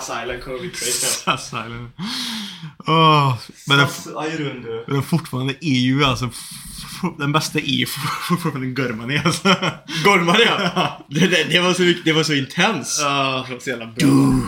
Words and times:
Sus 0.00 0.10
Island 0.22 0.42
kommer 0.42 0.58
bli 0.58 0.70
crazy. 0.70 1.06
Sus 1.06 1.46
Island. 1.46 1.90
Åh, 2.86 3.36
men, 3.66 3.78
den, 3.78 3.88
men 4.86 4.94
den 4.94 5.02
fortfarande 5.02 5.54
är 5.60 5.80
ju 5.80 6.04
alltså... 6.04 6.30
Den 7.18 7.32
bästa 7.32 7.58
är 7.58 7.62
ju 7.62 7.86
fortfarande 8.28 8.66
Gurmani 8.66 9.18
alltså. 9.24 9.48
Gormar 10.04 10.40
ja. 10.46 11.06
det, 11.10 11.26
det, 11.26 11.44
det, 11.44 11.60
var 11.60 11.74
så, 11.74 11.92
det 12.04 12.12
var 12.12 12.22
så 12.22 12.34
intens. 12.34 12.98
Ja, 13.02 13.44
det 13.48 13.54
var 13.54 13.60
så 13.60 13.70
jävla 13.70 13.86
bra. 13.86 13.94
Du, 13.96 14.42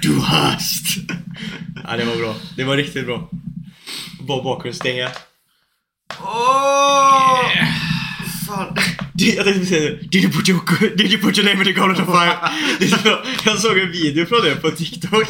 du 0.00 0.20
hast. 0.20 0.84
Ja, 1.84 1.96
det 1.96 2.04
var 2.04 2.16
bra. 2.16 2.34
Det 2.56 2.64
var 2.64 2.76
riktigt 2.76 3.06
bra. 3.06 3.30
Bra 4.20 4.42
bakgrundsstänga. 4.42 5.08
Åh! 6.20 6.62
Fan. 7.54 7.71
Jag 9.22 9.44
tänkte 9.44 9.66
säga 9.66 9.90
det. 9.90 9.96
Did 9.96 10.24
you, 10.24 10.32
put 10.32 10.48
your, 10.48 10.96
did 10.96 11.12
you 11.12 11.22
put 11.22 11.38
your 11.38 11.48
name 11.48 11.58
in 11.58 11.74
the 11.74 11.80
goblet 11.80 12.00
of 12.00 12.06
fire? 12.06 12.36
Jag 13.44 13.58
såg 13.58 13.78
en 13.78 13.92
video 13.92 14.26
från 14.26 14.42
det 14.44 14.56
på 14.56 14.70
TikTok. 14.70 15.28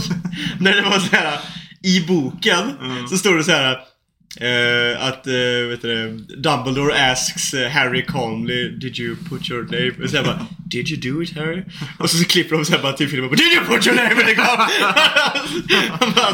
När 0.60 0.76
det 0.76 0.82
var 0.82 0.98
så 0.98 1.16
här 1.16 1.38
i 1.82 2.00
boken 2.00 2.72
så 3.10 3.18
står 3.18 3.36
det 3.36 3.44
så 3.44 3.50
här 3.52 3.72
eh, 4.40 5.06
att, 5.06 5.26
uh, 5.26 5.68
vet 5.68 5.82
du 5.82 6.26
Dumbledore 6.36 7.12
asks 7.12 7.54
eh, 7.54 7.70
Harry 7.70 8.04
calmly 8.06 8.68
Did 8.68 8.98
you 8.98 9.16
put 9.28 9.50
your 9.50 9.62
name? 9.62 10.04
Och 10.04 10.10
så 10.10 10.22
bara 10.22 10.46
Did 10.70 10.88
you 10.88 11.00
do 11.00 11.22
it 11.22 11.36
Harry? 11.36 11.64
Och 11.98 12.10
så, 12.10 12.16
så 12.16 12.24
klipper 12.24 12.56
de 12.56 12.64
så 12.64 12.72
här 12.72 12.82
bara 12.82 12.92
till 12.92 13.08
filmen 13.08 13.30
Did 13.30 13.52
you 13.52 13.64
put 13.64 13.86
your 13.86 13.96
name 13.96 14.20
in 14.20 14.26
the 14.26 14.34
goblet? 14.34 14.70
Han 16.00 16.12
bara, 16.12 16.24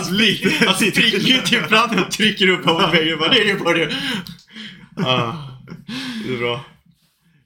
han 0.67 0.77
trycker 0.77 1.19
ju 1.19 1.41
typ 1.41 1.69
fram 1.69 1.99
och 1.99 2.11
trycker 2.11 2.49
upp 2.49 2.65
honom 2.65 2.91
på 2.91 2.97
väggen 2.97 3.19
bara 3.19 3.33
Did 3.33 3.47
you 3.47 3.59
put 3.59 3.77
your... 3.77 3.93
Ah, 4.97 5.33
det 6.27 6.35
är 6.35 6.39
bra. 6.39 6.65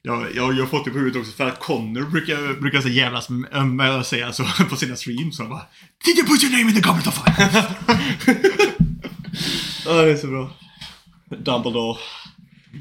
Ja, 0.05 0.27
jag, 0.34 0.52
jag 0.52 0.62
har 0.62 0.66
fått 0.66 0.84
det 0.84 0.91
på 0.91 0.98
huvudet 0.98 1.20
också 1.20 1.33
för 1.33 1.48
att 1.48 1.61
Connor 1.61 2.02
brukar, 2.02 2.61
brukar 2.61 2.80
så 2.80 2.88
jävlas 2.88 3.29
med 3.65 3.91
att 3.91 4.06
säga 4.06 4.33
så 4.33 4.45
på 4.70 4.77
sina 4.77 4.97
streams. 4.97 5.37
Så 5.37 5.42
han 5.42 5.51
bara 5.51 5.66
Did 6.05 6.19
you 6.19 6.27
put 6.27 6.42
your 6.42 6.52
name 6.52 6.70
in 6.70 6.75
the 6.75 6.88
goblet 6.88 7.06
of 7.06 7.15
fire? 7.15 7.65
Ja, 9.86 10.03
det 10.03 10.12
är 10.12 10.17
så 10.17 10.27
bra. 10.27 10.50
Dumbledore. 11.39 11.98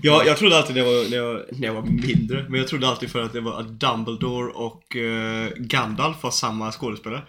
Ja, 0.02 0.24
jag 0.26 0.38
trodde 0.38 0.58
alltid 0.58 0.76
när 0.76 0.84
jag, 0.84 0.94
var, 0.94 1.10
när, 1.10 1.18
jag, 1.18 1.42
när 1.52 1.68
jag 1.68 1.74
var 1.74 1.82
mindre, 1.82 2.46
men 2.50 2.60
jag 2.60 2.68
trodde 2.68 2.88
alltid 2.88 3.10
för 3.10 3.24
att 3.24 3.34
det 3.34 3.42
var 3.42 3.60
att 3.60 3.80
Dumbledore 3.80 4.52
och 4.52 4.96
uh, 4.96 5.50
Gandalf 5.58 6.24
var 6.24 6.32
samma 6.32 6.72
skådespelare. 6.72 7.22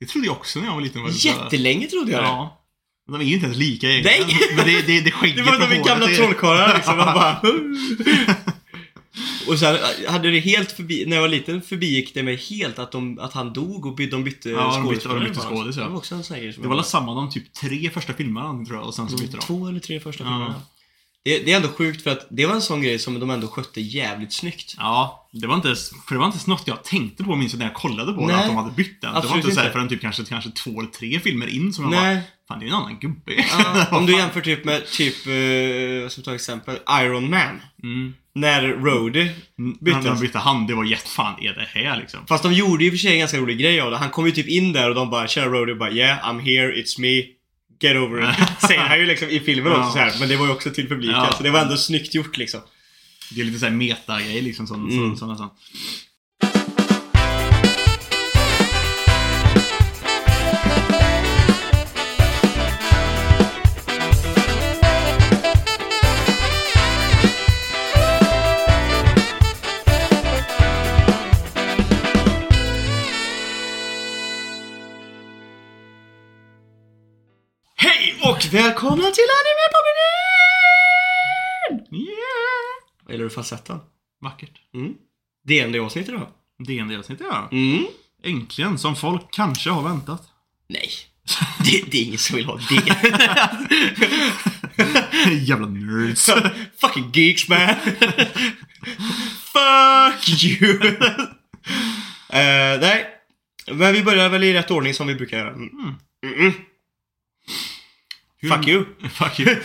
Det 0.00 0.06
trodde 0.06 0.26
jag 0.26 0.36
också 0.36 0.60
när 0.60 0.66
jag 0.66 0.74
var 0.74 0.80
liten. 0.80 1.02
Var 1.02 1.08
det 1.08 1.24
Jättelänge 1.24 1.86
trodde 1.86 2.12
jag 2.12 2.22
det. 2.22 2.26
Ja. 2.26 2.58
De 3.06 3.20
är 3.20 3.24
ju 3.24 3.34
inte 3.34 3.46
ens 3.46 3.58
lika 3.58 3.86
egentligen. 3.86 4.26
Nej! 4.26 4.56
Men 4.56 4.66
det, 4.66 4.86
det, 4.86 5.00
det 5.00 5.10
skägget 5.10 5.36
Det 5.36 5.42
var 5.42 5.58
de 5.58 5.82
gamla 5.88 6.06
trollkarlarna 6.06 6.74
liksom. 6.74 6.96
Man 6.96 7.14
bara... 7.14 7.40
Och 9.48 9.58
sen 9.58 9.76
hade 10.08 10.30
det 10.30 10.40
helt 10.40 10.72
förbi, 10.72 11.04
när 11.06 11.16
jag 11.16 11.20
var 11.22 11.28
liten 11.28 11.62
förbigick 11.62 12.14
det 12.14 12.22
mig 12.22 12.36
helt 12.36 12.78
att, 12.78 12.92
de, 12.92 13.18
att 13.18 13.32
han 13.32 13.52
dog 13.52 13.86
och 13.86 13.94
by, 13.94 14.06
de 14.06 14.24
bytte 14.24 14.48
Ja, 14.50 14.56
de 14.56 14.66
bytte- 14.66 14.82
skådespelare. 14.82 15.18
de 15.20 15.24
bytte 15.28 15.40
skådis, 15.40 15.76
ja. 15.76 15.82
Det 15.82 15.88
var 15.88 15.96
också 15.96 16.14
en 16.14 16.24
sån 16.24 16.36
grej 16.36 16.52
som 16.52 16.62
Det 16.62 16.68
var 16.68 16.76
väl 16.76 16.84
samma 16.84 17.14
de 17.14 17.30
typ 17.30 17.52
tre 17.54 17.90
första 17.90 18.12
filmerna 18.12 18.64
tror 18.64 18.78
jag 18.78 18.86
och 18.86 18.94
sen 18.94 19.08
så 19.08 19.16
bytte 19.16 19.36
de. 19.36 19.40
Två 19.42 19.66
eller 19.68 19.80
tre 19.80 20.00
första 20.00 20.24
Ja. 20.24 20.54
Det, 21.24 21.38
det 21.38 21.52
är 21.52 21.56
ändå 21.56 21.68
sjukt 21.68 22.02
för 22.02 22.10
att 22.10 22.26
det 22.30 22.46
var 22.46 22.54
en 22.54 22.62
sån 22.62 22.82
grej 22.82 22.98
som 22.98 23.20
de 23.20 23.30
ändå 23.30 23.48
skötte 23.48 23.80
jävligt 23.80 24.32
snyggt. 24.32 24.74
Ja, 24.78 25.28
det 25.32 25.46
var 25.46 25.54
inte, 25.54 25.74
för 26.08 26.14
det 26.14 26.18
var 26.18 26.26
inte 26.26 26.50
något 26.50 26.66
jag 26.66 26.84
tänkte 26.84 27.24
på 27.24 27.36
minns 27.36 27.54
när 27.54 27.64
jag 27.66 27.74
kollade 27.74 28.12
på 28.12 28.20
det, 28.20 28.26
Nej, 28.26 28.36
att 28.36 28.46
de 28.46 28.56
hade 28.56 28.70
bytt 28.70 29.00
den. 29.00 29.14
Det 29.14 29.28
var 29.28 29.36
inte 29.36 29.50
så 29.50 29.60
här 29.60 29.66
inte. 29.66 29.72
förrän 29.72 29.88
typ 29.88 30.00
kanske, 30.00 30.24
kanske 30.24 30.50
två 30.50 30.80
eller 30.80 30.90
tre 30.90 31.20
filmer 31.20 31.46
in 31.46 31.72
som 31.72 31.84
jag 31.84 31.90
Nej. 31.90 32.14
bara, 32.16 32.22
fan 32.48 32.58
det 32.60 32.66
är 32.66 32.68
en 32.68 32.74
annan 32.74 32.98
gubbe. 32.98 33.32
Ja, 33.50 33.86
om 33.98 34.06
du 34.06 34.16
jämför 34.16 34.40
typ 34.40 34.64
med, 34.64 34.86
typ, 34.86 35.26
eh, 35.26 36.08
som 36.08 36.22
tar 36.22 36.34
exempel, 36.34 36.76
Iron 37.02 37.30
Man. 37.30 37.60
Mm. 37.82 38.14
När 38.34 38.62
Rhodey 38.62 39.30
När 39.56 39.84
byttes. 39.84 40.04
de 40.04 40.20
bytte 40.20 40.38
hand, 40.38 40.68
det 40.68 40.74
var 40.74 40.84
jättefan 40.84 41.34
är 41.40 41.54
det 41.54 41.80
här 41.80 41.96
liksom. 41.96 42.26
Fast 42.26 42.42
de 42.42 42.52
gjorde 42.52 42.84
ju 42.84 42.90
för 42.90 42.98
sig 42.98 43.12
en 43.12 43.18
ganska 43.18 43.38
rolig 43.38 43.58
grej 43.58 43.80
av 43.80 43.90
det. 43.90 43.96
Han 43.96 44.10
kom 44.10 44.26
ju 44.26 44.32
typ 44.32 44.48
in 44.48 44.72
där 44.72 44.88
och 44.88 44.94
de 44.94 45.10
bara 45.10 45.28
Tjena 45.28 45.46
Rhodey 45.46 45.74
bara 45.74 45.90
Yeah, 45.90 46.18
I'm 46.28 46.40
here, 46.40 46.72
it's 46.82 47.00
me. 47.00 47.22
Get 47.82 47.96
over 47.96 48.30
it. 48.30 48.36
Säger 48.66 48.80
han 48.80 48.98
ju 48.98 49.06
liksom 49.06 49.28
i 49.28 49.40
filmen 49.40 49.72
också 49.72 49.92
så 49.92 49.98
här. 49.98 50.12
Men 50.20 50.28
det 50.28 50.36
var 50.36 50.46
ju 50.46 50.52
också 50.52 50.70
till 50.70 50.88
publiken. 50.88 51.26
Så 51.36 51.42
det 51.42 51.50
var 51.50 51.60
ändå 51.60 51.76
snyggt 51.76 52.14
gjort 52.14 52.36
liksom. 52.36 52.60
Det 53.30 53.40
är 53.40 53.44
lite 53.44 53.58
såhär 53.58 53.72
meta-grej 53.72 54.42
liksom. 54.42 54.66
Sån, 54.66 54.80
Mm. 54.90 54.96
sån, 55.08 55.16
sån, 55.18 55.28
nästan. 55.28 55.48
Välkomna 78.52 79.10
till 79.10 79.28
Animepodden! 79.40 80.06
Yeah! 81.90 83.14
Eller 83.14 83.24
du 83.24 83.30
falsetten? 83.30 83.78
Vackert. 84.20 84.60
Mm. 84.74 84.94
DND-avsnittet 85.48 86.14
då? 86.14 86.28
DND-avsnittet 86.64 87.26
ja. 87.30 87.48
Mm. 87.52 87.86
Äntligen, 88.24 88.78
som 88.78 88.96
folk 88.96 89.22
kanske 89.30 89.70
har 89.70 89.82
väntat. 89.82 90.22
Nej. 90.68 90.90
Det, 91.64 91.90
det 91.90 91.98
är 91.98 92.04
ingen 92.04 92.18
som 92.18 92.36
vill 92.36 92.44
ha 92.44 92.56
det. 92.56 92.74
Jävla 95.32 95.66
nerds. 95.66 96.30
Fucking 96.80 97.10
geeks 97.12 97.48
man. 97.48 97.74
Fuck 99.52 100.44
you. 100.44 100.78
Eh, 102.28 102.80
nej. 102.80 103.06
Men 103.72 103.92
vi 103.92 104.02
börjar 104.02 104.28
väl 104.28 104.44
i 104.44 104.54
rätt 104.54 104.70
ordning 104.70 104.94
som 104.94 105.06
vi 105.06 105.14
brukar 105.14 105.38
göra. 105.38 105.50
Mm. 105.50 105.94
Mm-mm. 108.42 108.56
Fuck 108.56 108.68
you. 108.68 108.84
Fuck 109.08 109.40
you. 109.40 109.54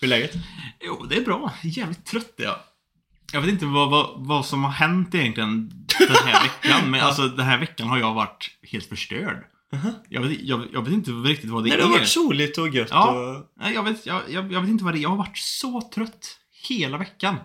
Hur 0.00 0.06
är 0.06 0.06
läget? 0.06 0.32
Jo, 0.84 1.06
det 1.10 1.16
är 1.16 1.20
bra. 1.24 1.52
Jävligt 1.62 2.04
trött 2.06 2.40
är 2.40 2.44
jag. 2.44 2.56
Jag 3.32 3.40
vet 3.40 3.50
inte 3.50 3.66
vad, 3.66 3.90
vad, 3.90 4.10
vad 4.16 4.46
som 4.46 4.64
har 4.64 4.70
hänt 4.70 5.14
egentligen 5.14 5.70
den 5.98 6.16
här 6.26 6.42
veckan. 6.62 6.90
Men 6.90 7.00
alltså 7.00 7.28
den 7.28 7.46
här 7.46 7.58
veckan 7.58 7.88
har 7.88 7.98
jag 7.98 8.14
varit 8.14 8.50
helt 8.62 8.88
förstörd. 8.88 9.44
Jag, 10.08 10.20
vet, 10.22 10.40
jag, 10.40 10.66
jag 10.72 10.82
vet 10.82 10.92
inte 10.92 11.10
riktigt 11.10 11.50
vad 11.50 11.64
det 11.64 11.68
Nej, 11.68 11.78
det 11.78 11.82
är. 11.84 11.86
har 11.86 11.92
varit 11.92 12.08
soligt 12.08 12.58
och 12.58 12.68
gött 12.68 12.88
Ja. 12.90 13.10
och... 13.10 13.46
Nej, 13.60 13.74
jag, 13.74 13.82
vet, 13.82 14.06
jag, 14.06 14.22
jag, 14.28 14.42
vet 14.60 14.68
inte 14.70 14.84
vad 14.84 14.94
det 14.94 14.98
är. 14.98 15.02
Jag 15.02 15.08
har 15.08 15.16
varit 15.16 15.38
så 15.38 15.90
trött 15.94 16.38
hela 16.68 16.98
veckan. 16.98 17.36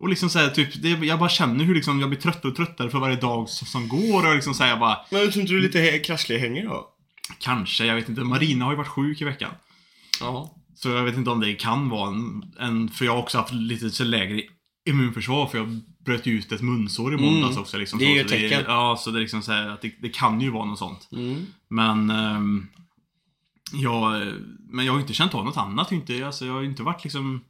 Och 0.00 0.08
liksom 0.08 0.30
så 0.30 0.38
här, 0.38 0.48
typ, 0.50 0.82
det, 0.82 0.88
jag 0.88 1.18
bara 1.18 1.28
känner 1.28 1.64
hur 1.64 1.74
liksom 1.74 2.00
jag 2.00 2.08
blir 2.08 2.20
tröttare 2.20 2.50
och 2.50 2.56
tröttare 2.56 2.90
för 2.90 2.98
varje 2.98 3.16
dag 3.16 3.48
som, 3.48 3.66
som 3.66 3.88
går. 3.88 4.28
Och 4.28 4.34
liksom 4.34 4.54
så 4.54 4.62
här, 4.62 4.70
jag 4.70 4.78
bara, 4.80 4.98
Men 5.10 5.20
jag 5.20 5.32
tror 5.32 5.40
inte 5.40 5.52
du 5.52 5.58
är 5.58 5.62
lite 5.62 5.98
krasslig 5.98 6.38
hänger 6.38 6.64
då? 6.64 6.88
Kanske, 7.38 7.84
jag 7.86 7.94
vet 7.94 8.08
inte. 8.08 8.20
Marina 8.24 8.64
har 8.64 8.72
ju 8.72 8.76
varit 8.76 8.88
sjuk 8.88 9.20
i 9.20 9.24
veckan. 9.24 9.50
Ja. 10.20 10.56
Så 10.74 10.88
jag 10.88 11.04
vet 11.04 11.16
inte 11.16 11.30
om 11.30 11.40
det 11.40 11.54
kan 11.54 11.88
vara 11.88 12.08
en, 12.08 12.52
en 12.58 12.88
för 12.88 13.04
jag 13.04 13.12
har 13.12 13.22
också 13.22 13.38
haft 13.38 13.52
lite 13.52 14.04
lägre 14.04 14.42
immunförsvar 14.88 15.46
för 15.46 15.58
jag 15.58 15.80
bröt 16.04 16.26
ut 16.26 16.52
ett 16.52 16.62
munsår 16.62 17.14
i 17.14 17.16
måndags 17.16 17.50
Mm. 17.52 17.62
också. 17.62 17.78
Liksom, 17.78 17.98
Det 17.98 18.04
är 18.04 18.08
så, 18.08 18.14
ju 18.14 18.20
ett 18.20 18.50
tecken. 18.50 18.64
ja, 18.68 18.96
så 19.00 19.10
det 19.10 19.18
är 19.18 19.20
liksom 19.20 19.42
så 19.42 19.52
här, 19.52 19.68
att 19.68 19.82
det, 19.82 19.94
det 20.02 20.08
kan 20.08 20.40
ju 20.40 20.50
vara 20.50 20.64
något 20.64 20.78
sånt. 20.78 21.08
Mm. 21.12 21.46
Men 21.68 22.10
ehm, 22.10 22.66
jag, 23.72 24.26
men 24.70 24.84
jag 24.86 24.92
har 24.92 25.00
inte 25.00 25.12
känt 25.14 25.34
av 25.34 25.44
något 25.44 25.56
annat. 25.56 25.92
Inte, 25.92 26.26
alltså, 26.26 26.46
jag 26.46 26.52
har 26.54 26.62
inte 26.62 26.82
varit 26.82 27.04
liksom 27.04 27.44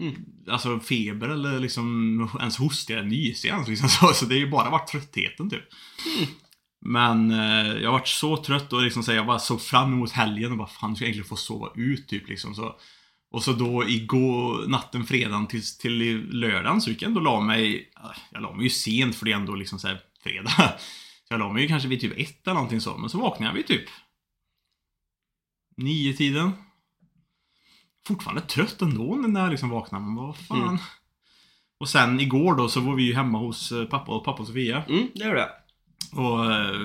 Mm. 0.00 0.14
Alltså 0.50 0.80
feber 0.80 1.28
eller 1.28 1.58
liksom 1.60 2.28
ens 2.40 2.56
hostig 2.58 2.94
eller 2.94 3.08
nysig 3.08 3.48
ens. 3.48 3.68
Liksom, 3.68 3.88
så, 4.00 4.12
så 4.14 4.24
det 4.24 4.34
har 4.34 4.40
ju 4.40 4.50
bara 4.50 4.70
varit 4.70 4.88
tröttheten 4.88 5.50
typ. 5.50 5.62
Men 6.80 7.30
eh, 7.30 7.72
jag 7.82 7.90
har 7.90 7.98
varit 7.98 8.08
så 8.08 8.36
trött 8.36 8.72
och 8.72 8.82
liksom 8.82 9.02
så 9.02 9.12
jag 9.12 9.26
bara 9.26 9.38
såg 9.38 9.62
fram 9.62 9.92
emot 9.92 10.12
helgen 10.12 10.52
och 10.52 10.58
bara 10.58 10.68
fan, 10.68 10.90
jag 10.90 10.96
ska 10.96 11.04
egentligen 11.04 11.28
få 11.28 11.36
sova 11.36 11.70
ut 11.74 12.08
typ 12.08 12.28
liksom. 12.28 12.54
Så, 12.54 12.76
och 13.30 13.42
så 13.42 13.52
då 13.52 13.88
igår, 13.88 14.68
natten 14.68 15.04
fredagen 15.04 15.46
till, 15.46 15.62
till 15.78 16.26
lördagen 16.30 16.80
så 16.80 16.90
gick 16.90 17.02
jag 17.02 17.08
ändå 17.08 17.20
och 17.20 17.24
la 17.24 17.40
mig, 17.40 17.92
jag 18.30 18.42
la 18.42 18.52
mig 18.52 18.64
ju 18.64 18.70
sent 18.70 19.16
för 19.16 19.24
det 19.24 19.32
är 19.32 19.36
ändå 19.36 19.54
liksom 19.54 19.78
så 19.78 19.88
här 19.88 20.00
fredag. 20.22 20.50
Så 21.28 21.34
jag 21.34 21.38
la 21.38 21.52
mig 21.52 21.62
ju 21.62 21.68
kanske 21.68 21.88
vid 21.88 22.00
typ 22.00 22.18
ett 22.18 22.46
eller 22.46 22.54
någonting 22.54 22.80
så, 22.80 22.96
men 22.96 23.10
så 23.10 23.20
vaknade 23.20 23.50
jag 23.50 23.56
vid 23.56 23.66
typ 23.66 23.84
nio 25.76 26.12
tiden. 26.12 26.52
Fortfarande 28.06 28.42
trött 28.42 28.82
ändå 28.82 29.14
när 29.14 29.40
jag 29.40 29.50
liksom 29.50 29.68
vaknade, 29.68 30.04
men 30.04 30.14
vad 30.14 30.36
fan. 30.36 30.68
Mm. 30.68 30.78
Och 31.80 31.88
sen 31.88 32.20
igår 32.20 32.54
då 32.54 32.68
så 32.68 32.80
var 32.80 32.94
vi 32.94 33.02
ju 33.02 33.14
hemma 33.14 33.38
hos 33.38 33.72
eh, 33.72 33.84
pappa 33.84 34.12
och 34.12 34.24
pappa 34.24 34.40
och 34.40 34.46
Sofia. 34.46 34.84
Mm, 34.88 35.08
det 35.14 35.24
gör 35.24 35.34
det. 35.34 35.50
Och 36.12 36.52
eh, 36.52 36.80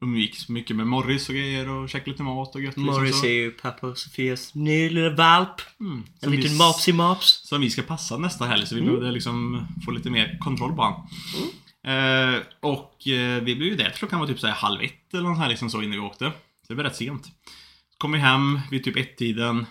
umgicks 0.00 0.48
mycket 0.48 0.76
med 0.76 0.86
Morris 0.86 1.28
och 1.28 1.34
grejer 1.34 1.68
och 1.68 1.88
käkade 1.88 2.10
lite 2.10 2.22
mat 2.22 2.54
och 2.54 2.60
gött 2.62 2.76
liksom 2.76 2.84
Morris 2.84 3.20
så. 3.20 3.26
är 3.26 3.30
ju 3.32 3.50
pappa 3.50 3.86
och 3.86 3.98
Sofias 3.98 4.54
nya 4.54 4.90
lilla 4.90 5.10
valp. 5.14 5.60
Mm. 5.80 6.02
En 6.20 6.30
liten 6.30 6.50
vi- 6.52 6.58
mopsy 6.58 6.92
mops. 6.92 7.40
Som 7.48 7.60
vi 7.60 7.70
ska 7.70 7.82
passa 7.82 8.16
nästa 8.18 8.46
helg 8.46 8.66
så 8.66 8.74
vi 8.74 8.80
Mm. 8.80 8.92
behövde 8.94 9.12
liksom 9.12 9.66
få 9.84 9.90
lite 9.90 10.10
mer 10.10 10.38
kontroll 10.40 10.76
på 10.76 10.82
han. 10.82 10.92
Eh, 11.86 12.40
och 12.60 13.08
eh, 13.08 13.42
vi 13.42 13.56
blev 13.56 13.68
ju 13.68 13.76
där 13.76 13.90
klockan 13.90 14.20
var 14.20 14.26
typ 14.26 14.40
så 14.40 14.46
här 14.46 14.54
halv 14.54 14.80
ett 14.82 15.14
eller 15.14 15.22
något 15.28 15.38
här 15.38 15.48
liksom 15.48 15.70
så 15.70 15.82
innan 15.82 15.90
vi 15.92 15.98
åkte. 16.06 16.24
Så 16.66 16.72
det 16.72 16.74
var 16.74 16.84
rätt 16.84 16.96
sent. 16.96 17.28
Kom 17.98 18.12
vi 18.12 18.18
hem 18.18 18.60
vid 18.70 18.84
typ 18.84 18.96
ett-tiden. 18.96 19.66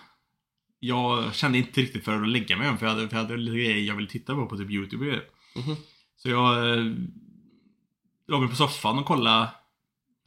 Jag 0.80 1.34
kände 1.34 1.58
inte 1.58 1.80
riktigt 1.80 2.04
för 2.04 2.22
att 2.22 2.28
lägga 2.28 2.56
mig 2.56 2.68
än 2.68 2.78
för 2.78 2.86
jag 2.86 2.94
hade, 2.94 3.08
för 3.08 3.16
jag 3.16 3.22
hade 3.24 3.36
lite 3.36 3.56
grejer 3.56 3.76
jag 3.86 3.94
ville 3.94 4.08
titta 4.08 4.34
på 4.34 4.46
på 4.46 4.56
typ 4.56 4.70
YouTube 4.70 5.10
och. 5.16 5.60
Mhm. 5.66 5.76
Så 6.16 6.28
jag 6.30 6.78
mig 8.28 8.48
på 8.48 8.56
soffan 8.56 8.98
och 8.98 9.04
kollade 9.06 9.48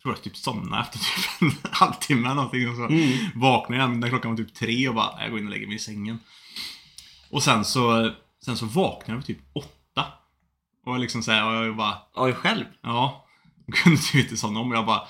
började 0.04 0.22
typ 0.24 0.38
somna 0.38 0.82
efter 0.82 1.00
typ 1.00 1.42
en 1.66 1.72
halvtimme 1.72 2.26
eller 2.28 2.36
någonting. 2.36 2.70
Och 2.70 2.76
så 2.76 2.86
Mm. 2.86 3.18
vaknade 3.36 3.82
jag 3.82 3.98
när 3.98 4.10
klockan 4.10 4.32
var 4.32 4.38
typ 4.38 4.54
tre 4.54 4.88
och 4.90 4.96
bara, 4.96 5.22
jag 5.22 5.30
går 5.32 5.40
in 5.40 5.46
och 5.46 5.52
lägger 5.52 5.68
mig 5.68 5.76
i 5.76 5.80
sängen. 5.80 6.20
Och 7.30 7.44
sen 7.44 7.66
så, 7.66 8.12
sen 8.46 8.58
så 8.58 8.66
vaknade 8.66 9.12
jag 9.12 9.18
vid 9.18 9.26
typ 9.26 9.40
åtta. 9.54 10.06
Och 10.86 11.00
liksom 11.00 11.24
såhär, 11.24 11.46
och 11.46 11.66
jag 11.66 11.76
bara, 11.76 11.98
Oj, 12.16 12.34
själv? 12.34 12.66
ja. 12.82 13.26
Jag 13.66 13.76
kunde 13.76 14.02
typ 14.02 14.16
inte 14.16 14.38
somna 14.38 14.60
om. 14.60 14.72
Jag 14.72 14.86
bara, 14.86 15.02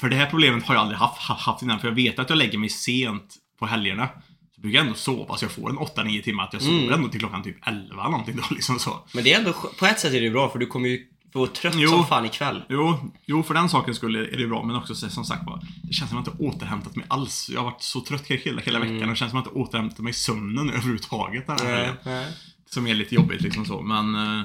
för 0.00 0.08
det 0.08 0.16
här 0.16 0.30
problemet 0.30 0.64
har 0.64 0.74
jag 0.74 0.80
aldrig 0.82 0.98
haft, 0.98 1.18
haft 1.22 1.62
innan. 1.62 1.80
För 1.80 1.88
jag 1.88 1.94
vet 1.94 2.18
att 2.18 2.28
jag 2.30 2.36
lägger 2.38 2.58
mig 2.58 2.68
sent 2.68 3.34
på 3.58 3.66
helgerna. 3.66 4.08
Så 4.54 4.60
brukar 4.60 4.78
jag 4.78 4.86
ändå 4.86 4.98
sova, 4.98 5.36
så 5.36 5.44
jag 5.44 5.52
får 5.52 5.70
en 5.70 5.78
8-9 5.78 6.22
timmar. 6.22 6.44
Att 6.44 6.52
jag 6.52 6.62
sover 6.62 6.78
Mm. 6.82 6.92
ändå 6.94 7.08
till 7.08 7.20
klockan 7.20 7.42
typ 7.42 7.68
11 7.68 8.08
någonting 8.08 8.36
då 8.36 8.42
liksom 8.54 8.78
så. 8.78 9.00
Men 9.14 9.24
det 9.24 9.32
är 9.32 9.38
ändå, 9.38 9.52
på 9.78 9.86
ett 9.86 10.00
sätt 10.00 10.12
är 10.14 10.20
det 10.20 10.30
bra 10.30 10.48
för 10.50 10.58
du 10.58 10.66
kommer 10.66 10.88
ju 10.88 11.06
få 11.32 11.46
trött 11.46 11.74
Jo. 11.76 11.88
som 11.90 12.06
fan 12.06 12.24
ikväll. 12.26 12.62
Jo, 12.68 13.12
jo, 13.26 13.42
för 13.42 13.54
den 13.54 13.68
saken 13.68 13.94
skulle 13.94 14.18
är 14.26 14.36
det 14.38 14.46
bra, 14.46 14.62
men 14.64 14.76
också 14.76 14.94
så- 14.94 15.10
som 15.10 15.24
sagt 15.24 15.46
var, 15.46 15.66
det 15.82 15.92
känns 15.92 16.10
som 16.10 16.18
att 16.18 16.26
jag 16.26 16.34
inte 16.34 16.44
återhämtat 16.44 16.96
mig 16.96 17.06
alls. 17.08 17.50
Jag 17.52 17.60
har 17.60 17.70
varit 17.70 17.82
så 17.82 18.00
trött 18.00 18.26
hela, 18.26 18.60
hela 18.60 18.78
veckan 18.78 19.02
och 19.02 19.08
det 19.08 19.16
känns 19.16 19.30
som 19.30 19.40
att 19.40 19.46
jag 19.46 19.52
inte 19.54 19.60
återhämtat 19.60 19.98
mig 19.98 20.10
i 20.10 20.14
sömnen 20.14 20.70
överhuvudtaget. 20.70 21.46
Den 21.46 21.58
här 21.58 21.74
helgen. 21.76 21.94
Nej. 22.04 22.32
Som 22.66 22.86
är 22.86 22.94
lite 22.94 23.14
jobbigt 23.14 23.40
liksom 23.42 23.64
så, 23.64 23.82
men... 23.82 24.14
eh, 24.38 24.44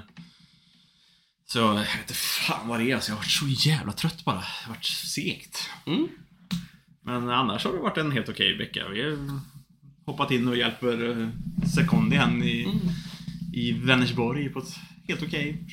Så, 1.49 1.59
jag 1.59 1.73
vet 1.73 1.99
inte 2.01 2.13
fan 2.13 2.67
vad 2.67 2.79
det 2.79 2.91
är. 2.91 2.95
Alltså, 2.95 3.11
jag 3.11 3.15
har 3.15 3.21
varit 3.21 3.31
så 3.61 3.69
jävla 3.69 3.91
trött 3.93 4.25
bara. 4.25 4.35
Det 4.35 4.45
har 4.65 4.73
varit 4.73 4.85
segt. 4.85 5.69
Mm. 5.85 6.07
Men 7.05 7.29
annars 7.29 7.65
har 7.65 7.71
det 7.73 7.77
varit 7.79 7.97
en 7.97 8.11
helt 8.11 8.29
okej 8.29 8.57
vecka. 8.57 8.87
Vi 8.89 9.01
har 9.03 9.39
hoppat 10.05 10.31
in 10.31 10.47
och 10.47 10.57
hjälper 10.57 11.03
uh, 11.03 11.29
Sekondi 11.75 12.15
hen 12.15 12.43
i, 12.43 12.63
Mm. 12.63 12.77
i 13.53 13.71
Vänersborg 13.71 14.49
på 14.49 14.59
ett 14.59 14.75
helt 15.07 15.23
okej, 15.23 15.63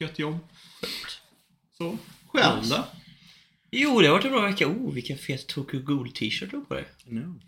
gött 0.00 0.18
jobb. 0.18 0.38
Så, 1.78 1.98
själv 2.26 2.68
då? 2.68 2.84
Jo, 3.70 4.00
det 4.00 4.06
har 4.06 4.14
varit 4.14 4.24
en 4.24 4.32
bra 4.32 4.40
vecka. 4.40 4.68
Oh, 4.68 4.92
vilken 4.92 5.18
fet 5.18 5.46
Tokyo 5.46 5.80
Ghoul 5.80 6.12
t-shirt 6.12 6.50
du 6.50 6.56
har 6.56 6.64
på 6.64 6.74
dig. 6.74 6.84
No. 7.04 7.40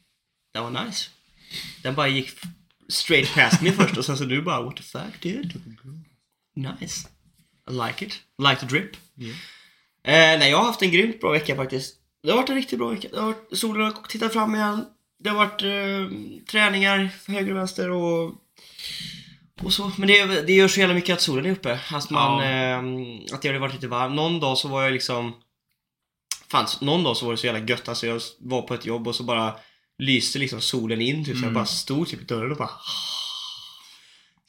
Den 0.55 0.63
var 0.63 0.85
nice. 0.85 1.11
Den 1.83 1.95
bara 1.95 2.09
gick 2.09 2.31
straight 2.89 3.35
past 3.35 3.63
mig 3.63 3.73
först 3.73 3.97
och 3.97 4.05
sen 4.05 4.19
så 4.19 4.25
du 4.25 4.43
bara 4.43 4.63
What 4.63 4.77
the 4.77 4.83
fuck 4.83 5.21
dude? 5.23 5.55
Nice. 6.55 7.09
I 7.71 7.73
like 7.73 8.05
it. 8.05 8.21
Like 8.39 8.61
the 8.61 8.67
drip. 8.67 8.97
Yeah. 9.17 9.37
Eh, 10.05 10.39
nej, 10.39 10.51
jag 10.51 10.59
har 10.59 10.65
haft 10.65 10.83
en 10.83 10.91
grymt 10.91 11.21
bra 11.21 11.31
vecka 11.31 11.57
faktiskt. 11.57 11.97
Det 12.23 12.31
har 12.31 12.37
varit 12.37 12.49
en 12.49 12.57
riktigt 12.57 12.79
bra 12.79 12.89
vecka. 12.89 13.09
Det 13.13 13.21
har 13.21 13.27
varit, 13.27 13.59
solen 13.59 13.83
har 13.83 13.93
tittat 14.09 14.33
fram 14.33 14.55
igen. 14.55 14.85
Det 15.19 15.31
har 15.31 15.37
varit 15.37 15.63
eh, 15.63 16.19
träningar 16.47 17.09
för 17.09 17.33
höger 17.33 17.51
och 17.53 17.59
vänster 17.59 17.91
och, 17.91 18.35
och 19.65 19.73
så. 19.73 19.93
Men 19.97 20.09
det, 20.09 20.43
det 20.47 20.53
gör 20.53 20.69
så 20.69 20.81
jävla 20.81 20.95
mycket 20.95 21.15
att 21.15 21.21
solen 21.21 21.47
är 21.47 21.51
uppe. 21.51 21.81
Att, 21.91 22.11
man, 22.11 22.43
eh, 22.43 22.79
att 23.35 23.43
det 23.43 23.49
har 23.49 23.59
varit 23.59 23.75
lite 23.75 23.89
varmt. 23.89 24.15
Någon 24.15 24.41
dag 24.41 24.59
så 24.59 24.69
var 24.69 24.83
jag 24.83 24.93
liksom... 24.93 25.33
Fan, 26.49 26.67
någon 26.81 27.03
dag 27.05 27.17
så 27.17 27.25
var 27.27 27.33
det 27.33 27.39
så 27.39 27.47
jävla 27.47 27.67
gött. 27.67 27.89
Alltså 27.89 28.07
jag 28.07 28.21
var 28.39 28.63
på 28.63 28.75
ett 28.75 28.87
jobb 28.87 29.09
och 29.09 29.15
så 29.15 29.23
bara 29.23 29.55
lyste 29.99 30.39
liksom 30.39 30.61
solen 30.61 31.01
in. 31.01 31.25
Typ, 31.25 31.35
Så 31.35 31.39
jag 31.39 31.43
Mm. 31.43 31.55
bara 31.55 31.67
stod 31.67 32.09
typ 32.09 32.21
i 32.21 32.25
dörren 32.25 32.51
och 32.53 32.57
bara... 32.59 32.71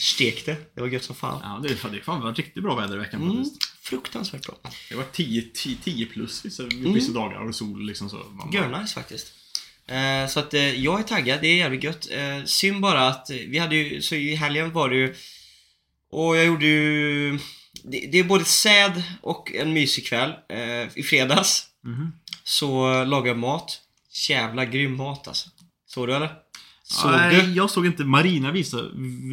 Stekte. 0.02 0.56
Det 0.76 0.82
var 0.82 0.88
gött 0.88 1.04
som 1.04 1.16
fan. 1.16 1.40
Ja, 1.44 1.60
det 1.70 1.90
det 1.92 2.02
fan 2.02 2.22
varit 2.22 2.38
riktigt 2.38 2.64
bra 2.64 2.76
väder 2.76 2.96
i 2.96 3.00
veckan 3.00 3.22
Mm, 3.22 3.36
faktiskt. 3.38 3.64
fruktansvärt 3.82 4.46
bra. 4.46 4.56
Det 4.90 4.96
var 4.96 5.04
10, 5.12 5.42
10, 5.54 5.76
10 5.84 6.06
plus 6.06 6.46
vissa, 6.46 6.64
Mm. 6.64 6.94
vissa 6.94 7.12
dagar 7.12 7.48
och 7.48 7.56
sol 7.56 7.86
liksom 7.86 8.10
så. 8.10 8.20
Görnice 8.54 8.94
faktiskt. 8.94 9.34
Eh, 9.88 10.28
så 10.30 10.40
att 10.40 10.54
eh, 10.54 10.84
jag 10.84 11.00
är 11.00 11.04
taggad, 11.04 11.42
det 11.42 11.48
är 11.48 11.56
jävligt 11.56 11.84
gött. 11.84 12.08
Eh, 12.12 12.46
synd 12.46 12.82
bara 12.82 13.08
att 13.08 13.30
vi 13.48 13.58
hade 13.60 13.76
ju, 13.76 14.02
så 14.02 14.16
i 14.16 14.36
helgen 14.36 14.72
var 14.74 14.90
det 14.90 14.96
ju 14.96 15.16
och 16.12 16.38
jag 16.38 16.46
gjorde 16.46 16.66
ju 16.66 17.32
det, 17.84 18.08
det 18.12 18.20
är 18.20 18.24
både 18.24 18.46
säd 18.46 19.04
och 19.22 19.52
en 19.54 19.74
mysig 19.74 20.06
kväll. 20.08 20.34
I 20.96 21.04
fredags 21.04 21.68
Mhm. 21.86 22.12
så 22.44 23.04
lagade 23.04 23.28
jag 23.30 23.38
mat. 23.38 23.82
Jävla 24.30 24.66
grym 24.66 24.96
mat 24.98 25.28
alltså. 25.28 25.50
Såg 25.88 26.08
du 26.08 26.16
eller? 26.16 26.30
Såg 26.84 27.12
Nej, 27.12 27.42
du? 27.42 27.54
jag 27.54 27.70
såg 27.70 27.86
inte. 27.86 28.04
Marina 28.04 28.52
visade, 28.52 28.90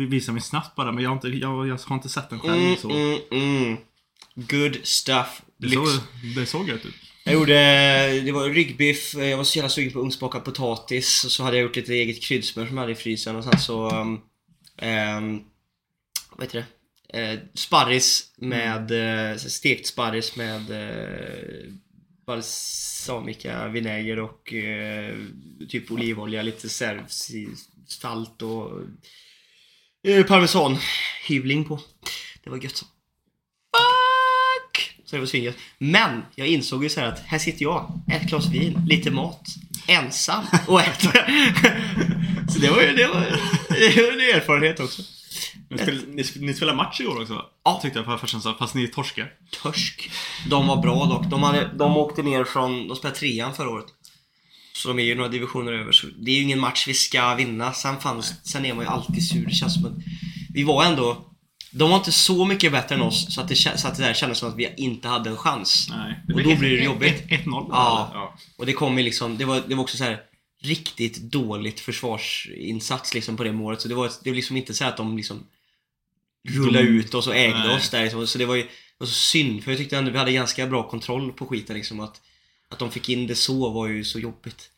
visade 0.08 0.32
mig 0.32 0.42
snabbt 0.42 0.76
bara, 0.76 0.92
men 0.92 1.02
jag 1.04 1.10
har 1.10 1.14
inte, 1.14 1.28
jag, 1.28 1.68
jag 1.68 1.78
har 1.86 1.96
inte 1.96 2.08
sett 2.08 2.30
den 2.30 2.40
själv. 2.40 2.54
Mm, 2.62 2.76
så. 2.76 2.90
mm, 2.90 3.18
mm. 3.30 3.76
Good 4.34 4.76
stuff. 4.82 5.42
Det, 5.58 5.66
Lyx. 5.66 5.76
såg, 5.82 6.00
det 6.36 6.46
såg 6.46 6.68
gött 6.68 6.84
ut. 6.86 6.94
Jag 7.24 7.34
gjorde, 7.34 7.54
det 8.20 8.32
var 8.32 8.48
ryggbiff, 8.48 9.14
jag 9.14 9.36
var 9.36 9.44
så 9.44 9.58
jävla 9.58 9.68
sugen 9.68 9.92
på 9.92 10.00
ugnsbakad 10.00 10.44
potatis 10.44 11.24
och 11.24 11.30
så 11.30 11.42
hade 11.42 11.56
jag 11.56 11.64
gjort 11.64 11.76
lite 11.76 11.94
eget 11.94 12.22
kryddsmör 12.22 12.66
som 12.66 12.76
jag 12.76 12.80
hade 12.80 12.92
i 12.92 12.96
frysen 12.96 13.36
och 13.36 13.44
sen 13.44 13.58
så... 13.58 13.90
Um, 13.90 14.20
um 14.82 15.44
vad 16.36 16.46
heter 16.46 16.58
det? 16.58 16.66
Eh, 17.18 17.38
sparris 17.54 18.32
med, 18.36 18.90
eh, 19.30 19.36
stekt 19.36 19.86
sparris 19.86 20.36
med 20.36 20.70
eh, 20.70 21.72
balsamica, 22.26 23.68
vinäger 23.68 24.18
och 24.18 24.54
eh, 24.54 25.16
typ 25.68 25.90
olivolja, 25.90 26.42
lite 26.42 26.68
salt 27.88 28.42
och 28.42 28.80
eh, 30.02 30.26
parmesan 30.26 30.78
hyvling 31.28 31.64
på. 31.64 31.80
Det 32.44 32.50
var 32.50 32.62
gött 32.62 32.76
så. 32.76 32.86
Så 35.10 35.16
det 35.16 35.20
var 35.20 35.26
svingött. 35.26 35.56
Men 35.78 36.22
jag 36.34 36.48
insåg 36.48 36.82
ju 36.82 36.88
så 36.88 37.00
här 37.00 37.06
att 37.06 37.18
här 37.26 37.38
sitter 37.38 37.62
jag, 37.62 38.00
ett 38.12 38.22
glas 38.22 38.46
vin, 38.46 38.84
lite 38.86 39.10
mat, 39.10 39.46
ensam 39.88 40.44
och 40.66 40.80
äter. 40.80 41.12
så 42.52 42.58
det 42.58 42.70
var 42.70 42.82
ju 42.82 42.96
det 42.96 43.06
var, 43.06 43.20
det 43.68 44.02
var 44.02 44.12
en 44.12 44.36
erfarenhet 44.36 44.80
också. 44.80 45.02
Ni 45.68 45.78
spelade, 45.78 46.06
ni, 46.36 46.54
spelade 46.54 46.76
match 46.76 47.00
igår 47.00 47.20
också 47.20 47.34
va? 47.34 47.44
Ja. 47.64 47.80
Tyckte 47.82 47.98
jag 47.98 48.06
för 48.06 48.16
första 48.16 48.26
känslan, 48.26 48.54
fast 48.58 48.74
ni 48.74 48.88
torskar. 48.88 49.32
Törsk. 49.62 50.10
De 50.48 50.66
var 50.66 50.82
bra 50.82 51.06
dock. 51.06 51.26
De, 51.30 51.42
hade, 51.42 51.70
de 51.74 51.96
åkte 51.96 52.22
ner 52.22 52.44
från, 52.44 52.88
de 52.88 52.96
spelade 52.96 53.18
trean 53.18 53.54
förra 53.54 53.70
året. 53.70 53.86
Så 54.72 54.88
de 54.88 54.98
är 54.98 55.02
ju 55.02 55.14
några 55.14 55.28
divisioner 55.28 55.72
över. 55.72 55.92
Så 55.92 56.06
det 56.06 56.30
är 56.30 56.34
ju 56.34 56.42
ingen 56.42 56.60
match 56.60 56.88
vi 56.88 56.94
ska 56.94 57.34
vinna. 57.34 57.72
Sen, 57.72 58.00
fanns, 58.00 58.34
sen 58.44 58.66
är 58.66 58.74
man 58.74 58.84
ju 58.84 58.90
alltid 58.90 59.28
sur. 59.28 59.46
Det 59.46 59.54
känns 59.54 59.74
som 59.74 59.86
att 59.86 59.92
vi 60.54 60.62
var 60.62 60.84
ändå... 60.84 61.26
De 61.70 61.90
var 61.90 61.96
inte 61.96 62.12
så 62.12 62.44
mycket 62.44 62.72
bättre 62.72 62.94
än 62.94 63.02
oss 63.02 63.34
så 63.34 63.40
att 63.40 63.48
det, 63.48 63.56
så 63.56 63.88
att 63.88 63.96
det 63.96 64.02
där 64.02 64.14
kändes 64.14 64.38
som 64.38 64.48
att 64.48 64.56
vi 64.56 64.74
inte 64.76 65.08
hade 65.08 65.30
en 65.30 65.36
chans. 65.36 65.86
Nej. 65.90 66.20
Och 66.34 66.42
då 66.42 66.56
blir 66.56 66.76
det 66.76 66.84
jobbigt. 66.84 67.22
1-0 67.28 67.66
Ja. 67.70 68.10
ja. 68.14 68.34
Och 68.56 68.66
det 68.66 68.72
kom 68.72 68.98
ju 68.98 69.04
liksom, 69.04 69.38
det 69.38 69.44
var, 69.44 69.62
det 69.66 69.74
var 69.74 69.82
också 69.82 69.96
så 69.96 70.04
här 70.04 70.22
riktigt 70.62 71.16
dåligt 71.22 71.80
försvarsinsats 71.80 73.14
liksom 73.14 73.36
på 73.36 73.44
det 73.44 73.52
målet. 73.52 73.80
Så 73.80 73.88
det 73.88 73.94
var, 73.94 74.10
det 74.24 74.30
var 74.30 74.36
liksom 74.36 74.56
inte 74.56 74.74
så 74.74 74.84
att 74.84 74.96
de 74.96 75.16
liksom 75.16 75.46
rullade 76.48 76.84
De- 76.84 76.90
ut 76.90 77.14
oss 77.14 77.26
och 77.26 77.36
ägde 77.36 77.58
Nej. 77.58 77.76
oss 77.76 77.90
där 77.90 78.02
liksom. 78.02 78.26
Så 78.26 78.38
det 78.38 78.46
var 78.46 78.54
ju 78.54 78.62
det 78.62 78.68
var 78.98 79.06
så 79.06 79.12
synd, 79.12 79.64
för 79.64 79.70
jag 79.70 79.78
tyckte 79.78 79.98
ändå 79.98 80.10
vi 80.10 80.18
hade 80.18 80.32
ganska 80.32 80.66
bra 80.66 80.88
kontroll 80.90 81.32
på 81.32 81.46
skiten 81.46 81.76
liksom. 81.76 82.00
Att, 82.00 82.20
att 82.68 82.78
de 82.78 82.90
fick 82.90 83.08
in 83.08 83.26
det 83.26 83.34
så 83.34 83.70
var 83.70 83.86
ju 83.88 84.04
så 84.04 84.18
jobbigt. 84.18 84.70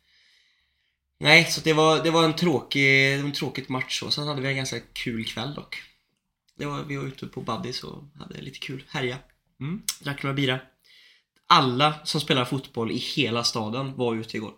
Nej, 1.20 1.44
så 1.44 1.60
det 1.60 1.72
var, 1.72 2.02
det 2.04 2.10
var 2.10 2.24
en 2.24 2.36
tråkig, 2.36 3.14
en 3.14 3.32
tråkigt 3.32 3.68
match 3.68 4.02
och 4.02 4.12
sen 4.14 4.26
hade 4.28 4.40
vi 4.40 4.48
en 4.48 4.56
ganska 4.56 4.80
kul 4.92 5.24
kväll 5.24 5.54
dock. 5.54 5.82
Det 6.58 6.66
var, 6.66 6.82
vi 6.82 6.96
var 6.96 7.04
ute 7.04 7.26
på 7.26 7.40
Buddies 7.40 7.84
och 7.84 8.04
hade 8.18 8.40
lite 8.40 8.58
kul, 8.58 8.84
härja. 8.88 9.18
Mm. 9.60 9.82
Drack 10.00 10.22
några 10.22 10.34
bira. 10.34 10.58
Alla 11.46 11.94
som 12.04 12.20
spelar 12.20 12.44
fotboll 12.44 12.90
i 12.90 12.96
hela 12.96 13.44
staden 13.44 13.96
var 13.96 14.14
ute 14.14 14.36
igår. 14.36 14.52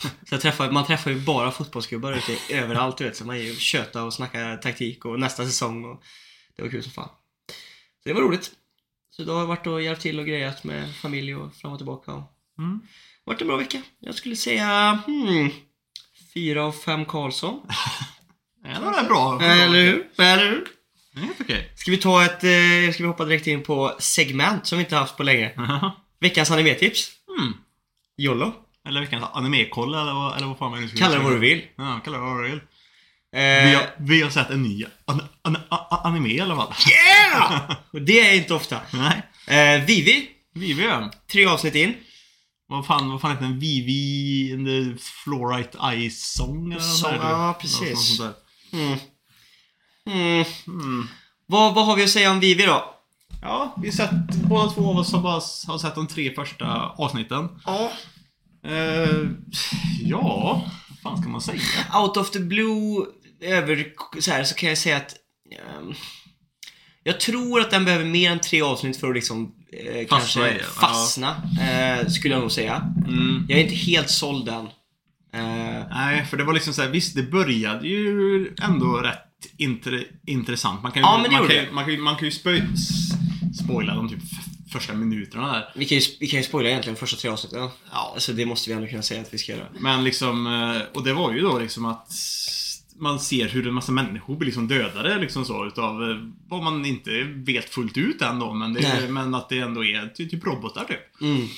Så 0.00 0.34
jag 0.34 0.40
träffar, 0.40 0.70
man 0.70 0.86
träffar 0.86 1.10
ju 1.10 1.20
bara 1.20 1.50
fotbollsgubbar 1.50 2.12
ute 2.12 2.54
överallt 2.54 2.98
du 2.98 3.04
vet. 3.04 3.16
Så 3.16 3.24
man 3.24 3.36
är 3.36 3.40
ju 3.40 3.54
köta 3.56 4.02
och 4.04 4.14
snackar 4.14 4.56
taktik 4.56 5.04
och 5.04 5.20
nästa 5.20 5.44
säsong 5.44 5.84
och 5.84 6.02
det 6.56 6.62
var 6.62 6.68
kul 6.70 6.82
som 6.82 6.92
fan. 6.92 7.08
Så 8.02 8.08
det 8.08 8.12
var 8.12 8.20
roligt. 8.20 8.52
Så 9.10 9.24
då 9.24 9.32
har 9.32 9.40
jag 9.40 9.46
varit 9.46 9.66
och 9.66 9.82
hjälpt 9.82 10.02
till 10.02 10.18
och 10.20 10.26
grejat 10.26 10.64
med 10.64 10.94
familj 10.94 11.34
och 11.34 11.54
fram 11.54 11.72
och 11.72 11.78
tillbaka. 11.78 12.12
Och 12.12 12.32
Mm. 12.58 12.80
det 13.24 13.30
varit 13.30 13.40
en 13.40 13.46
bra 13.46 13.56
vecka. 13.56 13.82
Jag 13.98 14.14
skulle 14.14 14.36
säga 14.36 14.98
hmm, 15.06 15.50
fyra 16.34 16.64
av 16.64 16.72
fem 16.72 17.04
Karlsson. 17.04 17.60
Ja, 18.64 18.72
det 18.74 18.80
var 18.80 19.04
bra. 19.04 19.42
Eller 19.42 19.82
hur? 19.84 20.10
Eller 20.18 20.50
hur? 20.50 20.68
Helt 21.16 21.40
okej. 21.40 21.72
Ska 21.74 21.90
vi 21.90 21.96
ta 21.96 22.24
ett, 22.24 22.44
eh, 22.44 22.92
ska 22.92 23.02
vi 23.02 23.06
hoppa 23.06 23.24
direkt 23.24 23.46
in 23.46 23.62
på 23.62 23.96
segment 23.98 24.66
som 24.66 24.78
vi 24.78 24.84
inte 24.84 24.96
haft 24.96 25.16
på 25.16 25.22
länge. 25.22 25.52
Veckans 26.20 26.50
animetips. 26.50 27.10
Mm. 27.38 27.52
Jollo. 28.16 28.52
Eller 28.88 29.00
veckans 29.00 29.24
animekoll 29.32 29.94
eller, 29.94 30.12
vad- 30.12 30.36
eller 30.36 30.46
vad 30.46 30.58
fan 30.58 30.70
man 30.70 30.80
nu 30.80 30.88
ska 30.88 30.98
Kalla 30.98 31.14
det 31.18 31.24
vad 31.24 31.32
du 31.32 31.38
vill. 31.38 31.62
Ja, 31.76 32.00
kalla 32.04 32.16
det 32.18 32.24
vad 32.24 32.42
du 32.44 32.48
vill. 32.50 32.60
Eh, 33.36 33.40
Vi 33.68 33.74
har, 33.74 33.84
vi 33.98 34.22
har 34.22 34.30
sett 34.30 34.50
en 34.50 34.62
ny 34.62 34.84
an, 35.04 35.22
an, 35.42 35.56
an, 35.68 35.78
anime 36.04 36.28
i 36.28 36.40
alla 36.40 36.56
fall. 36.56 36.72
Yeah! 36.90 37.70
Och 37.92 38.02
det 38.02 38.20
är 38.30 38.34
inte 38.36 38.54
ofta. 38.54 38.80
Nej. 38.92 39.22
Eh, 39.78 39.84
Vivi, 39.84 40.28
Vivi 40.54 40.84
ja. 40.84 41.10
tre 41.32 41.46
avsnitt 41.46 41.74
in. 41.74 41.94
Vad 42.68 42.86
fan, 42.86 43.10
vad 43.10 43.20
fan 43.20 43.30
heter 43.30 43.44
den? 43.44 43.58
Vivi 43.58 44.48
the 44.96 45.02
Fluorite 45.02 45.78
Ice 46.10 46.32
Song 46.36 46.66
eller 46.72 46.74
något 46.74 46.82
Song, 46.82 47.10
sånt 47.10 47.22
där, 47.22 47.30
ja, 47.30 47.46
Något 47.46 47.60
precis. 47.60 48.16
sånt 48.16 48.34
där. 48.72 48.78
Mm. 48.80 48.98
Mm. 50.06 50.44
Mm. 50.66 51.08
Vad, 51.46 51.74
vad 51.74 51.86
har 51.86 51.96
vi 51.96 52.04
att 52.04 52.10
säga 52.10 52.30
om 52.30 52.40
Vivi 52.40 52.66
då? 52.66 52.92
Ja, 53.42 53.74
vi 53.82 53.88
har 53.88 53.92
sett, 53.92 54.34
båda 54.48 54.70
två 54.70 54.90
av 54.90 54.96
oss 54.96 55.12
har 55.12 55.22
bara 55.22 55.32
har 55.66 55.78
sett 55.78 55.94
de 55.94 56.06
tre 56.06 56.34
första 56.34 56.94
avsnitten. 56.96 57.48
Ja. 57.66 57.92
Eh, 58.66 59.28
ja, 60.02 60.62
vad 60.88 61.00
fan 61.02 61.22
ska 61.22 61.30
man 61.30 61.40
säga? 61.40 61.60
Out 61.94 62.16
of 62.16 62.30
the 62.30 62.40
blue, 62.40 63.06
över 63.40 63.86
så, 64.20 64.30
här, 64.30 64.44
så 64.44 64.54
kan 64.54 64.68
jag 64.68 64.78
säga 64.78 64.96
att 64.96 65.14
ehm, 65.52 65.94
Jag 67.02 67.20
tror 67.20 67.60
att 67.60 67.70
den 67.70 67.84
behöver 67.84 68.04
mer 68.04 68.30
än 68.30 68.40
tre 68.40 68.62
avsnitt 68.62 68.96
för 68.96 69.08
att 69.08 69.14
liksom 69.14 69.54
eh, 69.72 70.06
Fastna 70.08 70.18
kanske 70.18 70.48
i, 70.48 70.58
ja. 70.58 70.80
fastna. 70.80 71.36
Eh, 71.60 72.08
skulle 72.08 72.34
jag 72.34 72.40
nog 72.40 72.52
säga. 72.52 72.92
Mm. 73.06 73.46
Jag 73.48 73.58
är 73.58 73.62
inte 73.62 73.76
helt 73.76 74.10
såld 74.10 74.48
än. 74.48 74.68
Eh, 75.32 75.86
Nej, 75.90 76.24
för 76.24 76.36
det 76.36 76.44
var 76.44 76.52
liksom 76.52 76.74
så 76.74 76.82
här, 76.82 76.88
visst 76.88 77.16
det 77.16 77.22
började 77.22 77.88
ju 77.88 78.54
ändå 78.62 78.96
rätt 78.96 79.35
inter, 79.56 80.06
intressant. 80.26 80.82
Man 80.82 80.92
kan 80.92 81.02
ju, 81.02 81.06
Ja, 81.08 81.18
man 81.18 81.48
kan, 81.48 81.74
man 81.74 81.84
kan, 81.84 82.00
man 82.00 82.16
kan 82.16 82.24
ju 82.24 82.30
spö, 82.32 82.60
spoila 83.64 83.94
de 83.94 84.08
typ 84.08 84.18
första 84.72 84.94
minuterna 84.94 85.52
där. 85.52 85.68
vi, 85.74 85.84
kan 85.84 85.98
ju, 85.98 86.04
vi 86.20 86.26
kan 86.26 86.40
ju 86.40 86.44
spoila 86.46 86.68
egentligen 86.68 86.96
första 86.96 87.16
tre 87.16 87.30
avsnitten. 87.30 87.68
Ja. 87.92 88.10
Alltså 88.14 88.32
det 88.32 88.46
måste 88.46 88.70
vi 88.70 88.76
ändå 88.76 88.88
kunna 88.88 89.02
säga 89.02 89.20
att 89.20 89.34
vi 89.34 89.38
ska 89.38 89.52
göra. 89.52 89.66
Men 89.80 90.04
liksom, 90.04 90.46
eh, 90.46 90.82
och 90.94 91.04
det 91.04 91.12
var 91.12 91.32
ju 91.32 91.40
då 91.40 91.58
liksom 91.58 91.84
att 91.84 92.08
man 92.98 93.20
ser 93.20 93.48
hur 93.48 93.68
en 93.68 93.74
massa 93.74 93.92
människor 93.92 94.36
blir 94.36 94.46
liksom 94.46 94.68
dödade 94.68 95.18
liksom 95.18 95.44
så 95.44 95.66
utav 95.66 96.10
eh, 96.10 96.16
vad 96.48 96.62
man 96.62 96.86
inte 96.86 97.22
vet 97.22 97.70
fullt 97.70 97.96
ut 97.96 98.22
än 98.22 98.38
då, 98.38 98.54
men, 98.54 98.74
det, 98.74 99.06
men 99.08 99.34
att 99.34 99.48
det 99.48 99.58
ändå 99.58 99.84
är 99.84 100.08
ty- 100.16 100.28
typ 100.28 100.44
robotar 100.46 100.84
typ. 100.84 101.20
Mm. 101.22 101.48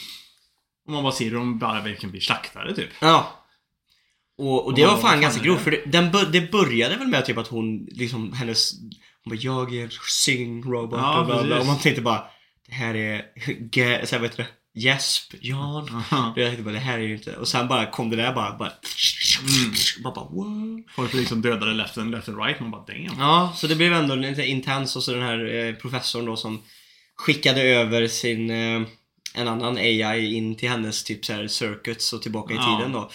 Och 0.86 0.92
man 0.92 1.02
bara 1.02 1.12
ser 1.12 1.24
hur 1.24 1.34
de 1.36 1.58
bara 1.58 1.80
verkligen 1.82 2.10
blir 2.10 2.20
slaktade 2.20 2.74
typ. 2.74 2.88
Ja. 3.00 3.37
Och, 4.38 4.66
och 4.66 4.74
det 4.74 4.86
var 4.86 4.96
fan 4.96 5.20
ganska 5.20 5.42
grovt, 5.42 5.60
för 5.60 5.70
det, 5.70 5.82
den 5.86 6.12
det 6.32 6.52
började 6.52 6.96
väl 6.96 7.08
med 7.08 7.24
typ 7.26 7.38
att 7.38 7.48
hon, 7.48 7.86
liksom 7.90 8.32
hennes, 8.32 8.72
hon 9.24 9.30
bara 9.30 9.40
jag 9.40 9.74
är 9.76 9.88
sing 10.24 10.62
robot 10.62 10.98
Ja, 11.02 11.20
och 11.20 11.26
bla, 11.26 11.42
bla, 11.44 11.60
och 11.60 11.66
man 11.66 11.78
tänkte 11.78 12.02
bara 12.02 12.24
det 12.68 12.74
här 12.74 12.94
är, 12.94 13.22
ge, 13.72 14.06
så 14.06 14.14
här, 14.14 14.20
vad 14.20 14.30
heter 14.30 14.42
det, 14.42 14.80
Jesp, 14.80 15.34
Jan. 15.40 15.88
Aha. 15.88 16.32
Jag 16.36 16.46
tänkte 16.46 16.62
bara 16.62 16.74
det 16.74 16.80
här 16.80 16.98
är 16.98 17.02
ju 17.02 17.14
inte, 17.14 17.36
och 17.36 17.48
sen 17.48 17.68
bara 17.68 17.86
kom 17.90 18.10
det 18.10 18.16
där 18.16 18.32
bara, 18.32 18.56
bara, 18.58 18.72
Mm. 19.40 19.72
bara, 20.04 20.14
bara 20.14 20.24
wow. 20.24 20.82
Folk 20.96 21.14
liksom 21.14 21.42
dödade 21.42 21.74
left 21.74 21.98
and, 21.98 22.10
left 22.10 22.28
and 22.28 22.38
right, 22.38 22.60
man 22.60 22.70
bara 22.70 22.84
damn. 22.86 23.18
Ja, 23.18 23.52
så 23.56 23.66
det 23.66 23.76
blev 23.76 23.92
ändå 23.92 24.14
lite 24.14 24.44
intens 24.46 24.96
och 24.96 25.02
så 25.02 25.12
den 25.12 25.22
här 25.22 25.54
eh, 25.54 25.74
professorn 25.74 26.24
då 26.24 26.36
som 26.36 26.62
skickade 27.16 27.62
över 27.62 28.06
sin, 28.06 28.50
eh, 28.50 28.82
en 29.34 29.48
annan 29.48 29.76
AI 29.76 30.34
in 30.34 30.54
till 30.56 30.68
hennes 30.68 31.04
typ 31.04 31.24
så 31.24 31.32
här 31.32 31.46
circuits 31.46 32.12
och 32.12 32.22
tillbaka 32.22 32.54
i 32.54 32.56
Ja. 32.56 32.76
tiden 32.78 32.92
då. 32.92 33.10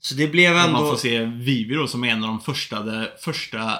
Så 0.00 0.14
det 0.14 0.26
blev 0.28 0.56
ändå... 0.56 0.72
Man 0.72 0.86
får 0.90 0.96
se 0.96 1.24
Vivi 1.24 1.74
då 1.74 1.86
som 1.86 2.04
är 2.04 2.08
en 2.08 2.24
av 2.24 2.28
de 2.28 2.40
första, 2.40 2.82
de 2.82 3.06
första 3.20 3.78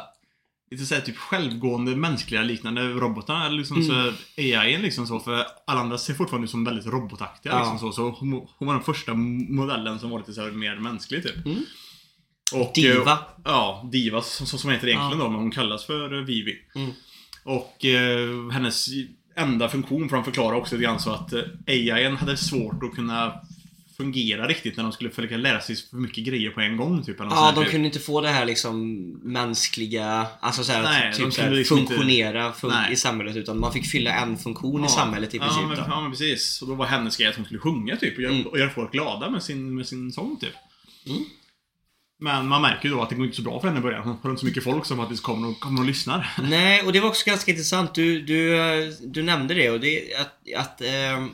lite 0.71 0.85
såhär 0.87 1.03
typ 1.03 1.17
självgående 1.17 1.97
mänskliga 1.97 2.43
liknande 2.43 2.83
robotarna. 2.89 3.49
Liksom 3.49 3.77
Mm. 3.77 3.87
så 3.89 4.13
AI 4.37 4.79
liksom 4.79 5.07
så. 5.07 5.21
För 5.21 5.47
alla 5.67 5.81
andra 5.81 5.99
ser 5.99 6.15
fortfarande 6.15 6.45
ut 6.45 6.51
som 6.51 6.65
väldigt 6.65 6.87
robotaktiga. 6.87 7.53
Ja. 7.53 7.59
Liksom 7.59 7.79
så, 7.79 7.93
så 7.93 8.11
hon, 8.11 8.47
hon 8.59 8.69
var 8.69 8.75
den 8.75 8.83
första 8.85 9.15
modellen 9.15 9.99
som 9.99 10.11
var 10.11 10.19
lite 10.19 10.33
så 10.33 10.43
här 10.43 10.51
mer 10.51 10.77
mänsklig 10.77 11.23
typ. 11.23 11.47
Mm. 11.47 11.59
Och, 12.55 12.73
Diva. 12.75 13.13
eh, 13.13 13.19
Ja, 13.45 13.89
Diva 13.93 14.23
som, 14.23 14.47
som 14.47 14.71
heter 14.71 14.89
egentligen 14.89 15.19
Ja. 15.19 15.25
då, 15.25 15.31
men 15.31 15.41
hon 15.41 15.51
kallas 15.51 15.85
för 15.87 16.09
Vivi. 16.21 16.57
Mm. 16.75 16.91
Och 17.45 17.85
eh, 17.85 18.51
hennes 18.51 18.87
enda 19.37 19.69
funktion, 19.69 20.09
för 20.09 20.17
de 20.17 20.25
förklarar 20.25 20.57
också 20.57 20.75
lite 20.75 20.85
grann 20.85 21.01
så 21.01 21.11
att 21.11 21.33
eh, 21.33 21.43
AIn 21.67 22.17
hade 22.17 22.37
svårt 22.37 22.83
att 22.83 22.95
kunna 22.95 23.33
fungera 24.03 24.47
riktigt 24.49 24.77
när 24.77 24.83
de 24.85 24.93
skulle 24.93 25.11
försöka 25.11 25.37
lära 25.37 25.61
sig 25.61 25.77
för 25.77 25.97
mycket 25.97 26.25
grejer 26.25 26.51
på 26.51 26.61
en 26.61 26.77
gång. 26.77 27.05
Typ, 27.05 27.21
eller 27.21 27.31
Ja, 27.31 27.53
de 27.55 27.63
typ. 27.65 27.71
kunde 27.73 27.87
inte 27.87 27.99
få 27.99 28.21
det 28.21 28.29
här 28.29 28.45
liksom 28.45 28.95
mänskliga, 29.23 30.27
alltså 30.41 30.65
såhär, 30.65 30.83
Nej, 30.83 31.11
de 31.11 31.17
typ 31.25 31.33
såhär, 31.35 31.47
kunde 31.47 31.59
liksom 31.59 31.79
inte- 31.79 31.93
funktionera 31.95 32.53
fun- 32.53 32.69
Nej. 32.69 32.93
i 32.93 32.97
samhälet 32.97 33.37
utan 33.37 33.61
man 33.61 33.73
fick 33.73 33.87
fylla 33.87 34.11
en 34.13 34.37
funktion 34.39 34.85
i 34.85 34.89
samhället 34.89 35.35
i 35.35 35.39
princip 35.39 35.59
ja, 35.63 35.67
men, 35.69 35.77
då. 35.77 35.85
ja, 35.89 36.01
men 36.01 36.11
precis. 36.11 36.63
Och 36.63 36.69
då 36.69 36.75
var 36.75 36.87
hennes 36.87 37.17
grej 37.17 37.29
att 37.29 37.37
hon 37.37 37.45
skulle 37.45 37.61
sjunga 37.61 37.97
typ 37.97 38.17
och 38.17 38.23
göra, 38.23 38.33
Mm. 38.35 38.47
och 38.47 38.59
göra 38.59 38.71
folk 38.71 38.93
glada 38.93 39.31
med 39.31 39.43
sin, 39.43 39.75
med 39.75 39.87
sin 39.87 40.13
sång 40.13 40.37
typ. 40.41 40.55
Mm. 41.07 41.25
Men 42.21 42.49
man 42.49 42.63
märker 42.63 42.89
ju 42.89 42.95
då 42.95 43.03
att 43.03 43.09
det 43.09 43.15
går 43.15 43.25
inte 43.25 43.37
så 43.37 43.43
bra 43.43 43.61
för 43.61 43.69
henne 43.69 43.81
i 43.81 43.83
början. 43.83 44.03
Hon 44.03 44.17
har 44.23 44.31
inte 44.31 44.41
så 44.41 44.47
mycket 44.47 44.65
folk 44.65 44.85
som 44.87 44.97
faktiskt 44.97 45.23
kommer 45.23 45.49
och, 45.49 45.61
kommer 45.61 45.81
och 45.81 45.87
lyssnar. 45.87 46.31
Nej, 46.43 46.83
och 46.83 46.93
det 46.93 47.01
var 47.01 47.09
också 47.09 47.27
ganska 47.31 47.51
intressant. 47.51 47.95
Du, 47.95 48.21
du, 48.23 48.57
eh, 48.59 48.89
du 49.03 49.23
nämnde 49.23 49.55
det 49.55 49.71
och 49.71 49.81
det 49.81 50.15
att, 50.15 50.39
att 50.57 50.81
ehm, 50.83 51.31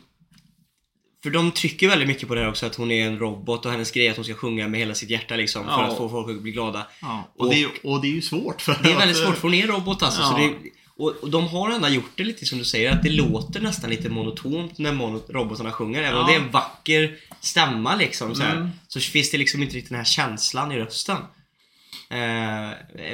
för 1.25 1.31
de 1.31 1.51
trycker 1.53 1.89
väldigt 1.89 2.09
mycket 2.09 2.29
på 2.29 2.35
det 2.35 2.41
här 2.41 2.49
också 2.49 2.67
att 2.67 2.75
hon 2.75 2.91
är 2.91 3.07
en 3.07 3.19
robot 3.19 3.67
och 3.67 3.73
hennes 3.73 3.91
grej 3.91 4.07
är 4.07 4.11
att 4.11 4.17
hon 4.17 4.25
ska 4.25 4.35
sjunga 4.35 4.69
med 4.69 4.81
hela 4.81 4.95
sitt 4.95 5.11
hjärta 5.11 5.37
liksom 5.37 5.65
för 5.65 5.71
Ja. 5.71 5.83
att 5.87 5.97
få 5.97 6.09
folk 6.09 6.31
att 6.37 6.43
bli 6.43 6.53
glada. 6.53 6.87
Ja, 7.01 7.33
och, 7.37 7.41
Och- 7.47 7.51
det, 7.55 7.63
är, 7.63 7.69
och 7.83 8.01
det 8.03 8.09
är 8.09 8.13
ju 8.13 8.23
svårt. 8.23 8.63
För 8.63 8.79
Det 8.83 8.93
är 8.93 8.99
väldigt 8.99 9.17
svårt 9.17 9.35
för 9.35 9.43
hon 9.43 9.55
är 9.55 9.63
en 9.63 9.69
robot 9.69 10.03
alltså. 10.03 10.23
Så 10.23 10.33
Ja. 10.39 10.39
det, 10.39 10.55
och, 10.97 11.11
och 11.23 11.31
de 11.31 11.49
har 11.49 11.71
ändå 11.71 11.89
gjort 11.89 12.11
det 12.15 12.25
lite 12.25 12.47
som 12.47 12.59
du 12.59 12.65
säger, 12.65 12.93
att 12.93 13.03
det 13.03 13.11
låter 13.11 13.61
nästan 13.61 13.91
lite 13.91 14.09
monotont 14.09 14.79
när 14.79 14.93
mono, 14.93 15.23
robotarna 15.29 15.73
sjunger. 15.73 16.03
Även 16.03 16.19
om 16.21 16.27
det 16.27 16.35
är 16.35 16.41
en 16.41 16.51
vacker 16.51 17.17
stämma 17.41 17.97
liksom 17.97 18.35
så, 18.35 18.43
här, 18.43 18.57
Mm. 18.57 18.69
så 18.89 19.01
finns 19.01 19.31
det 19.31 19.39
liksom 19.39 19.63
inte 19.63 19.77
riktigt 19.77 19.89
den 19.91 19.99
här 19.99 20.05
känslan 20.05 20.73
i 20.73 20.77
rösten. 20.79 21.17
Eh, 22.11 22.17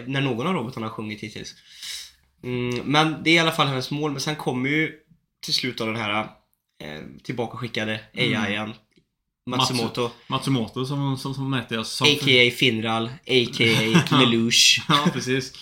när 0.06 0.20
någon 0.20 0.46
av 0.46 0.54
robotarna 0.54 0.86
har 0.86 0.94
sjungit 0.94 1.20
hittills. 1.20 1.54
Mm, 2.44 2.76
men 2.84 3.16
det 3.24 3.30
är 3.30 3.34
i 3.34 3.38
alla 3.38 3.52
fall 3.52 3.66
hennes 3.66 3.90
mål. 3.90 4.10
Men 4.12 4.20
sen 4.20 4.36
kommer 4.36 4.70
ju 4.70 4.92
till 5.44 5.54
slut 5.54 5.80
av 5.80 5.86
den 5.86 5.96
här 5.96 6.26
eh, 6.80 7.00
tillbakaskickade 7.22 8.00
AIn. 8.14 8.72
Matsumoto. 9.46 10.10
Matsumoto 10.26 10.84
som, 10.86 11.16
som, 11.18 11.34
som 11.34 11.52
hette 11.52 11.74
jag. 11.74 11.86
Som, 11.86 12.06
A.k.a. 12.06 12.50
Finral. 12.56 13.06
A.k.a. 13.26 14.18
Lelouch. 14.20 14.84
Ja, 14.88 15.06
precis. 15.12 15.52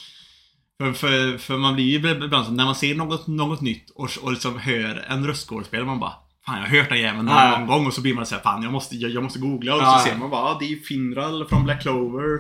För, 0.80 0.92
för, 0.92 1.38
för 1.38 1.56
man 1.56 1.74
blir 1.74 1.84
ju 1.84 2.24
ibland 2.24 2.46
så, 2.46 2.52
när 2.52 2.64
man 2.64 2.74
ser 2.74 2.94
något, 2.94 3.26
något 3.26 3.60
nytt 3.60 3.90
och, 3.90 4.10
och 4.22 4.32
liksom 4.32 4.58
hör 4.58 5.04
en 5.08 5.26
röstskådespelare, 5.26 5.86
man 5.86 6.00
bara 6.00 6.12
Fan, 6.46 6.58
jag 6.60 6.68
har 6.68 6.76
hört 6.76 6.88
den 6.88 6.98
jäveln 6.98 7.24
någon 7.26 7.34
Ja. 7.36 7.64
gång 7.68 7.86
och 7.86 7.94
så 7.94 8.00
blir 8.00 8.14
man 8.14 8.26
såhär, 8.26 8.42
fan 8.42 8.62
jag 8.62 8.72
måste, 8.72 8.96
jag, 8.96 9.10
jag 9.10 9.22
måste 9.22 9.38
googla 9.38 9.74
och 9.74 9.82
Ja, 9.82 9.98
så 9.98 10.08
ser 10.08 10.16
man 10.16 10.30
bara, 10.30 10.42
ah, 10.42 10.58
det 10.60 10.72
är 10.72 10.76
Finral 10.76 11.48
från 11.48 11.64
Black 11.64 11.82
Clover. 11.82 12.38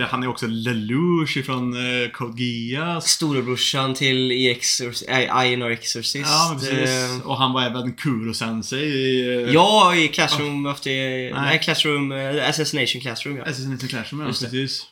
Han 0.00 0.22
är 0.22 0.26
också 0.28 0.46
Lelouch 0.46 1.44
från 1.46 1.76
uh, 1.76 2.08
Code 2.10 2.42
Geass. 2.42 3.08
Storebrorsan 3.10 3.94
till 3.94 4.30
äh, 4.30 5.46
Iron 5.46 5.72
Exorcist. 5.72 6.14
Ja, 6.30 6.48
men 6.50 6.60
precis. 6.60 6.90
Eh, 6.90 7.26
Och 7.26 7.36
han 7.38 7.52
var 7.52 7.62
även 7.62 7.92
Kuro-sensei 7.92 8.78
i... 8.84 9.34
eh, 9.44 9.52
Ja, 9.54 9.94
i 9.96 10.08
Classroom 10.08 10.66
of 10.66 10.80
the... 10.80 10.90
Nej, 10.90 11.32
Nej. 11.32 11.58
Classroom... 11.58 12.12
eh, 12.12 12.48
Assassination 12.48 13.00
Classroom, 13.02 13.36
ja. 13.36 13.44
Assassin's 13.44 13.88
Classroom, 13.88 14.20
ja, 14.20 14.26
Just 14.28 14.40
det. 14.40 14.46
precis. 14.46 14.86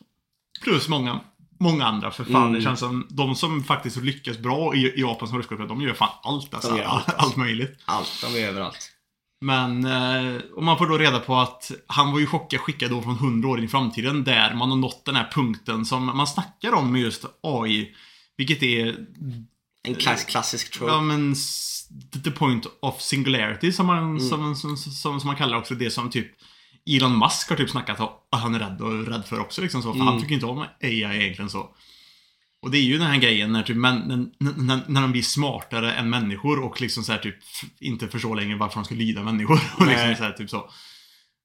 Plus 0.63 0.89
många, 0.89 1.21
många 1.61 1.85
andra, 1.85 2.11
för 2.11 2.25
fan. 2.25 2.43
Mm. 2.43 2.53
Det 2.53 2.61
känns 2.63 2.81
som 2.81 3.07
de 3.11 3.35
som 3.35 3.65
faktiskt 3.65 3.97
lyckas 3.97 4.39
bra 4.39 4.75
i, 4.75 4.79
i 4.79 5.01
Japan 5.01 5.29
som 5.29 5.37
röstskådespelare, 5.39 5.69
de 5.79 5.83
gör 5.87 5.95
fan 5.95 6.09
allt 6.23 6.55
alltså. 6.55 6.71
Allt, 6.71 6.83
allt, 6.85 7.09
alltså. 7.19 7.39
möjligt. 7.39 7.79
Allt, 7.85 8.13
de 8.23 8.43
är 8.43 8.49
överallt. 8.49 8.89
Men, 9.43 9.85
eh, 9.85 10.41
och 10.57 10.63
man 10.63 10.79
får 10.79 10.87
då 10.87 10.99
reda 10.99 11.21
på 11.21 11.37
att 11.37 11.71
han 11.87 12.13
var 12.13 12.19
ju 12.19 12.27
chockad 12.27 12.61
skickad 12.61 12.91
då 12.91 13.03
från 13.03 13.15
100 13.17 13.49
år 13.49 13.59
in 13.59 13.65
i 13.65 13.69
framtiden 13.69 14.25
där 14.25 14.55
man 14.55 14.71
har 14.71 14.77
nått 14.77 15.05
den 15.05 15.17
här 15.17 15.31
punkten 15.33 15.85
som 15.87 16.07
man 16.17 16.27
snackar 16.27 16.73
om 16.73 16.93
med 16.93 17.01
just 17.01 17.25
AI. 17.43 17.95
Vilket 18.37 18.63
är, 18.63 18.97
En 19.89 19.95
klass, 19.95 20.25
klassisk 20.25 20.73
trope. 20.73 20.93
ja 20.93 21.01
men, 21.01 21.35
the 22.25 22.31
point 22.31 22.67
of 22.83 23.01
singularity 23.01 23.73
som 23.73 23.87
man, 23.87 23.99
Mm. 23.99 24.21
som, 24.21 24.57
som, 24.57 24.77
som, 24.77 25.21
som 25.21 25.27
man 25.27 25.37
kallar 25.37 25.57
också 25.59 25.75
det 25.75 25.91
som 25.91 26.11
typ 26.11 26.27
Elon 26.91 27.19
Musk 27.19 27.49
har 27.51 27.57
typ 27.57 27.71
snackat 27.71 28.01
om 28.01 28.09
att 28.33 28.41
han 28.41 28.55
är 28.55 28.59
rädd 28.59 28.81
och 28.81 29.07
rädd 29.07 29.25
för 29.27 29.41
också 29.41 29.61
liksom 29.63 29.83
så. 29.83 29.89
För 29.93 29.95
Mm. 29.97 30.07
han 30.07 30.21
tycker 30.21 30.35
inte 30.35 30.47
om 30.47 30.59
AI 30.83 31.03
egentligen 31.03 31.51
så. 31.51 31.69
Och 32.63 32.71
det 32.71 32.79
är 32.79 32.83
ju 32.83 32.99
den 32.99 33.07
här 33.07 33.19
grejen 33.19 33.53
när, 33.53 33.63
typ, 33.63 33.77
män, 33.77 34.31
när, 34.39 34.53
när, 34.53 34.81
när 34.87 35.01
de 35.03 35.13
blir 35.13 35.23
smartare 35.23 35.93
än 35.93 36.11
människor 36.11 36.59
och 36.59 36.81
liksom 36.81 37.05
så 37.05 37.13
här, 37.13 37.19
typ 37.19 37.37
inte 37.81 38.09
förstår 38.09 38.37
längre 38.37 38.57
varför 38.57 38.75
de 38.75 38.85
ska 38.85 38.95
lyda 38.95 39.23
människor. 39.23 39.61
Och 39.77 39.87
liksom 39.87 40.07
Nej. 40.07 40.17
så 40.17 40.23
här, 40.23 40.33
typ 40.33 40.51
så. 40.51 40.71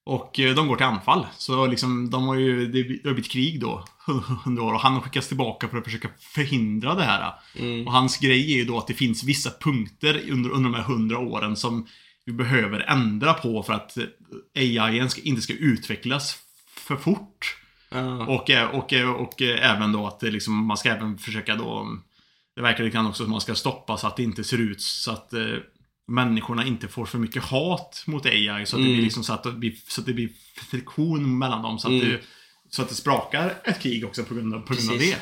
Och 0.05 0.39
eh, 0.39 0.55
de 0.55 0.67
går 0.67 0.75
till 0.75 0.85
anfall. 0.85 1.27
Så 1.37 1.65
liksom, 1.67 2.09
de 2.09 2.23
har 2.23 2.35
ju, 2.35 2.67
det 2.67 3.09
har 3.09 3.13
blivit 3.13 3.31
krig 3.31 3.59
då, 3.59 3.85
under 4.45 4.63
år. 4.63 4.73
Och 4.73 4.79
han 4.79 4.93
har 4.93 5.01
skickats 5.01 5.27
tillbaka 5.27 5.67
för 5.67 5.77
att 5.77 5.83
försöka 5.83 6.09
förhindra 6.19 6.95
det 6.95 7.03
här. 7.03 7.33
Mm. 7.55 7.87
Och 7.87 7.93
hans 7.93 8.17
grej 8.17 8.53
är 8.53 8.57
ju 8.57 8.65
då 8.65 8.77
att 8.77 8.87
det 8.87 8.93
finns 8.93 9.23
vissa 9.23 9.51
punkter 9.59 10.31
under, 10.31 10.49
under 10.49 10.69
de 10.69 10.73
här 10.73 10.83
hundra 10.83 11.19
åren 11.19 11.55
som 11.55 11.87
vi 12.25 12.33
behöver 12.33 12.79
ändra 12.79 13.33
på 13.33 13.63
för 13.63 13.73
att 13.73 13.97
eh, 13.97 14.03
AI 14.55 15.07
inte 15.23 15.41
ska 15.41 15.53
utvecklas 15.53 16.37
för 16.75 16.95
fort. 16.95 17.57
Ja. 17.89 18.25
Och, 18.25 18.49
eh, 18.49 18.69
och, 18.69 18.93
eh, 18.93 19.09
och, 19.09 19.41
eh, 19.41 19.71
även 19.71 19.91
då 19.91 20.07
att 20.07 20.19
det 20.19 20.31
liksom, 20.31 20.65
man 20.65 20.77
ska 20.77 20.89
även 20.89 21.17
försöka 21.17 21.55
då 21.55 21.87
Det 22.55 22.61
verkar 22.61 22.83
lite 22.83 22.93
grann 22.95 23.07
också 23.07 23.17
som 23.17 23.25
att 23.25 23.31
man 23.31 23.41
ska 23.41 23.55
stoppa 23.55 23.97
så 23.97 24.07
att 24.07 24.15
det 24.17 24.23
inte 24.23 24.43
ser 24.43 24.57
ut 24.57 24.81
så 24.81 25.11
att 25.11 25.33
eh, 25.33 25.45
Människorna 26.09 26.65
inte 26.65 26.87
får 26.87 27.05
för 27.05 27.17
mycket 27.17 27.43
hat 27.43 28.03
mot 28.07 28.25
AI 28.25 28.65
så 28.65 28.75
att 28.75 28.81
det 28.81 28.85
Mm. 28.85 28.93
blir 28.95 29.03
liksom 29.03 29.23
så 29.23 29.33
att 29.33 29.43
det 29.43 29.51
blir, 29.51 29.73
så 29.87 30.01
att 30.01 30.07
det 30.07 30.13
blir 30.13 30.29
friktion 30.71 31.37
mellan 31.37 31.61
dem 31.61 31.79
så 31.79 31.87
att, 31.87 31.93
Mm. 31.93 32.09
det, 32.09 32.19
så 32.69 32.81
att 32.81 32.89
det 32.89 32.95
sprakar 32.95 33.53
ett 33.63 33.79
krig 33.81 34.05
också 34.05 34.23
på 34.23 34.33
grund 34.33 34.53
av, 34.53 34.59
på 34.59 34.73
grund 34.73 34.89
av 34.91 34.97
det. 34.97 35.17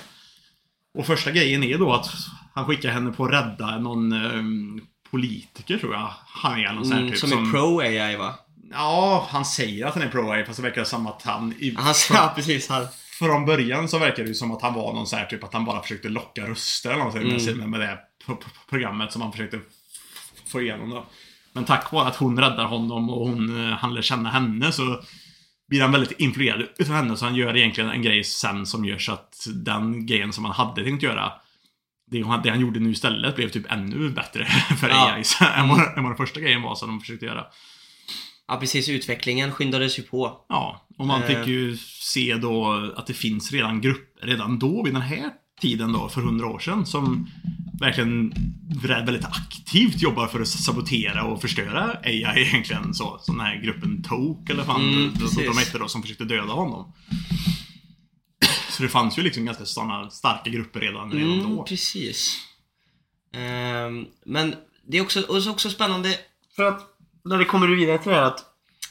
Och 0.98 1.06
första 1.06 1.32
grejen 1.32 1.64
är 1.64 1.78
då 1.78 1.94
att 1.94 2.08
han 2.54 2.66
skickar 2.66 2.90
henne 2.92 3.12
på 3.12 3.26
att 3.26 3.32
rädda 3.32 3.80
någon 3.80 4.14
ehm, 4.14 4.82
politiker 5.12 5.78
tror 5.78 5.94
jag. 5.94 6.12
Han 6.28 6.60
är 6.60 6.74
någon 6.74 6.84
sån 6.86 6.94
här 6.94 7.00
Mm, 7.02 7.12
typ 7.12 7.20
som 7.20 7.32
är 7.48 7.52
pro 7.52 7.80
AI 7.80 8.16
va? 8.16 8.36
Ja, 8.72 9.28
han 9.32 9.46
säger 9.46 9.86
att 9.86 9.94
han 9.94 10.04
är 10.04 10.08
pro 10.10 10.46
fast 10.46 10.58
det 10.58 10.64
verkar 10.64 10.84
som 10.84 11.08
att 11.08 11.22
han... 11.24 11.54
I, 11.60 11.76
Han 11.78 11.94
sa 11.96 12.28
precis 12.36 12.70
han. 12.70 12.88
från 13.20 13.46
början 13.46 13.90
så 13.90 14.00
verkar 14.00 14.24
det 14.24 14.30
ju 14.30 14.36
som 14.36 14.52
att 14.52 14.62
han 14.62 14.74
var 14.74 14.94
någon 14.94 15.08
så 15.08 15.16
här 15.16 15.26
typ 15.26 15.44
att 15.44 15.54
han 15.54 15.66
bara 15.66 15.82
försökte 15.82 16.10
locka 16.10 16.48
röster 16.48 16.90
eller 16.90 17.00
någonting 17.00 17.28
med, 17.28 17.50
Mm. 17.50 17.70
med, 17.70 17.80
det 17.80 18.00
programmet 18.70 19.12
som 19.12 19.22
han 19.22 19.32
försökte 19.32 19.60
få 20.48 20.62
igenom 20.62 20.90
då. 20.90 21.06
Men 21.54 21.66
tack 21.66 21.92
vare 21.92 22.08
att 22.08 22.16
hon 22.16 22.40
räddar 22.40 22.66
honom 22.66 23.10
och 23.10 23.28
hon, 23.28 23.70
eh, 23.70 23.78
han 23.78 23.94
lär 23.94 24.02
känna 24.02 24.30
henne 24.30 24.72
så 24.72 25.02
blir 25.70 25.82
han 25.82 25.92
väldigt 25.92 26.20
influerad 26.20 26.62
utav 26.78 26.96
henne 26.96 27.18
så 27.18 27.26
han 27.26 27.36
gör 27.36 27.58
egentligen 27.58 27.90
en 27.90 28.02
grej 28.02 28.24
sen 28.24 28.66
som 28.66 28.86
gör 28.86 28.98
så 28.98 29.12
att 29.14 29.48
den 29.56 30.06
grejen 30.06 30.34
som 30.34 30.46
han 30.46 30.54
hade 30.54 30.84
tänkt 30.84 31.04
göra 31.04 31.32
det, 32.12 32.22
han- 32.22 32.42
det 32.42 32.50
han 32.50 32.60
gjorde 32.60 32.80
nu 32.80 32.92
istället 32.92 33.36
blev 33.36 33.50
typ 33.50 33.72
ännu 33.72 34.10
bättre 34.10 34.46
för 34.80 34.90
Ja. 34.90 35.16
Än, 35.56 35.68
vad, 35.70 35.80
än 35.98 36.04
vad 36.04 36.12
den 36.12 36.18
första 36.18 36.40
grejen 36.40 36.62
var 36.62 36.76
som 36.76 36.90
de 36.90 37.00
försökte 37.00 37.26
göra. 37.26 37.46
Ja, 38.48 38.58
precis. 38.58 38.90
Utvecklingen 38.90 39.52
skyndades 39.52 40.00
ju 40.00 40.04
på. 40.04 40.46
Ja, 40.50 40.88
och 40.98 41.08
man 41.08 41.22
Eh. 41.24 41.28
fick 41.28 41.48
ju 41.48 41.78
se 42.02 42.36
då 42.36 42.72
att 42.96 43.08
det 43.08 43.14
finns 43.14 43.52
redan 43.52 43.82
grupper, 43.82 44.28
redan 44.28 44.60
då 44.60 44.84
vid 44.84 44.94
den 44.94 45.02
här 45.02 45.30
tiden 45.62 45.94
då, 45.94 46.10
för 46.10 46.22
hundra 46.22 46.48
år 46.48 46.60
sedan, 46.60 46.86
som 46.86 47.30
verkligen 47.80 48.34
väldigt 49.06 49.26
aktivt 49.26 50.02
jobbar 50.02 50.28
för 50.28 50.42
att 50.42 50.48
sabotera 50.48 51.24
och 51.24 51.42
förstöra 51.42 51.98
AI 52.04 52.22
egentligen. 52.42 52.94
Så, 52.94 53.20
som 53.22 53.38
den 53.38 53.46
här 53.46 53.62
gruppen 53.62 54.04
Toke, 54.04 54.54
eller 54.54 54.64
fan 54.64 54.82
Mm, 54.82 55.14
de, 55.36 55.58
hette 55.58 55.78
då, 55.78 55.88
som 55.88 56.02
försökte 56.02 56.24
döda 56.26 56.54
honom. 56.54 56.94
Så 58.70 58.84
det 58.84 58.90
fanns 58.90 59.18
ju 59.18 59.22
liksom 59.22 59.46
ganska 59.46 59.66
sådana 59.66 60.10
starka 60.10 60.50
grupper 60.50 60.80
redan, 60.80 61.12
redan 61.12 61.32
Mm, 61.40 61.56
då. 61.56 61.64
precis. 61.64 62.38
Ehm, 63.34 64.06
men 64.26 64.56
det 64.88 64.98
är 64.98 65.02
också, 65.02 65.22
och 65.22 65.44
så 65.44 65.52
också 65.52 65.70
spännande 65.70 66.16
för 66.56 66.64
att 66.64 66.95
när 67.26 67.38
det 67.38 67.46
kommer 67.46 67.68
vidare 67.68 67.98
till 67.98 68.10
det 68.12 68.16
här 68.18 68.24
att 68.24 68.44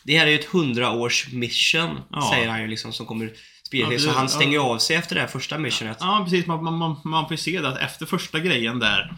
det 0.05 0.19
här 0.19 0.26
är 0.26 0.31
ju 0.31 0.38
ett 0.38 0.55
100 0.55 0.91
års 0.93 1.33
mission, 1.33 1.99
Ja. 2.11 2.31
säger 2.35 2.49
han 2.49 2.61
ju 2.62 2.67
liksom, 2.69 2.93
som 2.93 3.07
kommer 3.07 3.31
sprida 3.67 3.85
Ja, 3.85 3.88
sig. 3.88 3.97
det- 3.97 4.03
Så 4.03 4.11
han 4.11 4.25
ja. 4.25 4.29
stänger 4.29 4.53
ju 4.53 4.59
av 4.59 4.79
sig 4.79 4.97
efter 4.97 5.14
det 5.14 5.21
här 5.21 5.29
första 5.29 5.59
missionet. 5.59 5.97
Ja, 6.00 6.21
precis. 6.25 6.47
Man, 6.47 6.64
man, 6.79 6.97
man, 7.05 7.25
får 7.25 7.31
ju 7.33 7.37
se 7.37 7.61
det 7.61 7.69
att 7.69 7.79
efter 7.79 8.07
första 8.07 8.38
grejen 8.41 8.79
där 8.79 9.12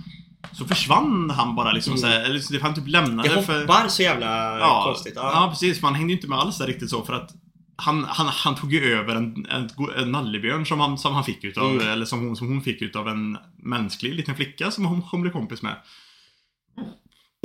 så 0.52 0.64
försvann 0.64 1.30
han 1.30 1.54
bara 1.56 1.72
liksom 1.72 1.92
Mm. 1.92 2.00
så 2.00 2.06
här, 2.06 2.20
eller 2.24 2.38
så 2.38 2.60
han 2.62 2.74
typ 2.74 2.88
lämnade 2.88 3.28
Det 3.28 3.42
för... 3.42 3.60
hoppar 3.60 3.88
så 3.88 4.02
jävla 4.02 4.58
Ja, 4.58 4.82
konstigt. 4.84 5.12
ja. 5.16 5.30
Ja. 5.34 5.48
precis. 5.50 5.82
Man 5.82 5.94
hängde 5.94 6.12
ju 6.12 6.16
inte 6.16 6.28
med 6.28 6.38
alls 6.38 6.58
där 6.58 6.66
riktigt 6.66 6.90
så 6.90 7.04
för 7.04 7.12
att 7.12 7.30
han, 7.76 8.04
han, 8.08 8.26
han 8.26 8.54
tog 8.54 8.72
ju 8.72 8.94
över 8.98 9.14
en, 9.16 9.46
en, 9.50 9.70
en 9.96 10.12
nallebjörn 10.12 10.66
som 10.66 10.80
han, 10.80 10.98
som 10.98 11.14
han 11.14 11.24
fick 11.24 11.44
utav, 11.44 11.70
Mm. 11.70 11.88
eller 11.88 12.04
som 12.06 12.20
hon, 12.26 12.36
som 12.36 12.48
hon 12.48 12.62
fick 12.62 12.82
utav 12.82 13.08
en 13.08 13.38
mänsklig 13.62 14.14
liten 14.14 14.34
flicka 14.36 14.70
som 14.70 14.84
hon, 14.86 15.02
hon 15.10 15.22
blev 15.22 15.32
kompis 15.32 15.62
med. 15.62 15.76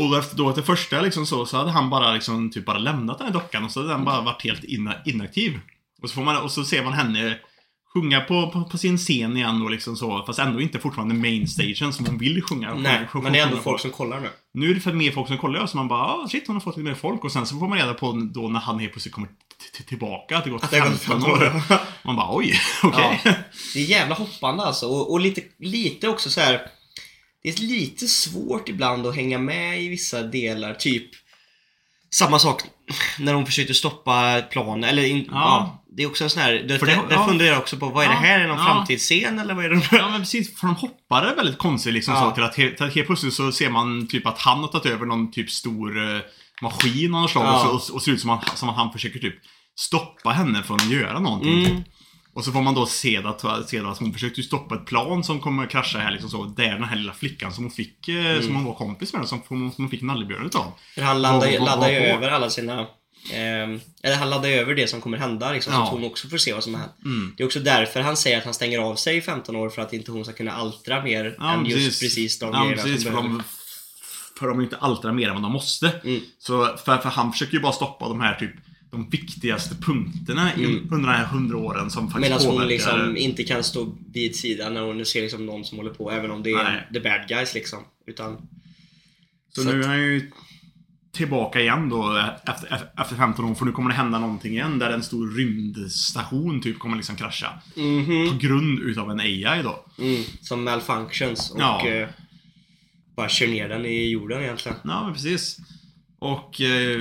Och 0.09 0.17
efter, 0.17 0.37
då 0.37 0.49
efter 0.49 0.61
första 0.61 1.01
liksom 1.01 1.25
så, 1.25 1.45
så 1.45 1.57
hade 1.57 1.71
han 1.71 1.89
bara 1.89 2.13
liksom 2.13 2.51
typ 2.51 2.65
bara 2.65 2.77
lämnat 2.77 3.17
den 3.17 3.27
här 3.27 3.33
dockan 3.33 3.63
och 3.63 3.71
så 3.71 3.79
hade 3.79 3.91
den 3.93 4.05
bara 4.05 4.21
varit 4.21 4.43
helt 4.43 4.63
ina, 4.63 4.95
inaktiv. 5.05 5.59
Och 6.01 6.09
så, 6.09 6.15
får 6.15 6.21
man, 6.23 6.37
och 6.37 6.51
så 6.51 6.63
ser 6.63 6.83
man 6.83 6.93
henne 6.93 7.37
sjunga 7.93 8.21
på, 8.21 8.51
på, 8.51 8.63
på 8.63 8.77
sin 8.77 8.97
scen 8.97 9.37
igen 9.37 9.59
då 9.59 9.69
liksom 9.69 9.95
så, 9.97 10.23
fast 10.25 10.39
ändå 10.39 10.61
inte 10.61 10.79
fortfarande 10.79 11.15
mainstagen 11.15 11.93
som 11.93 12.05
hon 12.05 12.17
vill 12.17 12.41
sjunga. 12.41 12.73
Nej, 12.73 13.07
sjunga- 13.11 13.23
men 13.23 13.33
det 13.33 13.39
är 13.39 13.43
ändå 13.43 13.51
sjunga 13.55 13.63
folk 13.63 13.77
på. 13.77 13.81
som 13.81 13.91
kollar 13.91 14.19
nu. 14.19 14.29
Nu 14.53 14.69
är 14.71 14.73
det 14.73 14.79
för 14.79 14.93
mer 14.93 15.11
folk 15.11 15.27
som 15.27 15.37
kollar 15.37 15.65
så 15.67 15.77
man 15.77 15.87
bara 15.87 16.03
ah, 16.03 16.27
shit 16.31 16.47
hon 16.47 16.55
har 16.55 16.61
fått 16.61 16.77
lite 16.77 16.89
mer 16.89 16.95
folk 16.95 17.23
och 17.23 17.31
sen 17.31 17.45
så 17.45 17.59
får 17.59 17.67
man 17.67 17.77
reda 17.77 17.93
på 17.93 18.29
då 18.33 18.41
när 18.47 18.59
han 18.59 18.79
helt 18.79 18.91
plötsligt 18.91 19.13
kommer 19.13 19.29
tillbaka 19.87 20.37
att 20.37 20.43
det 20.43 20.49
gått 20.49 20.63
Att 20.63 20.71
det 20.71 20.79
har 20.79 20.89
gått 20.89 20.99
15 20.99 21.31
15 21.31 21.41
år. 21.41 21.61
Man 22.03 22.15
bara 22.15 22.35
oj, 22.35 22.53
okej. 22.83 23.21
Ja. 23.23 23.33
Det 23.73 23.79
är 23.79 23.85
jävla 23.85 24.15
hoppande 24.15 24.63
alltså. 24.63 24.87
Och, 24.87 25.11
och 25.11 25.19
lite, 25.19 25.41
lite 25.59 26.07
också 26.07 26.29
så 26.29 26.41
här. 26.41 26.61
Det 27.43 27.49
är 27.49 27.61
lite 27.61 28.07
svårt 28.07 28.69
ibland 28.69 29.07
att 29.07 29.15
hänga 29.15 29.37
med 29.37 29.81
i 29.81 29.87
vissa 29.87 30.23
delar. 30.23 30.73
Typ 30.73 31.09
samma 32.13 32.39
sak 32.39 32.61
när 33.19 33.33
de 33.33 33.45
försökte 33.45 33.73
stoppa 33.73 34.41
planen. 34.41 34.83
Eller 34.83 35.03
in, 35.05 35.17
ja. 35.17 35.31
Ja. 35.31 35.83
det 35.97 36.03
är 36.03 36.07
också 36.07 36.23
en 36.23 36.29
sån 36.29 36.41
här. 36.41 36.53
Det, 36.53 36.79
För 36.79 36.85
det- 36.85 36.91
där 37.09 37.15
ja. 37.15 37.27
funderar 37.27 37.49
jag 37.49 37.59
också 37.59 37.77
på. 37.77 37.89
Vad 37.89 38.03
är 38.05 38.09
Ja, 38.09 38.13
det 38.13 38.27
här? 38.27 38.35
Är 38.35 38.41
det 38.43 38.47
någon 38.47 38.57
ja. 38.57 38.65
framtidsscen 38.65 39.39
eller 39.39 39.53
vad 39.53 39.65
är 39.65 39.69
det? 39.69 39.81
Ja 39.91 40.09
men 40.09 40.19
precis, 40.21 40.59
för 40.59 40.67
de 40.67 40.75
hoppade 40.75 41.35
väldigt 41.35 41.57
konstigt 41.57 41.93
liksom 41.93 42.15
så 42.15 42.31
till 42.31 42.43
att, 42.43 42.53
till 42.53 42.75
att 42.79 42.95
helt 42.95 43.07
plötsligt 43.07 43.33
så 43.33 43.51
ser 43.51 43.69
man 43.69 44.07
typ 44.07 44.25
att 44.27 44.39
han 44.39 44.59
har 44.59 44.67
tagit 44.67 44.85
över 44.85 45.05
någon 45.05 45.31
typ 45.31 45.51
stor 45.51 45.97
eh, 46.15 46.21
maskin 46.61 47.15
av 47.15 47.21
något 47.21 47.31
slag 47.31 47.55
och, 47.55 47.81
så, 47.81 47.91
och, 47.91 47.95
och 47.95 48.01
ser 48.03 48.11
ut 48.11 48.21
som 48.21 48.29
att, 48.29 48.57
som 48.57 48.69
att 48.69 48.75
han 48.75 48.91
försöker 48.91 49.19
typ 49.19 49.35
stoppa 49.75 50.29
henne 50.29 50.63
från 50.63 50.75
att 50.77 50.91
göra 50.91 51.19
någonting. 51.19 51.65
Mm. 51.65 51.83
Och 52.33 52.45
så 52.45 52.51
får 52.51 52.61
man 52.61 52.73
då 52.75 52.85
se 52.85 53.17
att, 53.17 53.69
se 53.69 53.79
att 53.79 53.97
hon 53.97 54.13
försökte 54.13 54.43
stoppa 54.43 54.75
ett 54.75 54.85
plan 54.85 55.23
som 55.23 55.39
kommer 55.39 55.63
att 55.63 55.69
krascha 55.69 55.99
här 55.99 56.11
liksom 56.11 56.29
så. 56.29 56.43
Där 56.45 56.69
den 56.73 56.83
här 56.83 56.95
lilla 56.95 57.13
flickan 57.13 57.53
som 57.53 57.63
hon 57.63 57.71
fick, 57.71 58.07
eh, 58.07 58.15
Mm. 58.25 58.43
som 58.43 58.55
hon 58.55 58.65
var 58.65 58.73
kompis 58.73 59.13
med, 59.13 59.27
som 59.27 59.41
som 59.47 59.71
hon 59.77 59.89
fick 59.89 60.01
nallebjörnen 60.01 60.47
utav. 60.47 60.71
Han 61.01 61.21
laddar, 61.21 61.39
vad- 61.59 61.65
laddar 61.65 61.89
ju 61.89 61.95
över 61.97 62.29
alla 62.29 62.49
sina... 62.49 62.87
ehm, 63.33 63.79
eller 64.03 64.15
han 64.15 64.29
laddar 64.29 64.49
över 64.49 64.75
det 64.75 64.87
som 64.87 65.01
kommer 65.01 65.17
hända 65.17 65.51
liksom, 65.51 65.73
så 65.73 65.79
Ja. 65.79 65.83
att 65.83 65.89
hon 65.89 66.03
också 66.03 66.27
får 66.29 66.37
se 66.37 66.53
vad 66.53 66.63
som 66.63 66.75
hänt. 66.75 66.91
Mm. 67.05 67.33
Det 67.37 67.43
är 67.43 67.45
också 67.45 67.59
därför 67.59 68.01
han 68.01 68.17
säger 68.17 68.37
att 68.37 68.43
han 68.43 68.53
stänger 68.53 68.79
av 68.79 68.95
sig 68.95 69.17
i 69.17 69.21
15 69.21 69.55
år 69.55 69.69
för 69.69 69.81
att 69.81 69.93
inte 69.93 70.11
hon 70.11 70.23
ska 70.25 70.33
kunna 70.33 70.51
altra 70.51 71.03
mer 71.03 71.35
Ja, 71.39 71.53
än 71.53 71.65
just 71.65 71.75
precis. 71.77 71.99
precis 71.99 72.39
de 72.39 72.51
Ja, 72.53 72.59
grejerna 72.63 72.83
precis, 72.83 73.03
som 73.03 73.11
för 73.11 73.21
behöver. 73.21 73.37
de, 73.37 73.43
för 74.39 74.47
de 74.47 74.59
är 74.59 74.63
inte 74.63 74.77
altrar 74.77 75.11
mer 75.13 75.27
än 75.27 75.33
vad 75.33 75.43
de 75.43 75.51
måste. 75.51 75.91
Mm. 76.03 76.21
Så 76.39 76.77
för, 76.85 76.97
för 76.97 77.09
han 77.09 77.31
försöker 77.31 77.53
ju 77.53 77.59
bara 77.59 77.73
stoppa 77.73 78.07
de 78.09 78.21
här 78.21 78.35
typ 78.35 78.51
de 78.91 79.09
viktigaste 79.09 79.75
punkterna 79.75 80.51
Mm. 80.53 80.71
under 80.91 81.07
de 81.09 81.15
här 81.17 81.25
hundra 81.25 81.57
åren 81.57 81.89
som 81.89 82.11
faktiskt 82.11 82.29
Medan 82.31 82.45
hon 82.45 82.55
påverkar. 82.55 82.69
liksom 82.69 83.17
inte 83.17 83.43
kan 83.43 83.63
stå 83.63 83.95
vid 84.13 84.35
sidan 84.35 84.73
när 84.73 84.81
hon 84.81 85.05
ser 85.05 85.21
liksom 85.21 85.45
någon 85.45 85.65
som 85.65 85.77
håller 85.77 85.93
på, 85.93 86.11
även 86.11 86.31
om 86.31 86.43
det 86.43 86.51
är 86.51 86.63
Nej. 86.63 86.87
the 86.93 86.99
bad 86.99 87.27
guys 87.27 87.53
liksom. 87.53 87.79
Utan... 88.07 88.37
Så, 89.55 89.61
så 89.61 89.71
nu 89.71 89.79
att- 89.79 89.85
är 89.85 89.89
han 89.89 89.99
ju 90.01 90.31
tillbaka 91.11 91.61
igen 91.61 91.89
då 91.89 92.17
efter, 92.45 92.73
efter, 92.73 93.01
efter 93.01 93.15
15 93.15 93.45
år, 93.45 93.55
för 93.55 93.65
nu 93.65 93.71
kommer 93.71 93.89
det 93.89 93.95
hända 93.95 94.19
någonting 94.19 94.51
igen 94.53 94.79
där 94.79 94.91
en 94.91 95.03
stor 95.03 95.31
rymdstation 95.31 96.61
typ 96.61 96.79
kommer 96.79 96.95
liksom 96.97 97.15
krascha. 97.15 97.49
Mhm. 97.75 98.29
På 98.31 98.37
grund 98.47 98.79
utav 98.79 99.11
en 99.11 99.19
AI 99.19 99.61
då. 99.63 99.85
Mm, 99.99 100.23
som 100.41 100.63
malfunctions 100.63 101.51
och 101.51 101.61
Ja. 101.61 101.87
eh, 101.87 102.07
bara 103.15 103.29
kör 103.29 103.47
ner 103.47 103.69
den 103.69 103.85
i 103.85 104.09
jorden 104.09 104.41
egentligen. 104.43 104.77
Ja, 104.83 105.03
men 105.03 105.13
precis. 105.13 105.57
Och, 106.19 106.61
eh, 106.61 106.99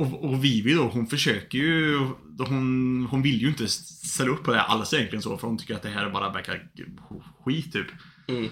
och, 0.00 0.24
och 0.24 0.44
Vivi 0.44 0.74
då, 0.74 0.82
hon 0.88 1.06
försöker 1.06 1.58
ju... 1.58 1.98
Hon, 2.38 3.06
hon 3.10 3.22
vill 3.22 3.40
ju 3.42 3.48
inte 3.48 3.68
ställa 3.68 4.30
upp 4.30 4.44
på 4.44 4.52
det 4.52 4.60
alls 4.62 4.94
egentligen 4.94 5.22
så, 5.22 5.38
för 5.38 5.46
hon 5.46 5.58
tycker 5.58 5.74
att 5.74 5.82
det 5.82 5.88
här 5.88 6.10
bara 6.10 6.32
verkar 6.32 6.68
skit 7.44 7.72
typ. 7.72 7.86
Mm. 8.28 8.48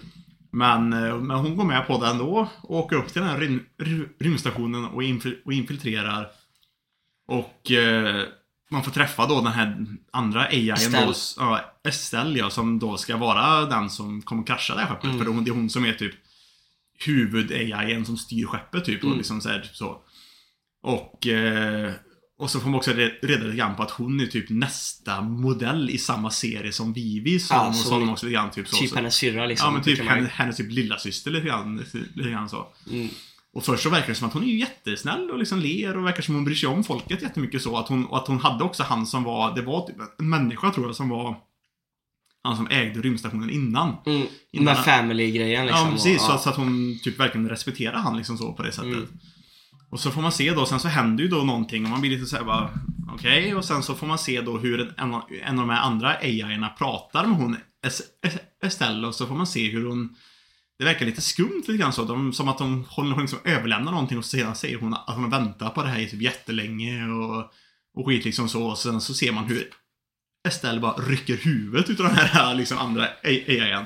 Men, 0.53 0.93
eh, 0.93 1.17
men 1.19 1.37
hon 1.37 1.57
går 1.57 1.65
med 1.65 1.87
på 1.87 2.01
det 2.01 2.07
ändå 2.09 2.49
och 2.63 2.77
åker 2.77 2.97
upp 2.97 3.13
till 3.13 3.21
den 3.23 3.31
här 3.31 3.39
rym, 3.39 3.61
ry- 3.79 4.09
rymdstationen 4.21 4.85
och, 4.85 5.03
infil, 5.03 5.39
och 5.45 5.53
infiltrerar. 5.53 6.29
Och 7.29 7.71
eh, 7.71 8.23
man 8.71 8.83
får 8.85 8.91
träffa 8.91 9.27
då 9.27 9.35
den 9.41 9.53
här 9.53 9.87
andra 10.13 10.41
AI 10.43 10.71
Estelle. 10.71 11.07
då, 11.07 11.13
ja, 11.39 11.61
Estelle 11.89 12.39
ja, 12.39 12.51
som 12.51 12.79
då 12.79 12.97
ska 12.97 13.17
vara 13.17 13.67
den 13.67 13.91
som 13.91 14.23
kommer 14.23 14.47
krascha 14.47 14.75
det 14.75 14.81
här 14.81 14.89
skeppet. 14.89 15.05
Mm. 15.05 15.19
För 15.19 15.27
hon- 15.27 15.45
det 15.45 15.51
är 15.51 15.55
hon 15.55 15.71
som 15.71 15.85
är 15.85 15.93
typ 15.93 16.15
huvud-AI 17.07 18.05
som 18.05 18.17
styr 18.17 18.47
skeppet 18.47 18.85
typ. 18.85 18.99
Och, 19.01 19.07
Mm. 19.07 19.19
liksom 19.19 19.41
så, 19.41 19.49
här, 19.49 19.71
så. 19.73 20.01
Och, 20.85 21.27
eh, 21.27 21.93
och 22.39 22.51
så 22.51 22.61
får 22.61 22.69
man 22.69 22.75
också 22.79 22.91
re- 22.91 23.13
reda 23.23 23.45
lite 23.45 23.57
grann 23.57 23.77
på 23.77 23.83
att 23.83 23.91
hon 23.91 24.21
är 24.21 24.27
typ 24.27 24.51
nästa 24.51 25.21
modell 25.23 25.91
i 25.91 25.99
samma 25.99 26.31
serie 26.31 26.73
som 26.73 26.93
Vivi. 26.93 27.41
Som, 27.41 27.57
Ja, 27.57 27.69
och 27.69 27.75
så- 27.77 27.89
som 27.89 28.11
också 28.11 28.27
lite 28.27 28.35
grann 28.35 28.51
typ 28.51 28.69
så. 28.69 28.77
Typ 28.77 28.91
så. 28.91 28.97
hennes 28.97 29.15
syrra 29.15 29.47
liksom. 29.47 29.67
Ja 29.67 29.73
men 29.73 29.83
typ 29.83 29.99
hennes, 30.01 30.31
hennes 30.31 30.57
typ 30.57 30.73
lillasyster 30.73 31.31
lite 31.31 31.47
grann, 31.47 31.85
lite 32.15 32.31
grann 32.31 32.49
så. 32.49 32.67
Mm. 32.91 33.09
Och 33.55 33.65
först 33.65 33.83
så 33.83 33.91
verkar 33.91 34.09
det 34.09 34.15
som 34.15 34.29
att 34.29 34.35
hon 34.35 34.43
är 34.43 34.47
ju 34.47 34.59
jättesnäll 34.59 35.31
och 35.31 35.39
liksom 35.39 35.61
ler 35.61 35.97
och 35.97 36.07
verkar 36.07 36.23
som 36.23 36.35
hon 36.35 36.45
bryr 36.45 36.55
sig 36.55 36.69
om 36.69 36.85
folket 36.85 37.23
jättemycket 37.23 37.63
så. 37.63 37.77
Att 37.77 37.89
hon, 37.89 38.07
och 38.07 38.17
att 38.19 38.27
hon 38.29 38.39
hade 38.41 38.65
också 38.65 38.83
han 38.83 39.07
som 39.07 39.23
var, 39.25 39.55
det 39.55 39.63
var 39.63 39.87
typ 39.87 39.97
en 40.19 40.29
människa 40.29 40.71
tror 40.71 40.87
jag 40.87 40.97
som 40.97 41.09
var 41.09 41.37
han 42.43 42.57
som 42.57 42.69
ägde 42.71 43.01
rymdstationen 43.01 43.51
innan. 43.51 43.89
Mm. 44.07 44.21
Den 44.21 44.29
Innan- 44.53 44.75
där 44.75 44.83
family-grejen 44.83 45.67
liksom. 45.67 45.87
ja, 45.87 45.93
precis. 45.93 46.21
och- 46.21 46.27
Så, 46.27 46.33
att- 46.33 46.43
så 46.43 46.51
att 46.51 46.57
hon 46.57 46.99
typ 47.05 47.21
verkligen 47.21 47.49
respekterar 47.49 47.99
han 47.99 48.17
liksom 48.17 48.39
så 48.39 48.53
på 48.53 48.63
det 48.63 48.73
sättet. 48.73 48.93
Mm. 48.93 49.09
Och 49.95 50.01
så 50.01 50.11
får 50.11 50.23
man 50.23 50.33
se 50.33 50.51
då, 50.51 50.67
sen 50.67 50.81
så 50.81 50.89
händer 50.89 51.25
ju 51.25 51.31
då 51.31 51.37
någonting 51.37 51.85
och 51.85 51.91
man 51.91 52.01
blir 52.01 52.11
lite 52.11 52.27
såhär 52.27 52.45
bara 52.45 52.71
Okej, 53.13 53.55
och 53.55 53.65
sen 53.65 53.83
så 53.83 53.95
får 53.95 54.07
man 54.07 54.19
se 54.19 54.41
då 54.41 54.59
hur 54.59 54.81
en, 54.81 54.95
en, 54.97 55.15
av- 55.15 55.29
de 55.57 55.71
här 55.71 55.81
andra 55.81 56.09
AI-erna 56.17 56.69
pratar 56.69 57.27
med 57.27 57.37
hon 57.37 57.57
Estelle 58.65 59.07
och 59.07 59.15
så 59.15 59.27
får 59.27 59.35
man 59.35 59.47
se 59.47 59.71
hur 59.71 59.87
hon 59.87 60.17
Det 60.79 60.85
verkar 60.85 61.07
lite 61.07 61.21
skumt 61.21 61.63
lite 61.69 61.77
grann 61.77 61.93
så, 61.93 62.05
de, 62.05 62.33
som 62.33 62.49
att 62.49 62.61
hon, 62.61 62.85
hon, 62.91 63.21
liksom 63.21 63.39
överlämnar 63.45 63.93
någonting 63.93 64.19
och 64.19 64.25
sedan 64.25 64.55
säger 64.55 64.79
hon 64.79 64.95
att 64.95 65.15
hon 65.15 65.23
har 65.25 65.31
väntat 65.31 65.75
på 65.75 65.83
det 65.83 65.89
här 65.89 65.99
i 65.99 66.11
typ 66.11 66.23
jättelänge 66.23 67.09
och, 67.09 67.53
och 67.97 68.07
skit 68.07 68.25
liksom 68.25 68.49
så. 68.49 68.65
Och 68.65 68.79
sen 68.79 69.01
så 69.01 69.15
ser 69.15 69.33
man 69.33 69.45
hur 69.45 69.71
Estelle 70.49 70.81
bara 70.81 70.93
rycker 70.93 71.37
huvudet 71.37 71.91
utav 71.91 72.07
den 72.07 72.17
här 72.17 72.55
liksom 72.55 72.79
andra 72.79 73.09
AI-en. 73.23 73.83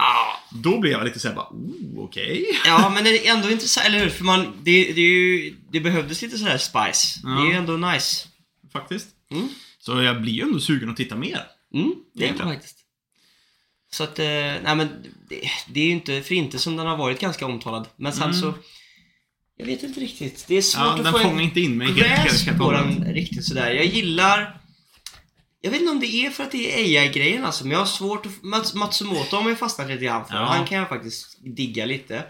Då 0.51 0.79
blev 0.79 0.93
jag 0.93 1.05
lite 1.05 1.19
såhär 1.19 1.35
bara, 1.35 1.47
oh, 1.51 2.05
okej. 2.05 2.47
Ja, 2.67 2.91
men 2.95 3.05
det 3.05 3.27
är 3.29 3.35
ändå 3.37 3.51
intressant, 3.51 3.87
eller 3.87 3.99
hur? 3.99 4.09
För 4.11 4.25
man, 4.25 4.41
det, 4.63 4.93
det, 4.93 5.01
är 5.01 5.11
ju, 5.11 5.57
det 5.71 5.81
behövdes 5.81 6.23
lite 6.23 6.39
sådär 6.39 6.59
spice. 6.59 7.21
Ja. 7.23 7.29
Det 7.31 7.43
är 7.49 7.51
ju 7.51 7.57
ändå 7.57 7.77
nice. 7.77 8.29
Faktiskt. 8.73 9.09
Mm. 9.31 9.49
Så 9.79 10.03
jag 10.03 10.23
blir 10.23 10.33
ju 10.33 10.43
ändå 10.43 10.61
sugen 10.61 10.91
att 10.91 10.97
titta 10.97 11.17
mer. 11.17 11.43
Mm, 11.75 11.95
det 12.15 12.29
är 12.29 12.33
det 12.33 12.39
faktiskt. 12.39 12.77
Så 13.93 14.05
att, 14.05 14.19
eh, 14.19 14.25
nej 14.25 14.75
men 14.77 14.89
det, 15.29 15.41
det 15.69 15.81
är 15.81 15.85
ju 15.85 15.91
inte 15.91 16.23
för 16.23 16.35
inte 16.35 16.59
som 16.59 16.77
den 16.77 16.87
har 16.87 16.97
varit 16.97 17.21
ganska 17.21 17.47
omtalad. 17.47 17.89
Men 17.97 18.13
sen 18.13 18.23
Mm. 18.23 18.35
så, 18.41 18.55
jag 19.57 19.67
vet 19.67 19.83
inte 19.83 20.01
riktigt. 20.01 20.45
Det 20.49 20.55
är 20.57 20.63
svårt 20.63 20.83
Ja, 20.85 20.91
att 20.95 21.05
den 21.05 21.13
få 21.13 21.19
fångar 21.19 21.35
en 21.35 21.41
inte 21.41 21.61
in 21.61 21.77
mig 21.79 21.93
gräs 21.93 22.45
på 22.59 22.73
den 22.73 23.05
riktigt 23.15 23.45
sådär. 23.45 23.71
Jag 23.71 23.87
gillar, 23.87 24.58
jag 25.61 25.71
vet 25.71 25.81
inte 25.81 25.92
om 25.92 26.01
det 26.01 26.07
är 26.27 26.31
för 26.31 26.44
att 26.44 26.53
det 26.53 26.75
är 26.75 27.03
AI-grejen 27.03 27.44
alltså, 27.44 27.64
men 27.64 27.71
jag 27.73 27.79
har 27.79 27.87
svårt 27.87 28.27
att, 28.27 28.42
Mats, 28.42 28.75
Matsumoto 28.75 29.37
har 29.37 29.42
man 29.42 29.53
ju 29.53 29.57
fastnat 29.57 29.88
lite 29.88 30.05
grann 30.05 30.27
för. 30.27 30.35
Ja. 30.35 30.44
Han 30.44 30.66
kan 30.66 30.79
jag 30.79 30.88
faktiskt 30.88 31.38
digga 31.57 31.87
lite. 31.87 32.25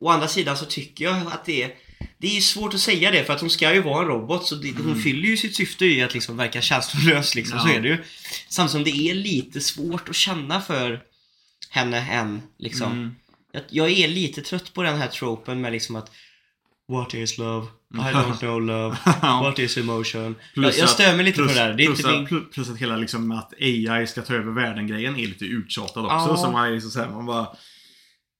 Å 0.00 0.08
andra 0.08 0.28
sidan 0.28 0.56
så 0.56 0.64
tycker 0.64 1.04
jag 1.04 1.16
att 1.26 1.44
det 1.44 1.62
är 1.62 1.74
det 2.18 2.36
är 2.36 2.40
svårt 2.40 2.74
att 2.74 2.80
säga 2.80 3.10
det 3.10 3.24
för 3.24 3.32
att 3.32 3.40
hon 3.40 3.50
ska 3.50 3.74
ju 3.74 3.82
vara 3.82 4.02
en 4.02 4.08
robot 4.08 4.46
så 4.46 4.54
det, 4.54 4.72
hon 4.78 5.02
fyller 5.02 5.28
ju 5.28 5.36
sitt 5.36 5.56
syfte 5.56 5.86
i 5.86 6.02
att 6.02 6.14
liksom 6.14 6.36
verka 6.36 6.60
känslolös 6.60 7.34
liksom, 7.34 7.58
så 7.58 7.64
Mm. 7.68 7.74
Ja. 7.74 7.78
är 7.78 7.82
det 7.82 7.88
ju. 7.88 8.04
Samtidigt 8.48 8.72
som 8.72 8.84
det 8.84 9.10
är 9.10 9.14
lite 9.14 9.60
svårt 9.60 10.08
att 10.08 10.14
känna 10.16 10.60
för 10.60 11.02
henne 11.70 12.10
än 12.10 12.42
liksom. 12.58 12.92
Mm. 12.92 13.14
Jag, 13.52 13.62
jag 13.68 13.90
är 13.90 14.08
lite 14.08 14.42
trött 14.42 14.74
på 14.74 14.82
den 14.82 14.98
här 14.98 15.08
tropen 15.08 15.60
med 15.60 15.72
liksom 15.72 15.96
att 15.96 16.10
What 16.88 17.14
is 17.14 17.38
love? 17.38 17.66
I 17.94 17.96
don't 17.98 18.38
know 18.38 18.60
love. 18.60 18.96
What 19.22 19.58
is 19.58 19.76
emotion? 19.76 20.34
Jag, 20.54 20.64
jag 20.78 20.88
stör 20.88 21.16
mig 21.16 21.24
lite 21.24 21.36
plus, 21.36 21.48
på 21.48 21.54
det 21.58 21.64
där. 21.64 21.74
Det 21.74 21.82
är 21.82 21.86
plus, 21.86 21.98
inte 21.98 22.10
min... 22.12 22.26
plus, 22.26 22.42
plus 22.54 22.70
att 22.70 22.76
hela 22.78 22.96
liksom 22.96 23.30
att 23.32 23.52
AI 23.60 24.06
ska 24.06 24.22
ta 24.22 24.34
över 24.34 24.52
världen-grejen 24.52 25.16
är 25.16 25.26
lite 25.26 25.44
uttjatad 25.44 26.04
också. 26.04 26.16
Ja. 26.16 26.36
Så 26.36 26.50
man 26.50 26.66
är 26.68 26.72
liksom 26.72 26.90
så 26.90 27.00
här, 27.00 27.08
man 27.10 27.26
bara... 27.26 27.46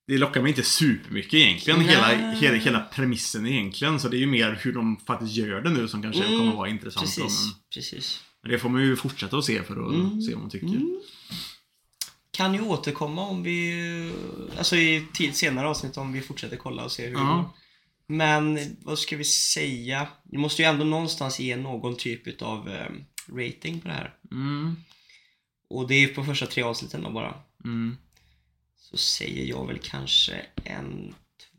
Det 0.07 0.19
lockar 0.19 0.43
mig 0.43 0.49
inte 0.51 0.63
supermycket 0.63 1.35
egentligen, 1.35 1.79
Nej. 1.81 1.89
hela, 1.89 2.33
hela, 2.33 2.57
hela 2.57 2.81
premissen 2.81 3.47
egentligen. 3.47 4.01
Så 4.01 4.09
det 4.09 4.17
är 4.17 4.19
ju 4.19 4.27
mer 4.27 4.59
hur 4.63 4.73
de 4.73 4.97
faktiskt 5.07 5.33
gör 5.33 5.61
det 5.61 5.71
nu 5.71 5.89
som 5.89 6.03
kanske 6.03 6.25
Mm, 6.25 6.39
kommer 6.39 6.57
vara 6.57 6.69
intressant. 6.69 7.17
då, 7.17 7.23
Precis, 7.23 7.45
Men, 7.47 7.55
precis. 7.75 8.21
men 8.43 8.53
det 8.53 8.59
får 8.59 8.69
man 8.69 8.83
ju 8.83 8.97
fortsätta 8.97 9.37
att 9.39 9.45
se 9.45 9.63
för 9.63 9.73
att 9.89 9.95
Mm, 9.95 10.23
se 10.23 10.33
vad 10.33 10.41
man 10.41 10.51
tycker. 10.51 10.67
mm. 10.67 11.01
Kan 12.31 12.55
ju 12.55 12.61
återkomma 12.61 13.23
om 13.23 13.43
vi... 13.43 14.13
Alltså 14.59 14.77
i 14.77 15.07
tid, 15.13 15.37
senare 15.37 15.69
avsnitt 15.69 15.97
om 15.97 16.13
vi 16.13 16.21
fortsätter 16.21 16.57
kolla 16.57 16.85
och 16.85 16.93
se 16.93 17.07
hur. 17.07 17.15
Ja. 17.15 17.55
Men 18.11 18.59
vad 18.83 18.99
ska 18.99 19.17
vi 19.17 19.25
säga? 19.25 20.09
Vi 20.25 20.39
måste 20.39 20.63
ju 20.63 20.69
ändå 20.69 20.85
någonstans 20.85 21.41
ge 21.41 21.57
någon 21.57 21.97
typ 21.97 22.43
av 22.43 22.69
eh, 22.69 22.87
rating 23.37 23.81
på 23.81 23.89
det 23.89 23.95
här. 23.95 24.15
Mm, 24.33 24.77
Och 25.71 25.89
det 25.89 25.95
är 25.95 26.01
ju 26.01 26.09
på 26.09 26.25
första 26.25 26.47
tre 26.47 26.63
avsnitten 26.63 27.03
då 27.03 27.11
bara. 27.11 27.35
mm. 27.65 27.97
Så 28.77 28.97
säger 28.97 29.45
jag 29.45 29.67
väl 29.67 29.79
kanske 29.83 30.47
en 30.65 31.15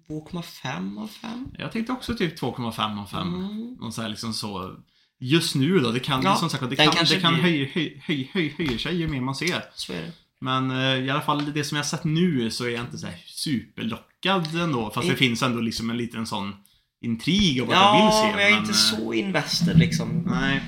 2,5 0.10 1.00
av 1.04 1.08
5. 1.08 1.52
Jag 1.58 1.72
tänkte 1.72 1.94
också 1.94 2.16
typ 2.16 2.42
2,5 2.42 3.00
av 3.02 3.06
5. 3.06 3.28
Mm. 3.28 3.74
Någon 3.80 3.94
så 3.94 4.02
här 4.02 4.10
liksom 4.10 4.34
så... 4.34 4.76
Just 5.22 5.56
nu 5.56 5.80
då, 5.80 5.92
det 5.92 6.00
kan, 6.00 6.22
Ja, 6.24 6.36
som 6.36 6.50
sagt, 6.50 6.70
det 6.70 6.76
kan, 6.76 7.06
det 7.10 7.20
kan 7.22 7.34
blir- 7.34 7.44
höja 7.44 7.66
höj, 7.74 8.02
höj, 8.06 8.30
höj, 8.34 8.56
höja 8.58 8.78
sig 8.80 8.96
ju 8.96 9.08
mer 9.08 9.22
man 9.22 9.36
ser. 9.36 9.64
Så 9.76 9.94
är 9.94 10.02
det. 10.02 10.12
Men 10.42 10.72
eh, 10.72 11.06
i 11.06 11.10
alla 11.10 11.22
fall 11.22 11.54
det 11.54 11.64
som 11.64 11.76
jag 11.76 11.84
har 11.84 11.88
sett 11.90 12.04
nu 12.04 12.52
så 12.52 12.66
är 12.66 12.70
jag 12.70 12.82
inte 12.82 12.98
så 12.98 13.08
här 13.08 13.16
superlockad 13.26 14.56
ändå. 14.56 14.92
Fast 14.96 15.08
I- 15.08 15.10
det 15.12 15.16
finns 15.16 15.44
ändå 15.44 15.60
liksom 15.62 15.90
en 15.90 15.98
liten 15.98 16.26
sån 16.28 16.56
intrig 17.02 17.62
av 17.62 17.68
vad 17.68 17.76
jag 17.76 17.94
vill 17.94 18.02
Ja, 18.02 18.24
se. 18.26 18.36
men 18.36 18.44
jag 18.46 18.52
är 18.52 18.58
inte 18.58 18.70
eh, 18.72 18.76
så 18.76 19.14
invested 19.14 19.80
liksom. 19.80 20.24
Nej. 20.32 20.62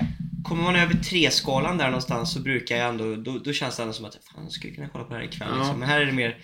Kommer 0.44 0.62
man 0.62 0.76
över 0.76 0.94
tre-skalan 0.94 1.78
där 1.78 1.86
någonstans 1.86 2.32
så 2.32 2.40
brukar 2.40 2.76
jag 2.76 2.88
ändå, 2.88 3.16
då, 3.16 3.38
då 3.38 3.52
känns 3.52 3.76
det 3.76 3.82
ändå 3.82 3.92
som 3.92 4.04
att 4.04 4.14
fan, 4.14 4.42
jag 4.42 4.52
skulle 4.52 4.74
kunna 4.74 4.88
kolla 4.88 5.04
på 5.04 5.10
det 5.14 5.18
här 5.20 5.24
ikväll 5.26 5.48
Ja. 5.52 5.58
liksom. 5.58 5.78
Men 5.78 5.88
här 5.88 6.00
är 6.00 6.06
det 6.06 6.12
mer, 6.12 6.36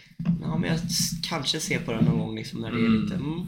ja 0.42 0.58
men 0.58 0.70
jag 0.70 0.80
kanske 1.28 1.60
ser 1.60 1.78
på 1.78 1.92
den 1.92 2.04
någon 2.04 2.18
gång 2.18 2.36
liksom 2.36 2.60
när 2.60 2.70
det 2.70 2.76
är 2.76 2.86
Mm. 2.86 3.02
lite, 3.02 3.14
mm. 3.14 3.40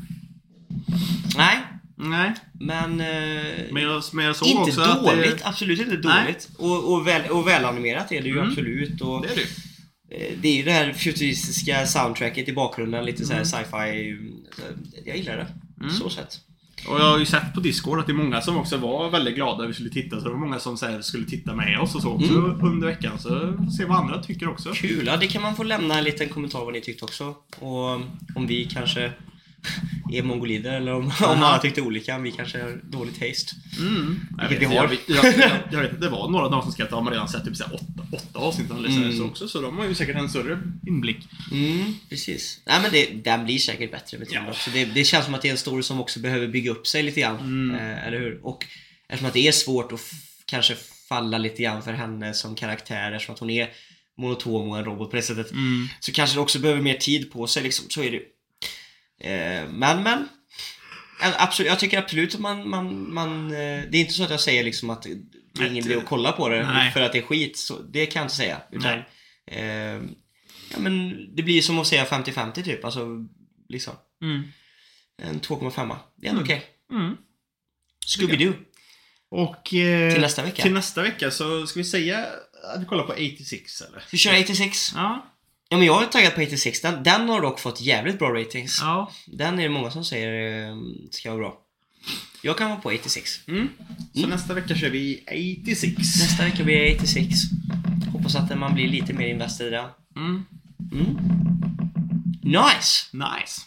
Nej, 1.37 1.59
Nej. 1.97 2.35
men, 2.53 3.01
eh, 3.01 3.73
Men 3.73 3.83
jag, 3.83 4.03
men 4.13 4.25
jag 4.25 4.37
inte 4.45 4.85
dåligt, 5.03 5.39
det, 5.39 5.47
absolut 5.47 5.81
inte 5.81 6.09
Nej. 6.09 6.23
dåligt. 6.25 6.51
Och, 6.59 6.93
och, 6.93 7.07
väl, 7.07 7.31
och 7.31 7.47
välanimerat 7.49 8.13
är 8.13 8.23
det 8.23 8.29
ju 8.29 8.39
Mm. 8.39 8.49
absolut. 8.49 9.01
Och, 9.01 9.23
det 9.23 9.29
är 9.33 9.37
det. 9.37 9.70
Eh, 10.11 10.33
det 10.43 10.49
är 10.49 10.57
ju 10.57 10.63
det 10.63 10.73
här 10.73 10.93
futuristiska 10.93 11.87
soundtracket 11.87 12.49
i 12.49 12.53
bakgrunden, 12.53 13.05
lite 13.05 13.25
så 13.27 13.33
här 13.33 13.41
Mm. 13.41 13.47
sci-fi. 13.47 14.17
så 14.57 14.63
Jag 15.05 15.17
gillar 15.17 15.37
det. 15.37 15.47
Mm. 15.81 15.91
Så 15.93 16.11
sett. 16.11 16.41
Och 16.89 17.01
jag 17.01 17.05
har 17.11 17.19
ju 17.19 17.25
sett 17.27 17.55
på 17.55 17.61
Discord 17.61 17.99
att 18.01 18.07
det 18.07 18.13
är 18.13 18.15
många 18.15 18.41
som 18.41 18.57
också 18.57 18.77
var 18.77 19.11
väldigt 19.11 19.35
glada 19.35 19.65
att 19.65 19.71
vi 19.71 19.75
skulle 19.75 19.91
titta. 19.91 20.17
Så 20.17 20.25
det 20.25 20.31
var 20.31 20.39
många 20.39 20.59
som 20.59 20.77
så 20.77 21.03
skulle 21.03 21.27
titta 21.27 21.55
med 21.55 21.81
oss 21.81 21.95
och 21.95 22.03
så 22.03 22.09
också 22.13 22.33
Mm. 22.35 22.61
under 22.67 22.87
veckan. 22.87 23.19
Så 23.19 23.29
får 23.29 23.65
vi 23.67 23.71
se 23.71 23.85
vad 23.85 23.99
andra 23.99 24.23
tycker 24.23 24.49
också. 24.49 24.73
Kul, 24.73 25.07
ja, 25.07 25.17
det 25.17 25.27
kan 25.27 25.43
man 25.43 25.57
få 25.57 25.63
lämna 25.63 25.99
en 25.99 26.05
liten 26.05 26.29
kommentar 26.29 26.65
vad 26.65 26.73
ni 26.73 26.81
tyckte 26.81 27.05
också. 27.05 27.35
Och 27.59 27.95
om 28.35 28.47
vi 28.47 28.65
kanske 28.65 29.13
är 30.13 30.23
mongolider 30.23 30.73
eller 30.77 30.95
om, 30.95 31.05
om 31.05 31.13
alla 31.21 31.59
tyckte 31.59 31.81
olika. 31.83 32.19
Vi 32.19 32.33
kanske 32.33 32.63
har 32.63 32.81
dålig 32.91 33.15
taste. 33.15 33.53
Mm. 33.79 34.21
Jag, 34.39 34.49
Vilket 34.49 34.69
vet, 34.69 34.73
vi 34.73 34.77
har. 34.77 34.85
jag, 35.07 35.25
jag, 35.25 35.39
jag, 35.39 35.51
jag 35.73 35.81
vet 35.81 36.01
det 36.01 36.09
var 36.09 36.29
några 36.29 36.45
av 36.45 36.51
dem 36.51 36.63
som 36.63 36.73
skrev 36.73 36.85
att 36.85 36.91
de 36.91 37.05
har 37.07 37.13
redan 37.13 37.29
sett 37.29 37.45
typ 37.45 37.57
så 37.57 37.65
åtta, 37.65 38.07
åtta 38.13 38.39
avsnitt 38.39 38.71
eller 38.71 38.89
Mm. 38.89 39.17
så 39.19 39.25
också. 39.25 39.49
Så 39.49 39.61
de 39.61 39.79
har 39.79 39.85
ju 39.87 39.95
säkert 39.95 40.17
en 40.17 40.29
större 40.29 40.59
inblick. 40.87 41.29
Mm, 41.53 41.95
precis. 42.09 42.61
Nej 42.67 42.83
men 42.83 42.91
det, 42.93 43.07
den 43.31 43.45
blir 43.45 43.59
säkert 43.59 43.91
bättre 43.91 44.19
med 44.19 44.29
tiden 44.29 44.45
Ja. 44.45 44.51
också. 44.51 44.71
Det, 44.71 44.85
det 44.85 45.05
känns 45.05 45.25
som 45.25 45.35
att 45.35 45.43
det 45.43 45.49
är 45.49 45.53
en 45.53 45.59
story 45.59 45.83
som 45.83 46.01
också 46.01 46.21
behöver 46.21 46.49
bygga 46.49 46.71
upp 46.71 46.87
sig 46.87 47.03
lite 47.03 47.21
grann. 47.21 47.39
Mm. 47.39 47.77
Eh, 47.77 48.07
eller 48.07 48.19
hur? 48.19 48.41
Och 48.47 48.67
eftersom 49.09 49.27
att 49.29 49.35
det 49.35 49.49
är 49.49 49.53
svårt 49.53 49.93
att 49.93 50.01
kanske 50.45 50.77
falla 51.09 51.39
lite 51.39 51.63
grann 51.63 51.83
för 51.83 51.93
henne 51.93 52.35
som 52.35 52.55
karaktär 52.55 53.13
eftersom 53.13 53.35
att 53.35 53.39
hon 53.41 53.51
är 53.51 53.69
monotom 54.19 54.69
och 54.71 54.79
en 54.79 54.85
robot 54.85 55.11
på 55.11 55.17
det 55.17 55.23
sättet. 55.23 55.51
Mm. 55.53 55.89
Så 56.01 56.13
kanske 56.13 56.37
det 56.37 56.41
också 56.41 56.59
behöver 56.59 56.81
mer 56.83 56.95
tid 56.95 57.33
på 57.33 57.47
sig 57.47 57.63
liksom. 57.63 57.87
Så 57.89 58.03
är 58.03 58.11
det 58.11 58.21
Men, 59.25 60.03
men. 60.03 60.29
Eh, 61.23 61.43
Absolut, 61.43 61.71
jag 61.71 61.79
tycker 61.79 61.99
absolut 61.99 62.35
att 62.35 62.41
man, 62.41 62.69
man, 62.69 63.13
man 63.15 63.45
eh, 63.47 63.57
Det 63.91 63.97
är 63.97 64.01
inte 64.01 64.13
så 64.13 64.25
att 64.25 64.31
jag 64.31 64.41
säger 64.41 64.65
liksom 64.65 64.91
att 64.91 65.03
det 65.55 65.63
är 65.63 65.67
ingen 65.67 65.85
idé 65.87 65.97
att 65.97 66.07
kolla 66.07 66.33
på 66.33 66.49
det 66.49 66.63
Nej. 66.67 66.93
för 66.93 67.01
att 67.01 67.13
det 67.13 67.19
är 67.19 67.23
skit. 67.23 67.57
Så 67.59 67.79
det 67.83 68.07
kan 68.07 68.21
jag 68.21 68.25
inte 68.25 68.35
säga. 68.37 68.61
Utan, 68.73 68.99
eh, 69.47 69.65
ja, 70.73 70.79
men 70.79 71.15
det 71.37 71.43
blir 71.43 71.63
som 71.63 71.79
att 71.79 71.87
säga 71.87 72.05
50-50 72.05 72.63
typ. 72.65 72.85
Alltså, 72.85 73.07
liksom. 73.69 73.95
Mm. 74.23 74.43
En 75.23 75.41
2,5. 75.41 75.97
Det 76.17 76.27
är 76.27 76.31
ändå 76.31 76.43
Mm. 76.43 76.43
okej. 76.43 76.65
Mm. 76.93 77.17
Scooby-Doo. 78.07 78.53
Och 79.31 79.75
eh, 79.75 80.13
Till 80.13 80.21
nästa 80.21 80.43
vecka. 80.43 80.63
till 80.63 80.73
nästa 80.73 81.03
vecka 81.03 81.31
så 81.31 81.67
ska 81.67 81.79
vi 81.81 81.85
säga 81.85 82.27
att 82.75 82.81
vi 82.83 82.85
kollar 82.85 83.05
på 83.05 83.13
86 83.13 83.81
eller? 83.81 84.05
Vi 84.13 84.19
kör 84.19 84.41
86. 84.43 84.93
Ja. 84.95 85.30
Ja, 85.73 85.77
men 85.77 85.87
jag 85.87 86.03
är 86.03 86.07
taggad 86.07 86.35
på 86.35 86.43
86. 86.43 86.81
Den, 86.81 87.03
den 87.03 87.29
har 87.29 87.41
dock 87.43 87.61
fått 87.61 87.81
jävligt 87.81 88.19
bra 88.19 88.29
ratings. 88.41 88.79
Ja. 88.81 89.11
Den 89.27 89.59
är 89.59 89.63
det 89.63 89.69
många 89.69 89.91
som 89.91 90.05
säger 90.05 90.69
eh, 90.71 90.77
ska 91.11 91.31
vara 91.31 91.39
bra. 91.41 91.59
Jag 92.43 92.59
kan 92.59 92.71
vara 92.71 92.81
på 92.81 92.89
86. 92.89 93.41
Mm. 93.49 93.69
Så 94.13 94.19
Mm. 94.19 94.31
nästa 94.31 94.55
vecka 94.55 94.75
kör 94.75 94.91
vi 94.91 95.23
86. 95.63 95.97
Nästa 95.97 96.45
vecka 96.45 96.65
blir 96.65 96.77
det 96.77 96.97
86. 96.97 97.29
Hoppas 98.13 98.35
att 98.37 98.59
man 98.59 98.75
blir 98.75 98.89
lite 98.89 99.13
mer 99.13 99.27
investerad 99.29 99.69
i 99.73 99.77
den. 99.77 99.89
Mm. 100.17 100.45
Mm. 100.93 101.17
Nice! 102.43 103.07
Nice. 103.13 103.63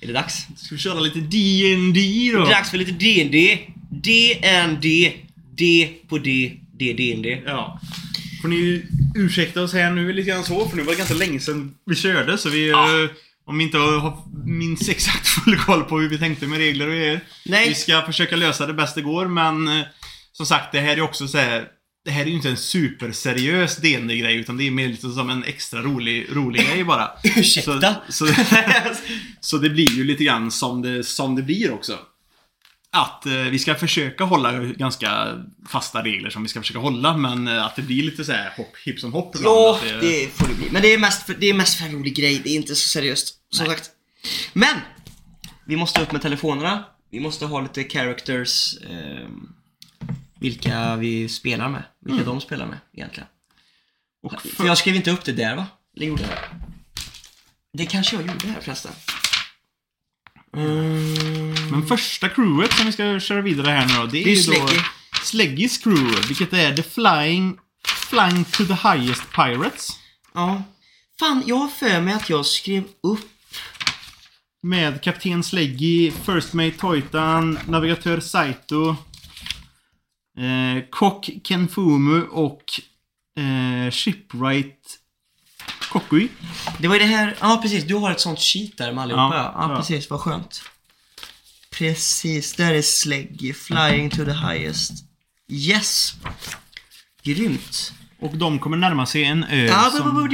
Är 0.00 0.06
det 0.06 0.12
dags? 0.12 0.46
Ska 0.56 0.74
vi 0.74 0.80
köra 0.80 1.00
lite 1.00 1.20
D&D 1.20 2.30
då? 2.34 2.44
Dags 2.44 2.70
för 2.70 2.78
lite 2.78 2.92
D&D. 2.92 3.58
D&D. 3.90 5.12
D 5.56 5.88
på 6.08 6.18
D. 6.18 6.52
D, 6.72 6.92
D&D. 6.92 7.42
Ja. 7.46 7.80
Får 8.42 8.48
ni 8.48 8.82
ursäkta 9.14 9.62
oss 9.62 9.72
här 9.72 9.90
nu 9.90 10.12
lite 10.12 10.28
grann 10.30 10.44
så, 10.44 10.68
för 10.68 10.76
nu 10.76 10.82
var 10.82 10.92
det 10.92 10.98
ganska 10.98 11.14
länge 11.14 11.40
sedan 11.40 11.74
vi 11.86 11.94
körde 11.96 12.38
så 12.38 12.48
vi... 12.48 12.70
Ja. 12.70 13.02
eh, 13.02 13.10
Om 13.46 13.58
vi 13.58 13.64
inte 13.64 13.78
har 13.78 14.16
minst 14.46 14.88
exakt 14.88 15.26
full 15.28 15.56
koll 15.58 15.84
på 15.84 15.98
hur 15.98 16.08
vi 16.08 16.18
tänkte 16.18 16.46
med 16.46 16.58
regler 16.58 16.86
och 16.88 16.92
grejer. 16.94 17.20
Vi 17.44 17.50
Nej. 17.50 17.74
ska 17.74 18.02
försöka 18.02 18.36
lösa 18.36 18.66
det 18.66 18.74
bäst 18.74 18.94
det 18.94 19.02
går, 19.02 19.26
men 19.26 19.68
eh, 19.68 19.84
som 20.32 20.46
sagt, 20.46 20.72
det 20.72 20.80
här 20.80 20.96
är 20.96 21.00
också 21.00 21.28
så 21.28 21.38
här. 21.38 21.64
Det 22.04 22.10
här 22.10 22.22
är 22.22 22.26
ju 22.26 22.32
inte 22.32 22.48
en 22.48 22.56
superseriös 22.56 23.76
dd 23.76 24.18
grej 24.20 24.36
utan 24.36 24.56
det 24.56 24.66
är 24.66 24.70
mer 24.70 24.88
lite 24.88 25.10
som 25.10 25.30
en 25.30 25.44
extra 25.44 25.82
rolig, 25.82 26.26
rolig 26.32 26.66
grej 26.66 26.84
bara. 26.84 27.10
Ursäkta? 27.36 27.96
Så, 28.08 28.26
så, 28.26 28.34
så 29.40 29.58
det 29.58 29.70
blir 29.70 29.90
ju 29.90 30.04
lite 30.04 30.24
grann 30.24 30.50
som 30.50 30.82
det, 30.82 31.04
som 31.04 31.36
det 31.36 31.42
blir 31.42 31.72
också. 31.72 31.98
Att 32.92 33.26
eh, 33.26 33.32
vi 33.32 33.58
ska 33.58 33.74
försöka 33.74 34.24
hålla 34.24 34.52
ganska 34.52 35.38
fasta 35.68 36.02
regler 36.04 36.30
som 36.30 36.42
vi 36.42 36.48
ska 36.48 36.60
försöka 36.60 36.78
hålla, 36.80 37.16
men 37.16 37.48
eh, 37.48 37.66
att 37.66 37.76
det 37.76 37.82
blir 37.82 38.02
lite 38.02 38.24
så 38.24 38.32
här 38.32 38.52
hopp, 38.56 38.76
hipp 38.84 39.00
som 39.00 39.12
hopp 39.12 39.36
ibland. 39.36 39.56
Ja, 39.56 39.76
Att 39.76 40.00
det 40.00 40.28
får 40.34 40.48
det 40.48 40.54
bli. 40.54 40.68
Men 40.70 40.82
det 40.82 40.88
är 40.94 40.98
mest 40.98 41.26
för, 41.26 41.34
det 41.34 41.46
är 41.46 41.54
mest 41.54 41.74
för 41.78 41.84
en 41.86 41.92
rolig 41.92 42.16
grej. 42.16 42.40
Det 42.44 42.50
är 42.50 42.54
inte 42.56 42.74
så 42.74 42.88
seriöst. 42.88 43.34
Som 43.50 43.66
Nej. 43.66 43.76
sagt. 43.76 43.90
Men! 44.52 44.76
Vi 45.64 45.76
måste 45.76 46.02
upp 46.02 46.12
med 46.12 46.22
telefonerna. 46.22 46.84
Vi 47.10 47.20
måste 47.20 47.46
ha 47.46 47.60
lite 47.60 47.84
characters. 47.84 48.74
ehm, 48.90 49.52
vilka 50.40 50.96
vi 50.96 51.28
spelar 51.28 51.68
med. 51.68 51.82
Vilka 52.04 52.24
de 52.24 52.40
spelar 52.40 52.66
med 52.66 52.78
egentligen. 52.92 53.28
och 54.22 54.42
För 54.42 54.66
jag 54.66 54.78
skrev 54.78 54.96
inte 54.96 55.10
upp 55.10 55.24
det 55.24 55.32
där 55.32 55.56
va? 55.56 55.66
Eller 55.96 56.06
gjorde 56.06 56.22
jag 56.22 56.30
det? 56.30 56.38
Det 57.72 57.86
kanske 57.86 58.16
jag 58.16 58.26
gjorde 58.26 58.46
här 58.48 58.60
förresten. 58.60 58.92
Mm. 60.56 61.70
Men 61.70 61.86
första 61.86 62.28
crewet 62.28 62.72
som 62.72 62.86
vi 62.86 62.92
ska 62.92 63.20
köra 63.20 63.40
vidare 63.40 63.70
här 63.70 63.86
nu 63.86 63.94
då, 63.94 64.06
det 64.06 64.18
är, 64.20 64.24
Det 64.24 64.32
är 64.32 64.36
ju 64.36 64.42
då 64.42 64.66
Sleggy. 64.66 64.82
Sleggys 65.22 65.78
crew, 65.78 66.28
vilket 66.28 66.52
är 66.52 66.76
The 66.76 66.82
Flying, 66.82 67.58
Flying 68.10 68.44
to 68.44 68.64
the 68.64 68.88
Highest 68.88 69.32
Pirates. 69.34 69.88
Ja. 70.34 70.62
Fan, 71.20 71.42
jag 71.46 71.56
har 71.56 71.68
för 71.68 72.00
mig 72.00 72.14
att 72.14 72.30
jag 72.30 72.46
skrev 72.46 72.84
upp 73.02 73.30
Med 74.62 75.02
Kapten 75.02 75.42
Sleggy, 75.42 76.10
First 76.10 76.52
Mate 76.52 76.70
Toitan, 76.70 77.58
Navigatör 77.68 78.20
Saito, 78.20 78.88
eh, 80.38 80.84
Kock 80.90 81.30
Kenfumu 81.44 82.22
och 82.22 82.64
eh, 83.38 83.90
Shipwright 83.90 84.99
Kokui. 85.90 86.28
Det 86.78 86.88
var 86.88 86.94
ju 86.94 87.00
det 87.00 87.06
här, 87.06 87.36
ja 87.40 87.58
precis, 87.62 87.84
du 87.84 87.94
har 87.94 88.10
ett 88.10 88.20
sånt 88.20 88.40
sheet 88.40 88.76
där 88.78 88.92
med 88.92 89.02
allihopa. 89.02 89.36
Ja, 89.36 89.54
Ja, 89.56 89.68
ja, 89.70 89.76
precis, 89.76 90.10
vad 90.10 90.20
skönt. 90.20 90.62
Precis, 91.70 92.54
där 92.54 92.74
är 92.74 92.82
Sleggy, 92.82 93.52
flying 93.52 94.10
to 94.10 94.24
the 94.24 94.32
highest. 94.32 94.92
Yes! 95.48 96.14
Grymt. 97.22 97.92
Och 98.20 98.36
de 98.36 98.58
kommer 98.58 98.76
närma 98.76 99.06
sig 99.06 99.24
en 99.24 99.44
ö 99.44 99.66
Ja, 99.66 99.90
som... 99.90 100.30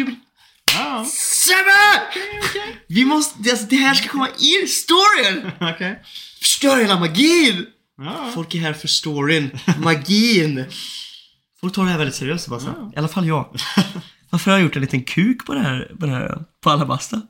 Ja, 0.75 1.07
Sebbe! 1.13 2.03
Vi 2.89 3.05
måste, 3.05 3.51
alltså, 3.51 3.67
det 3.67 3.77
här 3.77 3.95
ska 3.95 4.09
komma 4.09 4.29
in 4.29 4.65
i 4.65 4.69
storyn! 4.69 5.51
okej. 5.75 6.03
Förstör 6.41 6.77
hela 6.77 7.01
magin! 7.01 7.67
Ja. 7.99 8.31
Folk 8.35 8.55
är 8.55 8.59
här 8.59 8.73
för 8.73 8.89
storyn, 8.89 9.59
magin. 9.79 10.65
Folk 11.61 11.75
tar 11.75 11.85
det 11.85 11.91
här 11.91 11.99
väldigt 11.99 12.17
seriöst 12.17 12.45
Sebastian. 12.45 12.75
Ja. 12.79 12.93
I 12.95 12.99
alla 12.99 13.09
fall 13.09 13.27
jag. 13.27 13.57
Varför 14.37 14.51
har 14.51 14.59
jag 14.59 14.65
gjort 14.65 14.77
en 14.77 14.83
liten 14.83 15.03
kuk 15.05 15.47
på 15.47 15.55
det 15.55 15.61
här, 15.61 15.93
på 16.01 16.07
det 16.07 16.13
här, 16.13 16.39
på 16.61 16.71
Alabasta? 16.71 17.23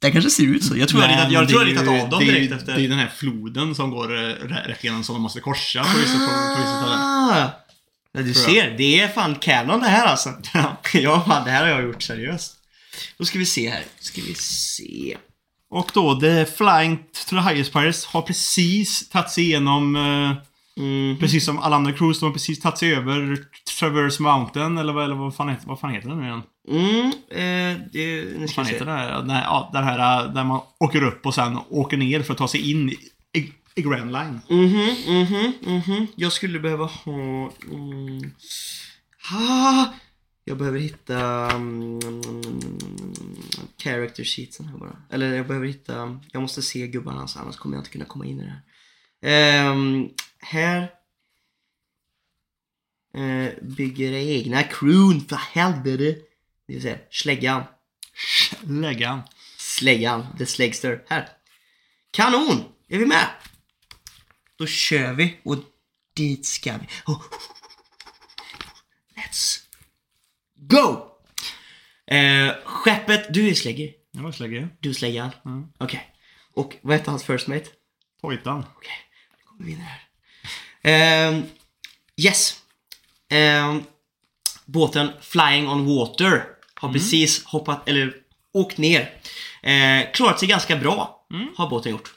Det 0.00 0.10
kanske 0.10 0.30
ser 0.30 0.42
ut 0.44 0.64
så. 0.64 0.76
Jag 0.76 0.88
tror 0.88 1.02
jag 1.02 1.10
Men 1.10 1.32
jag, 1.32 1.48
tror 1.48 1.60
jag 1.62 1.68
ritat 1.72 1.88
av 1.88 2.08
dem 2.10 2.20
direkt 2.24 2.52
efter. 2.52 2.74
Det 2.76 2.84
är 2.84 2.88
den 2.88 2.98
här 2.98 3.10
floden 3.16 3.74
som 3.74 3.90
går 3.90 4.16
eh, 4.16 4.20
rä- 4.20 4.68
rätt 4.68 4.84
igenom 4.84 5.04
som 5.04 5.14
de 5.14 5.22
måste 5.22 5.40
korsa 5.40 5.84
på 5.84 5.98
vissa, 5.98 6.12
ställen. 6.12 6.98
Ah! 6.98 7.50
Ja, 8.12 8.22
du 8.22 8.34
Tror 8.34 8.44
ser, 8.44 8.74
det 8.78 9.00
är 9.00 9.08
fan 9.08 9.34
canon 9.34 9.80
det 9.80 9.88
här 9.88 10.06
alltså. 10.06 10.28
Ja. 10.54 10.76
ja, 10.92 11.24
fan, 11.28 11.44
det 11.44 11.50
här 11.50 11.62
har 11.62 11.68
jag 11.68 11.82
gjort 11.82 12.02
seriöst. 12.02 12.56
Då 13.18 13.24
ska 13.24 13.38
vi 13.38 13.46
se 13.46 13.70
här. 13.70 13.82
Ska 14.00 14.20
vi 14.22 14.34
se. 14.34 15.16
Och 15.70 15.90
då, 15.94 16.20
The 16.20 16.46
Flying 16.46 16.96
to 16.96 17.30
the 17.30 17.36
Highest 17.50 17.72
Pirates 17.72 18.04
har 18.04 18.22
precis 18.22 19.08
tagit 19.08 19.30
sig 19.30 19.44
igenom, 19.44 19.96
eh, 19.96 20.36
Mm. 20.76 21.18
precis 21.18 21.44
som 21.44 21.58
alla 21.58 21.76
andra 21.76 21.92
cruise, 21.92 22.20
de 22.20 22.26
har 22.26 22.32
precis 22.32 22.60
tagit 22.60 22.78
sig 22.78 22.94
över 22.94 23.38
Traverse 23.80 24.22
Mountain, 24.22 24.78
eller, 24.78 24.92
vad- 24.92 25.04
eller 25.04 25.14
vad, 25.14 25.34
fan 25.34 25.48
heter, 25.48 25.66
vad 25.66 25.80
fan 25.80 25.90
heter 25.90 26.08
den 26.08 26.18
nu 26.18 26.24
igen? 26.26 26.42
Mm, 26.68 27.06
eh, 27.30 27.82
det, 27.92 28.24
nu 28.24 28.36
Vad 28.40 28.50
fan 28.50 28.66
heter 28.66 28.84
det 28.84 28.90
här? 28.92 29.22
Här, 29.22 29.42
ja, 29.42 29.70
den 29.72 29.84
här 29.84 30.24
eh, 30.26 30.32
där 30.32 30.44
man 30.44 30.60
åker 30.80 31.02
upp 31.02 31.26
och 31.26 31.34
sen 31.34 31.58
åker 31.68 31.96
ner 31.96 32.22
för 32.22 32.32
att 32.32 32.38
ta 32.38 32.48
sig 32.48 32.70
in 32.70 32.90
i, 32.90 32.96
i, 33.74 33.82
Grand 33.82 34.12
Line. 34.12 34.40
Mhm, 34.48 34.96
mhm, 35.06 35.52
mhm. 35.86 36.06
Jag 36.16 36.32
skulle 36.32 36.60
behöva 36.60 36.84
ha... 36.84 37.50
Mm, 37.70 38.30
ah, 39.32 39.84
jag 40.44 40.58
behöver 40.58 40.78
hitta... 40.78 41.50
Mm, 41.50 42.00
character 43.82 44.24
sheetsen 44.24 44.66
här 44.66 44.78
bara. 44.78 44.96
Eller 45.10 45.34
jag 45.34 45.46
behöver 45.46 45.66
hitta... 45.66 46.18
Jag 46.32 46.42
måste 46.42 46.62
se 46.62 46.86
gubbarna 46.86 47.26
annars 47.36 47.56
kommer 47.56 47.76
jag 47.76 47.80
inte 47.80 47.90
kunna 47.90 48.04
komma 48.04 48.26
in 48.26 48.40
i 48.40 48.44
det 48.44 48.50
här. 48.50 48.62
Ehm, 49.22 50.08
här... 50.38 50.88
Eh, 53.14 53.52
bygger 53.62 54.12
egna 54.12 54.62
crewn, 54.62 55.20
för 55.28 55.36
helvete. 55.36 56.20
Det 56.66 56.72
vill 56.72 56.82
säga 56.82 56.98
släggan. 57.10 57.64
Läggan. 58.62 59.22
Släggan, 59.58 60.36
the 60.38 60.46
släggster. 60.46 61.04
Här. 61.08 61.28
Kanon! 62.10 62.64
Är 62.88 62.98
vi 62.98 63.06
med? 63.06 63.26
Då 64.56 64.66
kör 64.66 65.12
vi 65.12 65.36
och 65.42 65.56
dit 66.14 66.46
ska 66.46 66.72
vi. 66.76 66.86
Oh. 67.06 67.22
Let's 69.16 69.58
go! 70.54 71.06
Eh, 72.14 72.54
skeppet, 72.64 73.34
du 73.34 73.48
är 73.48 73.54
slägger. 73.54 73.92
Det 74.12 74.20
var 74.20 74.32
slägge. 74.32 74.68
Du 74.80 74.90
är 74.90 74.94
släggan. 74.94 75.30
Mm. 75.44 75.66
Okej. 75.78 76.14
Och 76.54 76.76
vad 76.82 76.96
heter 76.96 77.10
hans 77.10 77.24
first 77.24 77.46
mate? 77.46 77.66
Pojtan. 78.20 78.64
Okej, 78.76 78.92
då 79.30 79.48
kommer 79.48 79.64
vi 79.64 79.72
in 79.72 79.80
här. 79.80 80.08
Ehm, 80.82 81.42
yes. 82.16 82.59
Ehm, 83.30 83.82
båten 84.64 85.10
Flying 85.20 85.68
on 85.68 85.86
Water 85.86 86.44
har 86.74 86.92
precis 86.92 87.44
hoppat, 87.44 87.88
eller 87.88 88.14
åkt 88.52 88.78
ner. 88.78 89.00
Eh, 89.62 90.12
klarat 90.12 90.38
sig 90.38 90.48
ganska 90.48 90.76
bra, 90.76 91.26
har 91.56 91.70
båten 91.70 91.92
gjort. 91.92 92.14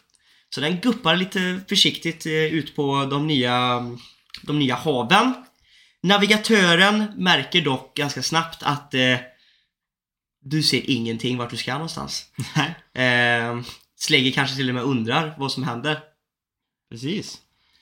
Så 0.49 0.61
den 0.61 0.79
guppar 0.79 1.15
lite 1.15 1.61
försiktigt 1.69 2.25
eh, 2.25 2.31
ut 2.33 2.75
på 2.75 3.05
de 3.05 3.27
nya, 3.27 3.85
de 4.41 4.59
nya 4.59 4.75
haven. 4.75 5.33
Navigatören 6.01 7.05
märker 7.17 7.61
dock 7.61 7.97
ganska 7.97 8.23
snabbt 8.23 8.63
att 8.63 8.93
eh, 8.93 9.17
du 10.41 10.63
ser 10.63 10.89
ingenting 10.89 11.37
vart 11.37 11.49
du 11.49 11.57
ska 11.57 11.73
någonstans. 11.73 12.25
Eh, 12.95 13.61
Slägger 13.95 14.31
kanske 14.31 14.55
till 14.55 14.69
och 14.69 14.75
med 14.75 14.83
undrar 14.83 15.35
vad 15.37 15.51
som 15.51 15.63
händer. 15.63 15.99
Precis. 16.91 17.31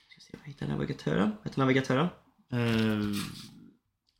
Ska 0.10 0.20
se, 0.20 0.38
vad 0.38 0.48
hittar 0.48 0.67
navigatören? 0.67 1.30
Vad 1.30 1.48
heter 1.48 1.60
navigatören? 1.60 2.08
Uh, 2.54 3.16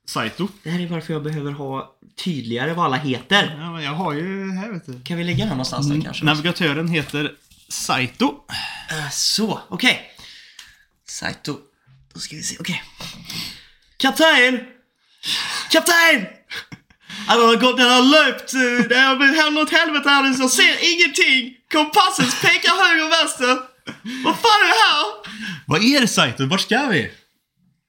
Saito. 0.08 0.48
Det 0.64 0.70
här 0.70 0.80
är 0.80 0.88
varför 0.88 1.14
jag 1.14 1.24
behöver 1.24 1.52
ha 1.52 1.96
tydligare 2.24 2.74
vad 2.74 2.86
alla 2.86 2.98
heter. 2.98 3.58
Ja, 3.60 3.72
men 3.72 3.84
jag 3.84 3.92
har 3.92 4.14
ju 4.14 4.52
här 4.52 4.72
vet 4.72 4.86
du. 4.86 5.02
Kan 5.02 5.18
vi 5.18 5.24
lägga 5.24 5.38
den 5.38 5.50
någonstans 5.50 5.90
där 5.90 6.02
kanske? 6.02 6.26
Navigatören 6.26 6.88
heter 6.88 7.32
Saito. 7.70 8.36
Äh, 8.90 9.10
så, 9.12 9.60
okej. 9.70 10.12
Saito. 11.08 11.58
Då 12.14 12.20
ska 12.20 12.36
vi 12.36 12.44
se, 12.44 12.58
okej. 12.60 12.84
Kapten! 13.98 14.60
Kapten! 15.72 16.28
Alltså, 17.28 17.42
jag 17.42 17.48
har 17.48 17.56
gått, 17.56 17.80
jag 17.80 17.90
har 17.90 18.04
löpt, 18.04 18.54
eh, 18.54 18.88
det 18.90 18.96
har 18.96 19.44
hänt 19.44 19.58
åt 19.58 19.72
helvete 19.72 20.10
här 20.10 20.24
nu 20.24 20.34
så 20.34 20.42
jag 20.44 20.52
ser 20.52 20.94
ingenting. 20.94 21.56
Kompassen 21.72 22.26
pekar 22.42 22.72
höger 22.84 23.06
och 23.06 23.12
vänster. 23.12 23.60
Vad 24.24 24.36
fan 24.36 24.62
är 24.64 24.68
det 24.68 24.82
här? 24.84 25.06
Vad 25.66 25.84
är 25.84 26.02
det 26.02 26.08
Saito? 26.08 26.46
Vart 26.46 26.62
ska 26.62 26.86
vi? 26.86 27.12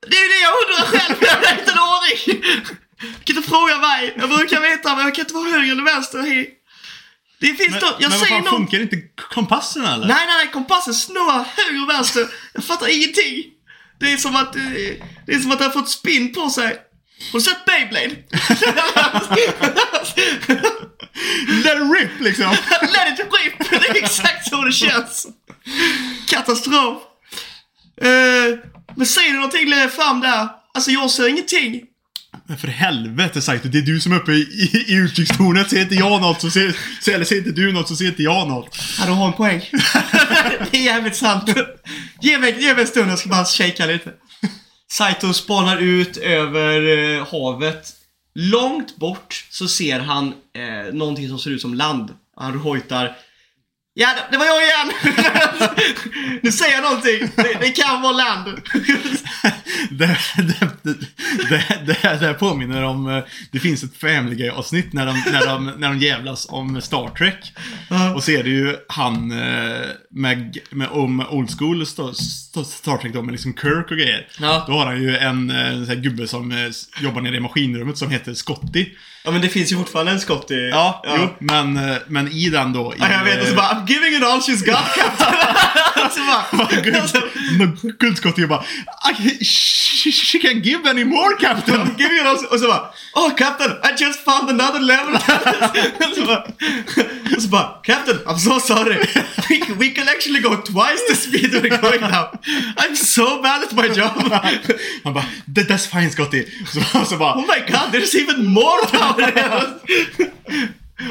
Det 0.07 0.17
är 0.17 0.23
ju 0.23 0.29
det 0.29 0.41
jag 0.41 0.53
undrar 0.63 0.99
själv, 0.99 1.17
jag 1.21 1.49
har 1.49 1.59
inte 1.59 1.73
en 1.73 1.79
aning. 1.79 2.43
Du 3.01 3.25
kan 3.25 3.37
inte 3.37 3.49
fråga 3.49 3.79
mig. 3.79 4.15
Jag 4.19 4.29
brukar 4.29 4.61
veta 4.61 4.97
men 4.97 5.05
jag 5.05 5.15
kan 5.15 5.23
inte 5.23 5.35
vara 5.35 5.49
höger 5.51 5.73
eller 5.73 5.83
vänster. 5.83 6.19
Det 7.41 7.47
finns 7.55 7.71
Men, 7.71 7.81
då, 7.81 7.87
jag 7.87 8.01
men 8.01 8.11
vad 8.11 8.19
säger 8.29 8.35
fan, 8.35 8.45
något. 8.45 8.55
funkar 8.55 8.81
inte 8.81 8.97
kompassen 9.17 9.85
eller? 9.85 10.07
Nej, 10.07 10.27
nej, 10.27 10.37
nej, 10.37 10.51
kompassen 10.53 10.95
snurrar 10.95 11.45
höger 11.57 11.83
och 11.83 11.89
vänster. 11.89 12.29
Jag 12.53 12.65
fattar 12.65 12.89
ingenting. 12.97 13.45
Det 14.01 14.13
är 14.13 14.17
som 14.17 14.37
att, 14.37 14.57
eh, 14.57 14.63
det 15.27 15.35
är 15.35 15.39
som 15.41 15.51
att 15.51 15.59
det 15.59 15.65
har 15.65 15.71
fått 15.73 15.91
spinn 15.91 16.33
på 16.35 16.51
sig. 16.51 16.65
Har 17.33 17.39
du 17.39 17.41
sett 17.41 17.65
Beyblade? 17.65 18.17
Let 21.65 21.77
it 21.77 21.91
rip 22.01 22.21
liksom. 22.21 22.51
Let 22.83 23.19
it 23.19 23.27
rip! 23.33 23.71
Det 23.71 23.89
är 23.89 24.03
exakt 24.05 24.49
så 24.49 24.63
det 24.63 24.73
känns. 24.73 25.27
Katastrof. 26.29 27.03
Eh, 28.03 28.59
men 28.97 29.07
säger 29.07 29.31
du 29.31 29.37
någonting 29.37 29.69
längre 29.69 29.89
fram 29.89 30.21
där? 30.21 30.49
Alltså 30.75 30.91
jag 30.91 31.11
ser 31.11 31.29
ingenting. 31.29 31.83
Men 32.47 32.59
för 32.59 32.69
helvete 32.69 33.43
Saito, 33.43 33.69
det 33.69 33.79
är 33.79 33.83
du 33.83 34.01
som 34.01 34.13
är 34.13 34.17
uppe 34.17 34.33
i, 34.33 34.41
i, 34.41 34.93
i 34.93 34.95
utkikstornet. 34.95 35.71
Ser 35.71 35.81
inte 35.81 35.95
jag 35.95 36.21
något 36.21 36.41
så 36.41 36.51
ser, 36.51 36.77
ser, 37.03 37.15
eller 37.15 37.25
ser 37.25 37.37
inte 37.37 37.51
du 37.51 37.73
något 37.73 37.89
så 37.89 37.97
ser 37.97 38.07
inte 38.07 38.23
jag 38.23 38.49
något. 38.49 38.79
Ja, 38.99 39.07
du 39.07 39.13
har 39.13 39.27
en 39.27 39.33
poäng. 39.33 39.61
det 40.71 40.79
är 40.79 40.83
jävligt 40.83 41.17
sant. 41.17 41.51
Ge 42.21 42.39
mig, 42.39 42.63
ge 42.63 42.73
mig 42.75 42.81
en 42.81 42.87
stund, 42.87 43.11
jag 43.11 43.19
ska 43.19 43.29
bara 43.29 43.45
shaka 43.45 43.87
lite. 43.87 44.13
Saito 44.91 45.33
spanar 45.33 45.77
ut 45.77 46.17
över 46.17 46.99
eh, 46.99 47.27
havet. 47.27 47.93
Långt 48.35 48.97
bort 48.97 49.47
så 49.51 49.69
ser 49.69 50.01
han 50.01 50.27
eh, 50.29 50.95
någonting 50.95 51.29
som 51.29 51.39
ser 51.39 51.51
ut 51.51 51.61
som 51.61 51.75
land. 51.75 52.11
Han 52.37 52.59
hojtar. 52.59 53.17
Ja, 53.95 54.15
det, 54.31 54.37
var 54.37 54.47
jag 54.47 54.63
igen! 54.63 54.93
nu 56.43 56.53
säger 56.53 56.75
jag 56.75 56.83
någonting. 56.83 57.31
Det, 57.37 57.59
det 57.61 57.71
kan 57.71 58.03
vara 58.03 58.13
land. 58.13 58.49
Det, 59.91 60.19
det, 60.37 61.87
det, 61.87 62.19
det, 62.21 62.35
påminner 62.35 62.83
om, 62.83 63.09
eh, 63.09 63.25
det 63.51 63.59
finns 63.59 63.85
ett 63.85 63.97
Family 63.97 64.37
Guy-avsnitt 64.37 64.93
när 64.93 65.07
de, 65.07 65.13
när, 65.33 65.47
de, 65.47 65.67
när 65.67 65.89
de 65.89 65.99
jävlas 65.99 66.47
om 66.51 66.81
Star 66.81 67.09
Trek. 67.09 67.53
Och 68.15 68.25
så 68.25 68.31
är 68.31 68.43
det 68.43 68.51
ju 68.51 68.77
han 68.89 69.31
eh, 69.31 69.87
med, 70.11 70.59
med 70.71 70.89
om 70.89 71.27
old 71.31 71.59
school 71.59 71.87
Star, 71.87 72.99
Trek 72.99 73.15
då, 73.15 73.23
med 73.23 73.33
liksom 73.33 73.55
Kirk 73.55 73.91
och 73.91 73.97
grejer. 73.97 74.29
Då 74.67 74.73
har 74.73 74.87
han 74.87 75.03
ju 75.03 75.17
en 75.17 75.51
eh, 75.51 75.73
sån 75.73 75.87
här 75.87 75.95
gubbe 75.95 76.29
som 76.29 76.53
eh, 76.53 77.03
jobbar 77.03 77.21
nere 77.21 77.37
i 77.37 77.41
maskinrummet 77.41 77.99
som 77.99 78.11
heter 78.11 78.35
Scotty. 78.35 78.87
Ja, 79.25 79.31
men 79.31 79.41
det 79.41 79.49
finns 79.49 79.73
ju 79.73 79.77
fortfarande 79.77 80.13
en 80.13 80.21
skott 80.21 80.51
i... 80.51 80.69
Ja, 80.73 81.03
Jo, 81.19 81.29
men, 81.39 81.77
eh, 81.77 81.97
men 82.07 82.29
i 82.29 82.49
den 82.49 82.73
då... 82.73 82.95
I, 82.95 82.97
Ja, 83.01 83.13
jag 83.13 83.25
vet. 83.25 83.41
Och 83.41 83.47
så 83.47 83.53
eh, 83.53 83.57
bara 83.57 83.67
I'm 83.69 83.89
giving 83.89 84.15
it 84.17 84.23
all 84.23 84.41
she's 84.41 84.65
got, 84.67 84.95
Captain. 84.95 85.35
så 86.13 86.21
bara... 86.27 86.69
Guldskottet 87.99 88.45
är 88.45 88.47
bara 88.47 88.65
I, 89.11 89.45
she, 89.45 90.11
she 90.13 90.39
can 90.39 90.63
give 90.63 90.91
any 90.91 91.05
more 91.05 91.37
captain! 91.41 91.95
Give 91.99 92.29
answer. 92.29 92.53
Och 92.53 92.61
så 92.61 92.67
bara 92.67 92.91
Oh 93.15 93.35
Captain, 93.37 93.71
I 93.71 94.03
just 94.05 94.25
found 94.25 94.51
another 94.51 94.81
level. 94.81 95.15
och, 96.11 96.15
så 96.17 96.25
bara, 96.27 96.43
och 97.37 97.43
så 97.43 97.49
bara 97.49 97.69
Captain, 97.85 98.19
I'm 98.19 98.39
so 98.39 98.61
sorry. 98.61 98.99
We, 99.49 99.75
we 99.79 99.91
can 99.91 100.09
actually 100.09 100.41
go 100.41 100.57
twice 100.57 101.03
the 101.09 101.17
speed 101.17 101.55
we're 101.55 101.81
going 101.81 102.01
now. 102.01 102.31
I'm 102.77 102.97
so 102.97 103.43
bad 103.43 103.63
at 103.63 103.73
my 103.73 103.89
job. 103.89 104.33
Han 105.05 105.15
bara 105.15 105.25
"That- 105.55 105.69
That's 105.69 105.87
fine 105.91 106.11
Scotty. 106.11 106.47
Så, 106.67 107.05
så 107.05 107.17
bara 107.17 107.35
Oh 107.35 107.47
my 107.47 107.73
god, 107.73 107.93
there's 107.93 108.15
even 108.23 108.47
more 108.47 108.87
power. 108.87 109.33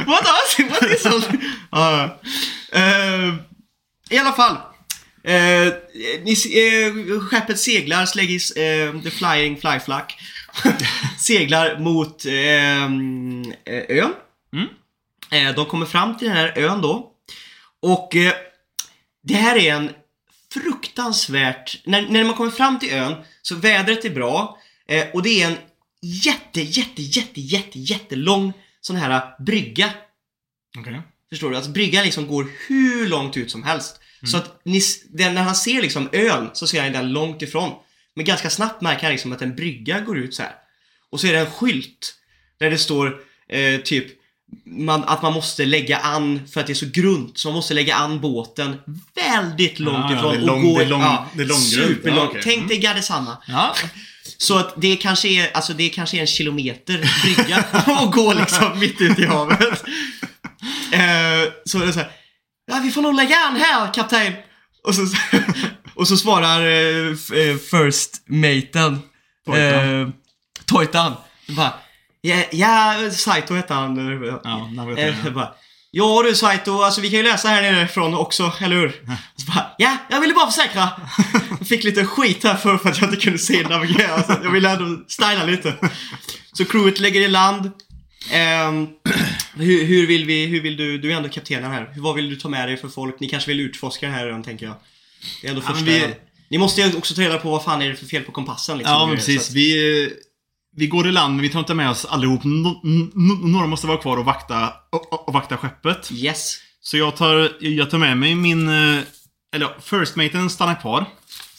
What 0.06 0.26
What 0.70 0.84
is 0.92 1.06
all... 1.06 1.24
Ja, 1.72 2.20
eh, 2.72 3.34
I 4.10 4.18
alla 4.18 4.34
fall. 4.34 4.58
Uh, 5.28 5.74
ni, 6.24 6.34
uh, 6.34 7.20
skeppet 7.20 7.60
seglar, 7.60 8.06
släggis, 8.06 8.52
uh, 8.58 9.02
the 9.02 9.12
flying 9.12 9.58
fly 9.58 9.80
flack. 9.80 10.18
seglar 11.20 11.80
mot 11.80 12.26
ehm, 12.26 13.54
eh, 13.66 13.84
ön. 13.90 14.14
Mm. 14.54 14.68
Eh, 15.32 15.56
de 15.56 15.66
kommer 15.66 15.86
fram 15.86 16.18
till 16.18 16.28
den 16.28 16.38
här 16.38 16.58
ön 16.58 16.82
då. 16.82 17.12
Och 17.80 18.16
eh, 18.16 18.34
det 19.24 19.34
här 19.34 19.58
är 19.58 19.74
en 19.74 19.90
fruktansvärt... 20.54 21.86
När, 21.86 22.02
när 22.02 22.24
man 22.24 22.34
kommer 22.34 22.52
fram 22.52 22.80
till 22.80 22.94
ön 22.94 23.16
så 23.42 23.56
vädret 23.56 24.06
är 24.06 24.10
bra 24.10 24.58
eh, 24.88 25.08
och 25.14 25.24
det 25.24 25.42
är 25.44 25.48
en 25.48 25.58
jätte, 26.02 26.62
jätte, 26.62 27.02
jätte, 27.02 27.42
jätte, 27.42 27.80
jättelång 27.80 28.54
sån 28.82 28.96
här 28.96 29.44
brygga. 29.44 29.90
Okej. 30.78 31.02
Förstår 31.30 31.50
du? 31.50 31.56
Alltså 31.56 31.72
bryggan 31.72 32.04
liksom 32.04 32.28
går 32.28 32.48
hur 32.68 33.08
långt 33.08 33.38
ut 33.38 33.52
som 33.52 33.64
helst. 33.64 34.01
Så 34.26 34.38
att 34.38 34.62
ni, 34.66 34.82
den, 35.10 35.34
när 35.34 35.42
han 35.44 35.56
ser 35.56 35.82
liksom 35.82 36.10
ön 36.12 36.50
så 36.54 36.68
ser 36.68 36.82
han 36.84 36.92
den 36.94 37.12
långt 37.14 37.42
ifrån. 37.42 37.72
Men 38.16 38.26
ganska 38.26 38.50
snabbt 38.50 38.82
märker 38.82 39.04
han 39.04 39.12
liksom 39.12 39.32
att 39.32 39.42
en 39.42 39.56
brygga 39.56 40.00
går 40.00 40.18
ut 40.18 40.34
så 40.36 40.42
här. 40.44 40.52
Och 41.12 41.20
så 41.20 41.28
är 41.28 41.34
det 41.34 41.40
en 41.40 41.52
skylt 41.52 42.14
där 42.60 42.70
det 42.70 42.78
står 42.78 43.18
eh, 43.50 43.82
typ 43.82 44.06
man, 44.66 45.04
att 45.04 45.22
man 45.22 45.34
måste 45.34 45.66
lägga 45.66 45.98
an, 45.98 46.48
för 46.54 46.60
att 46.62 46.68
det 46.68 46.74
är 46.74 46.76
så 46.76 46.86
grunt, 46.94 47.38
så 47.38 47.48
man 47.48 47.56
måste 47.56 47.74
lägga 47.74 47.96
an 47.96 48.22
båten 48.22 48.78
väldigt 49.16 49.80
långt 49.80 50.06
Ah, 50.06 50.14
ifrån. 50.18 50.32
det 50.34 50.38
är 50.38 50.42
lång- 50.42 50.56
och 50.58 50.62
gå, 50.64 50.78
det 50.78 50.84
är 50.84 50.88
lång- 50.90 51.02
ja, 51.02 51.26
det 51.36 51.42
är 51.44 51.48
långgrunt. 51.48 51.88
Superlång. 51.88 52.18
Ja, 52.18 52.28
okej. 52.30 52.42
Tänk 52.44 52.68
dig 52.68 52.78
Gardesana. 52.78 53.38
Ja. 53.48 53.76
Så 54.38 54.58
att 54.58 54.74
det 54.78 54.96
kanske 54.96 55.28
är, 55.28 55.52
alltså 55.54 55.74
det 55.74 55.90
kanske 55.90 56.18
är 56.18 56.22
en 56.22 56.28
kilometer 56.28 57.10
brygga 57.24 57.66
och 58.02 58.12
gå 58.14 58.34
liksom 58.34 58.80
mitt 58.80 59.02
ute 59.02 59.22
i 59.22 59.26
havet. 59.26 59.84
Eh, 60.94 61.52
så 61.66 61.82
är 61.82 61.86
det 61.86 61.94
så 61.94 62.00
här, 62.00 62.12
ja 62.66 62.80
vi 62.84 62.92
får 62.92 63.02
nog 63.02 63.16
lägga 63.16 63.36
an 63.38 63.56
här 63.56 63.94
kapten. 63.94 64.34
Och 64.84 64.96
så, 64.96 65.02
och 65.96 66.08
så 66.08 66.18
svarar 66.18 66.62
eh, 66.62 67.08
eh, 67.08 67.58
first 67.72 68.24
maten, 68.28 69.00
Toitan. 69.46 70.02
eh, 70.02 70.08
Toitan, 70.66 71.14
bara, 71.48 71.74
ja, 72.22 72.44
ja, 72.52 72.96
Saito 73.12 73.56
heter 73.56 73.76
han. 73.76 74.24
eh, 74.24 74.30
Ja, 74.44 74.50
Eh, 74.60 74.72
navigatören. 74.72 75.34
bara, 75.34 75.54
ja 75.92 76.24
du 76.24 76.36
Saito, 76.36 76.82
alltså 76.82 77.02
vi 77.02 77.10
kan 77.10 77.18
ju 77.18 77.24
läsa 77.24 77.48
här 77.48 77.62
nerifrån 77.62 78.14
också, 78.16 78.54
eller 78.60 78.76
hur? 78.76 78.90
Så 79.36 79.52
bara, 79.52 79.66
ja, 79.78 79.98
jag 80.10 80.22
ville 80.22 80.34
bara 80.34 80.52
försäkra. 80.52 80.90
Jag 81.60 81.68
fick 81.68 81.84
lite 81.84 82.06
skit 82.06 82.44
här 82.44 82.56
för, 82.56 82.78
för 82.78 82.90
att 82.90 83.02
jag 83.02 83.10
inte 83.10 83.22
kunde 83.22 83.40
se 83.40 83.68
navigera, 83.68 84.24
så 84.24 84.32
jag 84.44 84.52
ville 84.52 84.70
ändå 84.72 85.04
styla 85.08 85.44
lite. 85.46 85.74
Så 86.54 86.66
crewet 86.66 87.00
lägger 87.00 87.22
i 87.22 87.28
land. 87.28 87.72
Ehm, 88.32 88.88
hur, 89.56 89.86
hur 89.86 90.08
vill 90.08 90.26
vi, 90.26 90.46
hur 90.46 90.62
vill 90.62 90.78
du, 90.78 90.98
du 90.98 91.12
är 91.12 91.16
ändå 91.18 91.30
kaptenen 91.30 91.72
här. 91.72 91.94
Vad 91.98 92.16
vill 92.16 92.30
du 92.30 92.36
ta 92.36 92.50
med 92.50 92.68
dig 92.70 92.78
för 92.78 92.88
folk? 92.90 93.20
Ni 93.20 93.30
kanske 93.30 93.48
vill 93.50 93.60
utforska 93.60 94.06
den 94.06 94.16
här 94.16 94.28
ön, 94.28 94.44
tänker 94.44 94.66
jag. 94.66 94.76
Det 95.42 95.48
är 95.48 95.52
ändå 95.52 95.62
Ja, 95.68 95.72
första 95.74 95.86
vi- 95.86 96.04
ön. 96.04 96.12
Ni 96.50 96.58
måste 96.58 96.82
ju 96.82 96.98
också 96.98 97.14
ta 97.16 97.22
reda 97.22 97.38
på 97.38 97.52
vad 97.52 97.64
fan 97.64 97.82
är 97.82 97.90
det 97.90 97.96
för 97.96 98.06
fel 98.06 98.24
på 98.24 98.32
kompassen 98.32 98.78
liksom. 98.78 98.94
Ja, 98.96 99.06
men 99.06 99.16
precis. 99.16 99.50
att- 99.50 99.56
Vi, 99.56 100.10
vi 100.76 100.88
går 100.88 101.08
i 101.08 101.12
land, 101.12 101.36
men 101.36 101.42
vi 101.44 101.50
tar 101.50 101.60
inte 101.60 101.74
med 101.74 101.90
oss 101.90 102.06
allihop. 102.06 102.44
No, 102.44 102.80
no, 102.84 103.48
några 103.48 103.68
måste 103.68 103.88
vara 103.88 103.98
kvar 103.98 104.18
och 104.18 104.26
vakta, 104.26 104.74
och, 104.90 105.28
och, 105.28 105.34
vakta 105.34 105.58
skeppet. 105.58 106.12
Yes. 106.12 106.58
Så 106.82 106.98
jag 106.98 107.16
tar, 107.18 107.52
jag 107.60 107.90
tar 107.90 107.98
med 107.98 108.18
mig 108.18 108.36
min... 108.36 108.68
eh, 108.68 109.00
Eller 109.56 109.70
first 109.82 110.16
maten 110.16 110.50
stannar 110.50 110.82
kvar. 110.82 111.06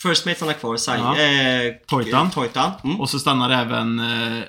First 0.03 0.25
mate 0.27 0.37
stannar 0.37 0.53
kvar, 0.53 0.77
Sai, 0.77 0.99
Ja. 0.99 1.19
eh, 1.19 1.73
Toitan. 1.87 2.31
Toitan. 2.31 2.71
Mm. 2.85 3.01
Och 3.01 3.11
så 3.11 3.19
stannar 3.19 3.51
även... 3.51 3.99
Eh, 3.99 4.43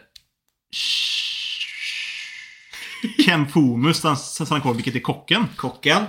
Ken 3.25 3.47
stan- 3.93 4.17
stannar 4.17 4.59
kvar, 4.59 4.73
vilket 4.73 4.95
är 4.95 4.99
kocken. 4.99 5.45
Kocken. 5.55 6.03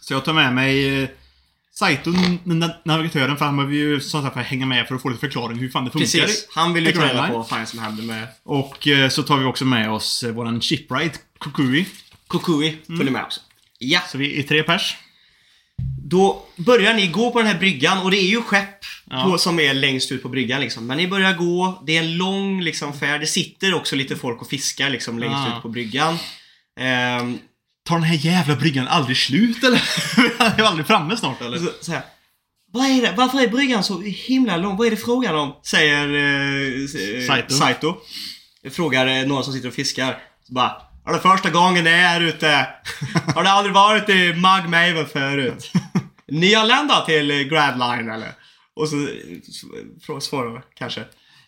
Så 0.00 0.12
jag 0.12 0.24
tar 0.24 0.32
med 0.32 0.54
mig 0.54 1.02
eh, 1.02 1.08
Saito, 1.72 2.12
navigatören, 2.84 3.36
för 3.36 3.44
han 3.44 3.56
behöver 3.56 3.74
ju 3.74 4.00
som 4.00 4.22
sagt 4.22 4.36
hänga 4.36 4.66
med 4.66 4.88
för 4.88 4.94
att 4.94 5.02
få 5.02 5.08
lite 5.08 5.20
förklaring 5.20 5.58
hur 5.58 5.68
fan 5.68 5.84
det 5.84 5.90
funkar. 5.90 6.06
Precis. 6.20 6.46
Han 6.54 6.72
vill 6.72 6.86
ju 6.86 6.92
ta 6.92 7.04
reda 7.04 7.28
på 7.28 7.38
vad 7.38 7.48
fan 7.48 7.66
som 7.66 7.78
händer 7.78 8.02
med 8.02 8.26
Och 8.44 8.88
eh, 8.88 9.08
så 9.08 9.22
tar 9.22 9.38
vi 9.38 9.44
också 9.44 9.64
med 9.64 9.90
oss 9.90 10.22
eh, 10.22 10.30
våran 10.32 10.60
shipwright, 10.60 11.20
Kukui. 11.40 11.86
Kukui. 12.28 12.68
Mm. 12.88 12.98
Följer 12.98 13.12
med 13.12 13.22
också. 13.24 13.40
Ja. 13.78 14.00
Så 14.08 14.18
vi 14.18 14.38
är 14.38 14.42
tre 14.42 14.62
pers. 14.62 14.96
Då 16.02 16.46
börjar 16.56 16.94
ni 16.94 17.06
gå 17.08 17.30
på 17.30 17.38
den 17.38 17.48
här 17.48 17.58
bryggan 17.58 17.98
och 17.98 18.10
det 18.10 18.16
är 18.16 18.28
ju 18.30 18.42
skepp 18.42 18.76
Ja. 19.12 19.24
på, 19.24 19.38
som 19.38 19.60
är 19.60 19.74
längst 19.74 20.12
ut 20.12 20.22
på 20.22 20.28
bryggan 20.28 20.60
liksom. 20.60 20.86
Men 20.86 20.96
ni 20.96 21.08
börjar 21.08 21.32
gå, 21.36 21.82
det 21.86 21.96
är 21.96 22.02
en 22.02 22.16
lång 22.16 22.60
liksom 22.62 22.92
färd. 22.92 23.20
Det 23.20 23.26
sitter 23.26 23.74
också 23.74 23.96
lite 23.96 24.16
folk 24.16 24.40
och 24.42 24.48
fiskar 24.48 24.90
liksom 24.90 25.18
längst 25.18 25.36
Ja. 25.48 25.56
ut 25.56 25.62
på 25.62 25.68
bryggan. 25.68 26.18
Ehm, 26.80 27.38
Tar 27.84 27.94
den 27.94 28.04
här 28.04 28.16
jävla 28.16 28.56
bryggan 28.56 28.88
aldrig 28.88 29.16
slut 29.16 29.64
eller? 29.64 29.82
Vi 30.56 30.62
är 30.62 30.66
aldrig 30.66 30.86
framme 30.86 31.16
snart 31.16 31.40
eller? 31.42 31.58
så, 31.58 31.70
så 31.80 31.92
här, 31.92 32.02
vad 32.72 32.86
är 32.86 33.02
det? 33.02 33.14
Varför 33.16 33.40
är 33.40 33.48
bryggan 33.48 33.84
så 33.84 34.00
himla 34.00 34.56
lång? 34.56 34.76
Vad 34.76 34.86
är 34.86 34.90
det 34.90 34.96
frågan 34.96 35.36
om? 35.36 35.56
Säger 35.62 36.08
eh, 36.08 37.26
Saito. 37.26 37.54
Saito. 37.54 37.96
Frågar 38.70 39.06
eh, 39.06 39.26
några 39.26 39.42
som 39.42 39.52
sitter 39.52 39.68
och 39.68 39.74
fiskar. 39.74 40.18
Så 40.46 40.52
bara, 40.52 40.76
är 41.06 41.12
det 41.12 41.18
första 41.18 41.50
gången 41.50 41.84
ni 41.84 41.90
är 41.90 41.96
här 41.96 42.20
ute? 42.20 42.66
Har 43.34 43.42
du 43.42 43.48
aldrig 43.48 43.74
varit 43.74 44.08
i 44.08 44.32
Mugmaven 44.34 45.06
förut? 45.06 45.72
Nyanlända 46.28 47.04
till 47.06 47.30
eh, 47.30 47.38
Grand 47.38 47.78
Line 47.78 48.10
eller? 48.10 48.32
Och 48.76 48.88
så 48.88 48.96
eh, 50.12 50.18
svarar 50.18 50.62
kanske. 50.74 51.04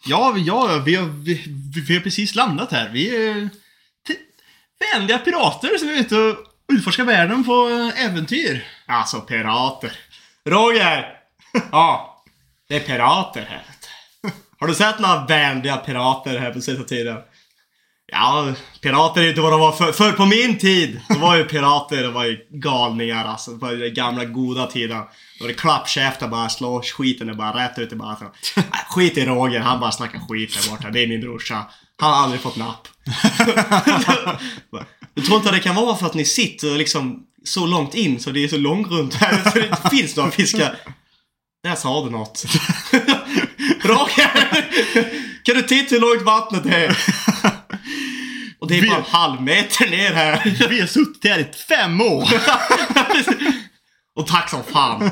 Ja, 0.06 0.34
ja 0.36 0.82
vi, 0.84 0.94
har, 0.94 1.08
vi, 1.14 1.40
vi, 1.74 1.80
vi 1.88 1.94
har 1.94 2.00
precis 2.02 2.34
landat 2.34 2.72
här. 2.72 2.90
Vi 2.92 3.26
är 3.26 3.48
vänliga 4.92 5.18
pirater 5.18 5.78
som 5.78 5.88
är 5.88 5.92
ute 5.92 6.16
och 6.16 6.36
utforskar 6.72 7.04
världen 7.04 7.44
på 7.44 7.68
eh, 7.68 8.04
äventyr. 8.04 8.66
Alltså 8.86 9.20
pirater. 9.20 9.92
Roger! 10.44 11.18
Ja, 11.72 12.22
det 12.68 12.76
är 12.76 12.80
pirater 12.80 13.46
här. 13.50 13.62
Har 14.60 14.66
du 14.66 14.74
sett 14.74 14.98
några 14.98 15.26
vänliga 15.26 15.76
pirater 15.76 16.38
här 16.38 16.50
på 16.50 16.60
sista 16.60 16.84
tiden? 16.84 17.18
Ja, 18.06 18.52
pirater 18.80 19.22
är 19.22 19.28
inte 19.28 19.40
vad 19.40 19.52
de 19.52 19.60
var 19.60 19.72
för, 19.72 19.92
för 19.92 20.12
på 20.12 20.26
min 20.26 20.58
tid. 20.58 21.00
Då 21.08 21.18
var 21.18 21.36
ju 21.36 21.44
pirater, 21.44 22.02
de 22.02 22.12
var 22.12 22.24
ju 22.24 22.46
galningar 22.50 23.24
alltså. 23.24 23.58
På 23.58 23.66
den 23.66 23.94
gamla 23.94 24.24
goda 24.24 24.66
tiden. 24.66 24.98
Då 25.38 25.44
var 25.44 25.48
det 25.48 25.54
klappkäftar 25.54 26.28
bara, 26.28 26.48
slå 26.48 26.82
skiten 26.82 27.36
bara 27.36 27.64
rätt 27.64 27.78
ut 27.78 27.92
i. 27.92 27.96
Nej, 27.96 28.16
Skit 28.90 29.18
i 29.18 29.26
Roger, 29.26 29.60
han 29.60 29.80
bara 29.80 29.92
snackar 29.92 30.18
skit 30.28 30.62
där 30.62 30.70
borta. 30.70 30.90
Det 30.90 31.02
är 31.02 31.06
min 31.06 31.20
brorsa. 31.20 31.66
Han 31.98 32.12
har 32.12 32.22
aldrig 32.22 32.40
fått 32.40 32.56
napp. 32.56 32.88
Du 35.14 35.22
tror 35.22 35.36
inte 35.36 35.48
att 35.48 35.54
det 35.54 35.60
kan 35.60 35.74
vara 35.74 35.96
för 35.96 36.06
att 36.06 36.14
ni 36.14 36.24
sitter 36.24 36.78
liksom 36.78 37.22
så 37.44 37.66
långt 37.66 37.94
in 37.94 38.20
så 38.20 38.30
det 38.30 38.44
är 38.44 38.48
så 38.48 38.56
långt 38.56 38.88
runt 38.90 39.14
här 39.14 39.42
så 39.50 39.58
det 39.58 39.66
inte 39.66 39.90
finns 39.90 40.16
några 40.16 40.30
fiskar? 40.30 40.76
Där 41.62 41.74
sa 41.74 42.04
du 42.04 42.10
något. 42.10 42.44
Roger! 43.82 44.64
Kan 45.44 45.54
du 45.54 45.62
titta 45.62 45.94
hur 45.94 46.00
långt 46.00 46.22
vattnet 46.22 46.66
är? 46.66 46.98
Och 48.58 48.68
det 48.68 48.78
är 48.78 48.86
bara 48.86 48.98
en 48.98 49.04
halv 49.04 49.42
meter 49.42 49.90
ner 49.90 50.12
här. 50.12 50.68
Vi 50.68 50.80
har 50.80 50.86
suttit 50.86 51.24
här 51.24 51.38
i 51.38 51.46
fem 51.68 52.00
år. 52.00 52.28
Och 54.16 54.26
tack 54.26 54.50
som 54.50 54.64
fan. 54.64 55.10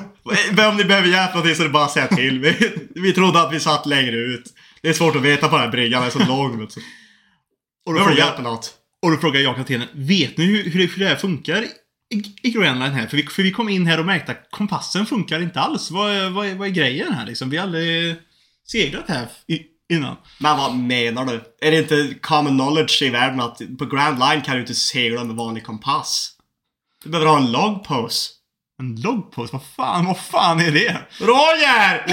Om 0.68 0.76
ni 0.76 0.84
behöver 0.84 1.08
hjälp 1.08 1.34
någonting 1.34 1.54
så 1.56 1.62
är 1.62 1.66
det 1.66 1.72
bara 1.72 1.84
att 1.84 1.90
säga 1.90 2.06
till. 2.06 2.40
Vi, 2.40 2.72
vi 2.94 3.12
trodde 3.12 3.40
att 3.40 3.52
vi 3.52 3.60
satt 3.60 3.86
längre 3.86 4.16
ut. 4.16 4.44
Det 4.82 4.88
är 4.88 4.92
svårt 4.92 5.16
att 5.16 5.22
veta 5.22 5.48
på 5.48 5.56
den 5.56 5.64
här 5.64 5.72
bryggan, 5.72 6.00
den 6.00 6.10
är 6.10 6.12
så 6.12 6.24
lång. 6.24 6.68
Och 7.86 7.94
då, 7.94 8.00
frågar, 8.04 8.42
något? 8.42 8.74
och 9.02 9.10
då 9.10 9.16
frågar 9.16 9.40
jag 9.40 9.56
kaptenen, 9.56 9.88
vet 9.92 10.36
ni 10.36 10.44
hur, 10.44 10.70
hur, 10.70 10.98
det 10.98 11.06
här 11.08 11.16
funkar 11.16 11.62
i, 12.14 12.24
i 12.42 12.50
Grönland 12.50 12.92
här? 12.94 13.06
För 13.06 13.16
vi, 13.16 13.22
för 13.22 13.42
vi 13.42 13.50
kom 13.52 13.68
in 13.68 13.86
här 13.86 13.98
och 14.00 14.06
märkte 14.06 14.32
att 14.32 14.46
kompassen 14.50 15.06
funkar 15.06 15.42
inte 15.42 15.60
alls. 15.60 15.90
Vad, 15.90 16.10
är- 16.12 16.30
vad, 16.30 16.48
vad 16.48 16.68
är 16.68 16.72
grejen 16.72 17.12
här 17.14 17.26
liksom? 17.26 17.50
Vi 17.50 17.56
har 17.56 17.64
aldrig 17.64 18.16
seglat 18.66 19.04
här 19.08 19.26
i, 19.46 19.60
innan. 19.92 20.16
Men 20.38 20.56
vad 20.58 20.74
menar 20.76 21.26
du? 21.26 21.66
Är 21.66 21.70
det 21.70 21.78
inte 21.78 22.14
common 22.20 22.58
knowledge 22.58 23.02
i 23.02 23.10
världen 23.10 23.40
att 23.40 23.60
på 23.78 23.86
Grand 23.86 24.18
Line 24.18 24.42
kan 24.42 24.54
du 24.54 24.60
inte 24.60 24.74
segla 24.74 25.24
med 25.24 25.36
vanlig 25.36 25.64
kompass? 25.64 26.32
Du 27.04 27.10
behöver 27.10 27.30
ha 27.30 27.38
en 27.38 27.52
logpost. 27.52 28.36
En 28.80 28.96
loggpost? 29.00 29.52
Vad 29.52 29.62
fan, 29.76 30.06
vad 30.06 30.18
fan 30.20 30.60
är 30.60 30.70
det? 30.70 31.00
Roger! 31.18 32.04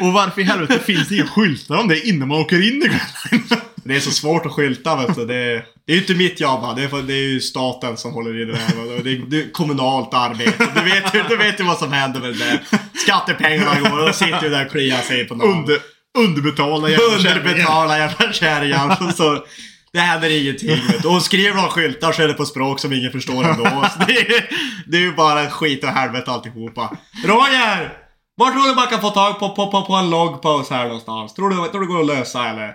Och 0.00 0.12
varför 0.12 0.40
i 0.40 0.44
helvete 0.44 0.78
finns 0.78 1.08
det 1.08 1.14
inga 1.14 1.26
skyltar 1.26 1.76
om 1.76 1.88
det 1.88 2.08
innan 2.08 2.28
man 2.28 2.38
åker 2.38 2.56
in 2.68 2.82
i 2.82 2.86
Grönland? 2.86 3.62
Det 3.88 3.96
är 3.96 4.00
så 4.00 4.10
svårt 4.10 4.46
att 4.46 4.52
skylta 4.52 4.96
vet 4.96 5.14
du. 5.16 5.26
Det 5.26 5.34
är, 5.34 5.64
det 5.86 5.92
är 5.92 5.94
ju 5.96 6.00
inte 6.00 6.14
mitt 6.14 6.40
jobb 6.40 6.60
va? 6.60 6.74
det 6.76 6.82
är, 6.82 7.02
det 7.02 7.12
är 7.14 7.28
ju 7.32 7.40
staten 7.40 7.96
som 7.96 8.12
håller 8.12 8.42
i 8.42 8.44
det 8.44 8.52
där. 8.52 9.02
Det 9.04 9.10
är, 9.10 9.30
det 9.30 9.36
är 9.42 9.52
kommunalt 9.52 10.14
arbete. 10.14 10.66
Du 10.74 10.80
vet, 10.90 11.14
ju- 11.14 11.24
du 11.28 11.36
vet 11.36 11.60
ju 11.60 11.64
vad 11.64 11.78
som 11.78 11.92
händer 11.92 12.20
med 12.20 12.34
det. 12.34 12.60
Skattepengarna 12.98 13.90
går 13.90 14.08
och 14.08 14.14
sitter 14.14 14.42
ju 14.42 14.48
där 14.48 14.64
och 14.66 14.70
kliar 14.70 15.00
sig 15.00 15.24
på 15.28 15.34
någon. 15.34 15.50
Under, 15.58 15.78
underbetalda 16.18 16.90
jävla 16.90 18.32
kärringar. 18.32 18.88
Jävla. 18.90 19.12
Så 19.12 19.44
det 19.92 19.98
händer 19.98 20.40
ingenting. 20.42 20.68
Vet 20.68 21.02
du. 21.02 21.08
Och 21.08 21.22
skriver 21.22 21.56
de 21.56 21.68
skyltar 21.68 22.12
så 22.12 22.22
är 22.22 22.28
det 22.28 22.34
på 22.34 22.44
språk 22.46 22.80
som 22.80 22.92
ingen 22.92 23.12
förstår 23.12 23.44
ändå. 23.44 23.64
Så 23.64 24.04
det, 24.06 24.18
är, 24.18 24.44
det 24.86 24.96
är 24.96 25.00
ju 25.00 25.12
bara 25.14 25.50
skit 25.50 25.84
och 25.84 25.90
helvete 25.90 26.30
alltihopa. 26.30 26.96
Roger! 27.24 27.92
Var 28.36 28.50
tror 28.50 28.68
du 28.68 28.74
man 28.74 28.86
kan 28.86 29.00
få 29.00 29.10
tag 29.10 29.38
på, 29.38 29.48
på, 29.54 29.70
på, 29.70 29.82
på 29.82 29.94
en 29.94 30.10
logpost 30.10 30.70
här 30.70 30.84
någonstans? 30.84 31.34
Tror 31.34 31.50
du, 31.50 31.56
tror 31.56 31.72
du 31.72 31.86
det 31.86 31.86
går 31.92 32.00
att 32.00 32.06
lösa 32.06 32.48
eller? 32.48 32.72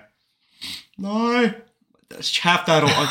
Nej. 0.97 1.51
Käften 2.21 2.81
Roger. 2.81 3.09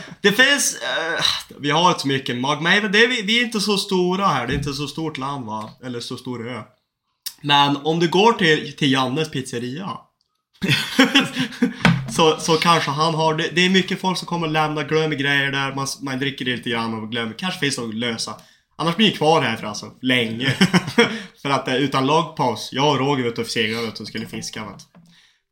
Det 0.22 0.32
finns... 0.32 0.76
eh, 0.82 1.24
vi 1.58 1.70
har 1.70 1.88
inte 1.88 2.00
så 2.00 2.08
mycket 2.08 2.36
mag. 2.36 2.62
Men 2.62 2.92
det 2.92 3.04
är, 3.04 3.08
vi, 3.08 3.22
vi 3.22 3.40
är 3.40 3.44
inte 3.44 3.60
så 3.60 3.76
stora 3.78 4.26
här. 4.26 4.46
Det 4.46 4.52
är 4.52 4.58
inte 4.58 4.72
så 4.72 4.88
stort 4.88 5.18
land 5.18 5.46
va? 5.46 5.70
Eller 5.84 6.00
så 6.00 6.16
stor 6.16 6.48
ö. 6.48 6.62
Men 7.40 7.76
om 7.76 7.98
du 7.98 8.08
går 8.08 8.32
till, 8.32 8.76
till 8.76 8.92
Jannes 8.92 9.30
pizzeria. 9.30 9.90
så, 12.16 12.36
så 12.36 12.56
kanske 12.56 12.90
han 12.90 13.14
har, 13.14 13.34
det, 13.34 13.48
det 13.52 13.66
är 13.66 13.70
mycket 13.70 14.00
folk 14.00 14.18
som 14.18 14.26
kommer 14.26 14.46
och 14.46 14.52
lämnar, 14.52 14.84
glömmer 14.84 15.16
grejer 15.16 15.52
där, 15.52 15.74
man, 15.74 15.86
man 16.00 16.18
dricker 16.18 16.44
det 16.44 16.56
lite 16.56 16.70
grann 16.70 16.94
och 16.94 17.10
glömmer, 17.10 17.34
kanske 17.38 17.60
finns 17.60 17.78
något 17.78 17.94
lösa. 17.94 18.34
Annars 18.76 18.96
blir 18.96 19.10
ni 19.10 19.16
kvar 19.16 19.42
här 19.42 19.56
för 19.56 19.66
alltså, 19.66 19.92
länge. 20.02 20.50
för 21.42 21.50
att 21.50 21.68
eh, 21.68 21.74
utan 21.74 22.06
logpaus, 22.06 22.68
jag 22.72 22.90
och 22.90 22.98
Roger 22.98 23.24
vet 23.24 23.38
och 23.38 23.46
seglade 23.46 23.88
och 24.00 24.08
skulle 24.08 24.26
fiska 24.26 24.64
vet. 24.64 24.99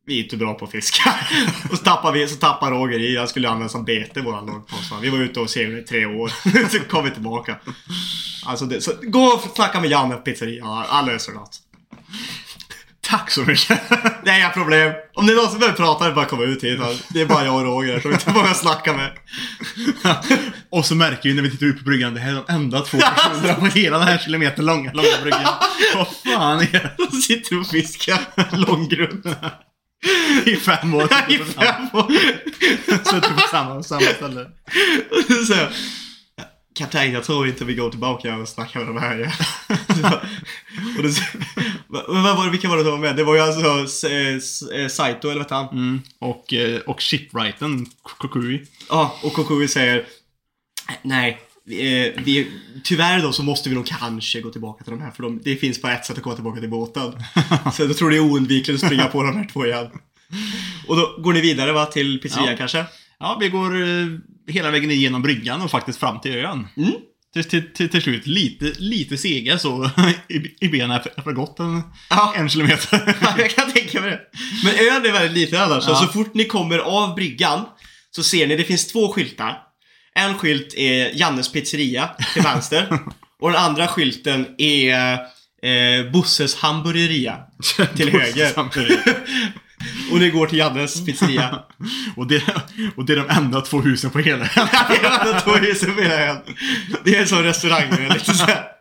Vi 0.08 0.20
är 0.20 0.24
inte 0.24 0.36
bra 0.36 0.54
på 0.54 0.64
att 0.64 0.70
fiska. 0.70 1.14
och 1.70 1.78
så 1.78 1.84
tappar, 1.84 2.12
vi, 2.12 2.28
så 2.28 2.36
tappar 2.36 2.70
Roger 2.70 2.98
i, 2.98 3.16
han 3.16 3.28
skulle 3.28 3.48
använda 3.48 3.68
som 3.68 3.84
bete 3.84 4.20
våran 4.20 4.46
va. 4.46 4.62
Vi 5.02 5.10
var 5.10 5.18
ute 5.18 5.40
och 5.40 5.50
seglade 5.50 5.80
i 5.80 5.84
tre 5.84 6.06
år, 6.06 6.32
så 6.70 6.78
kom 6.78 7.04
vi 7.04 7.10
tillbaka. 7.10 7.56
Alltså 8.46 8.64
det, 8.64 8.80
så 8.80 8.92
gå 9.02 9.20
och 9.20 9.40
snacka 9.54 9.80
med 9.80 9.90
Janne 9.90 10.14
på 10.14 10.20
pizzerian, 10.20 10.84
han, 10.88 11.06
löser 11.06 11.32
något. 11.32 11.58
Tack 13.00 13.30
så 13.30 13.40
mycket. 13.40 13.80
Det 14.24 14.30
är 14.30 14.38
inga 14.38 14.50
problem. 14.50 14.92
Om 15.14 15.26
det 15.26 15.32
är 15.32 15.36
någon 15.36 15.50
som 15.50 15.58
behöver 15.58 15.76
prata, 15.76 16.04
är 16.04 16.08
det 16.08 16.14
bara 16.14 16.24
att 16.24 16.30
komma 16.30 16.44
ut 16.44 16.64
hit. 16.64 16.80
Det 17.08 17.20
är 17.20 17.26
bara 17.26 17.44
jag 17.44 17.54
och 17.54 17.64
Roger, 17.64 18.00
vi 18.04 18.12
inte 18.12 18.30
att 18.30 18.56
snacka 18.56 18.92
med. 18.92 19.10
och 20.70 20.86
så 20.86 20.94
märker 20.94 21.28
vi 21.28 21.34
när 21.34 21.42
vi 21.42 21.50
tittar 21.50 21.66
ut 21.66 21.78
på 21.78 21.84
bryggan, 21.84 22.14
det 22.14 22.20
här 22.20 22.30
är 22.30 22.34
de 22.46 22.54
enda 22.54 22.80
två 22.80 22.98
personerna 22.98 23.54
på 23.54 23.66
hela 23.66 23.98
den 23.98 24.08
här 24.08 24.18
kilometer 24.18 24.62
långa, 24.62 24.92
långa 24.92 25.20
bryggan. 25.22 25.54
Vad 25.94 26.06
fan 26.24 26.60
är 26.60 26.72
det? 26.72 26.90
De 27.10 27.16
sitter 27.16 27.60
och 27.60 27.66
fiskar 27.66 28.20
långgrund. 28.56 29.34
I 30.46 30.56
fem 30.56 30.94
år. 30.94 31.02
I 31.28 31.38
fem 31.38 31.88
år. 31.92 32.12
Suttit 33.04 33.36
på 33.36 33.48
samma, 33.50 33.82
samma 33.82 34.00
ställe. 34.00 34.50
Så 35.46 35.54
Kapten, 36.78 37.12
jag 37.12 37.24
tror 37.24 37.48
inte 37.48 37.64
vi 37.64 37.74
går 37.74 37.90
tillbaka 37.90 38.36
och 38.36 38.48
snackar 38.48 38.80
med 38.80 38.88
de 38.88 38.98
här 39.00 39.18
igen. 39.18 39.32
och 40.98 41.02
då, 41.02 41.08
vad 41.86 42.22
vad 42.22 42.36
var 42.36 42.44
det, 42.44 42.50
vilka 42.50 42.68
var 42.68 42.76
det 42.76 42.82
som 42.82 42.90
var 42.92 42.98
med? 42.98 43.16
Det 43.16 43.24
var 43.24 43.34
ju 43.34 43.40
alltså 43.40 43.84
S- 44.36 44.62
eh, 44.62 44.88
Saito, 44.88 45.28
eller 45.30 45.44
vad 45.44 45.50
han? 45.52 45.68
Mm. 45.68 46.00
Och, 46.20 46.52
eh, 46.54 46.80
och 46.80 47.00
shipwrighten, 47.02 47.86
Kokui. 48.02 48.62
Ja, 48.88 49.18
och 49.22 49.32
Kokui 49.32 49.68
säger 49.68 50.06
Nej, 51.02 51.40
eh, 51.70 52.22
vi, 52.24 52.46
tyvärr 52.84 53.22
då 53.22 53.32
så 53.32 53.42
måste 53.42 53.68
vi 53.68 53.74
nog 53.74 53.86
kanske 53.86 54.40
gå 54.40 54.50
tillbaka 54.50 54.84
till 54.84 54.90
de 54.92 55.00
här 55.02 55.10
för 55.10 55.22
de, 55.22 55.40
det 55.44 55.56
finns 55.56 55.82
bara 55.82 55.92
ett 55.92 56.06
sätt 56.06 56.16
att 56.16 56.22
komma 56.22 56.34
tillbaka 56.34 56.60
till 56.60 56.70
båten. 56.70 57.12
så 57.74 57.82
jag 57.82 57.96
tror 57.96 58.10
det 58.10 58.16
är 58.16 58.20
oundvikligt 58.20 58.82
att 58.82 58.86
springa 58.86 59.06
på 59.06 59.22
de 59.22 59.36
här 59.36 59.48
två 59.52 59.66
igen. 59.66 59.86
Och 60.86 60.96
då 60.96 61.16
går 61.22 61.32
ni 61.32 61.40
vidare 61.40 61.72
va, 61.72 61.86
till 61.86 62.20
pizzerian 62.20 62.50
Ja. 62.50 62.56
kanske? 62.56 62.84
Ja, 63.18 63.36
vi 63.40 63.48
går 63.48 63.82
eh, 63.82 64.06
hela 64.48 64.70
vägen 64.70 64.90
igenom 64.90 65.22
bryggan 65.22 65.62
och 65.62 65.70
faktiskt 65.70 65.98
fram 66.00 66.20
till 66.20 66.32
ön. 66.36 66.66
Mm. 66.76 66.92
Till, 67.32 67.44
till, 67.44 67.72
till, 67.74 67.88
till 67.88 68.02
slut 68.02 68.26
lite, 68.26 68.72
lite 68.78 69.16
sega 69.16 69.58
så 69.58 69.90
i, 70.28 70.66
i 70.66 70.68
benen 70.68 71.00
efter 71.16 71.32
gått 71.32 71.58
en, 71.60 71.82
Ja. 72.10 72.34
en 72.36 72.48
kilometer. 72.48 73.16
Ja, 73.20 73.34
jag 73.38 73.50
kan 73.50 73.72
tänka 73.72 74.00
mig 74.00 74.10
det. 74.10 74.20
Men 74.64 74.74
ön 74.96 75.06
är 75.06 75.12
väldigt 75.12 75.32
liten 75.38 75.62
annars. 75.62 75.84
Så, 75.84 75.90
Ja. 75.90 75.96
så 75.96 76.06
fort 76.06 76.34
ni 76.34 76.44
kommer 76.44 76.78
av 76.78 77.14
bryggan 77.14 77.64
så 78.10 78.22
ser 78.22 78.46
ni, 78.46 78.56
det 78.56 78.64
finns 78.64 78.86
två 78.86 79.12
skyltar. 79.12 79.58
En 80.18 80.38
skylt 80.38 80.74
är 80.74 81.10
Jannes 81.14 81.52
pizzeria 81.52 82.10
till 82.34 82.42
vänster. 82.42 82.88
och 83.40 83.50
den 83.50 83.60
andra 83.60 83.88
skylten 83.88 84.46
är 84.58 85.12
eh, 85.62 86.10
Busses 86.12 86.56
hamburgeria 86.56 87.36
till 87.96 88.08
höger. 88.12 88.58
och 90.12 90.18
ni 90.18 90.30
går 90.30 90.46
till 90.46 90.58
Jannes 90.58 91.06
pizzeria. 91.06 91.58
och, 92.16 92.26
det, 92.26 92.42
och 92.96 93.04
det 93.04 93.12
är 93.12 93.16
de 93.16 93.30
enda 93.30 93.60
två 93.60 93.80
husen 93.80 94.10
på 94.10 94.18
hela 94.18 94.44
ön. 94.44 94.68
det 94.88 95.06
är 95.06 95.32
de 95.32 95.40
två 95.40 95.50
husen 95.50 95.94
på 95.94 96.00
hela 96.00 96.20
ön. 96.20 96.38
Det 97.04 97.16
är 97.16 97.20
en 97.20 97.28
sån 97.28 97.42
restaurang. 97.42 98.18
Så, 98.22 98.44
här. 98.44 98.77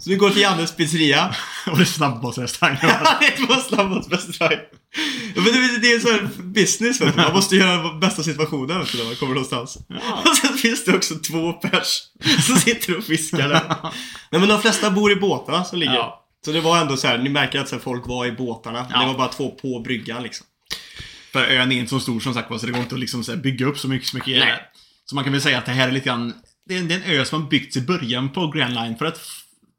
Så 0.00 0.10
ni 0.10 0.16
går 0.16 0.30
till 0.30 0.42
Jannes 0.42 0.76
pizzeria. 0.76 1.34
och 1.66 1.76
det 1.76 1.82
är 1.82 1.86
snabbmatsrestaurang. 1.86 2.76
Ja, 2.82 3.16
det 3.20 3.26
är 3.26 3.46
två 3.46 3.54
snabbmatsrestaurang. 3.54 4.58
Ja, 5.34 5.42
men 5.42 5.44
det, 5.44 5.78
det 5.78 5.90
är 5.90 5.94
en 5.94 6.00
sån 6.00 6.10
här 6.10 6.28
business 6.42 7.00
vet 7.00 7.16
du. 7.16 7.22
Man 7.22 7.32
måste 7.32 7.56
göra 7.56 7.94
bästa 7.98 8.22
situationen 8.22 8.78
vet 8.80 8.92
du, 8.92 8.98
när 8.98 9.04
man 9.04 9.16
kommer 9.16 9.34
någonstans. 9.34 9.78
Och 10.24 10.36
sen 10.36 10.56
finns 10.58 10.84
det 10.84 10.96
också 10.96 11.14
två 11.14 11.52
pers 11.52 12.02
som 12.46 12.56
sitter 12.56 12.98
och 12.98 13.04
fiskar 13.04 13.48
där. 13.48 13.62
Nej 14.30 14.40
men 14.40 14.48
de 14.48 14.60
flesta 14.62 14.90
bor 14.90 15.12
i 15.12 15.16
båtarna 15.16 15.64
som 15.64 15.78
ligger. 15.78 15.94
Ja. 15.94 16.26
Så 16.44 16.52
det 16.52 16.60
var 16.60 16.78
ändå 16.80 16.96
så 16.96 17.06
här, 17.08 17.18
ni 17.18 17.28
märker 17.30 17.58
att 17.60 17.68
så 17.68 17.74
här, 17.74 17.82
folk 17.82 18.06
var 18.06 18.26
i 18.26 18.32
båtarna. 18.32 18.86
Ja. 18.90 19.00
Det 19.00 19.06
var 19.06 19.14
bara 19.14 19.28
två 19.28 19.50
på 19.50 19.80
bryggan 19.80 20.22
liksom. 20.22 20.46
För 21.32 21.44
ön 21.46 21.72
är 21.72 21.76
inte 21.76 21.90
så 21.90 22.00
stor 22.00 22.20
som 22.20 22.34
sagt 22.34 22.50
var, 22.50 22.58
så 22.58 22.66
det 22.66 22.72
går 22.72 22.80
inte 22.80 22.94
att 22.94 23.00
liksom 23.00 23.24
så 23.24 23.32
här 23.32 23.38
bygga 23.38 23.66
upp 23.66 23.78
så 23.78 23.88
mycket, 23.88 24.08
så 24.08 24.16
mycket 24.16 24.38
Nej. 24.38 24.58
Så 25.04 25.14
man 25.14 25.24
kan 25.24 25.32
väl 25.32 25.42
säga 25.42 25.58
att 25.58 25.66
det 25.66 25.72
här 25.72 25.88
är 25.88 25.92
lite 25.92 26.06
grann, 26.06 26.34
det 26.68 26.74
är, 26.74 26.78
en- 26.78 26.88
det 26.88 26.94
är 26.94 26.98
en 26.98 27.18
ö 27.20 27.24
som 27.24 27.42
har 27.42 27.48
byggts 27.48 27.76
i 27.76 27.80
början 27.80 28.28
på 28.28 28.46
Grand 28.46 28.74
Line 28.74 28.96
för 28.96 29.04
att 29.06 29.20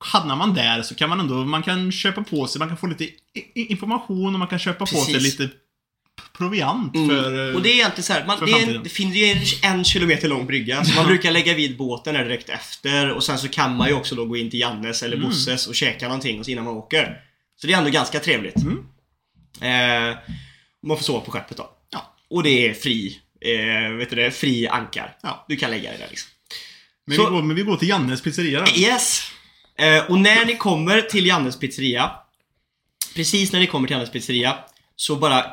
hamnar 0.01 0.35
man 0.35 0.53
där 0.53 0.81
så 0.81 0.95
kan 0.95 1.09
man 1.09 1.19
ändå, 1.19 1.33
man 1.35 1.63
kan 1.63 1.91
köpa 1.91 2.23
på 2.23 2.47
sig, 2.47 2.59
man 2.59 2.67
kan 2.67 2.77
få 2.77 2.87
lite 2.87 3.07
information 3.55 4.33
och 4.35 4.39
man 4.39 4.47
kan 4.47 4.59
köpa 4.59 4.79
på 4.79 4.85
sig 4.85 5.13
Precis. 5.13 5.39
lite 5.39 5.53
proviant 6.37 6.93
för... 6.93 7.33
eh, 7.33 7.41
Mm. 7.43 7.55
Och 7.55 7.61
det 7.61 7.69
är 7.69 7.73
egentligen 7.73 8.03
så 8.03 8.13
här, 8.13 8.25
man, 8.25 8.45
det, 8.45 8.51
är 8.51 8.75
en, 8.75 8.83
det 8.83 8.89
finns 8.89 9.15
ju 9.15 9.25
en, 9.25 9.37
en 9.77 9.83
kilometer 9.83 10.27
lång 10.27 10.45
brygga. 10.45 10.83
Så 10.85 10.95
man 10.95 11.05
brukar 11.05 11.31
lägga 11.31 11.53
vid 11.53 11.77
båten 11.77 12.13
där 12.13 12.23
direkt 12.23 12.49
efter. 12.49 13.09
Och 13.11 13.23
sen 13.23 13.37
så 13.39 13.47
kan 13.47 13.75
man 13.75 13.87
ju 13.87 13.93
också 13.93 14.15
då 14.15 14.25
gå 14.25 14.37
in 14.37 14.49
till 14.51 14.59
Jannes 14.59 15.03
eller 15.03 15.17
Mm. 15.17 15.29
Bosses 15.29 15.67
och 15.67 15.75
käka 15.75 16.07
någonting 16.07 16.39
och 16.39 16.49
innan 16.49 16.63
man 16.65 16.73
åker. 16.73 17.21
Så 17.61 17.67
det 17.67 17.73
är 17.73 17.77
ändå 17.77 17.89
ganska 17.89 18.19
trevligt. 18.19 18.55
Mm. 18.55 18.77
Eh, 19.61 20.17
man 20.87 20.97
får 20.97 21.03
sova 21.03 21.19
på 21.19 21.31
skeppet 21.31 21.57
då. 21.57 21.69
Ja. 21.91 22.15
Och 22.29 22.43
det 22.43 22.67
är 22.69 22.73
fri, 22.73 23.19
eh, 23.41 23.91
vet 23.97 24.09
du 24.09 24.15
det, 24.15 24.31
fri 24.31 24.67
ankar. 24.67 25.15
Ja. 25.23 25.45
Du 25.47 25.55
kan 25.55 25.71
lägga 25.71 25.89
dig 25.89 25.99
där 25.99 26.07
liksom. 26.09 26.29
men, 27.07 27.17
så- 27.17 27.25
vi 27.29 27.35
går, 27.35 27.41
men 27.43 27.55
vi 27.55 27.61
går 27.61 27.77
till 27.77 27.89
Jannes 27.89 28.21
pizzeria 28.21 28.61
då. 28.65 28.71
Yes! 28.81 29.30
Eh, 29.81 30.05
och 30.09 30.19
när 30.19 30.45
ni 30.45 30.57
kommer 30.57 31.01
till 31.01 31.25
Jannes 31.25 31.59
pizzeria 31.59 32.11
Precis 33.15 33.51
när 33.51 33.59
ni 33.59 33.67
kommer 33.67 33.87
till 33.87 33.95
Jannes 33.95 34.11
pizzeria 34.11 34.57
Så 34.95 35.15
bara 35.15 35.45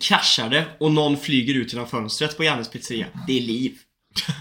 kraschar 0.00 0.50
det 0.50 0.64
och 0.80 0.92
någon 0.92 1.16
flyger 1.16 1.54
ut 1.54 1.72
genom 1.72 1.88
fönstret 1.88 2.36
på 2.36 2.44
Jannes 2.44 2.70
pizzeria. 2.70 3.06
Det 3.26 3.38
är 3.38 3.40
liv. 3.40 3.78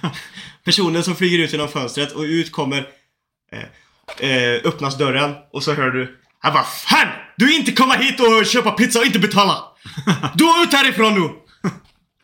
Personen 0.63 1.03
som 1.03 1.15
flyger 1.15 1.39
ut 1.39 1.51
genom 1.51 1.67
fönstret 1.67 2.11
och 2.11 2.21
ut 2.21 2.51
kommer 2.51 2.88
eh, 3.51 4.30
eh, 4.30 4.61
Öppnas 4.63 4.97
dörren 4.97 5.36
och 5.53 5.63
så 5.63 5.74
hör 5.74 5.89
du 5.89 6.19
Ja 6.43 6.51
vad 6.53 6.67
fan! 6.67 7.07
Du 7.38 7.55
inte 7.55 7.71
komma 7.71 7.93
hit 7.93 8.19
och 8.19 8.45
köpa 8.45 8.71
pizza 8.71 8.99
och 8.99 9.05
inte 9.05 9.19
betala! 9.19 9.63
Du 10.36 10.45
är 10.45 10.63
ut 10.63 10.74
härifrån 10.74 11.13
nu! 11.13 11.21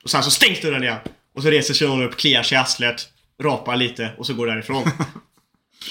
Och 0.03 0.09
sen 0.09 0.23
så 0.23 0.31
stängs 0.31 0.61
dörren 0.61 0.83
igen. 0.83 0.97
Och 1.35 1.43
så 1.43 1.49
reser 1.49 1.73
sig 1.73 1.87
någon 1.87 2.03
upp, 2.03 2.17
kliar 2.17 2.43
sig 2.43 2.55
i 2.55 2.59
arslet, 2.61 3.09
rapar 3.41 3.75
lite 3.75 4.11
och 4.17 4.25
så 4.25 4.33
går 4.33 4.47
därifrån. 4.47 4.83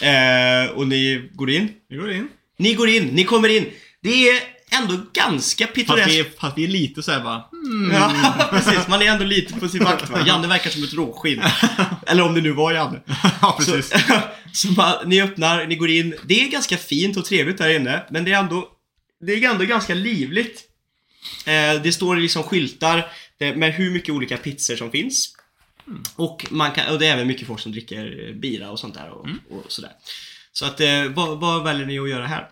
eh, 0.03 0.71
och 0.71 0.89
ni 0.89 1.31
går 1.35 1.51
in. 1.51 1.69
Vi 1.89 1.97
går 1.97 2.13
in. 2.13 2.29
Ni 2.59 2.75
går 2.75 2.89
in, 2.89 3.05
ni 3.07 3.25
kommer 3.25 3.49
in. 3.49 3.67
Det 4.03 4.29
är 4.29 4.41
ändå 4.71 5.01
ganska 5.13 5.67
Fast 5.67 5.77
vi, 5.79 5.83
pittoreskt. 5.85 6.11
är- 6.15 6.41
fast 6.41 6.59
vi 6.59 6.65
är 6.65 6.69
lite 6.69 7.03
såhär 7.03 7.21
bara, 7.21 7.45
hmm, 7.53 7.91
Ja, 7.95 8.49
precis. 8.51 8.89
Man 8.89 9.03
är 9.03 9.07
ändå 9.07 9.25
lite 9.25 9.55
på 9.55 9.69
sin 9.69 9.85
vakt 9.85 10.11
va? 10.11 10.25
Janne 10.27 10.49
verkar 10.49 10.71
som 10.71 10.85
ett 10.85 10.95
råskinn. 10.95 11.43
Eller 12.07 12.23
om 12.23 12.35
det 12.35 12.41
nu 12.41 12.53
var 12.53 12.73
Janne. 12.73 13.01
ja 13.43 13.59
Så, 13.61 13.73
precis. 13.73 13.95
så 14.53 14.69
man, 14.73 14.95
ni 15.07 15.23
öppnar, 15.23 15.67
ni 15.67 15.77
går 15.77 15.91
in. 15.91 16.15
Det 16.25 16.45
är 16.45 16.49
ganska 16.49 16.77
fint 16.77 17.17
och 17.17 17.25
trevligt 17.25 17.59
där 17.59 17.69
inne, 17.77 18.03
men 18.11 18.25
det 18.25 18.33
är 18.33 18.39
ändå, 18.39 18.69
det 19.27 19.33
är 19.33 19.51
ändå 19.51 19.65
ganska 19.65 19.95
livligt. 19.95 20.65
Eh, 21.47 21.83
det 21.83 21.93
står 21.93 22.17
liksom 22.17 22.43
skyltar 22.43 23.07
eh, 23.41 23.55
med 23.57 23.75
hur 23.75 23.91
mycket 23.91 24.11
olika 24.15 24.37
pizzor 24.37 24.77
som 24.77 24.91
finns. 24.91 25.35
Och, 26.17 26.47
man 26.51 26.73
kan, 26.73 26.93
och 26.93 26.99
det 26.99 27.07
är 27.07 27.13
även 27.13 27.27
mycket 27.27 27.47
folk 27.47 27.61
som 27.61 27.73
dricker 27.73 28.33
bira 28.33 28.71
och 28.71 28.79
sånt 28.79 28.95
där 28.95 29.11
och, 29.11 29.29
och 29.51 29.73
sådär. 29.73 29.93
Så 30.53 30.65
att, 30.65 30.81
eh, 30.81 31.05
vad, 31.05 31.41
vad 31.41 31.65
väljer 31.65 31.87
ni 31.87 31.99
att 31.99 32.11
göra 32.11 32.27
här? 32.27 32.49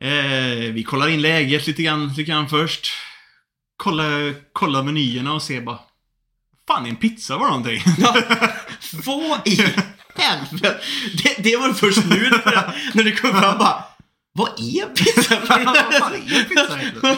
Eh, 0.00 0.72
vi 0.72 0.82
kollar 0.82 1.08
in 1.08 1.22
läget 1.22 1.66
lite 1.66 1.82
grann, 1.82 2.08
lite 2.08 2.22
grann 2.22 2.48
först. 2.48 2.88
Kolla, 3.76 4.04
kolla 4.52 4.82
menyerna 4.82 5.32
och 5.32 5.42
se 5.42 5.60
bara, 5.60 5.78
fan 6.68 6.86
en 6.86 6.96
pizza 6.96 7.38
var 7.38 7.46
någonting. 7.48 7.82
Ja, 7.98 8.16
vad 9.04 9.48
i 9.48 9.74
helvete? 10.14 10.80
Det, 11.22 11.42
det 11.42 11.56
var 11.56 11.72
först 11.72 12.04
nu 12.04 12.30
när, 12.30 12.74
när 12.94 13.04
det 13.04 13.12
kom 13.12 13.30
fram 13.30 13.58
bara 13.58 13.84
Vad 14.32 14.48
är 14.48 14.86
pizza? 14.94 15.40
Vad 15.48 16.12
är 16.14 16.44
pizza? 16.44 17.16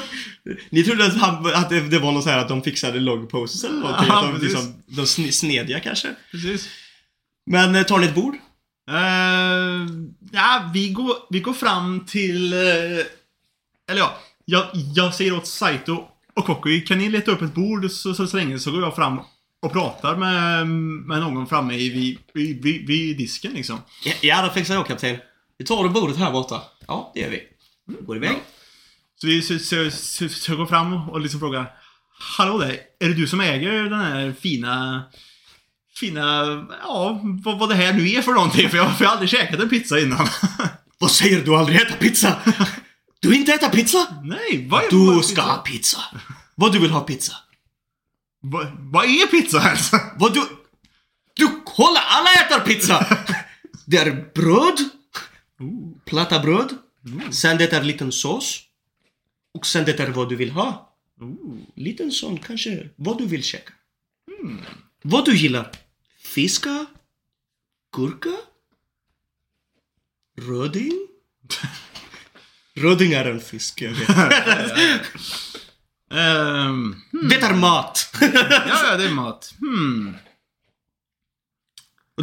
Ni 0.70 0.84
trodde 0.84 1.06
att, 1.06 1.16
han, 1.16 1.46
att 1.54 1.70
det, 1.70 1.80
det 1.80 1.98
var 1.98 2.12
något 2.12 2.24
så 2.24 2.30
här 2.30 2.38
att 2.38 2.48
de 2.48 2.62
fixade 2.62 3.00
logposes 3.00 3.64
eller 3.64 3.74
någonting? 3.80 4.06
Ja, 4.08 4.28
att 4.28 4.40
de, 4.40 4.46
liksom, 4.46 4.82
de 4.86 5.02
sne- 5.02 5.30
snediga 5.30 5.80
kanske? 5.80 6.08
Precis. 6.30 6.68
Men 7.46 7.74
eh, 7.74 7.82
tar 7.82 7.98
ni 7.98 8.06
ett 8.06 8.14
bord? 8.14 8.34
Eh, 8.90 9.86
ja, 10.32 10.70
vi 10.74 10.88
går, 10.88 11.16
vi 11.30 11.40
går 11.40 11.52
fram 11.52 12.06
till... 12.06 12.52
eh, 12.52 12.58
eller 13.90 14.00
ja, 14.00 14.18
jag, 14.44 14.66
jag 14.94 15.14
säger 15.14 15.36
åt 15.36 15.46
Saito 15.46 16.04
och 16.34 16.44
Kokui, 16.46 16.80
kan 16.80 16.98
ni 16.98 17.08
leta 17.08 17.30
upp 17.30 17.42
ett 17.42 17.54
bord 17.54 17.90
så, 17.90 18.14
så, 18.14 18.26
så 18.26 18.36
länge 18.36 18.58
så 18.58 18.70
går 18.70 18.82
jag 18.82 18.96
fram 18.96 19.20
och 19.62 19.72
pratar 19.72 20.16
med, 20.16 20.66
med 21.06 21.20
någon 21.20 21.46
framme 21.46 21.74
i, 21.74 21.88
vid, 21.90 22.18
vid, 22.34 22.62
vid, 22.62 22.86
vid 22.86 23.16
disken 23.16 23.52
liksom. 23.52 23.78
Ja, 24.04 24.12
ja 24.20 24.42
det 24.42 24.50
fixar 24.54 24.74
jag 24.74 24.86
kapten. 24.86 25.16
Vi 25.59 25.64
tar 25.64 25.82
det 25.84 25.90
bordet 25.90 26.16
här 26.16 26.32
borta. 26.32 26.62
Ja, 26.86 27.11
det 27.14 27.20
gör 27.20 27.30
vi. 27.30 27.42
Går 28.00 28.16
iväg. 28.16 28.36
Så 29.20 29.26
vi 29.26 29.42
så, 29.42 29.59
så, 29.59 29.90
så, 29.90 30.28
så 30.28 30.57
går 30.57 30.66
fram 30.66 31.11
och 31.11 31.20
liksom 31.20 31.40
frågar 31.40 31.74
Hallå 32.38 32.59
där, 32.59 32.78
är 33.00 33.09
det 33.09 33.14
du 33.14 33.26
som 33.26 33.40
äger 33.40 33.72
den 33.82 34.00
här 34.00 34.34
fina 34.40 35.03
Fina, 35.94 36.44
ja, 36.82 37.20
vad, 37.22 37.59
vad 37.59 37.68
det 37.68 37.74
här 37.74 37.92
nu 37.92 38.11
är 38.11 38.22
för 38.22 38.32
någonting 38.32 38.70
för 38.70 38.76
jag, 38.76 38.96
för 38.96 39.05
jag 39.05 39.11
har 39.11 39.16
aldrig 39.16 39.30
käkat 39.30 39.61
en 39.61 39.68
pizza 39.68 40.00
innan. 40.00 40.28
Vad 40.98 41.11
säger 41.11 41.36
du? 41.36 41.44
Du 41.44 41.50
har 41.50 41.59
aldrig 41.59 41.80
ätit 41.80 41.98
pizza? 41.98 42.36
Du 43.20 43.34
inte 43.34 43.53
äta 43.53 43.68
pizza? 43.68 44.07
Nej, 44.22 44.68
vad 44.70 44.84
är 44.84 44.90
Du 44.90 45.07
vad 45.07 45.16
är 45.16 45.22
ska 45.22 45.34
pizza? 45.34 45.42
ha 45.42 45.57
pizza. 45.57 45.98
Vad 46.55 46.72
du 46.72 46.78
vill 46.78 46.90
ha 46.90 47.00
pizza? 47.00 47.32
Vad, 48.40 48.66
vad 48.78 49.05
är 49.05 49.26
pizza 49.26 49.62
ens? 49.62 49.90
Vad 50.16 50.34
du... 50.34 50.42
Du, 51.34 51.62
kolla! 51.64 52.00
Alla 52.00 52.30
äter 52.32 52.61
pizza! 52.61 53.07
Det 53.86 53.96
är 53.96 54.32
bröd, 54.34 54.88
platta 56.04 56.38
bröd, 56.40 56.74
sen 57.32 57.58
det 57.58 57.72
är 57.72 57.82
liten 57.82 58.12
sås 58.12 58.60
och 59.54 59.66
sen 59.66 59.84
det 59.84 60.00
är 60.00 60.08
vad 60.10 60.28
du 60.28 60.36
vill 60.36 60.50
ha. 60.50 60.94
Liten 61.74 62.10
sån 62.12 62.38
kanske, 62.38 62.88
vad 62.96 63.18
du 63.18 63.26
vill 63.26 63.42
käka. 63.44 63.72
Vad 65.02 65.24
du 65.24 65.36
gillar? 65.36 65.70
Fiska? 66.18 66.86
Gurka? 67.96 68.36
Röding? 70.38 71.08
Röding 72.74 73.12
är 73.12 73.24
en 73.24 73.40
fisk, 73.40 73.82
jag 73.82 73.90
vet. 73.92 74.08
Ehm, 76.10 76.96
Det 77.30 77.36
är 77.36 77.54
mat! 77.54 78.14
ja, 78.20 78.28
ja, 78.90 78.96
det 78.96 79.04
är 79.04 79.10
mat. 79.14 79.54
Hmm. 79.60 80.14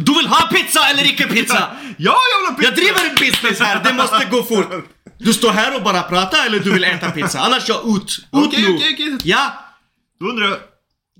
Du 0.04 0.14
vill 0.14 0.26
ha 0.26 0.46
pizza 0.46 0.88
eller 0.90 1.04
icke 1.04 1.26
pizza? 1.26 1.70
Ja, 1.98 2.16
jag 2.32 2.40
vill 2.40 2.48
ha 2.48 2.54
pizza! 2.54 2.70
Jag 2.70 2.74
driver 2.74 3.10
en 3.10 3.14
business 3.14 3.60
här, 3.60 3.84
det 3.84 3.92
måste 3.92 4.24
gå 4.30 4.42
fort! 4.42 4.66
Du 5.18 5.32
står 5.32 5.50
här 5.50 5.76
och 5.76 5.82
bara 5.82 6.02
pratar 6.02 6.46
eller 6.46 6.60
du 6.60 6.72
vill 6.72 6.84
äta 6.84 7.10
pizza? 7.10 7.40
Annars 7.40 7.68
jag 7.68 7.96
ut! 7.96 8.18
Ut 8.18 8.26
Okej, 8.30 8.62
nu! 8.62 8.74
okej, 8.76 8.94
okej. 8.94 9.18
Ja! 9.24 9.52
Då 10.20 10.26
undrar 10.26 10.48
jag, 10.48 10.58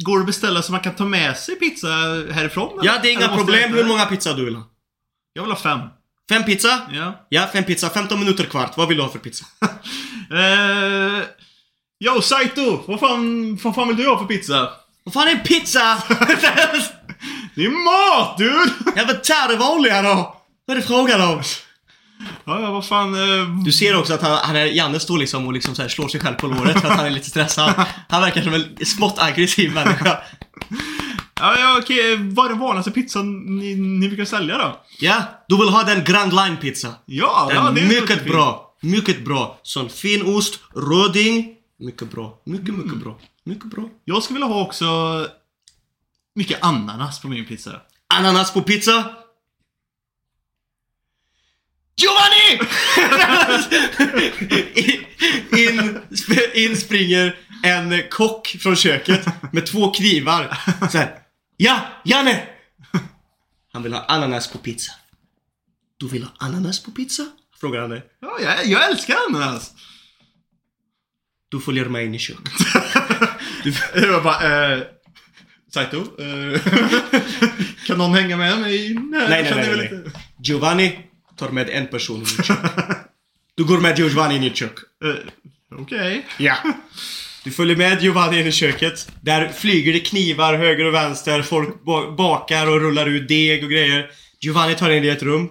går 0.05 0.16
det 0.18 0.20
att 0.20 0.26
beställa 0.26 0.62
så 0.62 0.72
man 0.72 0.81
kan 0.81 0.95
ta 0.95 1.05
med 1.05 1.37
sig 1.37 1.55
pizza 1.55 1.89
härifrån? 2.33 2.78
eller? 2.81 2.93
Ja, 2.93 2.99
det 3.03 3.09
är 3.09 3.12
inga 3.12 3.28
problem. 3.28 3.74
Hur 3.74 3.85
många 3.85 4.07
pizza 4.07 4.33
du 4.33 4.45
vill 4.45 4.55
ha? 4.55 4.62
Jag 5.33 5.43
vill 5.43 5.53
ha 5.53 5.59
fem. 5.59 5.81
Fem 6.31 6.45
pizza? 6.45 6.81
Ja. 6.93 7.26
Ja, 7.28 7.49
fem 7.53 7.64
pizza. 7.64 7.91
15 7.91 8.18
minuter 8.18 8.45
kvart. 8.45 8.76
Vad 8.76 8.89
vill 8.89 8.97
du 8.97 9.03
ha 9.03 9.11
för 9.11 9.18
pizza? 9.18 9.45
Eh, 10.33 11.22
yo, 12.05 12.22
Saito! 12.22 12.85
Vad 12.87 13.01
fan, 13.01 13.57
vad 13.62 13.74
fan 13.74 13.89
vill 13.89 13.97
du 13.97 14.09
ha 14.09 14.18
för 14.18 14.26
pizza? 14.26 14.70
Vad 15.05 15.14
fan 15.14 15.28
är 15.28 15.33
en 15.33 15.43
pizza? 15.43 16.03
Det 17.61 17.66
är 17.66 17.70
mat, 17.70 18.38
dude! 18.38 18.72
ja, 18.96 19.02
men 19.06 19.16
ta 19.22 19.46
det 19.48 19.56
vanliga 19.56 20.02
då! 20.02 20.36
Vad 20.66 20.76
är 20.76 20.80
det 20.80 20.86
frågan 20.86 21.20
om? 21.20 21.42
Ja, 22.44 22.61
ja, 22.61 22.70
vad 22.70 22.86
fan... 22.86 23.14
eh, 23.14 23.48
Du 23.64 23.72
ser 23.72 23.96
också 23.98 24.14
att 24.14 24.22
han, 24.22 24.38
han 24.42 24.56
är, 24.56 24.64
Janne 24.66 25.00
står 25.00 25.18
liksom 25.18 25.46
och 25.46 25.52
liksom 25.52 25.74
så 25.74 25.82
här 25.82 25.88
slår 25.88 26.08
sig 26.08 26.20
själv 26.20 26.34
på 26.34 26.46
låret 26.46 26.80
för 26.80 26.88
att 26.88 26.96
han 26.96 27.06
är 27.06 27.11
lite 27.11 27.28
stressad. 27.30 27.72
Han 28.08 28.22
verkar 28.22 28.42
som 28.42 28.54
en 28.54 28.86
smått 28.86 29.18
aggressiv 29.18 29.72
människa. 29.74 30.18
Ja, 31.40 31.58
ja, 31.58 31.78
okej. 31.78 32.16
Vad 32.16 32.44
är 32.46 32.48
den 32.50 32.58
vanligaste 32.58 32.90
pizzan 32.90 33.56
ni, 33.58 33.74
ni 33.74 34.08
brukar 34.08 34.24
sälja 34.24 34.58
då? 34.58 34.80
Ja, 35.00 35.22
du 35.48 35.56
vill 35.56 35.68
ha 35.68 35.82
den 35.82 36.04
Grand 36.04 36.32
Line 36.34 36.56
pizza. 36.56 36.88
Ja, 37.06 37.46
Den 37.48 37.56
ja 37.56 37.68
är 37.70 37.74
det 37.74 37.82
mycket 37.86 38.18
fint. 38.18 38.30
bra. 38.32 38.74
Mycket 38.82 39.24
bra. 39.24 39.58
Sån 39.62 39.88
fin 39.88 40.36
ost, 40.36 40.61
röding. 40.74 41.48
Mycket 41.78 42.11
bra. 42.11 42.42
Mycket, 42.46 42.74
mycket 42.74 42.96
bra. 42.96 43.18
Mycket 43.44 43.64
bra. 43.64 43.84
Jag 44.04 44.22
skulle 44.22 44.40
vilja 44.40 44.54
ha 44.54 44.62
också 44.62 44.86
mycket 46.41 46.64
ananas 46.64 47.20
på 47.20 47.28
min 47.28 47.47
pizza. 47.47 47.80
Ananas 48.14 48.53
på 48.53 48.62
pizza. 48.62 49.16
Giovanni! 51.97 52.51
in, 54.74 55.01
in, 55.59 56.01
sp- 56.11 56.53
in 56.55 56.76
springer 56.76 57.38
en 57.62 58.03
kock 58.11 58.57
från 58.61 58.76
köket 58.76 59.26
med 59.53 59.66
två 59.66 59.91
knivar. 59.91 60.59
Så 60.91 60.99
här. 60.99 61.18
Ja, 61.57 61.80
Janne! 62.05 62.47
Han 63.72 63.82
vill 63.82 63.93
ha 63.93 64.05
ananas 64.05 64.49
på 64.49 64.59
pizza. 64.59 64.93
Du 65.97 66.09
vill 66.09 66.22
ha 66.22 66.30
ananas 66.38 66.82
på 66.82 66.91
pizza? 66.91 67.26
Frågar 67.61 67.80
han 67.80 67.91
dig. 67.91 68.03
Ja, 68.20 68.38
jag, 68.43 68.66
jag 68.66 68.91
älskar 68.91 69.16
ananas! 69.28 69.72
Du 71.49 71.61
följer 71.61 71.84
med 71.84 72.05
in 72.05 72.14
i 72.14 72.18
köket. 72.18 72.53
Jag 73.95 74.22
bara, 74.22 74.72
eh... 74.74 74.82
Saito, 75.74 75.96
eh, 75.98 76.60
kan 77.86 77.98
någon 77.98 78.14
hänga 78.14 78.36
med 78.36 78.58
mig? 78.60 78.94
Nej, 78.94 79.26
nej, 79.28 79.42
nej, 79.42 79.52
nej. 79.56 79.76
lite- 79.76 80.10
Giovanni 80.44 80.98
tar 81.38 81.48
med 81.48 81.68
en 81.68 81.86
person 81.86 82.16
in 82.16 82.22
i 82.22 82.42
kök. 82.42 82.58
Du 83.54 83.64
går 83.64 83.78
med 83.78 83.98
Giovanni 83.98 84.36
in 84.36 84.44
i 84.44 84.50
kök. 84.50 84.72
Eh, 85.04 85.78
Okej. 85.80 86.26
Ja. 86.38 86.56
Du 87.44 87.50
följer 87.50 87.76
med 87.76 88.02
Giovanni 88.02 88.40
in 88.40 88.46
i 88.46 88.52
köket. 88.52 89.08
Där 89.20 89.48
flyger 89.48 89.92
det 89.92 90.00
knivar 90.00 90.54
höger 90.54 90.84
och 90.84 90.94
vänster. 90.94 91.42
Folk 91.42 91.84
ba- 91.84 92.10
bakar 92.10 92.66
och 92.66 92.80
rullar 92.80 93.06
ut 93.06 93.28
deg 93.28 93.64
och 93.64 93.70
grejer. 93.70 94.10
Giovanni 94.40 94.74
tar 94.74 94.90
in 94.90 95.02
dig 95.02 95.10
i 95.10 95.14
ett 95.14 95.22
rum. 95.22 95.48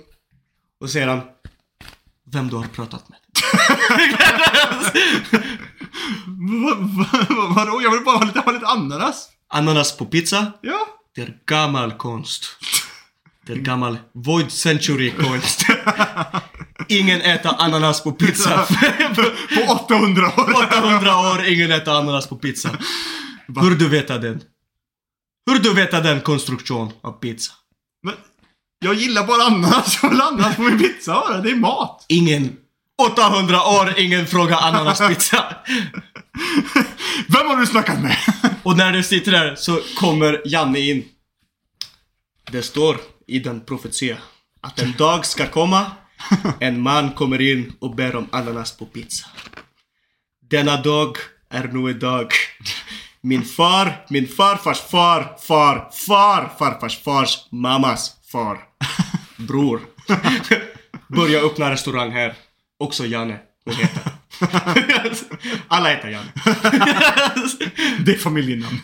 Och 0.82 0.90
säger 0.90 1.08
han 1.08 1.22
Vem 2.32 2.48
du 2.50 2.56
har 2.56 2.64
pratat 2.68 3.10
med. 3.10 3.18
Va, 6.62 6.76
va, 6.80 7.06
va, 7.30 7.54
vadå? 7.56 7.82
Jag 7.84 7.92
vill 7.92 8.04
bara 8.04 8.18
ha 8.18 8.26
lite, 8.26 8.40
ha 8.40 8.52
lite 8.52 8.66
ananas. 8.68 9.30
Ananas 9.50 9.98
på 9.98 10.06
pizza. 10.06 10.52
Ja. 10.62 10.88
Det 11.16 11.22
är 11.22 11.38
gammal 11.46 11.92
konst. 11.92 12.46
Det 13.46 13.54
är 13.54 13.58
gammal 13.58 13.98
void 14.14 14.52
century 14.52 15.12
konst. 15.12 15.62
Ingen 16.88 17.22
äter 17.22 17.56
ananas 17.58 18.04
på 18.04 18.12
pizza. 18.12 18.68
På 19.56 19.74
800 19.74 20.26
år. 20.38 20.66
800 20.68 21.18
år, 21.18 21.46
ingen 21.46 21.72
äter 21.72 22.00
ananas 22.00 22.28
på 22.28 22.36
pizza. 22.36 22.70
Hur 23.62 23.76
du 23.76 23.90
vet 23.90 24.08
den? 24.08 24.42
Hur 25.52 25.60
du 25.60 25.74
vet 25.74 25.92
den 25.92 26.22
konstruktion 26.22 26.92
av 27.02 27.12
pizza? 27.12 27.54
Men, 28.04 28.14
jag 28.80 28.94
gillar 28.94 29.28
bara 29.28 29.44
ananas. 29.44 30.00
Jag 30.02 30.10
vill 30.10 30.22
ananas 30.22 30.56
på 30.56 30.62
min 30.62 30.80
pizza 30.80 31.14
bara. 31.14 31.38
Det 31.38 31.50
är 31.50 31.56
mat. 31.56 32.06
Ingen 32.08 32.58
800 33.00 33.64
år, 33.64 33.94
ingen 33.98 34.28
frågar 34.28 34.58
ananaspizza. 34.58 35.46
Vem 37.28 37.48
har 37.48 37.56
du 37.56 37.66
snackat 37.66 38.02
med? 38.02 38.18
Och 38.64 38.78
när 38.78 38.92
du 38.92 39.04
sitter 39.04 39.32
där 39.32 39.56
så 39.56 39.82
kommer 39.98 40.42
Janne 40.46 40.80
in. 40.80 41.06
Det 42.52 42.62
står 42.62 42.98
i 43.28 43.40
den 43.40 43.62
profetia 43.62 44.18
att 44.62 44.80
en 44.80 44.94
dag 44.98 45.26
ska 45.26 45.48
komma, 45.48 45.92
en 46.60 46.82
man 46.82 47.12
kommer 47.12 47.42
in 47.42 47.74
och 47.80 47.96
ber 47.96 48.16
om 48.16 48.28
ananas 48.32 48.78
på 48.78 48.86
pizza. 48.86 49.28
Denna 50.50 50.82
dag 50.82 51.18
är 51.50 51.64
nu 51.64 51.90
idag. 51.90 52.32
Min 53.22 53.46
far, 53.46 54.06
min 54.10 54.28
farfars 54.28 54.80
far, 54.80 55.38
far, 55.40 55.90
far, 56.08 56.52
farfars 56.60 57.04
fars 57.04 57.38
mammas 57.52 58.16
far, 58.32 58.60
bror. 59.38 59.82
Börja 61.08 61.40
öppna 61.40 61.72
restaurang 61.72 62.12
här. 62.12 62.36
Också 62.80 63.06
Janne. 63.06 63.40
Hon 63.66 63.76
heter. 63.76 64.19
Alla 65.68 65.90
heter 65.90 66.10
Janne. 66.10 66.32
Det 68.06 68.12
är 68.12 68.18
familjenamn. 68.18 68.80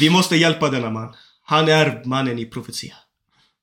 Vi 0.00 0.10
måste 0.10 0.36
hjälpa 0.36 0.70
denna 0.70 0.90
man. 0.90 1.14
Han 1.44 1.68
är 1.68 2.02
mannen 2.04 2.38
i 2.38 2.46
profetia. 2.46 2.94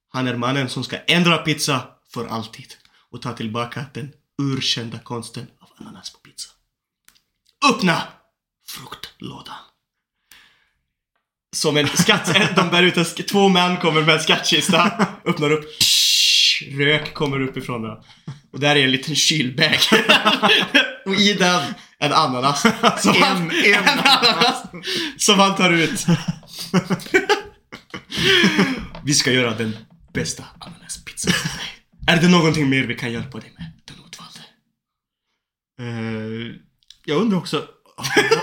Han 0.10 0.28
är 0.28 0.36
mannen 0.36 0.70
som 0.70 0.84
ska 0.84 0.97
ändra 0.97 1.38
pizza 1.38 1.82
för 2.14 2.28
alltid 2.28 2.74
och 3.12 3.22
ta 3.22 3.34
tillbaka 3.34 3.86
den 3.93 4.12
urkända 4.41 4.99
konsten 4.99 5.47
av 5.60 5.70
ananas 5.78 6.14
på 6.14 6.20
pizza. 6.20 6.49
Öppna 7.70 8.04
fruktlådan. 8.68 9.56
Som 11.56 11.78
en 11.78 11.88
skatt... 11.88 12.36
De 12.56 12.70
bär 12.70 12.84
ut 12.84 12.97
en, 12.97 13.06
två 13.06 13.49
män 13.49 13.78
kommer 13.78 14.02
med 14.02 14.16
en 14.16 14.22
skattkista, 14.22 15.08
öppnar 15.26 15.52
upp, 15.52 15.80
psh, 15.80 16.64
rök 16.78 17.14
kommer 17.14 17.41
uppifrån 17.41 17.82
den. 17.82 17.97
Och 18.54 18.60
där 18.60 18.76
är 18.76 18.84
en 18.84 18.91
liten 18.91 19.16
kylbag. 19.16 19.78
och 21.06 21.16
i 21.16 21.34
den 21.34 21.74
en 21.99 22.14
ananas. 22.14 22.62
Som 23.02 23.22
han, 23.22 23.52
en 23.52 23.89
ananas 23.89 24.64
som 25.18 25.39
han 25.39 25.56
tar 25.56 25.74
ut. 25.74 26.06
Vi 29.04 29.14
ska 29.14 29.32
göra 29.32 29.56
den 29.56 29.78
bästa 30.14 30.43
ananaspizzan 30.60 31.34
för 31.34 31.58
dig. 31.58 31.68
Är 32.08 32.22
det 32.22 32.28
någonting 32.28 32.70
mer 32.70 32.84
vi 32.84 32.95
kan 32.95 33.12
hjälpa 33.12 33.39
dig 33.39 33.54
med, 33.58 33.72
den 33.86 33.97
utvalde? 34.06 34.39
Eh, 35.80 36.56
jag 37.06 37.22
undrar 37.22 37.38
också... 37.38 37.68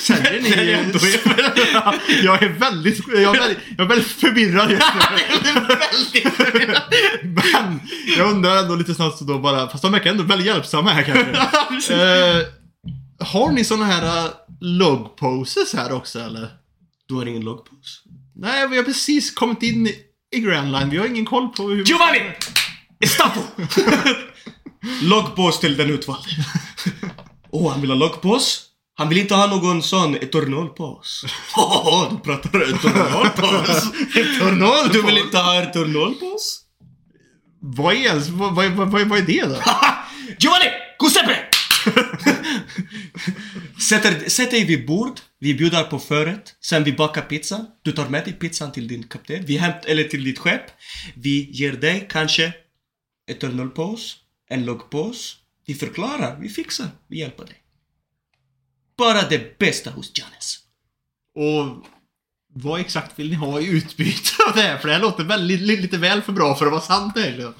Sär- 0.00 0.16
Säljer 0.24 0.42
ni... 0.42 0.50
Det 0.56 0.72
är 0.72 0.78
ändå 0.78 0.98
jag 2.22 2.42
är 2.42 2.48
väldigt... 2.48 3.08
Jag 3.08 3.36
är 3.36 3.40
väldigt, 3.40 3.58
jag 3.78 3.84
är 3.84 3.88
väldigt 3.88 4.06
förvirrad 4.08 4.70
just 4.70 4.86
nu. 4.94 6.34
Men 7.28 7.80
jag 8.18 8.30
undrar 8.30 8.56
ändå 8.56 8.74
lite 8.74 8.94
snabbt 8.94 9.18
så 9.18 9.24
då 9.24 9.38
bara... 9.38 9.68
Fast 9.68 9.82
de 9.82 9.92
verkar 9.92 10.10
ändå 10.10 10.22
väldigt 10.24 10.46
hjälpsamma 10.46 10.90
här 10.90 11.02
kanske. 11.02 11.94
Eh, 11.94 12.42
har 13.20 13.52
ni 13.52 13.64
såna 13.64 13.84
här 13.84 14.24
uh, 14.26 14.30
log 14.60 15.16
poses 15.16 15.74
här 15.74 15.92
också 15.92 16.20
eller? 16.20 16.48
Du 17.08 17.14
har 17.14 17.26
ingen 17.26 17.42
loggpose? 17.44 17.98
Nej, 18.34 18.68
vi 18.68 18.76
har 18.76 18.84
precis 18.84 19.34
kommit 19.34 19.62
in 19.62 19.86
i- 19.86 20.38
Grand 20.40 20.72
Line. 20.72 20.90
Vi 20.90 20.96
har 20.98 21.06
ingen 21.06 21.24
koll 21.26 21.48
på 21.48 21.62
hur... 21.68 21.84
Giovanni! 21.84 22.20
Estapo! 23.00 23.40
loggpose 25.02 25.60
till 25.60 25.76
den 25.76 25.90
utvalde. 25.90 26.28
Åh, 27.50 27.66
oh, 27.66 27.72
han 27.72 27.80
vill 27.80 27.90
ha 27.90 27.96
loggpose? 27.96 28.60
Han 28.98 29.08
vill 29.08 29.18
inte 29.18 29.34
ha 29.34 29.46
någon 29.46 29.82
sån. 29.82 30.16
Åh, 31.56 31.88
oh, 31.88 32.10
du 32.10 32.18
pratar 32.18 32.60
eternalpose. 32.74 33.92
Eternal 34.20 34.88
Du 34.92 35.02
vill 35.02 35.18
inte 35.18 35.38
ha 35.38 35.62
eternalpose? 35.62 36.60
Vad 37.60 37.94
är, 37.94 37.98
ens- 37.98 38.28
vad, 38.28 38.54
vad, 38.54 38.70
vad, 38.70 39.08
vad 39.08 39.18
är 39.18 39.22
det 39.22 39.42
då? 39.42 39.62
Giovanni! 40.38 40.66
Giuseppe! 41.00 41.36
Sätter, 43.80 44.28
sätt 44.28 44.50
dig 44.50 44.64
vid 44.64 44.86
bord, 44.86 45.20
vi 45.38 45.54
bjuder 45.54 45.82
på 45.84 45.98
förrätt, 45.98 46.54
sen 46.60 46.84
vi 46.84 46.92
bakar 46.92 47.22
pizza. 47.22 47.66
Du 47.82 47.92
tar 47.92 48.08
med 48.08 48.24
dig 48.24 48.32
pizzan 48.32 48.72
till 48.72 48.88
din 48.88 49.02
kapten, 49.02 49.44
vi 49.46 49.56
hämt, 49.56 49.84
eller 49.86 50.04
till 50.04 50.24
ditt 50.24 50.38
skepp. 50.38 50.62
Vi 51.14 51.50
ger 51.52 51.72
dig 51.72 52.06
kanske 52.10 52.52
eternal 53.30 53.70
pose, 53.70 54.16
en 54.48 54.64
log 54.64 54.90
pose. 54.90 55.36
Vi 55.66 55.74
förklarar, 55.74 56.36
vi 56.40 56.48
fixar, 56.48 56.88
vi 57.08 57.18
hjälper 57.18 57.44
dig. 57.44 57.56
Bara 58.98 59.22
det 59.28 59.58
bästa 59.58 59.90
hos 59.90 60.12
Janes. 60.18 60.58
Och 61.34 61.86
vad 62.54 62.80
exakt 62.80 63.18
vill 63.18 63.28
ni 63.30 63.34
ha 63.34 63.60
i 63.60 63.66
utbyte 63.66 64.30
av 64.48 64.54
det 64.56 64.62
här? 64.62 64.78
För 64.78 64.88
det 64.88 64.94
här 64.94 65.00
låter 65.00 65.24
väldigt, 65.24 65.60
li- 65.60 65.76
lite 65.82 65.98
väl 65.98 66.22
för 66.22 66.32
bra 66.32 66.54
för 66.56 66.66
att 66.66 66.72
vara 66.72 66.82
sant 66.82 67.16
egentligen. 67.16 67.54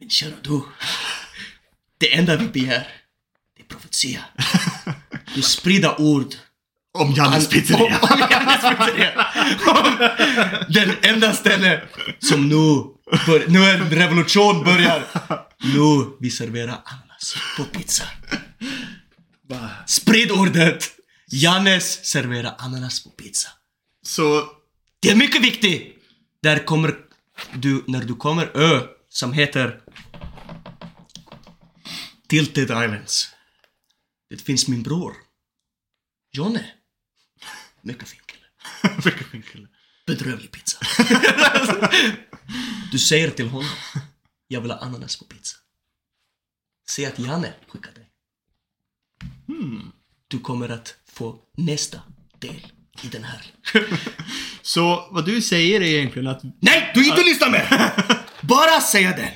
Men 0.00 0.10
kära 0.10 0.32
du. 0.42 0.62
Det 1.98 2.14
enda 2.14 2.36
vi 2.36 2.46
begär, 2.46 2.88
det 3.56 3.62
är 3.62 3.66
profetia. 3.66 4.24
Du 5.34 5.42
sprida 5.42 5.96
ord 5.96 6.34
Om 6.98 7.12
Jannes 7.12 7.46
om, 7.46 7.52
pizzeria. 7.52 7.98
om 8.02 8.18
Jannes 8.30 8.60
pizzeria. 8.78 9.26
Om 9.66 10.08
den 10.68 10.96
enda 11.02 11.32
ställe 11.32 11.82
som 12.18 12.48
nu, 12.48 12.84
bör, 13.26 13.44
nu 13.48 13.58
är 13.64 13.78
revolution 13.78 14.64
börjar. 14.64 15.04
Nu 15.58 16.16
vi 16.20 16.30
serverar 16.30 16.82
ananas 16.84 17.36
på 17.56 17.64
pizza. 17.64 18.04
Sprid 19.86 20.30
ordet! 20.30 20.90
Jannes 21.32 22.04
serverar 22.04 22.54
ananas 22.58 23.04
på 23.04 23.10
pizza. 23.10 23.48
Så, 24.02 24.48
Det 25.00 25.10
är 25.10 25.16
mycket 25.16 25.42
viktigt! 25.42 25.96
Där 26.42 26.64
kommer 26.64 26.96
du, 27.52 27.84
när 27.86 28.04
du 28.04 28.14
kommer 28.14 28.56
ö 28.56 28.86
som 29.08 29.32
heter 29.32 29.80
Tilted 32.28 32.64
Islands. 32.64 33.28
Det 34.30 34.36
finns 34.36 34.68
min 34.68 34.82
bror. 34.82 35.14
Jonne. 36.32 36.70
Mycket 37.82 38.08
fin 38.08 38.20
kille. 38.26 38.94
vilken 39.04 39.24
fin 39.24 39.42
kille. 39.42 39.68
Bedrövlig 40.06 40.52
pizza. 40.52 40.78
du 42.92 42.98
säger 42.98 43.30
till 43.30 43.48
honom. 43.48 43.70
Jag 44.48 44.60
vill 44.60 44.70
ha 44.70 44.78
ananas 44.78 45.16
på 45.16 45.24
pizza. 45.24 45.56
Säg 46.90 47.06
att 47.06 47.18
Janne 47.18 47.54
skickar 47.68 47.92
dig. 47.92 48.09
Du 50.28 50.40
kommer 50.40 50.68
att 50.68 50.94
få 51.12 51.36
nästa 51.56 52.00
del 52.38 52.66
i 53.02 53.08
den 53.08 53.24
här. 53.24 53.54
Så 54.62 55.08
vad 55.10 55.24
du 55.24 55.42
säger 55.42 55.80
är 55.80 55.84
egentligen 55.84 56.28
att... 56.28 56.42
Nej, 56.60 56.90
du 56.94 57.06
inte 57.06 57.22
lyssnar 57.22 57.50
med! 57.50 57.92
Bara 58.40 58.80
säga 58.80 59.16
den. 59.16 59.30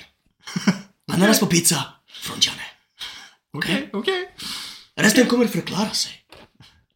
Ananas 1.12 1.40
på 1.40 1.46
pizza 1.46 1.84
från 2.08 2.36
Janne. 2.40 2.62
Okej, 3.52 3.90
okej. 3.92 4.34
Resten 4.96 5.26
kommer 5.26 5.46
förklara 5.46 5.90
sig. 5.90 6.12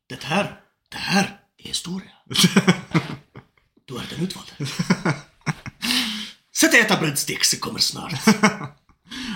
Det 0.09 0.25
här, 0.25 0.61
det 0.89 0.99
här 0.99 1.41
är 1.59 1.69
historia. 1.69 2.11
Du 3.85 3.97
är 3.97 4.07
den 4.11 4.25
utvalde. 4.25 4.53
Sätt 6.57 6.73
och 6.73 6.79
äta 6.79 7.01
breadsticks, 7.01 7.51
det 7.51 7.57
kommer 7.57 7.79
snart. 7.79 8.13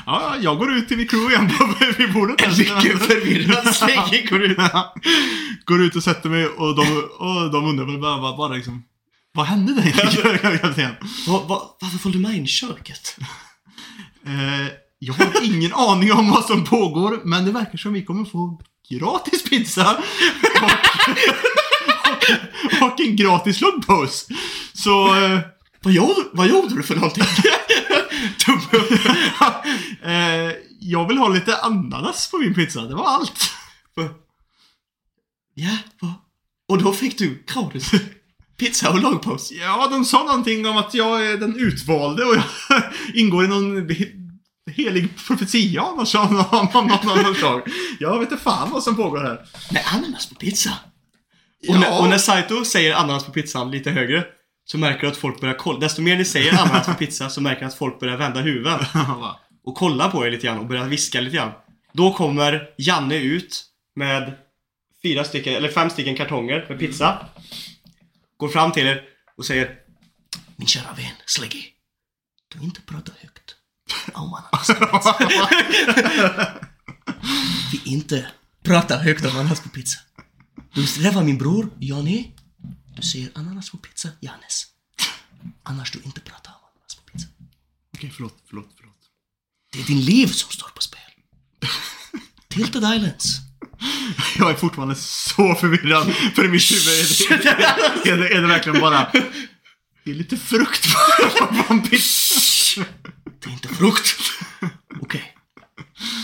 Ja, 0.06 0.36
jag 0.40 0.58
går 0.58 0.72
ut 0.74 0.88
till 0.88 1.08
crew 1.08 1.32
igen 1.34 1.50
på, 1.58 1.74
vid 1.98 2.12
bordet. 2.12 2.40
En 2.42 2.58
mycket 2.58 3.06
förvirrad 3.06 3.74
slägge 3.74 4.26
går 4.30 4.42
ut. 4.42 4.58
går 5.64 5.82
ut 5.82 5.96
och 5.96 6.02
sätter 6.02 6.28
mig 6.28 6.46
och 6.46 6.76
de, 6.76 7.02
och 7.18 7.50
de 7.52 7.64
undrar 7.68 7.84
väl 7.86 7.98
bara, 8.00 8.20
bara, 8.20 8.36
bara 8.36 8.48
liksom... 8.56 8.82
Vad 9.34 9.46
hände 9.46 9.72
egentligen? 9.72 10.94
Va, 11.26 11.44
va, 11.48 11.76
varför 11.80 11.98
får 11.98 12.10
du 12.10 12.18
med 12.18 12.36
in 12.36 12.44
i 12.44 12.46
köket? 12.46 13.16
Eh, 14.26 14.66
jag 14.98 15.14
har 15.14 15.30
ingen 15.42 15.72
aning 15.74 16.12
om 16.12 16.30
vad 16.30 16.44
som 16.44 16.64
pågår, 16.64 17.20
men 17.24 17.44
det 17.44 17.52
verkar 17.52 17.78
som 17.78 17.92
vi 17.92 18.04
kommer 18.04 18.24
få 18.24 18.60
gratis 18.90 19.44
pizza 19.50 19.96
och, 20.62 20.70
och, 22.82 22.90
och 22.92 23.00
en 23.00 23.16
gratis 23.16 23.60
luggpose. 23.60 24.34
Så... 24.72 25.14
Eh, 25.24 25.38
Vad 25.84 25.94
gjorde, 25.94 26.20
vad 26.32 26.48
gjorde 26.48 26.74
du 26.74 26.82
för 26.82 26.94
någonting? 26.94 27.24
Tumme 28.44 28.62
upp. 28.72 28.90
eh, 30.04 30.56
jag 30.80 31.08
vill 31.08 31.18
ha 31.18 31.28
lite 31.28 31.56
ananas 31.56 32.30
på 32.30 32.38
min 32.38 32.54
pizza, 32.54 32.80
det 32.82 32.94
var 32.94 33.04
allt. 33.04 33.50
Ja, 35.54 35.76
va? 36.00 36.14
Och 36.68 36.82
då 36.82 36.92
fick 36.92 37.18
du 37.18 37.44
gratis 37.54 37.90
pizza 38.56 38.90
och 38.90 39.00
långpaus. 39.00 39.52
Ja, 39.52 39.88
de 39.90 40.04
sa 40.04 40.24
någonting 40.24 40.66
om 40.66 40.76
att 40.76 40.94
jag 40.94 41.26
är 41.26 41.36
den 41.36 41.56
utvalde 41.56 42.24
och 42.24 42.34
jag 42.36 42.82
ingår 43.14 43.44
i 43.44 43.48
någon 43.48 43.88
he- 43.90 44.30
helig 44.70 45.16
profetia 45.26 45.82
av 45.82 45.96
något 45.96 46.08
slag. 46.08 47.68
Jag 48.00 48.18
vet 48.18 48.32
inte 48.32 48.44
fan 48.44 48.70
vad 48.70 48.82
som 48.82 48.96
pågår 48.96 49.18
här. 49.20 49.40
Med 49.72 49.82
ananas 49.94 50.26
på 50.26 50.34
pizza. 50.34 50.70
Ja. 51.60 51.74
Och, 51.74 51.80
när, 51.80 52.00
och 52.00 52.08
när 52.08 52.18
Saito 52.18 52.64
säger 52.64 52.94
ananas 52.94 53.24
på 53.24 53.32
pizzan 53.32 53.70
lite 53.70 53.90
högre 53.90 54.24
så 54.64 54.78
märker 54.78 55.00
du 55.00 55.08
att 55.08 55.16
folk 55.16 55.40
börjar 55.40 55.54
kolla. 55.54 55.78
Desto 55.78 56.02
mer 56.02 56.16
ni 56.16 56.24
säger 56.24 56.52
ananas 56.58 56.86
på 56.86 56.94
pizza 56.94 57.30
så 57.30 57.40
märker 57.40 57.60
du 57.60 57.66
att 57.66 57.74
folk 57.74 58.00
börjar 58.00 58.16
vända 58.16 58.40
huvuden 58.40 58.78
Va? 58.94 59.40
och 59.64 59.74
kolla 59.74 60.10
på 60.10 60.26
er 60.26 60.30
lite 60.30 60.46
grann 60.46 60.58
och 60.58 60.66
börjar 60.66 60.84
viska 60.84 61.20
lite 61.20 61.36
grann. 61.36 61.52
Då 61.92 62.12
kommer 62.12 62.68
Janne 62.78 63.16
ut 63.16 63.64
med 63.96 64.32
fyra 65.02 65.24
stycken, 65.24 65.54
eller 65.54 65.68
fem 65.68 65.90
stycken 65.90 66.16
kartonger 66.16 66.66
med 66.68 66.78
pizza. 66.78 67.26
Går 68.36 68.48
fram 68.48 68.72
till 68.72 68.86
er 68.86 69.02
och 69.36 69.46
säger 69.46 69.74
Min 70.56 70.68
kära 70.68 70.92
vän, 70.92 71.14
Sleggy. 71.26 71.62
Du 72.54 72.64
inte 72.64 72.80
prata 72.80 73.12
högt 73.20 73.54
om 74.12 74.34
ananas 74.34 74.66
på 74.66 74.86
pizza. 74.86 75.16
Vi 77.72 77.92
inte 77.92 78.26
pratar 78.64 78.98
högt 78.98 79.24
om 79.24 79.30
ananas 79.36 79.60
på 79.60 79.68
pizza. 79.68 79.98
Du 80.74 80.86
träffar 80.86 81.22
min 81.22 81.38
bror, 81.38 81.70
Johnny. 81.78 82.30
Du 82.96 83.02
säger 83.02 83.30
ananas 83.34 83.70
på 83.70 83.76
pizza, 83.76 84.08
Jannes. 84.20 84.66
Annars 85.62 85.90
du 85.90 86.00
inte 86.04 86.20
pratar 86.20 86.50
om 86.50 86.58
ananas 86.74 86.94
på 86.94 87.02
pizza. 87.12 87.26
Okej, 87.96 88.12
förlåt, 88.14 88.42
förlåt, 88.48 88.72
förlåt. 88.76 88.96
Det 89.72 89.80
är 89.80 89.84
din 89.84 90.00
liv 90.00 90.26
som 90.26 90.50
står 90.50 90.68
på 90.68 90.80
spel. 90.80 91.00
Tilted 92.48 92.82
Islands. 92.94 93.36
Jag 94.38 94.50
är 94.50 94.54
fortfarande 94.54 94.94
så 94.94 95.54
förvirrad, 95.54 96.14
för 96.14 96.44
i 96.44 96.48
mitt 96.48 96.70
huvud 96.70 96.88
är 96.88 97.38
det, 98.04 98.10
är 98.10 98.16
det, 98.16 98.28
är 98.28 98.40
det 98.40 98.46
verkligen 98.46 98.80
bara... 98.80 99.10
Det 100.04 100.10
är 100.10 100.14
lite 100.14 100.36
frukt 100.36 100.86
på 101.66 101.72
en 101.72 101.82
pizza. 101.82 102.84
Det 103.40 103.46
är 103.46 103.52
inte 103.52 103.68
frukt. 103.68 104.20
Okej. 105.00 105.34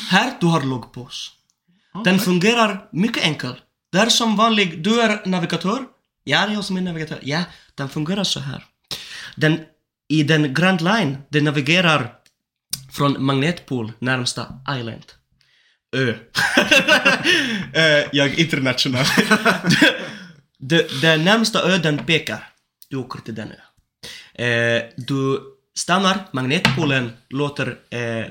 Här 0.09 0.37
du 0.41 0.47
har 0.47 0.63
loggpås. 0.63 1.33
Den 2.05 2.21
fungerar 2.21 2.89
mycket 2.93 3.23
enkelt. 3.23 3.57
Det 3.93 3.99
är 3.99 4.09
som 4.09 4.37
vanlig, 4.37 4.83
du 4.83 5.01
är 5.01 5.27
navigatör. 5.27 5.87
Ja, 6.29 6.47
det 6.47 6.53
är 6.53 6.55
jag 6.55 6.65
som 6.65 6.77
är 6.77 6.81
navigatör. 6.81 7.19
Ja, 7.23 7.45
den 7.75 7.89
fungerar 7.89 8.25
så 8.25 8.41
här. 8.41 8.65
Den, 9.37 9.61
I 10.09 10.23
den 10.23 10.55
Grand 10.55 10.81
Line, 10.81 11.19
den 11.29 11.45
navigerar 11.45 12.15
från 12.93 13.25
Magnetpol 13.25 13.93
närmsta 13.99 14.47
island. 14.79 15.05
Ö. 17.75 18.09
Jag 18.13 18.29
är 18.29 18.41
internationell. 18.41 19.07
den 21.03 21.25
närmsta 21.25 21.63
ö 21.63 21.79
den 21.79 21.99
pekar. 21.99 22.51
Du 22.89 22.97
åker 22.97 23.21
till 23.21 23.35
den 23.35 23.53
ö. 23.53 24.45
Eh, 24.45 24.83
du 24.97 25.41
stannar, 25.79 26.29
magnetpolen 26.33 27.13
låter 27.29 27.79
eh, 27.91 28.27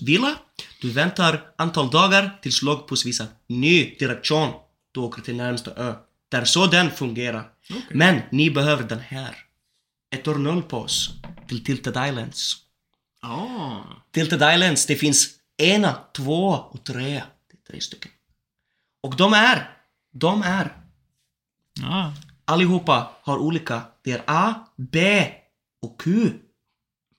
vila. 0.00 0.34
Du 0.80 0.90
väntar 0.90 1.40
antal 1.58 1.90
dagar 1.90 2.38
tills 2.42 2.62
logpus 2.62 3.06
visar 3.06 3.26
ny 3.46 3.96
direktion. 3.98 4.52
Du 4.92 5.00
åker 5.00 5.22
till 5.22 5.36
närmsta 5.36 5.70
ö. 5.76 5.94
Det 6.28 6.36
är 6.36 6.44
så 6.44 6.66
den 6.66 6.90
fungerar. 6.90 7.48
Men 7.90 8.20
ni 8.30 8.50
behöver 8.50 8.84
den 8.84 9.00
här. 9.00 9.36
Ett 10.14 10.28
år 10.28 10.34
noll 10.34 10.62
på 10.62 10.78
oss 10.78 11.10
till 11.48 11.64
Tilted 11.64 12.08
Islands. 12.08 12.56
Ah. 13.22 13.80
Tilted 14.12 14.54
Islands, 14.54 14.86
det 14.86 14.96
finns 14.96 15.28
ena, 15.62 15.96
två 16.16 16.48
och 16.48 16.84
tre. 16.84 17.22
Det 17.50 17.56
är 17.68 17.72
tre 17.72 17.80
stycken. 17.80 18.10
Och 19.02 19.16
de 19.16 19.32
är, 19.32 19.70
de 20.12 20.42
är, 20.42 20.76
Ja. 21.80 22.12
allihopa 22.44 23.10
har 23.22 23.38
olika. 23.38 23.82
Det 24.04 24.12
är 24.12 24.22
A, 24.26 24.54
B 24.76 25.26
och 25.82 26.00
Q. 26.00 26.30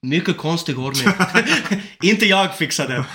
Mycket 0.01 0.37
konstig 0.37 0.79
ordning. 0.79 1.07
Inte 2.03 2.25
jag 2.25 2.57
fixade. 2.57 3.05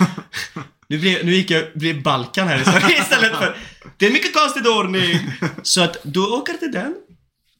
Nu, 0.87 0.99
blir, 0.99 1.23
nu 1.23 1.31
gick 1.33 1.51
jag 1.51 1.73
blir 1.75 2.01
Balkan 2.01 2.47
här 2.47 2.59
istället 2.99 3.35
för... 3.35 3.57
Det 3.97 4.05
är 4.05 4.11
mycket 4.11 4.33
konstig 4.33 4.67
ordning. 4.67 5.19
Så 5.63 5.83
att 5.83 5.97
du 6.03 6.19
åker 6.19 6.53
till 6.53 6.71
den. 6.71 6.95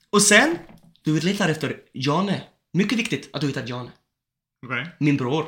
Och 0.09 0.21
sen, 0.21 0.57
du 1.03 1.19
letar 1.19 1.49
efter 1.49 1.77
Janne. 1.93 2.41
Mycket 2.73 2.97
viktigt 2.97 3.29
att 3.33 3.41
du 3.41 3.47
hittar 3.47 3.63
Janne. 3.67 3.91
Okej. 4.65 4.87
Min 4.99 5.17
bror, 5.17 5.45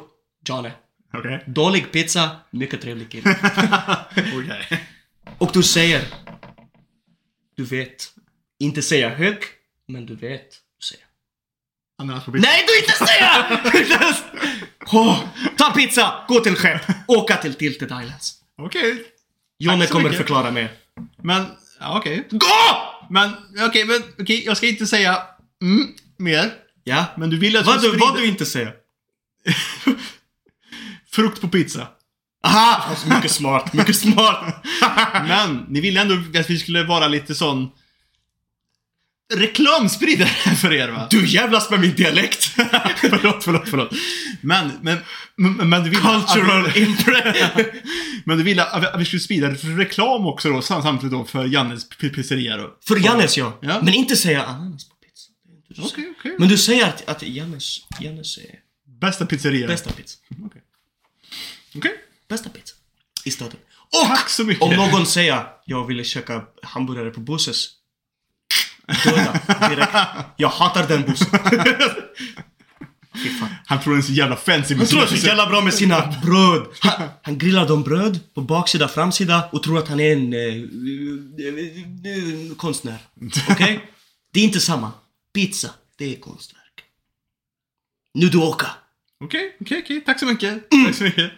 Janne. 0.47 0.71
Okej. 1.13 1.43
Dålig 1.47 1.91
pizza, 1.91 2.29
mycket 2.51 2.81
trevlig 2.81 3.11
kille. 3.11 3.35
Okej. 4.11 4.83
Och 5.37 5.49
du 5.53 5.63
säger... 5.63 6.01
Du 7.55 7.63
vet. 7.63 8.13
Inte 8.59 8.81
säga 8.81 9.09
hög, 9.09 9.37
men 9.87 10.05
du 10.05 10.15
vet. 10.15 10.49
Du 10.79 10.85
säger. 10.85 11.05
Nej, 12.39 12.65
du 12.67 12.79
inte 12.79 13.05
säga! 13.05 13.61
oh, 14.91 15.23
ta 15.57 15.71
pizza, 15.71 16.25
gå 16.27 16.39
till 16.39 16.55
skepp, 16.55 16.81
åka 17.07 17.37
till 17.37 17.53
Tilted 17.53 17.87
Islands. 17.87 18.33
Okej. 18.57 19.03
Jonne 19.57 19.87
kommer 19.87 20.03
mycket. 20.03 20.17
förklara 20.17 20.51
mer. 20.51 20.71
Men, 21.23 21.45
ja, 21.79 21.97
okej. 21.97 22.27
Gå! 22.31 22.47
Men, 23.09 23.31
okej, 23.67 23.85
men 23.85 24.03
okej, 24.19 24.45
jag 24.45 24.57
ska 24.57 24.67
inte 24.67 24.87
säga 24.87 25.17
mm, 25.61 25.87
mer. 26.17 26.53
Ja, 26.83 27.05
Men 27.17 27.29
du 27.29 27.39
vill 27.39 27.57
att 27.57 27.65
vad 27.65 27.81
du, 27.81 27.87
sprider 27.87 27.99
vad 27.99 28.15
du 28.17 28.25
inte 28.25 28.45
säger. 28.45 28.73
frukt 31.11 31.41
på 31.41 31.47
pizza. 31.47 31.87
Aha! 32.43 32.85
Alltså, 32.89 33.07
mycket 33.07 33.31
smart, 33.31 33.73
mycket 33.73 33.95
smart. 33.99 34.65
Men, 35.27 35.65
ni 35.69 35.81
ville 35.81 36.01
ändå 36.01 36.39
att 36.39 36.49
vi 36.49 36.59
skulle 36.59 36.83
vara 36.83 37.07
lite 37.07 37.35
sån... 37.35 37.71
reklamspridare 39.33 40.55
för 40.55 40.73
er 40.73 40.89
va? 40.89 41.07
Du 41.09 41.25
jävlas 41.27 41.69
med 41.69 41.79
min 41.79 41.95
dialekt! 41.95 42.43
förlåt, 42.97 43.43
förlåt, 43.43 43.69
förlåt. 43.69 43.91
Men, 44.41 44.71
men, 44.81 44.97
men, 45.35 45.69
men 45.69 45.83
du 45.83 45.89
ville 45.89 46.01
Cultural 46.01 46.77
imprint! 46.77 47.67
Men 48.25 48.37
du 48.37 48.43
ville 48.43 48.63
att 48.63 49.01
vi 49.01 49.05
skulle 49.05 49.19
sprida 49.19 49.49
reklam 49.49 50.25
också 50.27 50.49
då, 50.49 50.61
sam- 50.61 50.81
samtidigt 50.81 51.11
då 51.11 51.25
för 51.25 51.45
Jannes 51.45 51.89
pizzeria 51.89 52.57
då? 52.57 52.77
För 52.87 53.05
Jannes 53.05 53.37
ja. 53.37 53.57
Ja. 53.61 53.81
Men 53.81 53.93
inte 53.93 54.15
säga 54.15 54.43
ananas 54.43 54.83
på 54.89 54.95
pizza. 54.95 55.81
Okej, 55.87 56.13
okej. 56.19 56.35
Men 56.39 56.49
du 56.49 56.57
säger 56.57 56.85
att, 56.87 57.09
att 57.09 57.23
Jannes, 57.23 57.77
Jannes 57.99 58.37
är 58.37 58.59
Bästa 59.01 59.25
pizzeria. 59.25 59.67
bästa 59.67 59.91
pizza. 59.91 60.17
Okej. 60.45 60.61
Okej. 61.75 61.91
Bästa 62.29 62.49
pizza. 62.49 62.75
I 63.25 63.31
staden. 63.31 63.57
Och! 64.01 64.07
Tack 64.07 64.29
så 64.29 64.43
mycket. 64.43 64.63
Om 64.63 64.75
någon 64.75 65.05
säger 65.05 65.45
jag 65.65 65.87
ville 65.87 66.03
käka 66.03 66.43
hamburgare 66.63 67.09
på 67.09 67.19
Busses. 67.19 67.69
Döda 69.03 69.39
direkt. 69.69 69.91
Jag 70.37 70.49
hatar 70.49 70.87
den 70.87 71.01
bussen. 71.03 71.27
Han 73.65 73.81
tror 73.81 73.93
den 73.93 74.01
är 74.01 74.05
så 74.05 74.13
jävla 74.13 74.35
fancy 74.35 74.75
med 74.75 74.79
Han 74.79 74.87
tror 74.87 74.99
det 74.99 75.05
är 75.05 75.17
så 75.17 75.27
jävla 75.27 75.47
bra 75.49 75.61
med 75.61 75.73
sina 75.73 76.13
bröd. 76.23 76.67
Han, 76.79 77.09
han 77.23 77.37
grillar 77.37 77.67
dem 77.67 77.83
bröd 77.83 78.19
på 78.33 78.41
baksida, 78.41 78.87
framsida 78.87 79.49
och 79.51 79.63
tror 79.63 79.77
att 79.79 79.87
han 79.87 79.99
är 79.99 80.13
en 80.13 80.33
eh, 80.33 80.39
eh, 80.39 80.53
eh, 82.49 82.55
konstnär. 82.57 82.97
Okej? 83.49 83.91
Det 84.33 84.39
är 84.39 84.43
inte 84.43 84.59
samma. 84.59 84.91
Pizza, 85.33 85.69
det 85.97 86.15
är 86.15 86.19
konstverk. 86.19 86.83
Nu 88.13 88.29
du 88.29 88.37
åka. 88.37 88.67
Okej, 89.23 89.57
okej, 89.61 89.81
okej. 89.83 90.01
Tack 90.01 90.19
så 90.19 90.25
mycket. 90.25 90.69
Tack 90.85 90.95
så 90.95 91.03
mycket. 91.03 91.31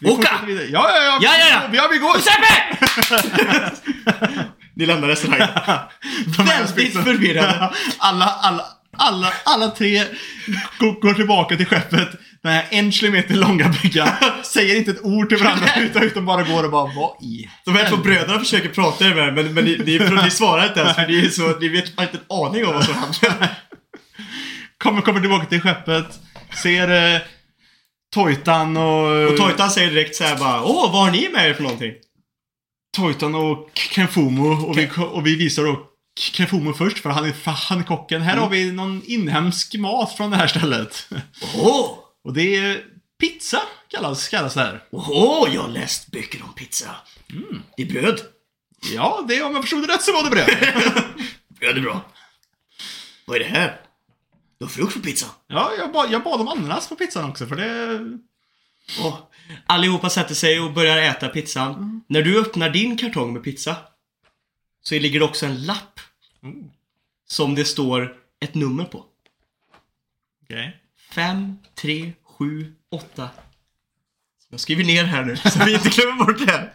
Vi 0.00 0.08
Mm. 0.08 0.20
Åka! 0.20 0.40
Ja, 0.48 0.56
ja, 0.70 1.02
ja. 1.02 1.18
Ja, 1.22 1.34
ja, 1.38 1.48
ja. 1.48 1.70
Ja, 1.72 1.88
vi 1.92 1.98
går. 1.98 2.16
Giuseppe! 2.16 2.76
Ni 4.80 4.86
lämnar 4.86 5.08
restaurangen. 5.08 5.48
Väldigt 6.38 6.92
förvirrade. 6.92 7.70
Alla, 7.98 8.24
alla, 8.24 8.64
alla, 8.96 9.32
alla 9.44 9.70
tre 9.70 10.04
går, 10.78 11.14
tillbaka 11.14 11.56
till 11.56 11.66
skeppet. 11.66 12.08
Den 12.42 12.52
här 12.52 12.66
en 12.70 12.92
kilometer 12.92 13.34
långa 13.34 13.68
bryggan. 13.68 14.08
Säger 14.42 14.76
inte 14.76 14.90
ett 14.90 15.02
ord 15.02 15.28
till 15.28 15.38
varandra 15.38 15.66
utan, 15.76 16.02
utan 16.02 16.26
bara 16.26 16.42
går 16.42 16.64
och 16.64 16.70
bara, 16.70 16.92
vad 16.96 17.22
i 17.22 17.48
De 17.64 17.74
här 17.74 17.88
två 17.88 17.96
bröderna 17.96 18.38
försöker 18.38 18.68
prata 18.68 19.04
med 19.04 19.34
men, 19.34 19.54
men 19.54 19.64
ni, 19.64 19.78
ni, 19.86 19.98
ni 20.24 20.30
svarar 20.30 20.66
inte 20.66 20.80
ens 20.80 20.96
för 20.96 21.06
ni, 21.06 21.26
är 21.26 21.28
så, 21.28 21.58
ni 21.58 21.68
vet 21.68 21.88
inte 21.88 22.02
en 22.02 22.36
aning 22.36 22.66
om 22.66 22.74
vad 22.74 22.84
som 22.84 22.94
händer. 22.94 23.48
Kommer, 24.78 25.00
kommer 25.00 25.20
tillbaka 25.20 25.46
till 25.46 25.60
skeppet. 25.60 26.06
Ser 26.62 27.14
eh, 27.14 27.20
Toitan 28.14 28.76
och... 28.76 29.30
Och 29.30 29.36
Toitan 29.36 29.70
säger 29.70 29.90
direkt 29.90 30.16
så 30.16 30.24
här 30.24 30.36
bara 30.36 30.62
Åh, 30.62 30.92
vad 30.92 31.02
har 31.04 31.10
ni 31.10 31.28
med 31.32 31.48
er 31.48 31.54
för 31.54 31.62
någonting? 31.62 31.92
Toitan 32.96 33.34
och 33.34 33.70
Kenfumo. 33.74 34.66
Och 34.66 34.78
vi, 34.78 34.90
och 34.96 35.26
vi 35.26 35.36
visar 35.36 35.64
då 35.64 35.86
Kenfumo 36.20 36.72
först 36.72 36.98
för 36.98 37.10
han 37.10 37.24
är, 37.24 37.32
för 37.32 37.50
han 37.50 37.78
är 37.78 37.84
kocken. 37.84 38.22
Här 38.22 38.36
har 38.36 38.48
vi 38.48 38.72
någon 38.72 39.02
inhemsk 39.04 39.74
mat 39.74 40.16
från 40.16 40.30
det 40.30 40.36
här 40.36 40.46
stället. 40.46 41.08
Åh! 41.54 41.96
Och 42.24 42.32
det 42.32 42.56
är 42.56 42.84
pizza 43.20 43.62
kallas, 43.90 44.28
kallas 44.28 44.54
det 44.54 44.60
här. 44.60 44.84
Åh, 44.90 45.48
jag 45.54 45.62
har 45.62 45.68
läst 45.68 46.10
böcker 46.10 46.42
om 46.42 46.54
pizza. 46.54 46.96
Det 47.76 47.82
är 47.82 47.86
bröd. 47.86 48.20
Ja, 48.94 49.24
det 49.28 49.42
om 49.42 49.52
jag 49.52 49.62
förstod 49.62 49.88
det 49.88 49.94
rätt 49.94 50.02
så 50.02 50.12
var 50.12 50.24
det 50.24 50.30
bröd. 50.30 50.48
Bröd 51.60 51.76
är 51.76 51.80
bra. 51.80 52.00
Vad 53.24 53.36
är 53.36 53.40
det 53.40 53.50
här? 53.50 53.80
Du 54.58 54.64
har 54.64 54.70
frukt 54.70 54.94
på 54.94 55.00
pizzan. 55.00 55.30
ja, 55.46 55.72
jag 55.78 55.92
bad, 55.92 56.12
jag 56.12 56.22
bad 56.22 56.40
om 56.40 56.48
ananas 56.48 56.88
på 56.88 56.96
pizzan 56.96 57.30
också 57.30 57.46
för 57.46 57.56
det... 57.56 57.98
Åh. 59.00 59.18
Allihopa 59.66 60.10
sätter 60.10 60.34
sig 60.34 60.60
och 60.60 60.72
börjar 60.72 60.96
äta 60.98 61.28
pizzan. 61.28 62.02
När 62.08 62.22
du 62.22 62.40
öppnar 62.40 62.70
din 62.70 62.96
kartong 62.98 63.32
med 63.32 63.42
pizza 63.44 63.76
så 64.82 64.94
ligger 64.94 65.18
det 65.20 65.24
också 65.24 65.46
en 65.46 65.64
lapp 65.66 66.00
som 67.28 67.54
det 67.54 67.64
står 67.64 68.16
ett 68.40 68.54
nummer 68.54 68.84
på. 68.84 69.04
Okej. 70.42 70.76
5, 71.14 71.56
3, 71.74 72.12
7, 72.38 72.74
8. 72.90 73.30
Jag 74.50 74.60
skriver 74.60 74.84
ner 74.84 75.04
här 75.04 75.24
nu 75.24 75.36
så 75.36 75.64
vi 75.64 75.74
inte 75.74 75.88
glömmer 75.88 76.24
bort 76.24 76.46
det. 76.46 76.72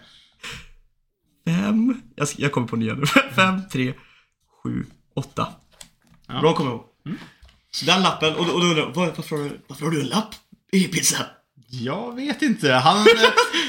5, 1.46 2.02
jag, 2.16 2.28
jag 2.38 2.52
kommer 2.52 2.68
på 2.68 2.76
nya 2.76 2.94
nu. 2.94 3.06
5, 3.36 3.62
3, 3.72 3.94
7, 4.64 4.86
8. 5.14 5.54
Ja. 6.28 6.40
Bra 6.42 6.50
att 6.52 6.58
komma 6.58 6.70
ihåg. 6.70 6.86
Så 7.72 7.86
den 7.86 8.02
lappen, 8.04 8.34
och, 8.36 8.40
och 8.40 8.46
då 8.62 8.68
undrar 8.68 8.78
jag, 8.84 8.94
var- 8.94 9.08
varför, 9.16 9.38
har 9.38 9.44
du- 9.44 9.62
varför 9.68 9.86
har 9.86 9.92
du 9.92 10.02
en 10.02 10.08
lapp 10.08 10.36
i 10.72 10.84
pizzan? 10.84 11.26
Jag 11.82 12.16
vet 12.16 12.42
inte. 12.42 12.72
Han... 12.72 13.06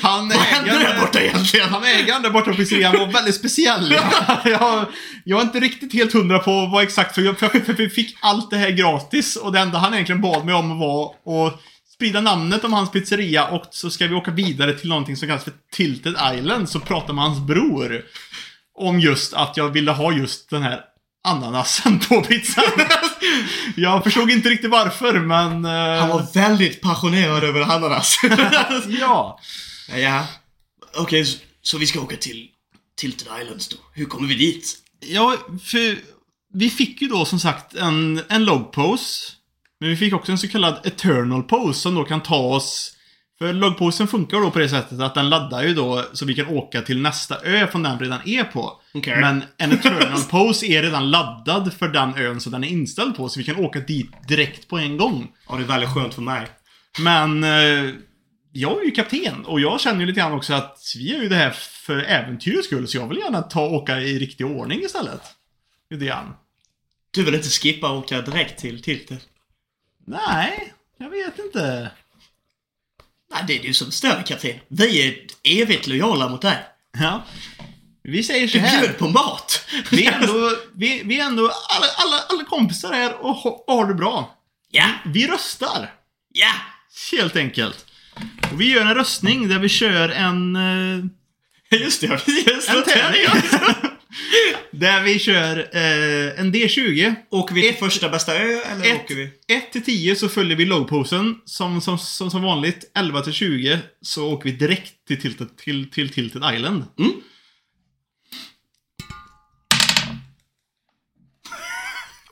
han 0.02 0.28
Vad 0.28 0.38
händer 0.38 0.80
där 0.80 1.00
borta 1.00 1.20
egentligen? 1.20 1.68
Han 1.68 1.84
ägaren 1.84 2.22
där 2.22 2.30
borta 2.30 2.50
på 2.50 2.57
pizzerian 2.57 2.98
var 2.98 3.07
väldigt 3.07 3.34
speciell. 3.34 3.92
jag, 4.44 4.86
jag 5.24 5.40
är 5.40 5.44
inte 5.44 5.61
riktigt 5.61 5.92
helt 5.92 6.12
hundra 6.12 6.38
på 6.38 6.66
vad 6.66 6.82
exakt, 6.82 7.14
för 7.14 7.22
jag, 7.22 7.38
för, 7.38 7.72
vi 7.72 7.88
fick 7.88 8.16
allt 8.20 8.50
det 8.50 8.57
här 8.57 8.70
gratis 8.70 9.36
och 9.36 9.52
det 9.52 9.61
enda 9.61 9.78
han 9.78 9.94
egentligen 9.94 10.20
bad 10.20 10.44
mig 10.44 10.54
om 10.54 10.78
var 10.78 11.14
att 11.46 11.61
sprida 11.94 12.20
namnet 12.20 12.64
om 12.64 12.72
hans 12.72 12.90
pizzeria 12.90 13.46
och 13.46 13.64
så 13.70 13.90
ska 13.90 14.07
vi 14.07 14.14
åka 14.14 14.30
vidare 14.30 14.72
till 14.72 14.88
någonting 14.88 15.16
som 15.16 15.28
kallas 15.28 15.44
för 15.44 15.52
Tilted 15.72 16.16
Island, 16.34 16.68
så 16.68 16.80
prata 16.80 17.12
med 17.12 17.24
hans 17.24 17.40
bror 17.40 18.04
om 18.78 19.00
just 19.00 19.34
att 19.34 19.57
jag 19.57 19.68
ville 19.68 19.92
ha 19.92 20.12
just 20.12 20.50
den 20.50 20.62
här 20.62 20.80
ananasen 21.28 21.98
på 21.98 22.22
pizzan. 22.22 22.64
jag 23.77 24.05
förstod 24.05 24.31
inte 24.31 24.49
riktigt 24.49 24.70
varför, 24.70 25.20
men... 25.20 25.64
eh, 25.64 26.01
Han 26.01 26.09
var 26.09 26.35
väldigt 26.35 26.81
passionerad 26.81 27.45
över 27.45 27.61
ananas. 27.61 28.18
Ja. 29.01 29.41
ja. 29.97 30.27
Okej, 30.97 31.24
så, 31.24 31.39
så 31.62 31.79
vi 31.79 31.87
ska 31.87 32.01
åka 32.01 32.16
till 32.16 32.49
Tilted 32.99 33.29
Islands 33.43 33.68
då. 33.68 33.77
Hur 33.93 34.05
kommer 34.05 34.29
vi 34.29 34.35
dit? 34.35 34.74
Ja, 35.01 35.37
för 35.64 35.99
vi 36.55 36.70
fick 36.70 37.03
ju 37.03 37.09
då 37.09 37.24
som 37.24 37.41
sagt 37.41 37.74
en, 37.74 38.20
en 38.29 38.45
log 38.45 38.72
pose. 38.72 39.33
Men 39.81 39.89
vi 39.91 39.97
fick 39.97 40.14
också 40.14 40.33
en 40.33 40.39
så 40.39 40.49
kallad 40.49 40.81
eternal 40.87 41.43
pose 41.43 41.81
som 41.81 41.95
då 41.95 42.05
kan 42.05 42.20
ta 42.22 42.37
oss... 42.37 42.93
För 43.39 43.53
logposen 43.53 44.09
funkar 44.09 44.41
då 44.41 44.51
på 44.51 44.59
det 44.59 44.68
sättet 44.68 45.01
att 45.01 45.14
den 45.14 45.28
laddar 45.28 45.62
ju 45.62 45.74
då 45.74 46.05
så 46.12 46.24
vi 46.24 46.34
kan 46.34 46.47
åka 46.49 46.82
till 46.82 47.03
nästa 47.03 47.41
ö 47.45 47.66
från 47.66 47.82
den 47.82 47.99
vi 47.99 48.05
redan 48.05 48.28
är 48.28 48.45
på. 48.45 48.80
Okej. 48.95 49.20
Men 49.20 49.45
en 49.57 49.72
eternal 49.72 50.22
pose 50.30 50.66
är 50.66 50.82
redan 50.82 51.11
laddad 51.11 51.72
för 51.72 51.89
den 51.89 52.14
ön 52.16 52.41
som 52.41 52.53
den 52.53 52.64
är 52.64 52.68
inställd 52.68 53.16
på 53.16 53.28
så 53.28 53.39
vi 53.39 53.45
kan 53.45 53.57
åka 53.57 53.80
dit 53.80 54.11
direkt 54.28 54.68
på 54.68 54.78
en 54.78 54.97
gång. 54.97 55.32
Ja, 55.49 55.57
det 55.57 55.62
är 55.62 55.66
väldigt 55.66 55.95
skönt 55.95 56.14
för 56.14 56.22
mig. 56.22 56.47
Men 56.99 57.45
eh, 57.45 57.95
jag 58.53 58.80
är 58.80 58.84
ju 58.84 58.91
kapten 58.91 59.45
och 59.45 59.61
jag 59.61 59.80
känner 59.80 60.01
ju 60.01 60.07
lite 60.07 60.20
grann 60.20 60.32
också 60.32 60.55
att 60.55 60.78
vi 60.97 61.12
gör 61.12 61.22
ju 61.22 61.28
det 61.28 61.37
här 61.37 61.51
för 61.51 61.99
äventyrets 61.99 62.66
skull 62.66 62.89
så 62.89 62.97
jag 62.97 63.09
vill 63.09 63.18
gärna 63.18 63.43
ta 63.43 63.66
och 63.66 63.74
åka 63.74 64.01
i 64.01 64.18
riktig 64.18 64.47
ordning 64.47 64.80
istället. 64.80 65.22
Lite 65.91 66.05
grann. 66.05 66.34
Du 67.11 67.24
vill 67.24 67.34
inte 67.34 67.49
skippa 67.49 67.91
och 67.91 67.99
åka 67.99 68.20
direkt 68.20 68.61
till 68.61 68.82
Tilted? 68.82 69.20
Nej, 70.07 70.72
jag 70.99 71.11
vet 71.11 71.39
inte. 71.39 71.91
Nej, 73.33 73.45
det 73.47 73.59
är 73.59 73.62
du 73.62 73.74
som 73.74 73.91
stör 73.93 74.22
kapten. 74.27 74.57
Vi 74.68 75.09
är 75.09 75.16
evigt 75.62 75.87
lojala 75.87 76.29
mot 76.29 76.43
dig. 76.43 76.59
Ja. 76.99 77.24
Vi 78.03 78.22
säger 78.22 78.49
så 78.49 78.59
Du 78.59 78.64
här. 78.64 78.81
bjöd 78.81 78.99
på 78.99 79.09
mat. 79.09 79.64
Vi 79.91 80.07
är 80.07 80.12
ändå, 80.12 80.51
vi, 80.74 81.03
vi 81.05 81.20
är 81.20 81.24
ändå 81.24 81.43
alla, 81.45 81.87
alla, 81.97 82.22
alla 82.29 82.45
kompisar 82.45 82.93
här 82.93 83.14
och, 83.24 83.35
ha- 83.35 83.64
och 83.66 83.74
har 83.74 83.87
det 83.87 83.95
bra. 83.95 84.37
Ja, 84.70 84.89
Vi 85.05 85.27
röstar. 85.27 85.91
ja. 86.33 86.51
Helt 87.12 87.37
enkelt. 87.37 87.87
Och 88.53 88.61
vi 88.61 88.70
gör 88.72 88.81
en 88.87 88.95
röstning 88.95 89.49
där 89.49 89.59
vi 89.59 89.68
kör 89.68 90.09
en... 90.09 90.57
eh, 90.57 91.05
Just 91.81 92.01
det, 92.01 92.07
jag 92.07 92.24
precis. 92.24 92.68
En 92.68 92.83
tärning. 92.83 93.43
där 94.70 95.02
vi 95.02 95.18
kör 95.18 95.59
eh, 95.59 96.40
en 96.40 96.54
D20. 96.54 97.14
Åker 97.30 97.54
vi 97.54 97.62
till 97.62 97.74
första 97.74 98.09
bästa 98.09 98.34
ö 98.38 98.59
eller 98.72 98.84
Ett- 98.94 99.04
åker 99.04 99.14
vi? 99.14 99.30
1 99.54 99.72
till 99.72 99.84
10 99.84 100.16
så 100.16 100.28
följer 100.28 100.57
vi 100.57 100.64
logposen 100.64 101.34
som, 101.44 101.80
som, 101.80 101.98
som, 101.98 102.30
som 102.30 102.42
vanligt. 102.42 102.90
11 102.94 103.20
till 103.20 103.32
20 103.32 103.78
så 104.02 104.32
åker 104.32 104.50
vi 104.50 104.57
direkt 104.57 104.92
till 105.07 105.20
Tilted, 105.20 105.57
till, 105.57 105.90
till 105.90 106.09
Tilted 106.09 106.42
Island. 106.54 106.84
Mm. 106.98 107.12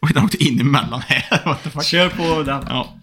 Oj, 0.03 0.11
den 0.15 0.25
åkte 0.25 0.45
in 0.45 0.61
emellan 0.61 1.01
här. 1.01 1.83
Kör 1.83 2.09
på 2.09 2.43
den. 2.43 2.65
Ja. 2.69 2.99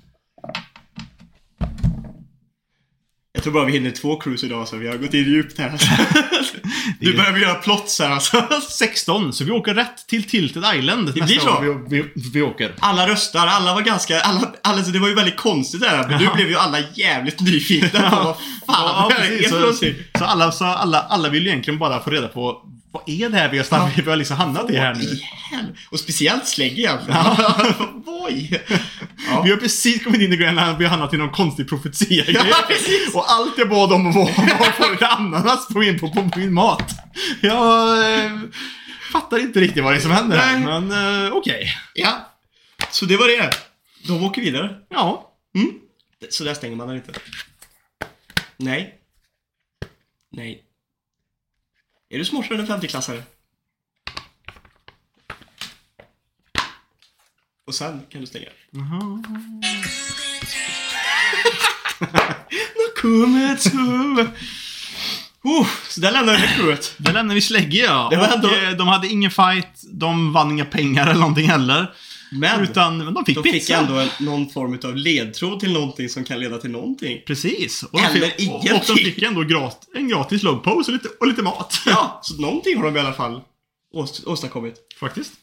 Jag 3.34 3.44
tror 3.44 3.54
bara 3.54 3.66
vi 3.66 3.72
hinner 3.72 3.92
två 3.92 4.16
cruise 4.16 4.46
idag 4.46 4.68
så 4.68 4.78
vi 4.78 4.88
har 4.88 4.98
gått 4.98 5.14
in 5.14 5.24
djupt 5.24 5.58
här. 5.58 5.72
Nu 7.00 7.14
börjar 7.14 7.32
vi 7.32 7.42
göra 7.42 7.56
plots 7.56 8.00
här 8.00 8.10
alltså. 8.10 8.48
16, 8.70 9.34
så 9.34 9.44
vi 9.44 9.52
åker 9.52 9.74
rätt 9.74 10.08
till 10.08 10.24
Tilted 10.24 10.64
Island 10.76 11.14
blir 11.14 11.24
nästa 11.24 11.42
så. 11.42 11.62
vi, 11.62 12.02
vi, 12.02 12.12
vi 12.34 12.42
åker. 12.42 12.76
Alla 12.80 13.08
röstar, 13.08 13.48
alla 13.48 13.74
var 13.74 13.82
ganska, 13.82 14.22
alla, 14.22 14.54
alla, 14.64 14.82
det 14.82 15.00
var 15.00 15.08
ju 15.08 15.16
väldigt 15.16 15.38
konstigt 15.38 15.82
det 15.82 15.88
här, 15.88 16.10
men 16.10 16.24
nu 16.24 16.30
blev 16.36 16.50
ju 16.50 16.56
alla 16.56 16.78
jävligt 16.94 17.40
nyfikna 17.40 18.10
på 18.10 18.16
vad 18.16 18.36
fan 18.36 18.42
Ja, 18.68 19.08
det 19.10 19.14
här 19.14 19.32
är 19.32 19.38
precis. 19.38 19.98
Så, 20.14 20.20
så, 20.20 20.26
alla, 20.26 20.52
så 20.52 20.66
alla, 20.66 21.02
alla 21.02 21.30
vill 21.30 21.44
ju 21.44 21.50
egentligen 21.50 21.80
bara 21.80 22.00
få 22.00 22.10
reda 22.10 22.28
på 22.28 22.66
vad 22.92 23.04
är 23.06 23.30
det 23.30 23.38
här 23.38 23.50
vi 23.50 23.58
har, 23.58 23.66
stannat, 23.66 23.98
vi 23.98 24.10
har 24.10 24.16
liksom 24.16 24.38
hamnat 24.38 24.70
i 24.70 24.76
här 24.76 24.96
nu? 24.96 25.20
helvete? 25.52 25.80
Och 25.92 26.00
speciellt 26.00 26.48
slägg 26.48 26.80
egentligen. 26.80 27.20
Ja. 29.30 29.42
Vi 29.44 29.52
har 29.52 29.58
precis 29.58 30.04
kommit 30.04 30.22
in 30.22 30.34
i 30.34 30.38
Grönland 30.38 30.76
och 30.76 30.82
vi 30.82 30.86
har 30.86 30.92
hamnat 30.92 31.14
i 31.14 31.18
någon 31.18 31.30
konstig 31.32 31.70
profetia 31.70 32.24
Ja, 32.28 32.44
precis. 32.68 33.16
Och 33.16 33.32
allt 33.32 33.58
jag 33.58 33.70
bad 33.70 33.94
om 33.94 34.12
var 34.12 34.30
att 34.30 34.76
få 34.76 34.92
lite 34.92 35.08
ananas 35.08 35.68
på 35.68 35.80
min, 35.80 36.00
på, 36.00 36.10
på 36.10 36.40
min 36.40 36.54
mat. 36.54 36.92
Jag... 37.42 38.24
eh, 38.26 38.32
fattar 39.12 39.40
inte 39.40 39.60
riktigt 39.60 39.84
vad 39.84 39.94
det 39.94 39.98
är 39.98 40.02
som 40.02 40.12
händer 40.12 40.38
här, 40.38 40.60
men 40.60 40.92
eh, 41.26 41.32
okej. 41.34 41.68
Ja. 41.94 42.32
Så 42.92 43.06
det 43.06 43.18
var 43.18 43.28
det. 43.28 43.50
De 44.08 44.24
åker 44.24 44.42
vidare. 44.42 44.76
Ja. 44.90 45.34
Mm. 45.56 45.72
Så 46.30 46.44
där 46.44 46.54
stänger 46.54 46.76
man 46.76 46.88
den 46.88 46.98
inte. 46.98 47.12
Nej. 48.58 48.96
Nej. 50.32 50.62
Är 52.12 52.18
du 52.18 52.26
smartare 52.26 52.54
än 52.56 52.60
en 52.60 52.68
femteklassare? 52.68 53.24
Och 57.68 57.76
sen 57.76 58.02
kan 58.10 58.22
du 58.22 58.28
stänga. 58.28 58.50
Nakumetsu! 62.88 63.78
Oh, 65.44 65.68
så 65.90 66.02
där 66.02 66.12
lämnar 66.12 66.34
vi 66.36 66.42
det 66.42 66.48
crewet. 66.56 66.94
Där 66.98 67.14
lämnar 67.14 67.36
vi 67.36 67.42
Slägge 67.42 67.78
ja. 67.78 68.08
Det 68.12 68.18
var 68.18 68.28
Och, 68.28 68.34
ändå- 68.34 68.50
eh, 68.56 68.72
de 68.72 68.88
hade 68.88 69.08
ingen 69.08 69.32
fight, 69.32 69.82
de 69.94 70.34
vann 70.34 70.52
inga 70.52 70.66
pengar 70.66 71.04
eller 71.08 71.20
någonting 71.20 71.50
heller. 71.50 71.94
Men 72.32 72.62
Utan 72.64 72.98
men 72.98 73.14
de 73.14 73.26
fick 73.26 73.36
de 73.36 73.44
pizza. 73.44 73.60
fick 73.60 73.70
ändå 73.90 74.08
någon 74.20 74.50
form 74.50 74.80
av 74.84 74.96
ledtråd 74.96 75.60
till 75.60 75.74
någonting 75.74 76.10
som 76.10 76.24
kan 76.26 76.40
leda 76.40 76.58
till 76.58 76.70
någonting. 76.72 77.22
Precis. 77.28 77.84
Och 77.84 77.90
de 77.92 78.06
Eller 78.06 78.28
fick, 78.30 78.50
och, 78.50 78.56
och 78.56 78.66
ingenting. 78.66 78.96
de 78.96 79.04
fick 79.04 79.22
ändå 79.22 79.42
grat, 79.44 79.88
en 79.96 80.08
gratis 80.10 80.44
logpose 80.44 80.92
och 80.92 80.94
lite, 80.98 81.08
och 81.20 81.28
lite 81.28 81.42
mat. 81.42 81.82
Ja, 81.86 82.20
så 82.24 82.42
någonting 82.42 82.78
har 82.78 82.84
de 82.86 82.98
i 82.98 83.00
alla 83.00 83.14
fall 83.14 83.42
åst- 83.94 84.24
åstadkommit. 84.28 84.76
Faktiskt. 85.00 85.34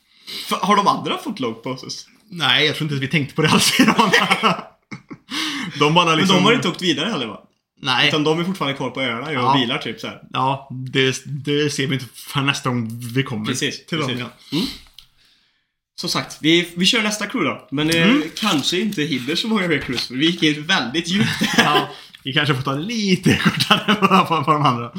För, 0.49 0.57
har 0.57 0.77
de 0.77 0.87
andra 0.89 1.19
fått 1.19 1.41
log 1.41 1.63
poses? 1.63 2.07
Nej, 2.31 2.67
jag 2.67 2.77
tror 2.77 2.85
inte 2.85 2.95
att 2.97 3.03
vi 3.03 3.09
tänkte 3.09 3.35
på 3.35 3.43
det 3.43 3.49
alls 3.49 3.81
idag. 3.81 4.11
De 5.79 5.95
bara 5.95 6.05
Men 6.07 6.19
liksom... 6.19 6.37
de 6.37 6.45
har 6.45 6.53
inte 6.53 6.69
åkt 6.69 6.83
vidare 6.83 7.11
heller 7.11 7.27
va? 7.27 7.41
Nej. 7.83 8.09
Utan 8.09 8.25
de 8.25 8.41
är 8.41 8.45
fortfarande 8.45 8.77
kvar 8.77 8.91
på 8.91 9.01
öarna 9.03 9.27
och 9.27 9.35
Ja. 9.35 9.57
bilar 9.61 9.79
typ 9.79 10.01
så 10.01 10.07
här. 10.07 10.21
Ja, 10.33 10.69
det, 10.93 11.17
det 11.27 11.71
ser 11.71 11.87
vi 11.87 11.95
inte 11.95 12.07
för 12.15 12.41
nästa 12.41 12.69
gång 12.69 12.89
vi 13.15 13.23
kommer 13.23 13.47
Precis, 13.47 13.87
till 13.87 13.99
dem 13.99 14.07
precis. 14.09 14.21
igen. 14.53 14.67
Som 16.01 16.09
sagt, 16.11 16.39
vi, 16.41 16.69
vi 16.77 16.87
kör 16.87 17.03
nästa 17.03 17.27
crew 17.27 17.51
då. 17.51 17.69
Men 17.71 17.91
eh, 17.91 18.15
kanske 18.37 18.81
inte 18.81 19.03
hinner 19.03 19.35
så 19.35 19.49
många 19.49 19.69
mer 19.69 19.79
crews, 19.79 20.11
vi 20.11 20.27
gick 20.27 20.43
in 20.43 20.63
väldigt 20.67 21.09
djupt. 21.09 21.29
Ja, 21.57 21.89
vi 22.25 22.33
kanske 22.33 22.55
får 22.55 22.63
ta 22.63 22.75
lite 22.75 23.37
kortare 23.37 23.95
på, 24.01 24.07
på, 24.07 24.45
på 24.45 24.53
de 24.53 24.63
andra. 24.63 24.93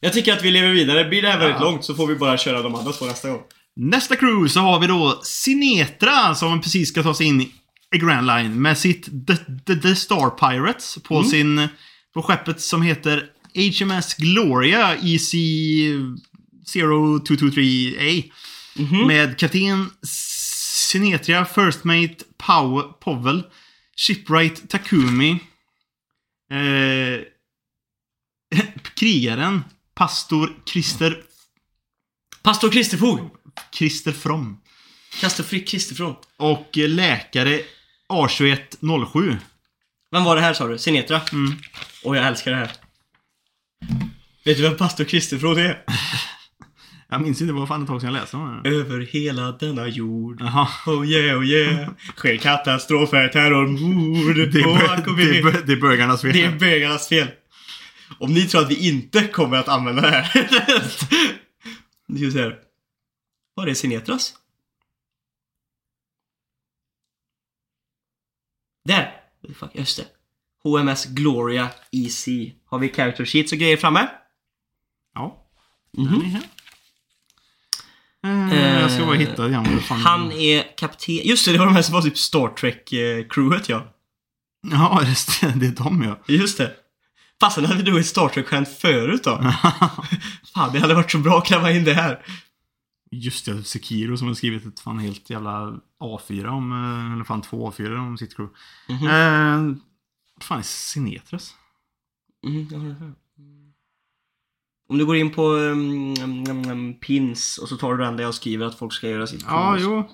Jag 0.00 0.12
tycker 0.12 0.32
att 0.32 0.44
vi 0.44 0.50
lever 0.50 0.68
vidare. 0.70 1.04
Blir 1.04 1.22
det 1.22 1.28
här 1.28 1.38
väldigt 1.38 1.56
Ja. 1.60 1.64
långt 1.70 1.84
så 1.84 1.94
får 1.94 2.06
vi 2.06 2.14
bara 2.14 2.38
köra 2.38 2.62
de 2.62 2.74
andra 2.74 2.92
två 2.92 3.04
nästa 3.06 3.28
gång. 3.30 3.40
Nästa 3.76 4.16
crew 4.16 4.48
så 4.48 4.60
har 4.60 4.80
vi 4.80 4.86
då 4.86 5.20
Sinetra 5.24 6.34
som 6.34 6.60
precis 6.60 6.88
ska 6.88 7.02
ta 7.02 7.14
sig 7.14 7.26
in 7.26 7.40
i 7.94 7.98
Grand 7.98 8.26
Line 8.26 8.62
med 8.62 8.78
sitt 8.78 9.26
The, 9.26 9.36
The, 9.66 9.76
The 9.76 9.96
Star 9.96 10.30
Pirates 10.30 10.98
på 11.02 11.24
sin... 11.24 11.68
På 12.14 12.22
skeppet 12.22 12.60
som 12.60 12.82
heter 12.82 13.24
HMS 13.54 14.14
Gloria 14.14 14.94
EC 15.02 15.34
0223A. 16.74 18.24
Med 19.06 19.38
kapten 19.38 19.90
Sinetria, 20.02 21.44
First 21.44 21.84
Mate 21.84 22.24
Pow 22.36 22.82
Powell, 23.00 23.42
Shipwright 23.96 24.70
Takumi, 24.70 25.30
eh, 26.50 27.20
krigaren, 28.94 29.64
pastor 29.94 30.52
Christer, 30.66 31.22
Pastor 32.42 32.70
Kristerfog! 32.70 33.30
Christer 33.72 34.12
From. 34.12 34.60
Kastar 35.20 35.44
Frick 35.44 35.68
Kristerfrån. 35.68 36.16
Och 36.36 36.78
eh, 36.78 36.88
läkare 36.88 37.60
A2107. 38.08 39.36
Vem 40.10 40.24
var 40.24 40.36
det 40.36 40.42
här 40.42 40.54
sa 40.54 40.66
du? 40.66 40.78
Sinetra? 40.78 41.20
Mm. 41.32 41.58
Och 42.04 42.16
jag 42.16 42.26
älskar 42.26 42.50
det 42.50 42.56
här. 42.56 42.72
Vet 44.44 44.56
du 44.56 44.62
vem 44.62 44.76
pastor 44.76 45.04
Kristerfrån 45.04 45.58
är? 45.58 45.84
Jag 47.12 47.20
minns 47.20 47.40
inte 47.40 47.52
vad 47.52 47.68
fan 47.68 47.82
ett 47.82 47.88
tag 47.88 48.00
sedan 48.00 48.14
jag 48.14 48.20
läste 48.20 48.36
det. 48.36 48.76
Över 48.76 49.00
hela 49.00 49.52
denna 49.52 49.88
jord. 49.88 50.40
Jaha. 50.40 50.68
Oh 50.86 51.06
yeah, 51.06 51.38
oh 51.38 51.46
yeah. 51.46 51.90
Sker 52.16 52.36
katastrofer, 52.36 53.28
terror, 53.28 53.66
mord. 53.66 54.36
Det 54.36 54.60
är, 54.60 54.98
AKB. 54.98 55.16
det, 55.16 55.38
är, 55.38 55.66
det 55.66 55.72
är 55.72 55.80
bögarnas 55.80 56.22
fel. 56.22 56.32
Det 56.32 56.44
är 56.44 56.58
bögarnas 56.58 57.08
fel. 57.08 57.28
Om 58.18 58.34
ni 58.34 58.46
tror 58.46 58.60
att 58.60 58.70
vi 58.70 58.88
inte 58.88 59.28
kommer 59.28 59.56
att 59.56 59.68
använda 59.68 60.02
det 60.02 60.10
här. 60.10 60.30
Nu 62.06 62.16
ska 62.16 62.26
vi 62.26 62.32
se 62.32 62.42
här. 62.42 62.58
Var 63.54 63.66
är 63.66 63.74
Sinetras? 63.74 64.34
Där! 68.84 69.14
Fuck, 69.54 69.70
just 69.74 69.96
det. 69.96 70.06
HMS 70.62 71.04
Gloria 71.04 71.68
EC. 71.90 72.28
Har 72.64 72.78
vi 72.78 72.88
character 72.88 73.24
sheets 73.24 73.52
och 73.52 73.58
grejer 73.58 73.76
framme? 73.76 74.08
Ja. 75.14 75.46
Den 75.90 76.06
är 76.06 76.24
här. 76.24 76.42
Eh, 78.24 78.80
jag 78.80 78.90
ska 78.90 79.06
bara 79.06 79.16
hitta 79.16 79.48
igen 79.48 79.80
Han 79.88 80.32
är 80.32 80.76
kapten... 80.76 81.14
Just 81.14 81.46
det, 81.46 81.52
det 81.52 81.58
var 81.58 81.66
de 81.66 81.74
här 81.74 81.82
som 81.82 81.94
var 81.94 82.02
typ 82.02 82.18
Star 82.18 82.48
Trek-crewet 82.48 83.68
ja. 83.68 83.94
Ja, 84.70 85.00
det. 85.40 85.52
Det 85.60 85.66
är 85.66 85.84
de 85.84 86.02
ja. 86.02 86.18
Just 86.26 86.58
det. 86.58 86.72
Fasen 87.40 87.64
hade 87.64 87.82
du 87.82 88.00
ett 88.00 88.06
Star 88.06 88.28
Trek-skämt 88.28 88.68
förut 88.68 89.24
då. 89.24 89.36
Fan, 90.54 90.72
det 90.72 90.78
hade 90.78 90.94
varit 90.94 91.10
så 91.10 91.18
bra 91.18 91.38
att 91.38 91.46
klämma 91.46 91.70
in 91.70 91.84
det 91.84 91.94
här. 91.94 92.24
Just 93.10 93.46
det, 93.46 93.64
Sekiro 93.64 94.16
som 94.16 94.26
har 94.26 94.34
skrivit 94.34 94.66
ett 94.66 94.80
fan 94.80 94.98
helt 94.98 95.30
jävla 95.30 95.80
A4 96.00 96.46
om, 96.46 96.72
eh, 96.72 97.12
eller 97.12 97.24
fan 97.24 97.42
två 97.42 97.70
A4 97.70 97.96
om 97.98 98.18
sitt 98.18 98.36
crew. 98.36 98.56
Mhm. 98.88 99.06
Eh, 99.06 99.76
vad 100.34 100.44
fan 100.44 100.58
är 100.58 100.62
Sinetras? 100.62 101.54
Mm, 102.46 102.68
jag 102.70 102.78
har. 102.78 103.14
Om 104.92 104.98
du 104.98 105.06
går 105.06 105.16
in 105.16 105.30
på 105.30 105.42
um, 105.52 106.14
um, 106.70 106.94
pins 107.00 107.58
och 107.58 107.68
så 107.68 107.76
tar 107.76 107.94
du 107.94 108.04
den 108.04 108.16
där 108.16 108.24
jag 108.24 108.34
skriver 108.34 108.66
att 108.66 108.78
folk 108.78 108.92
ska 108.92 109.08
göra 109.08 109.26
sitt 109.26 109.42
Ja, 109.48 109.72
pins. 109.74 109.84
jo. 109.86 110.08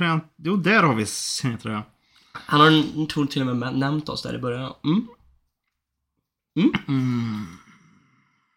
Jag. 0.00 0.20
Jo, 0.36 0.56
där 0.56 0.82
har 0.82 0.94
vi 0.94 1.06
Sinetra 1.06 1.72
ja. 1.72 1.82
Han 2.32 2.60
har 2.60 3.06
tror 3.06 3.26
till 3.26 3.48
och 3.48 3.56
med 3.56 3.74
nämnt 3.78 4.08
oss 4.08 4.22
där 4.22 4.34
i 4.34 4.38
början. 4.38 4.72
Mm. 4.84 5.06
Mm. 6.88 7.46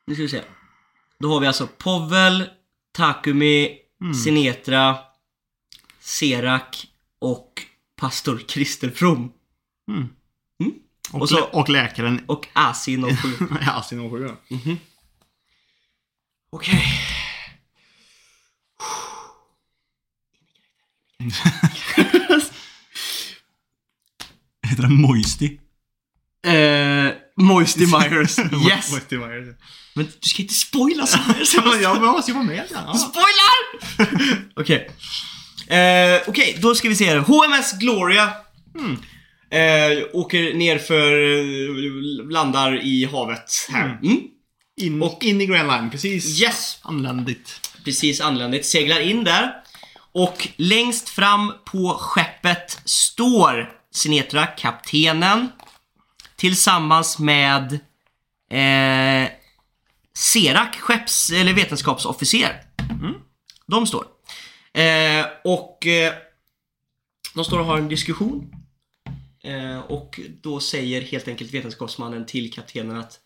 Nu 0.05 0.13
ska 0.15 0.21
vi 0.23 0.29
se. 0.29 0.41
Då 1.19 1.33
har 1.33 1.39
vi 1.39 1.47
alltså 1.47 1.67
Povel, 1.77 2.49
Takumi, 2.91 3.77
Mm. 4.01 4.13
Sinetra, 4.13 4.97
Serak 5.99 6.87
och 7.19 7.61
pastor 7.95 8.41
Christer 8.47 8.89
From. 8.89 9.31
Mm. 9.91 10.09
Mm. 10.63 10.73
Och, 11.13 11.21
Och 11.21 11.29
så- 11.29 11.43
och 11.43 11.69
läkaren 11.69 12.21
Och 12.27 12.47
Asin 12.53 13.03
och 13.03 13.19
sju. 13.19 13.47
Yasin 13.67 13.99
och 13.99 14.11
Okej. 16.53 16.83
Heter 24.67 24.81
den 24.83 25.01
Moisty? 25.01 25.57
Eh, 26.47 27.07
Moisty 27.37 27.85
Myers. 27.85 28.39
yes! 28.69 28.91
Moisty 28.91 29.17
Myers. 29.17 29.55
Men 29.95 30.05
du 30.05 30.29
ska 30.29 30.41
inte 30.41 30.53
spoila 30.53 31.05
så 31.05 31.17
här. 31.17 31.81
Jag 31.81 32.01
måste 32.01 32.31
ju 32.31 32.35
vara 32.35 32.45
med. 32.45 32.63
Ja. 32.73 32.93
Spoilar! 32.93 33.81
Okej. 34.55 34.91
Eh, 35.67 36.21
Okej, 36.27 36.57
då 36.61 36.75
ska 36.75 36.89
vi 36.89 36.95
se 36.95 37.05
här. 37.05 37.17
HMS 37.17 37.73
Gloria. 37.79 38.33
Mm. 38.79 38.97
Eh, 39.51 40.03
åker 40.13 40.53
ner 40.53 40.77
för 40.77 41.11
eh, 41.11 42.31
landar 42.31 42.85
i 42.85 43.05
havet 43.05 43.51
här. 43.69 43.99
Mm. 44.03 44.17
In, 44.81 45.01
Och- 45.01 45.23
in 45.23 45.41
i 45.41 45.45
Grand 45.45 45.67
Line, 45.71 45.89
precis. 45.91 46.41
Yes! 46.41 46.79
Anländigt. 46.81 47.71
Precis 47.85 48.21
anländigt. 48.21 48.65
Seglar 48.65 48.99
in 48.99 49.23
där. 49.23 49.53
Och 50.11 50.47
längst 50.55 51.09
fram 51.09 51.53
på 51.65 51.97
skeppet 51.99 52.81
står 52.85 53.73
Sinetra, 53.91 54.45
kaptenen. 54.45 55.49
Tillsammans 56.35 57.19
med 57.19 57.73
eh, 58.51 59.29
Serak, 60.13 60.75
skepps 60.79 61.31
eller 61.31 61.53
vetenskapsofficer. 61.53 62.61
De 63.67 63.87
står. 63.87 64.05
Eh, 64.73 65.25
och 65.43 65.87
eh, 65.87 66.13
de 67.35 67.45
står 67.45 67.59
och 67.59 67.65
har 67.65 67.77
en 67.77 67.87
diskussion. 67.87 68.51
Eh, 69.43 69.79
och 69.79 70.19
då 70.41 70.59
säger 70.59 71.01
helt 71.01 71.27
enkelt 71.27 71.53
vetenskapsmannen 71.53 72.25
till 72.25 72.53
kaptenen 72.53 72.97
att 72.97 73.19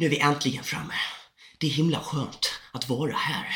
Nu 0.00 0.06
är 0.06 0.10
vi 0.10 0.18
äntligen 0.18 0.64
framme. 0.64 0.94
Det 1.58 1.66
är 1.66 1.70
himla 1.70 2.00
skönt 2.00 2.60
att 2.72 2.88
vara 2.88 3.12
här. 3.16 3.46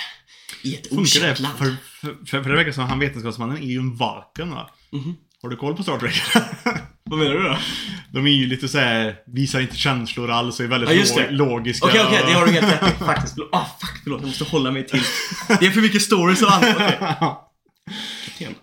I 0.62 0.74
ett 0.74 0.92
okänt 0.92 1.38
land. 1.40 1.58
För, 1.58 1.76
för, 1.82 2.26
för, 2.26 2.42
för 2.42 2.50
det 2.50 2.56
verkar 2.56 2.72
som 2.72 2.84
att 2.84 2.90
han 2.90 2.98
vetenskapsmannen 2.98 3.56
är 3.56 3.66
ju 3.66 3.78
en 3.78 3.90
Vulcan 3.90 4.50
va? 4.50 4.70
Mhm. 4.92 5.16
Har 5.42 5.48
du 5.48 5.56
koll 5.56 5.76
på 5.76 5.82
Star 5.82 5.98
Trek? 5.98 6.22
Vad 7.04 7.18
menar 7.18 7.34
du 7.34 7.42
då? 7.42 7.58
De 8.12 8.26
är 8.26 8.30
ju 8.30 8.46
lite 8.46 8.68
såhär, 8.68 9.16
visar 9.26 9.60
inte 9.60 9.76
känslor 9.76 10.30
alls 10.30 10.58
och 10.60 10.64
är 10.64 10.68
väldigt 10.68 10.90
Ja, 10.90 10.96
just 10.96 11.14
det. 11.16 11.30
lo- 11.30 11.46
logiska. 11.56 11.86
Okej, 11.86 12.02
okej, 12.06 12.22
det 12.26 12.32
har 12.32 12.46
du 12.46 12.52
helt 12.52 12.82
rätt 12.82 13.00
i. 13.00 13.04
Faktiskt. 13.04 13.36
Ah, 13.52 13.66
fuck, 13.80 14.00
förlåt. 14.02 14.20
Jag 14.20 14.26
måste 14.28 14.44
hålla 14.44 14.70
mig 14.70 14.86
till. 14.86 15.02
Det 15.60 15.66
är 15.66 15.70
för 15.70 15.80
mycket 15.80 16.02
stories 16.02 16.42
och 16.42 16.52
allt. 16.52 16.76
Okej. 16.76 16.96
Kapten. 17.00 18.54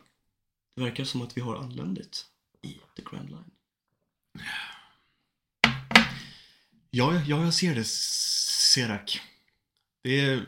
Det 0.75 0.83
verkar 0.83 1.03
som 1.03 1.21
att 1.21 1.37
vi 1.37 1.41
har 1.41 1.55
anländit 1.55 2.25
i 2.63 2.69
The 2.95 3.03
Grand 3.11 3.29
Line. 3.29 3.51
Ja, 6.91 7.21
ja, 7.27 7.43
jag 7.43 7.53
ser 7.53 7.75
det, 7.75 7.87
Serak. 7.87 9.21
Det 10.03 10.19
är, 10.19 10.45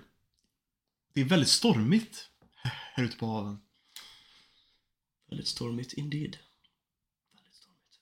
det 1.14 1.22
är 1.22 1.26
väldigt 1.26 1.50
stormigt 1.50 2.30
här 2.94 3.04
ute 3.04 3.18
på 3.18 3.26
haven. 3.28 3.60
Väldigt 5.30 5.48
stormigt 5.48 5.94
indeed. 5.94 6.38
Väldigt 7.34 7.56
stormigt. 7.56 8.00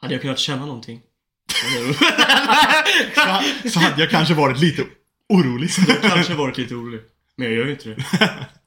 Hade 0.00 0.14
jag 0.14 0.22
kunnat 0.22 0.38
känna 0.38 0.66
någonting? 0.66 1.02
Så, 3.14 3.68
så 3.70 3.80
hade 3.80 4.00
jag 4.00 4.10
kanske 4.10 4.34
varit 4.34 4.60
lite 4.60 4.86
orolig. 5.28 5.70
Kanske 6.02 6.34
varit 6.34 6.58
lite 6.58 6.74
orolig. 6.74 7.00
Men 7.36 7.46
jag 7.46 7.56
gör 7.56 7.66
ju 7.66 7.72
inte 7.72 7.88
det. 7.88 8.04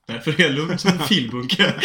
Därför 0.07 0.41
är 0.41 0.43
jag 0.43 0.51
lugn 0.51 0.79
som 0.79 0.89
en 0.89 1.07
filbunke. 1.07 1.73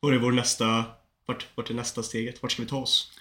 Och 0.00 0.10
det 0.10 0.16
är 0.16 0.20
vår 0.20 0.32
nästa... 0.32 0.84
Vart, 1.26 1.46
vart 1.54 1.70
är 1.70 1.74
nästa 1.74 2.02
steget? 2.02 2.42
Vart 2.42 2.52
ska 2.52 2.62
vi 2.62 2.68
ta 2.68 2.76
oss? 2.76 3.12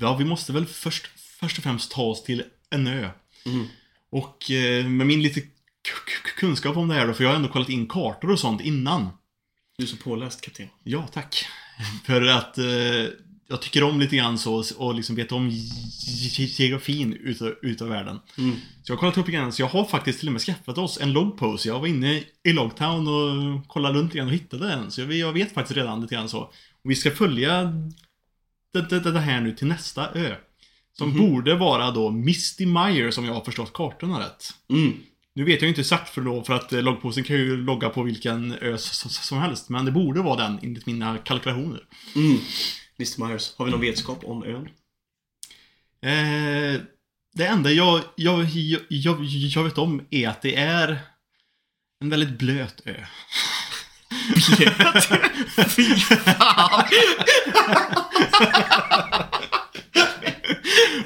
Ja, 0.00 0.16
vi 0.16 0.24
måste 0.24 0.52
väl 0.52 0.66
först, 0.66 1.06
först 1.40 1.58
och 1.58 1.64
främst 1.64 1.90
ta 1.90 2.02
oss 2.02 2.24
till 2.24 2.42
en 2.70 2.86
ö. 2.86 3.10
Mm. 3.46 3.66
Och 4.10 4.50
eh, 4.50 4.86
med 4.86 5.06
min 5.06 5.22
lite 5.22 5.42
kunskap 6.36 6.76
om 6.76 6.88
det 6.88 6.94
här 6.94 7.06
då, 7.06 7.14
för 7.14 7.24
jag 7.24 7.30
har 7.30 7.36
ändå 7.36 7.48
kollat 7.48 7.68
in 7.68 7.86
kartor 7.86 8.30
och 8.30 8.40
sånt 8.40 8.60
innan. 8.60 9.08
Du 9.78 9.84
är 9.84 9.88
så 9.88 9.96
påläst 9.96 10.40
kapten. 10.40 10.68
Ja, 10.82 11.06
tack. 11.12 11.46
För 12.04 12.22
att 12.22 12.58
eh, 12.58 12.64
jag 13.48 13.62
tycker 13.62 13.82
om 13.82 14.00
lite 14.00 14.16
grann 14.16 14.38
så 14.38 14.64
och 14.76 14.94
liksom 14.94 15.16
vet 15.16 15.32
om 15.32 15.50
ge- 15.50 16.44
geografin 16.44 17.12
utav, 17.12 17.54
utav 17.62 17.88
världen. 17.88 18.20
Mm. 18.38 18.56
Så 18.82 18.92
jag 18.92 18.96
har 18.96 19.00
kollat 19.00 19.18
upp 19.18 19.26
grann, 19.26 19.52
så 19.52 19.62
jag 19.62 19.68
har 19.68 19.84
faktiskt 19.84 20.18
till 20.18 20.28
och 20.28 20.32
med 20.32 20.42
skaffat 20.42 20.78
oss 20.78 20.98
en 21.00 21.12
logpost. 21.12 21.64
Jag 21.66 21.80
var 21.80 21.86
inne 21.86 22.24
i 22.44 22.52
Logtown 22.52 23.08
och 23.08 23.68
kollade 23.68 23.98
runt 23.98 24.12
grann 24.12 24.26
och 24.26 24.32
hittade 24.32 24.68
den. 24.68 24.90
Så 24.90 25.00
jag, 25.00 25.12
jag 25.12 25.32
vet 25.32 25.54
faktiskt 25.54 25.76
redan 25.76 26.00
lite 26.00 26.14
grann 26.14 26.28
så. 26.28 26.38
Och 26.82 26.90
vi 26.90 26.94
ska 26.94 27.10
följa 27.10 27.72
det, 28.72 28.80
det, 28.90 29.00
det 29.12 29.20
här 29.20 29.40
nu 29.40 29.52
till 29.52 29.66
nästa 29.66 30.12
ö. 30.14 30.36
Som 30.98 31.08
Mhm. 31.08 31.18
borde 31.18 31.54
vara 31.54 31.90
då 31.90 32.10
Misty 32.10 32.66
Mire 32.66 33.12
som 33.12 33.24
jag 33.24 33.34
har 33.34 33.44
förstått 33.44 33.72
kartorna 33.72 34.20
rätt. 34.20 34.50
Mm. 34.70 34.92
Nu 35.34 35.44
vet 35.44 35.54
jag 35.54 35.62
ju 35.62 35.68
inte 35.68 35.80
exakt 35.80 36.08
för 36.08 36.20
då, 36.20 36.44
för 36.44 36.54
att 36.54 36.72
eh, 36.72 36.82
loggposten 36.82 37.24
kan 37.24 37.36
ju 37.36 37.56
logga 37.56 37.88
på 37.88 38.02
vilken 38.02 38.52
ö 38.52 38.78
som 38.78 39.38
helst. 39.38 39.68
Men 39.68 39.84
det 39.84 39.90
borde 39.92 40.22
vara 40.22 40.36
den 40.48 40.58
enligt 40.62 40.86
mina 40.86 41.18
kalkylationer. 41.18 41.80
Mm. 42.16 42.38
Mr 42.98 43.26
Myers, 43.26 43.54
har 43.56 43.64
vi 43.64 43.70
någon 43.70 43.80
vetskap 43.80 44.24
om 44.24 44.42
ön? 44.44 44.68
Eh, 46.02 46.80
det 47.34 47.46
enda 47.46 47.70
jag, 47.70 48.00
jag, 48.16 48.44
jag, 48.44 48.80
jag, 48.88 49.24
jag 49.24 49.64
vet 49.64 49.78
om 49.78 50.06
är 50.10 50.28
att 50.28 50.42
det 50.42 50.54
är 50.56 50.98
en 52.00 52.10
väldigt 52.10 52.38
blöt 52.38 52.82
ö. 52.84 53.04
Fy 55.76 55.84
fan! 55.96 56.84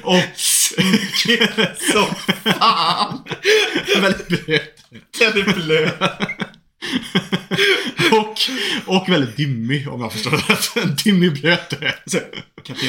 Och 0.03 0.23
Så 1.93 2.05
fan! 2.59 3.23
väldigt 4.01 4.27
blöt. 4.27 4.75
Den 5.19 5.37
är 5.41 5.53
blöt. 5.53 6.01
Och, 8.11 8.37
och 8.85 9.09
väldigt 9.09 9.37
dimmig 9.37 9.87
om 9.89 10.01
jag 10.01 10.13
förstår 10.13 10.31
det 10.31 10.53
rätt. 10.53 11.03
Dimmig 11.03 11.33
blöt 11.41 11.69
Kapten. 12.63 12.87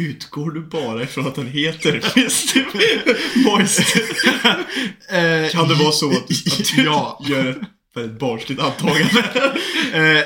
Utgår 0.00 0.50
du 0.50 0.60
bara 0.60 1.02
ifrån 1.02 1.26
att 1.26 1.34
den 1.34 1.46
heter 1.46 1.90
Mr. 2.16 3.44
Moist? 3.44 3.96
Eh, 5.10 5.50
Kan 5.50 5.68
det 5.68 5.74
vara 5.74 5.92
så 5.92 6.10
att, 6.10 6.16
att 6.22 6.70
du 6.76 6.82
Ja. 6.84 7.24
gör 7.28 7.64
väldigt 8.00 8.20
barnsligt 8.20 8.60
antagande? 8.60 9.54
Eh, 9.94 10.24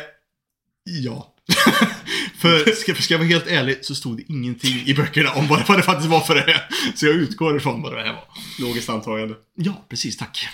ja. 0.84 1.34
för 2.40 2.74
ska, 2.74 2.94
ska 2.94 3.14
jag 3.14 3.18
vara 3.18 3.28
helt 3.28 3.46
ärlig 3.46 3.84
så 3.84 3.94
stod 3.94 4.16
det 4.16 4.22
ingenting 4.28 4.82
i 4.86 4.94
böckerna 4.94 5.32
om 5.32 5.48
vad 5.48 5.58
det, 5.58 5.64
vad 5.68 5.78
det 5.78 5.82
faktiskt 5.82 6.10
var 6.10 6.20
för 6.20 6.34
det. 6.34 6.62
Så 6.94 7.06
jag 7.06 7.14
utgår 7.14 7.56
ifrån 7.56 7.82
vad 7.82 7.92
det 7.92 8.02
här 8.02 8.12
var. 8.12 8.24
Logiskt 8.58 8.88
antagande. 8.88 9.34
Ja, 9.56 9.86
precis. 9.88 10.16
Tack. 10.16 10.48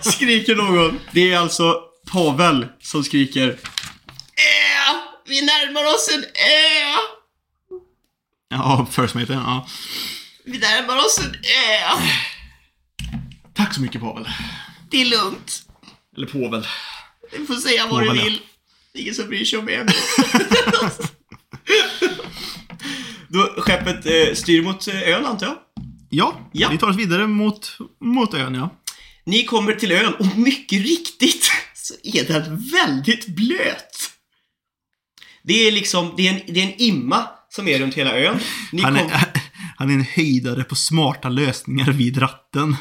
Skriker 0.00 0.54
någon. 0.54 1.00
Det 1.12 1.32
är 1.32 1.38
alltså 1.38 1.80
Pavel 2.12 2.66
som 2.80 3.04
skriker. 3.04 3.48
Äh, 3.48 3.56
vi 5.26 5.42
närmar 5.42 5.84
oss 5.84 6.10
en 6.14 6.24
ö! 6.24 6.96
Ja, 8.48 8.86
first 8.90 9.14
mate. 9.14 9.32
Ja. 9.32 9.68
Vi 10.44 10.58
närmar 10.58 10.96
oss 10.96 11.18
en 11.18 11.34
ö! 11.34 12.33
Tack 13.54 13.74
så 13.74 13.80
mycket 13.80 14.00
Pavel. 14.00 14.28
Det 14.90 15.00
är 15.00 15.04
lugnt. 15.04 15.62
Eller 16.16 16.26
Povel. 16.26 16.66
Du 17.38 17.46
får 17.46 17.54
säga 17.54 17.86
vad 17.86 18.02
du 18.02 18.06
Pavel, 18.06 18.18
ja. 18.18 18.24
vill. 18.24 18.40
Det 18.92 18.98
är 18.98 19.02
ingen 19.02 19.14
som 19.14 19.28
bryr 19.28 19.44
sig 19.44 19.58
om 19.58 19.64
mig 19.64 19.86
Då 23.28 23.54
skeppet 23.58 24.06
eh, 24.06 24.34
styr 24.34 24.62
mot 24.62 24.88
eh, 24.88 25.02
ön 25.02 25.26
antar 25.26 25.46
jag? 25.46 25.56
Ja, 26.10 26.50
Ja. 26.52 26.68
vi 26.70 26.78
tar 26.78 26.88
oss 26.88 26.96
vidare 26.96 27.26
mot, 27.26 27.78
mot 28.00 28.34
ön 28.34 28.54
ja. 28.54 28.70
Ni 29.26 29.44
kommer 29.44 29.72
till 29.72 29.92
ön 29.92 30.14
och 30.14 30.36
mycket 30.38 30.82
riktigt 30.82 31.50
så 31.74 31.94
är 32.02 32.24
den 32.24 32.70
väldigt 32.70 33.26
blöt. 33.26 34.10
Det 35.42 35.68
är 35.68 35.72
liksom, 35.72 36.14
det 36.16 36.28
är 36.28 36.32
en, 36.32 36.54
det 36.54 36.60
är 36.60 36.64
en 36.66 36.74
imma 36.80 37.26
som 37.48 37.68
är 37.68 37.78
runt 37.78 37.94
hela 37.94 38.18
ön. 38.18 38.38
Ni 38.72 38.82
Han 38.82 38.96
kom, 38.98 39.06
är, 39.06 39.32
han 39.76 39.90
är 39.90 39.94
en 39.94 40.04
höjdare 40.04 40.64
på 40.64 40.74
smarta 40.74 41.28
lösningar 41.28 41.92
vid 41.92 42.22
ratten. 42.22 42.76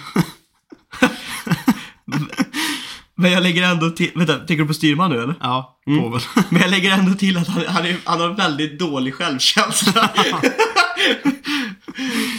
men 3.16 3.32
jag 3.32 3.44
lägger 3.44 3.64
ändå 3.64 3.90
till, 3.90 4.12
vänta, 4.16 4.34
tänker 4.38 4.58
du 4.64 4.68
på 4.68 4.74
styrman 4.74 5.12
nu 5.12 5.24
eller? 5.24 5.36
Ja, 5.42 5.70
Mm. 5.88 6.02
Povel. 6.04 6.22
Men 6.50 6.62
jag 6.62 6.72
lägger 6.72 6.92
ändå 6.92 7.14
till 7.14 7.38
att 7.38 7.48
han, 7.48 7.64
han, 7.68 7.86
är, 7.86 7.98
han 8.04 8.20
har 8.22 8.30
väldigt 8.30 8.80
dålig 8.80 9.14
självkänsla. 9.16 10.10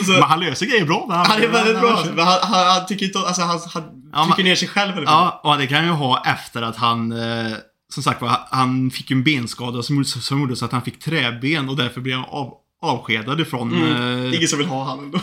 Så, 0.07 0.12
Men 0.12 0.22
han 0.22 0.40
löser 0.40 0.66
grejer 0.66 0.84
bra. 0.86 1.05
men 1.09 1.16
han 1.16 1.42
är 1.42 1.48
väldigt 1.48 1.80
bra. 1.80 1.96
han- 1.96 2.14
Men 2.14 2.26
han, 2.26 2.38
han, 2.42 2.66
han 2.66 2.86
tycker 2.86 3.07
inte 3.07 3.18
alltså, 3.18 3.42
han, 3.42 3.61
han 3.74 3.82
Ja, 4.12 4.24
trycker 4.24 4.36
men- 4.36 4.44
ner 4.44 4.55
sig 4.55 4.68
själv 4.68 4.90
mycket. 4.94 5.11
Ja, 5.11 5.40
och 5.44 5.59
det 5.59 5.66
kan 5.66 5.76
han 5.78 5.86
ju 5.86 5.92
ha 5.92 6.22
efter 6.26 6.62
att 6.62 6.76
han, 6.76 7.12
eh, 7.12 7.52
som 7.92 8.02
sagt 8.02 8.22
var, 8.22 8.40
han 8.50 8.90
fick 8.90 9.11
en 9.11 9.24
benskada 9.24 9.82
som, 9.82 10.05
som 10.05 10.40
gjorde 10.40 10.57
så 10.57 10.64
att 10.64 10.72
han 10.72 10.82
fick 10.82 11.00
träben 11.00 11.68
och 11.68 11.76
därför 11.76 12.00
blev 12.00 12.16
han 12.16 12.24
av, 12.28 12.52
avskedad 12.82 13.40
ifrån... 13.40 13.74
Mm. 13.74 14.24
Eh, 14.26 14.34
Ingen 14.34 14.48
som 14.48 14.59
vill 14.59 14.68
ha 14.68 14.84
han 14.84 14.98
ändå. 14.98 15.18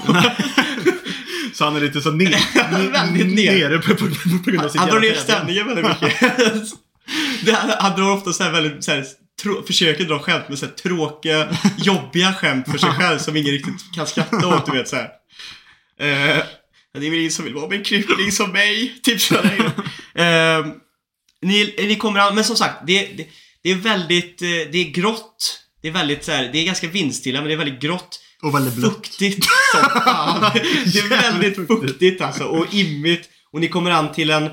Så 1.62 1.66
han 1.66 1.76
är 1.76 1.80
lite 1.80 2.02
så 2.02 2.12
ner, 2.12 2.30
nere 3.36 3.78
på, 3.78 3.96
på, 3.96 4.06
på, 4.44 4.52
grund 4.52 4.66
av 4.66 4.70
sitt 4.70 4.82
Han 4.82 4.90
drar 4.90 5.00
ner 5.00 5.14
stämningen 5.14 5.68
väldigt 5.68 5.86
mycket. 5.86 6.22
det, 7.46 7.52
han, 7.52 7.72
han 7.80 8.00
drar 8.00 8.12
ofta 8.12 8.34
så 8.34 8.44
här 8.44 8.52
väldigt, 8.52 8.84
så 8.84 8.92
här, 8.92 9.06
trå, 9.42 9.64
försöker 9.64 10.04
dra 10.04 10.20
skämt 10.20 10.50
med 10.50 10.60
så 10.60 10.66
här 10.66 10.74
tråkiga, 10.74 11.58
jobbiga 11.78 12.34
skämt 12.34 12.72
för 12.72 12.78
sig 12.78 12.90
själv 12.90 13.18
som 13.18 13.36
ingen 13.38 13.52
riktigt 13.52 13.94
kan 13.96 14.08
skratta 14.08 14.48
åt, 14.48 14.66
du 14.66 14.72
vet 14.72 14.88
så 14.88 14.96
här. 14.96 15.10
Eh, 16.00 16.44
det 16.94 17.06
är 17.06 17.10
väl 17.10 17.20
ingen 17.20 17.32
som 17.32 17.46
vill 17.46 17.54
vara 17.54 17.68
med 17.68 17.78
en 17.78 17.84
krympling 17.84 18.32
som 18.32 18.52
mig, 18.52 19.00
typ 19.04 19.22
sådana 19.22 19.50
grejer. 19.50 20.60
Eh, 20.60 20.66
ni, 21.42 21.76
ni 21.78 21.96
kommer 21.96 22.20
an, 22.20 22.36
men 22.36 22.44
som 22.44 22.56
sagt, 22.56 22.88
det, 22.88 23.06
det, 23.18 23.28
det 23.64 23.72
är 23.72 23.76
väldigt, 23.76 24.42
eh, 24.42 24.48
det 24.48 24.78
är 24.78 24.92
grått. 24.92 25.60
Det 25.82 25.88
är 25.88 25.92
väldigt 25.92 26.24
så 26.24 26.32
här, 26.32 26.50
det 26.54 26.60
är 26.60 26.66
ganska 26.66 26.88
vindstilla 26.88 27.40
men 27.40 27.48
det 27.48 27.54
är 27.54 27.58
väldigt 27.58 27.82
grått. 27.82 28.20
Och 28.42 28.56
väldigt 28.56 28.74
blött. 28.76 28.94
Fuktigt 28.94 29.46
som 29.72 30.02
fan. 30.04 30.52
Det 30.94 31.00
är 31.00 31.10
väldigt 31.10 31.56
fuktigt 31.68 32.22
alltså 32.22 32.44
och 32.44 32.74
immigt. 32.74 33.30
Och 33.52 33.60
ni 33.60 33.68
kommer 33.68 33.92
an 33.92 34.12
till 34.12 34.30
en... 34.30 34.50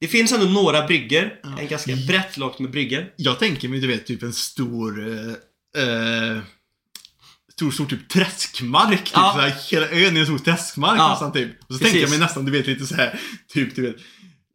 Det 0.00 0.08
finns 0.08 0.32
ändå 0.32 0.46
några 0.46 0.86
brygger. 0.86 1.32
En 1.60 1.68
ganska 1.68 1.96
brett 1.96 2.36
lågt 2.36 2.58
med 2.58 2.70
brygger. 2.70 3.10
Jag 3.16 3.38
tänker 3.38 3.68
mig, 3.68 3.80
du 3.80 3.86
vet, 3.86 4.06
typ 4.06 4.22
en 4.22 4.32
stor... 4.32 5.08
Eh, 5.08 5.82
eh, 5.82 6.38
stor, 7.52 7.70
stor 7.70 7.86
typ 7.86 8.08
träskmark. 8.08 9.04
Typ, 9.04 9.10
Ja. 9.14 9.32
så 9.34 9.40
här, 9.40 9.54
hela 9.70 9.86
ön 9.86 10.16
är 10.16 10.20
en 10.20 10.26
stor 10.26 10.38
träskmark 10.38 10.98
Ja. 10.98 11.08
nästan 11.10 11.32
typ. 11.32 11.50
Och 11.50 11.56
så 11.60 11.66
Precis. 11.68 11.82
tänker 11.82 12.00
jag 12.00 12.10
mig 12.10 12.18
nästan, 12.18 12.44
du 12.44 12.52
vet, 12.52 12.66
lite 12.66 12.86
så 12.86 12.94
här 12.94 13.20
typ, 13.52 13.76
du 13.76 13.82
vet. 13.82 13.96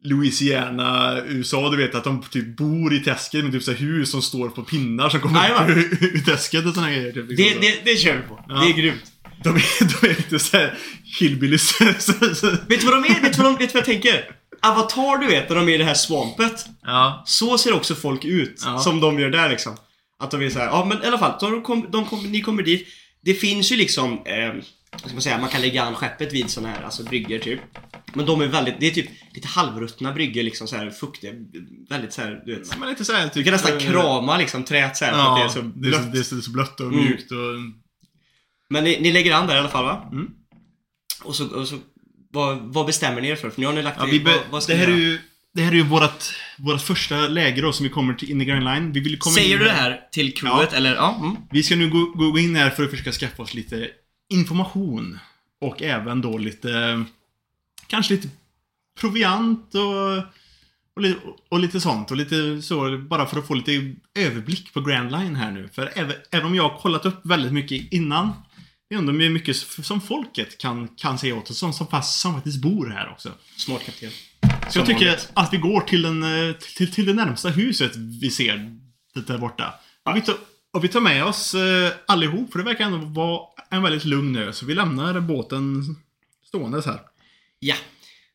Louisiana, 0.04 1.18
USA, 1.26 1.70
du 1.70 1.76
vet 1.76 1.94
att 1.94 2.04
de 2.04 2.22
typ 2.22 2.56
bor 2.56 2.94
i 2.94 3.00
träsket 3.00 3.44
med 3.44 3.52
typ 3.52 3.62
så 3.62 3.72
hus 3.72 4.10
som 4.10 4.22
står 4.22 4.48
på 4.48 4.62
pinnar 4.62 5.08
som 5.08 5.20
kommer 5.20 5.42
Jajamän. 5.42 5.78
ur, 5.78 5.98
ur 6.00 6.18
träsket 6.24 6.66
och 6.66 6.74
såna 6.74 6.90
grejer. 6.90 7.12
Typ, 7.12 7.28
liksom 7.28 7.60
Det, 7.60 7.66
det, 7.68 7.80
det 7.92 7.96
kör 7.96 8.16
vi 8.16 8.22
på. 8.22 8.44
Ja. 8.48 8.54
Det 8.54 8.66
är 8.68 8.72
grymt. 8.72 9.02
De, 9.44 9.56
är, 9.56 10.00
de 10.00 10.06
är 10.08 10.16
lite 10.16 10.38
såhär 10.38 10.74
hillbillies. 11.20 11.80
Vet 12.68 12.80
du 12.80 12.86
vad 12.86 13.02
de 13.02 13.10
är? 13.10 13.22
Vet 13.22 13.32
du 13.36 13.42
vad, 13.42 13.52
de, 13.52 13.58
vet 13.58 13.72
du 13.72 13.72
vad 13.72 13.76
jag 13.80 13.84
tänker? 13.84 14.24
Avatar, 14.62 15.18
du 15.18 15.26
vet, 15.26 15.48
när 15.48 15.56
de 15.56 15.68
är 15.68 15.74
i 15.74 15.78
det 15.78 15.84
här 15.84 15.94
swampet. 15.94 16.66
ja. 16.82 17.22
Så 17.26 17.58
ser 17.58 17.72
också 17.72 17.94
folk 17.94 18.24
ut. 18.24 18.62
Ja. 18.64 18.78
Som 18.78 19.00
de 19.00 19.18
gör 19.18 19.30
där 19.30 19.48
liksom. 19.48 19.76
Att 20.22 20.30
de 20.30 20.42
är 20.42 20.50
så 20.50 20.58
här, 20.58 20.66
ja 20.66 20.84
men 20.84 21.02
i 21.02 21.06
alla 21.06 21.18
fall, 21.18 21.38
de 21.40 21.62
kom, 21.62 21.86
de 21.90 22.04
kom, 22.06 22.22
ni 22.32 22.40
kommer 22.40 22.62
dit. 22.62 22.86
Det 23.24 23.34
finns 23.34 23.72
ju 23.72 23.76
liksom, 23.76 24.12
eh, 24.12 24.54
ska 24.96 25.12
man 25.12 25.22
säga, 25.22 25.38
man 25.38 25.48
kan 25.50 25.60
lägga 25.60 25.82
an 25.82 25.94
skeppet 25.94 26.32
vid 26.32 26.50
såna 26.50 26.68
här, 26.68 26.82
alltså 26.82 27.02
bryggor 27.02 27.38
typ. 27.38 27.60
Men 28.14 28.26
de 28.26 28.40
är 28.40 28.46
väldigt, 28.46 28.74
det 28.80 28.86
är 28.86 28.90
typ 28.90 29.10
lite 29.34 29.48
halvruttna 29.48 30.12
bryggor 30.12 30.42
liksom 30.42 30.68
så 30.68 30.76
här 30.76 30.90
fuktiga, 30.90 31.32
väldigt 31.90 32.12
så 32.12 32.22
här, 32.22 32.42
du 32.46 32.54
vet. 32.58 32.78
Men 32.78 32.88
lite 32.88 33.04
såhär 33.04 33.24
typ... 33.24 33.34
Du 33.34 33.44
kan 33.44 33.52
nästan 33.52 33.72
eh, 33.72 33.78
krama 33.78 34.36
liksom 34.38 34.64
träet 34.64 34.96
så 34.96 35.04
här 35.04 35.12
för 35.12 35.18
Ja, 35.18 35.44
att 35.44 35.54
det 35.54 35.60
är 35.60 35.62
så 35.62 35.68
det 35.68 35.92
så, 35.92 35.98
blött. 35.98 36.12
det 36.12 36.18
är 36.18 36.22
så, 36.22 36.34
det 36.34 36.40
är 36.40 36.42
så 36.42 36.50
blött 36.50 36.80
och 36.80 36.86
Mm. 36.92 37.04
mjukt 37.04 37.32
och... 37.32 37.38
Men 38.70 38.84
ni, 38.84 38.98
ni 39.00 39.12
lägger 39.12 39.34
an 39.34 39.46
där 39.46 39.56
i 39.56 39.58
alla 39.58 39.68
fall 39.68 39.84
va? 39.84 40.08
Mm. 40.12 40.28
Och 41.24 41.34
så, 41.34 41.46
och 41.48 41.68
så 41.68 41.78
vad, 42.32 42.58
vad 42.58 42.86
bestämmer 42.86 43.20
ni 43.20 43.28
er 43.28 43.36
för? 43.36 43.50
För 43.50 43.60
nu 43.60 43.66
har 43.66 43.72
ni 43.74 43.82
lagt 43.82 43.96
Ja, 44.00 44.06
vi 44.10 44.20
be, 44.20 44.30
vad, 44.30 44.40
vad 44.50 44.66
det, 44.66 44.74
här 44.74 44.86
är 44.88 44.96
ju, 44.96 45.18
det 45.54 45.62
här 45.62 45.70
är 45.72 45.76
ju 45.76 45.82
vårat, 45.82 46.32
vårat 46.58 46.82
första 46.82 47.28
läge 47.28 47.60
då 47.60 47.72
som 47.72 47.84
vi 47.84 47.90
kommer 47.90 48.14
till 48.14 48.30
in 48.30 48.38
the 48.38 48.44
Grand 48.44 48.64
Line. 48.64 48.92
Vi 48.92 49.00
vill 49.00 49.18
komma 49.18 49.34
Säger 49.34 49.52
in 49.52 49.58
du 49.58 49.64
det 49.64 49.70
här 49.70 50.00
till 50.12 50.34
crewet 50.34 50.68
Ja. 50.72 50.76
eller? 50.76 50.94
Ja. 50.94 51.16
Mm. 51.22 51.36
Vi 51.50 51.62
ska 51.62 51.76
nu 51.76 51.90
gå, 51.90 51.98
gå 52.14 52.30
gå 52.30 52.38
in 52.38 52.56
här 52.56 52.70
för 52.70 52.84
att 52.84 52.90
försöka 52.90 53.12
skaffa 53.12 53.42
oss 53.42 53.54
lite 53.54 53.88
information. 54.28 55.18
Och 55.60 55.82
även 55.82 56.20
då 56.20 56.38
lite, 56.38 57.04
kanske 57.86 58.14
lite 58.14 58.28
proviant 59.00 59.74
och, 59.74 60.16
och, 60.96 61.02
li- 61.02 61.16
och 61.48 61.60
lite 61.60 61.80
sånt. 61.80 62.10
Och 62.10 62.16
lite 62.16 62.62
så, 62.62 62.98
bara 62.98 63.26
för 63.26 63.38
att 63.38 63.46
få 63.46 63.54
lite 63.54 63.94
överblick 64.14 64.72
på 64.72 64.80
Grand 64.80 65.12
Line 65.12 65.36
här 65.36 65.50
nu. 65.50 65.68
För 65.72 65.92
även, 65.94 66.16
även 66.30 66.46
om 66.46 66.54
jag 66.54 66.68
har 66.68 66.78
kollat 66.78 67.06
upp 67.06 67.20
väldigt 67.26 67.52
mycket 67.52 67.92
innan, 67.92 68.32
jag 68.88 68.98
undrar 68.98 69.14
hur 69.14 69.30
mycket 69.30 69.56
som 69.56 70.00
folket 70.00 70.58
kan, 70.58 70.88
kan 70.88 71.18
säga 71.18 71.36
åt 71.36 71.50
oss, 71.50 71.58
som, 71.58 71.72
som, 71.72 71.86
fast, 71.86 72.20
som 72.20 72.34
faktiskt 72.34 72.62
bor 72.62 72.86
här 72.86 73.10
också. 73.10 73.32
Smart 73.56 73.84
kapten. 73.86 74.10
Så 74.70 74.78
jag 74.78 74.86
tycker 74.86 75.04
vanligt. 75.06 75.30
att 75.34 75.52
vi 75.52 75.56
går 75.58 75.80
till, 75.80 76.02
den, 76.02 76.22
eh, 76.22 76.52
till, 76.54 76.92
till 76.92 77.06
det 77.06 77.14
närmsta 77.14 77.48
huset 77.48 77.96
vi 77.96 78.30
ser 78.30 78.78
där 79.26 79.38
borta. 79.38 79.74
Vi 80.14 80.20
tar, 80.20 80.34
och 80.72 80.84
vi 80.84 80.88
tar 80.88 81.00
med 81.00 81.24
oss 81.24 81.54
eh, 81.54 81.92
allihop, 82.06 82.52
för 82.52 82.58
det 82.58 82.64
verkar 82.64 82.84
ändå 82.84 82.98
vara 82.98 83.40
en 83.70 83.82
väldigt 83.82 84.04
lugn 84.04 84.36
ö. 84.36 84.52
Så 84.52 84.66
vi 84.66 84.74
lämnar 84.74 85.20
båten 85.20 85.96
ståendes 86.46 86.86
här. 86.86 87.00
Ja. 87.58 87.74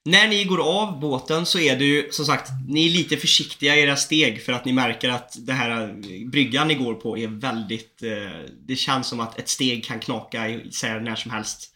När 0.06 0.28
ni 0.28 0.46
går 0.46 0.82
av 0.82 1.00
båten 1.00 1.46
så 1.46 1.60
är 1.60 1.78
det 1.78 1.86
ju 1.86 2.12
som 2.12 2.26
sagt, 2.26 2.52
ni 2.68 2.86
är 2.86 2.90
lite 2.90 3.18
försiktiga 3.18 3.76
i 3.76 3.82
era 3.82 3.96
steg 3.96 4.42
för 4.42 4.54
att 4.54 4.66
ni 4.66 4.74
märker 4.74 5.10
att 5.10 5.36
det 5.40 5.54
här 5.54 5.88
eh, 5.88 6.30
bryggan 6.30 6.68
ni 6.68 6.76
går 6.76 6.94
på 6.94 7.18
är 7.18 7.28
väldigt... 7.28 8.04
Eh, 8.04 8.50
det 8.68 8.76
känns 8.76 9.08
som 9.08 9.20
att 9.20 9.40
ett 9.40 9.50
steg 9.50 9.86
kan 9.86 10.00
knaka 10.00 10.50
isär 10.50 11.00
när 11.00 11.16
som 11.16 11.32
helst. 11.32 11.70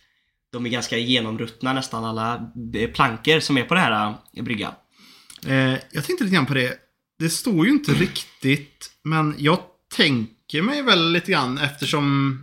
De 0.51 0.65
är 0.65 0.69
ganska 0.69 0.97
genomruttna 0.97 1.73
nästan 1.73 2.05
alla 2.05 2.51
eh, 2.75 2.89
plankor 2.89 3.39
som 3.39 3.57
är 3.57 3.63
på 3.63 3.73
det 3.73 3.79
här 3.79 4.13
eh, 4.33 4.43
bryggan. 4.43 4.73
Eh, 5.47 5.75
jag 5.91 6.05
tänkte 6.05 6.23
lite 6.23 6.35
grann 6.35 6.45
på 6.45 6.53
det. 6.53 6.77
Det 7.19 7.29
står 7.29 7.65
ju 7.65 7.71
inte 7.71 7.91
riktigt, 7.91 8.91
men 9.03 9.35
jag 9.37 9.59
tänker 9.95 10.36
mig 10.61 10.81
väl 10.81 11.11
lite 11.11 11.31
grann 11.31 11.57
eftersom 11.57 12.37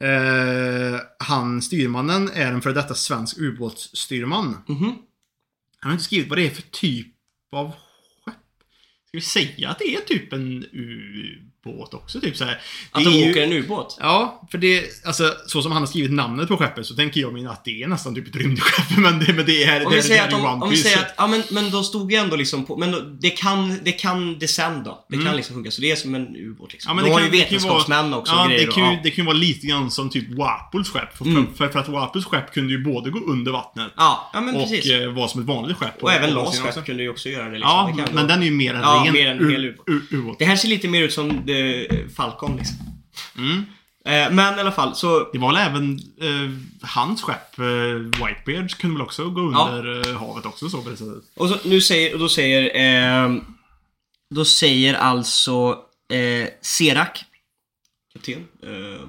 eh, 0.00 1.00
han, 1.18 1.62
styrmannen, 1.62 2.30
är 2.34 2.52
en 2.52 2.62
före 2.62 2.72
detta 2.72 2.94
svensk 2.94 3.38
ubåtsstyrman. 3.38 4.56
Mhm. 4.68 4.84
Han 5.78 5.90
har 5.90 5.92
inte 5.92 6.04
skrivit 6.04 6.28
vad 6.28 6.38
det 6.38 6.46
är 6.46 6.50
för 6.50 6.62
typ 6.62 7.14
av 7.52 7.72
skepp. 8.24 8.34
Ska 9.08 9.18
vi 9.18 9.20
säga 9.20 9.70
att 9.70 9.78
det 9.78 9.94
är 9.94 10.00
typ 10.00 10.32
en 10.32 10.64
ubåt 11.66 11.94
också? 11.94 12.20
Typ 12.20 12.36
så 12.36 12.44
här. 12.44 12.60
Att 12.90 13.04
Det 13.04 13.10
de 13.10 13.16
ju- 13.16 13.30
åker 13.30 13.42
en 13.42 13.52
ubåt? 13.52 13.96
Ja, 14.00 14.42
för 14.50 14.58
det, 14.58 14.84
alltså 15.06 15.34
så 15.46 15.62
som 15.62 15.72
han 15.72 15.82
har 15.82 15.86
skrivit 15.86 16.12
namnet 16.12 16.48
på 16.48 16.56
skeppet 16.56 16.86
så 16.86 16.94
tänker 16.94 17.20
jag 17.20 17.32
mig 17.32 17.46
att 17.46 17.64
det 17.64 17.82
är 17.82 17.88
nästan 17.88 18.14
typ 18.14 18.28
ett 18.28 18.36
rymdskepp. 18.36 18.84
Men 18.98 19.18
det, 19.18 19.32
men 19.32 19.46
det 19.46 19.64
är 19.64 19.86
Om 19.86 19.92
vi 19.92 20.02
säger 20.02 20.26
att, 20.28 20.62
om 20.62 20.70
vi 20.70 20.76
säger 20.76 20.98
att, 20.98 21.14
ja 21.16 21.26
men, 21.26 21.42
men 21.50 21.70
de 21.70 21.84
stod 21.84 22.12
ju 22.12 22.18
ändå 22.18 22.36
liksom 22.36 22.64
på, 22.64 22.76
men 22.76 22.92
då, 22.92 23.00
det 23.00 23.30
kan, 23.30 23.78
det 23.84 23.92
kan 23.92 24.38
descend 24.38 24.84
då. 24.84 25.04
Det 25.08 25.24
kan 25.24 25.36
liksom 25.36 25.54
funka, 25.54 25.70
så 25.70 25.80
det 25.80 25.90
är 25.90 25.96
som 25.96 26.14
en 26.14 26.36
ubåt 26.36 26.72
liksom. 26.72 26.90
Mm. 26.92 27.04
Ja, 27.04 27.04
men 27.04 27.04
de 27.04 27.08
det 27.08 27.14
har 27.14 27.30
kan- 27.30 27.38
ju 27.38 27.44
vetenskapsmän 27.44 28.10
vara- 28.10 28.20
också 28.20 28.32
ja, 28.32 28.42
och 28.44 28.50
grejer. 28.50 28.66
det 28.66 28.72
kan, 28.72 28.82
och, 28.82 28.88
ju, 28.88 28.94
ja. 28.94 29.00
det 29.02 29.10
kan 29.10 29.22
ju 29.24 29.26
vara 29.26 29.36
lite 29.36 29.66
grann 29.66 29.90
som 29.90 30.10
typ 30.10 30.30
Wapuls 30.38 30.88
skepp. 30.88 31.16
För, 31.16 31.24
Mm. 31.24 31.46
för, 31.56 31.68
för 31.68 31.78
att 31.78 31.88
Wapuls 31.88 32.24
skepp 32.24 32.52
kunde 32.54 32.72
ju 32.72 32.84
både 32.84 33.10
gå 33.10 33.18
under 33.18 33.52
vattnet 33.52 33.92
Ja, 33.96 34.30
ja 34.32 34.40
men 34.40 34.56
och 34.56 34.62
precis. 34.70 34.90
eh, 34.92 35.12
vara 35.12 35.28
som 35.28 35.40
ett 35.40 35.46
vanligt 35.46 35.76
skepp. 35.76 36.02
och 36.02 36.12
även 36.12 36.28
på 36.30 36.34
Las 36.36 36.58
skepp 36.58 36.86
kunde 36.86 37.02
ju 37.02 37.08
också 37.08 37.28
göra 37.28 37.44
det 37.44 37.50
liksom. 37.50 37.70
Ja, 37.70 37.92
det 37.96 38.12
men 38.14 38.22
gå. 38.22 38.28
den 38.28 38.40
är 38.42 38.44
ju 38.46 38.50
mer 38.52 38.74
en 38.74 38.80
Ja, 38.80 39.02
ren 39.06 39.12
mer 39.12 39.26
en 39.30 39.40
u- 39.50 40.00
ubåt. 40.10 40.38
Det 40.38 40.44
här 40.44 40.56
ser 40.56 40.68
lite 40.68 40.88
mer 40.88 41.02
ut 41.02 41.12
som 41.12 41.46
eh, 41.54 42.08
Falcon 42.08 42.56
liksom. 42.56 42.76
Mm. 43.38 43.56
Eh, 44.04 44.34
men 44.34 44.56
i 44.58 44.60
alla 44.60 44.72
fall, 44.72 44.94
så... 44.96 45.30
Det 45.32 45.38
var 45.38 45.52
väl 45.52 45.68
även 45.70 45.98
eh, 46.20 46.58
hans 46.82 47.22
skepp, 47.22 47.58
eh, 47.58 47.64
Whitebeards, 48.26 48.74
kunde 48.74 48.96
väl 48.96 49.02
också 49.02 49.30
gå 49.30 49.52
Ja. 49.52 49.68
under 49.70 50.10
eh, 50.10 50.18
havet 50.18 50.46
också 50.46 50.68
så 50.68 50.76
det 50.80 50.96
sättet. 50.96 51.24
Och 51.34 51.48
så, 51.48 51.68
nu 51.68 51.80
säger, 51.80 52.12
och 52.14 52.18
då 52.18 52.28
säger... 52.28 52.76
Eh, 53.24 53.36
då 54.30 54.44
säger 54.44 54.94
alltså 54.94 55.84
eh, 56.08 56.48
Serak, 56.60 57.24
kapten, 58.12 58.48
eh, 58.62 59.00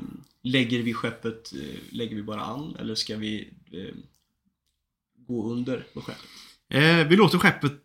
lägger 0.43 0.79
vi 0.83 0.93
skeppet, 0.93 1.51
lägger 1.89 2.15
vi 2.15 2.23
bara 2.23 2.41
an 2.41 2.75
eller 2.79 2.95
ska 2.95 3.15
vi 3.15 3.49
gå 5.27 5.51
under 5.51 5.85
på 5.93 6.01
skeppet? 6.01 7.09
Vi 7.09 7.15
låter 7.15 7.37
skeppet 7.37 7.81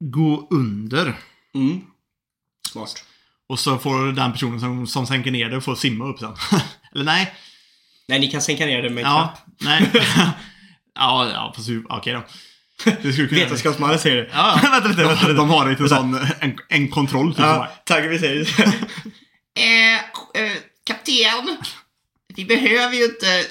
gå 0.00 0.48
under. 0.50 1.18
Mm. 1.54 1.80
Smart. 2.70 3.04
Och 3.54 3.60
så 3.60 3.78
får 3.78 4.12
den 4.12 4.32
personen 4.32 4.60
som, 4.60 4.86
som 4.86 5.06
sänker 5.06 5.30
ner 5.30 5.50
det 5.50 5.60
få 5.60 5.76
simma 5.76 6.04
upp 6.04 6.18
sen. 6.18 6.36
Eller 6.94 7.04
nej. 7.04 7.34
Nej, 8.08 8.20
ni 8.20 8.30
kan 8.30 8.42
sänka 8.42 8.66
ner 8.66 8.82
det 8.82 8.90
med 8.90 9.04
en 9.04 9.10
Ja, 9.10 9.34
knapp. 9.36 9.46
nej. 9.60 9.90
ja, 10.94 11.30
ja, 11.32 11.52
fast 11.56 11.68
okej 11.88 12.12
då. 12.12 12.24
Det 13.02 13.12
skulle 13.12 13.28
kunna... 13.28 13.40
Vetenskapsmannen 13.40 13.98
säger 13.98 14.16
det. 14.16 14.30
Ja, 14.32 14.60
ja. 14.62 14.70
vänta 14.70 14.88
lite, 14.88 15.04
vänta. 15.04 15.32
De 15.32 15.50
har 15.50 15.70
lite 15.70 15.88
sån, 15.88 16.14
en, 16.40 16.58
en 16.68 16.88
kontroll 16.88 17.34
typ 17.34 17.40
Ja, 17.40 17.68
tack, 17.84 18.04
vi 18.04 18.18
säger 18.18 18.44
det. 18.56 18.72
Eh, 19.62 19.94
eh, 20.44 20.52
kapten, 20.84 21.56
vi 22.36 22.44
behöver 22.44 22.94
ju 22.96 23.04
inte 23.04 23.44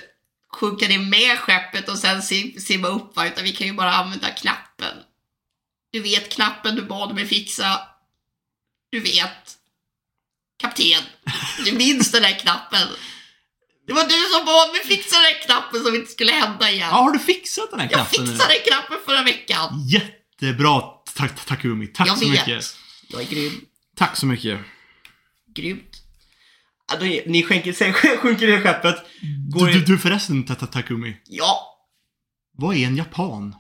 sjunka 0.51 0.87
ner 0.87 0.99
med 0.99 1.37
skeppet 1.39 1.89
och 1.89 1.97
sen 1.97 2.21
sim- 2.21 2.59
simma 2.59 2.87
upp 2.87 3.15
va, 3.15 3.27
utan 3.27 3.43
vi 3.43 3.51
kan 3.51 3.67
ju 3.67 3.73
bara 3.73 3.93
använda 3.93 4.29
knappen. 4.29 4.97
Du 5.91 6.01
vet 6.01 6.31
knappen 6.31 6.75
du 6.75 6.81
bad 6.81 7.15
mig 7.15 7.25
fixa. 7.27 7.79
Du 8.91 8.99
vet. 8.99 9.52
Kapten, 10.63 11.03
du 11.65 11.71
minns 11.71 12.11
den 12.11 12.21
där 12.21 12.39
knappen. 12.39 12.87
Det 13.87 13.93
var 13.93 14.03
du 14.03 14.09
som 14.37 14.45
bad 14.45 14.71
mig 14.71 14.81
fixa 14.97 15.15
den 15.15 15.23
där 15.23 15.45
knappen 15.45 15.83
som 15.83 15.95
inte 15.95 16.11
skulle 16.11 16.31
hända 16.31 16.71
igen. 16.71 16.87
Ja, 16.91 16.95
har 16.95 17.11
du 17.11 17.19
fixat 17.19 17.71
den 17.71 17.79
här 17.79 17.87
Jag 17.91 17.99
knappen 17.99 18.25
nu? 18.25 18.31
fixade 18.31 18.53
knappen 18.55 18.97
förra 19.05 19.23
veckan. 19.23 19.87
Jättebra, 19.87 20.81
tack 21.15 21.45
Takumi. 21.45 21.87
Tack 21.87 22.07
Jag 22.07 22.17
så 22.17 22.29
vet. 22.29 22.47
mycket. 22.47 22.75
Jag 23.07 23.21
är 23.21 23.25
grym. 23.25 23.61
Tack 23.97 24.17
så 24.17 24.25
mycket. 24.25 24.59
Grymt. 25.55 25.97
Ja, 26.91 26.97
då, 26.99 27.05
ni 27.31 27.43
skänker, 27.43 27.73
sen 27.73 27.93
sjunker 27.93 28.47
ner 28.47 28.61
skeppet. 28.61 28.95
Går 29.53 29.67
Du, 29.67 29.73
du, 29.73 29.79
du 29.85 29.97
förresten, 29.97 30.45
Ta- 30.45 30.55
Ta- 30.55 30.65
Takumi. 30.67 31.17
Ja, 31.27 31.77
Vad 32.57 32.75
är 32.75 32.87
en 32.87 32.95
japan? 32.95 33.55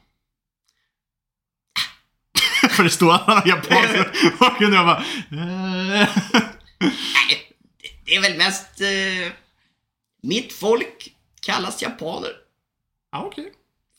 För 2.69 2.83
det 2.83 2.89
står 2.89 3.13
att 3.13 3.21
han 3.27 3.37
är 3.37 3.47
japan. 3.47 4.05
så 4.39 4.45
Och 4.45 4.61
jag 4.73 4.85
bara... 4.85 5.03
Nej, 6.89 7.55
det- 8.05 8.15
är 8.15 8.21
väl 8.21 8.37
mest... 8.37 8.81
Eh, 8.81 9.31
mitt 10.21 10.53
folk 10.53 11.15
kallas 11.41 11.81
japaner. 11.81 12.31
Ja, 13.11 13.23
okej. 13.25 13.53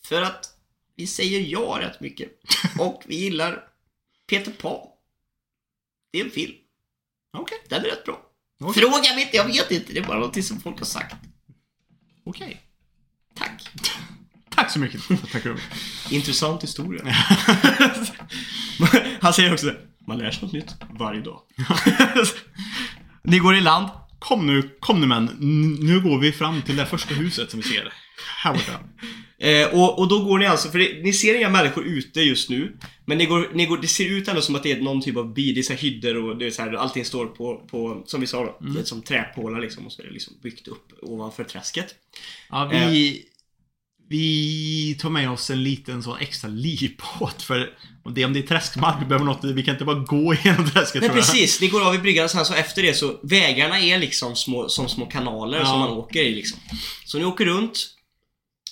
För 0.05 0.22
att 0.22 0.51
vi 0.97 1.07
säger 1.07 1.41
ja 1.41 1.78
rätt 1.80 2.01
mycket. 2.01 2.30
Och 2.78 3.03
vi 3.07 3.16
gillar 3.16 3.64
Peter 4.26 4.53
Pan. 4.53 4.87
Det 6.12 6.20
är 6.20 6.24
en 6.24 6.30
film. 6.30 6.55
Okej. 7.37 7.59
Den 7.68 7.85
är 7.85 7.89
rätt 7.89 8.05
bra. 8.05 8.20
Okej. 8.61 8.82
Fråga 8.82 9.14
mig 9.14 9.22
inte, 9.22 9.37
jag 9.37 9.47
vet 9.47 9.70
inte. 9.70 9.93
Det 9.93 9.99
är 9.99 10.05
bara 10.07 10.18
något 10.18 10.45
som 10.45 10.61
folk 10.61 10.78
har 10.78 10.87
sagt. 10.87 11.16
Okej. 12.24 12.61
Tack. 13.35 13.68
Tack 14.51 14.70
så 14.72 14.78
mycket, 14.78 15.01
Takumi. 15.32 15.61
intressant 16.11 16.62
historia. 16.62 17.03
Han 19.20 19.32
säger 19.35 19.53
också 19.53 19.66
det. 19.66 19.76
Man 20.07 20.18
lär 20.18 20.30
sig 20.30 20.42
något 20.42 20.52
nytt 20.52 20.74
varje 20.98 21.20
dag. 21.20 21.40
ni 23.24 23.38
går 23.38 23.57
i 23.57 23.61
land. 23.61 23.88
Kom 24.18 24.47
nu, 24.47 24.70
kom 24.81 25.01
nu 25.01 25.06
män. 25.06 25.31
Nu 25.81 26.01
går 26.01 26.18
vi 26.18 26.32
fram 26.32 26.62
till 26.62 26.76
det 26.76 26.86
första 26.86 27.14
huset 27.14 27.51
som 27.51 27.60
vi 27.60 27.68
ser. 27.68 27.93
Här 28.43 28.52
borta. 28.52 28.81
Eh, 29.39 29.74
och, 29.74 29.98
och 29.98 30.09
då 30.09 30.24
går 30.24 30.39
ni 30.39 30.47
alltså, 30.47 30.68
för 30.68 30.78
det, 30.78 31.02
ni 31.02 31.12
ser 31.12 31.35
inga 31.35 31.48
människor 31.48 31.85
ute 31.85 32.20
just 32.20 32.51
nu. 32.51 32.76
Men 33.05 33.18
ni 33.18 33.26
går, 33.26 33.51
ni 33.55 33.66
går, 33.66 33.78
det 33.78 33.89
ser 33.89 34.09
ut 34.09 34.28
ändå 34.28 34.40
som 34.40 34.55
att 34.55 34.62
det 34.62 34.72
är 34.72 34.81
någon 34.81 35.01
typ 35.01 35.16
av 35.16 35.35
by, 35.35 35.52
det 35.52 35.60
är 35.60 35.62
så 35.62 35.72
här 35.72 35.81
hyddor 35.81 36.16
och 36.16 36.39
det 36.39 36.47
är 36.47 36.51
så 36.51 36.62
här, 36.62 36.72
allting 36.72 37.05
står 37.05 37.26
på, 37.26 37.66
på 37.70 38.02
som 38.06 38.20
vi 38.20 38.26
sa 38.26 38.56
då, 38.60 38.81
är 38.81 38.85
som 38.85 39.02
träpålar 39.02 39.60
liksom 39.60 39.86
och 39.86 39.93
så 39.93 40.02
är 40.02 40.06
det 40.06 40.12
liksom 40.12 40.35
byggt 40.43 40.68
upp 40.68 40.93
ovanför 41.02 41.44
träsket. 41.44 41.94
Ja, 42.51 42.68
vi... 42.72 43.22
Vi 44.09 44.97
tar 45.01 45.10
med 45.10 45.31
oss 45.31 45.51
en 45.51 45.62
liten 45.62 46.02
sån 46.02 46.18
extra 46.18 46.48
livbåt 46.51 47.43
för 47.43 47.70
om 48.05 48.14
det, 48.14 48.24
om 48.24 48.32
det 48.32 48.39
är 48.39 48.43
träskmark, 48.47 48.97
vi 49.02 49.06
behöver 49.06 49.24
något, 49.24 49.44
vi 49.44 49.62
kan 49.62 49.74
inte 49.74 49.85
bara 49.85 49.98
gå 49.98 50.35
igenom 50.44 50.70
träsket 50.70 51.01
Nej 51.02 51.10
precis, 51.10 51.60
ni 51.60 51.68
går 51.68 51.86
av 51.89 51.94
i 51.94 51.98
bryggan 51.98 52.28
sen 52.28 52.44
så 52.44 52.55
efter 52.55 52.82
det 52.82 52.94
så 52.94 53.20
vägarna 53.22 53.81
är 53.81 53.98
liksom 53.98 54.36
små, 54.36 54.68
som 54.68 54.89
små 54.89 55.06
kanaler 55.06 55.59
Ja. 55.59 55.64
som 55.64 55.78
man 55.78 55.90
åker 55.90 56.22
i 56.22 56.35
liksom. 56.35 56.59
Så 57.05 57.18
ni 57.18 57.24
åker 57.24 57.44
runt. 57.44 57.90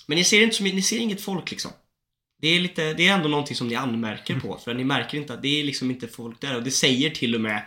Men 0.06 0.16
ni 0.18 0.24
ser, 0.24 0.42
inte 0.42 0.62
ni 0.62 0.82
ser 0.82 0.98
inget 0.98 1.20
folk 1.20 1.50
liksom. 1.50 1.70
Det 2.40 2.48
är, 2.48 2.60
lite, 2.60 2.94
det 2.94 3.08
är 3.08 3.12
ändå 3.14 3.28
någonting 3.28 3.56
som 3.56 3.68
ni 3.68 3.74
anmärker 3.74 4.40
på 4.40 4.58
för 4.64 4.74
ni 4.74 4.84
märker 4.84 5.18
inte 5.18 5.34
att 5.34 5.42
det 5.42 5.60
är 5.60 5.64
liksom 5.64 5.90
inte 5.90 6.08
folk 6.08 6.40
där 6.40 6.56
och 6.56 6.62
det 6.62 6.70
säger 6.70 7.10
till 7.10 7.34
och 7.34 7.40
med 7.40 7.62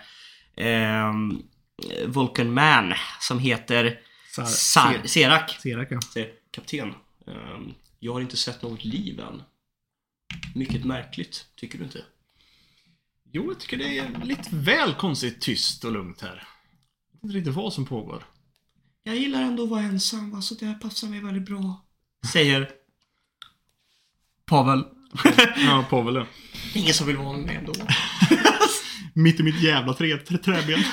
ehm, 0.58 1.38
Vulcan 2.06 2.54
Man 2.54 2.94
som 3.22 3.40
heter 3.40 4.00
Sar- 4.48 5.08
Serak. 5.08 5.58
Serak, 5.64 5.88
ja. 5.92 6.00
Kapten, 6.52 6.94
ehm, 7.28 7.74
jag 8.00 8.14
har 8.14 8.22
inte 8.22 8.38
sett 8.38 8.62
något 8.62 8.84
liv 8.84 9.20
än. 9.20 9.42
Mycket 10.56 10.86
märkligt, 10.86 11.46
tycker 11.56 11.78
du 11.78 11.84
inte? 11.84 12.04
Jo, 13.32 13.46
jag 13.48 13.60
tycker 13.60 13.78
det 13.78 13.98
är 14.00 14.26
lite 14.26 14.50
väl 14.52 14.94
konstigt 14.94 15.42
tyst 15.42 15.84
och 15.84 15.92
lugnt 15.92 16.22
här. 16.22 16.48
Jag 17.12 17.18
vet 17.18 17.24
inte 17.24 17.38
riktigt 17.38 17.54
vad 17.54 17.74
som 17.74 17.86
pågår. 17.86 18.24
Jag 19.04 19.16
gillar 19.16 19.42
ändå 19.42 19.64
att 19.64 19.70
vara 19.70 19.82
ensam, 19.82 20.32
va, 20.32 20.42
så 20.42 20.56
det 20.56 20.66
här 20.66 20.74
passar 20.74 21.08
mig 21.08 21.20
väldigt 21.22 21.46
bra. 21.46 21.86
Säger 22.34 22.70
Pavel. 24.46 24.84
Ja, 25.58 25.86
Povel 25.90 26.16
ja. 26.16 26.26
Ingen 26.74 26.94
som 26.94 27.08
vill 27.08 27.18
vara 27.18 27.38
med 27.38 27.58
ändå. 27.58 27.74
Mitt 29.14 29.40
i 29.40 29.44
mitt 29.44 29.62
jävla 29.62 29.94
trä, 29.94 30.18
trä, 30.18 30.38
träben. 30.38 30.84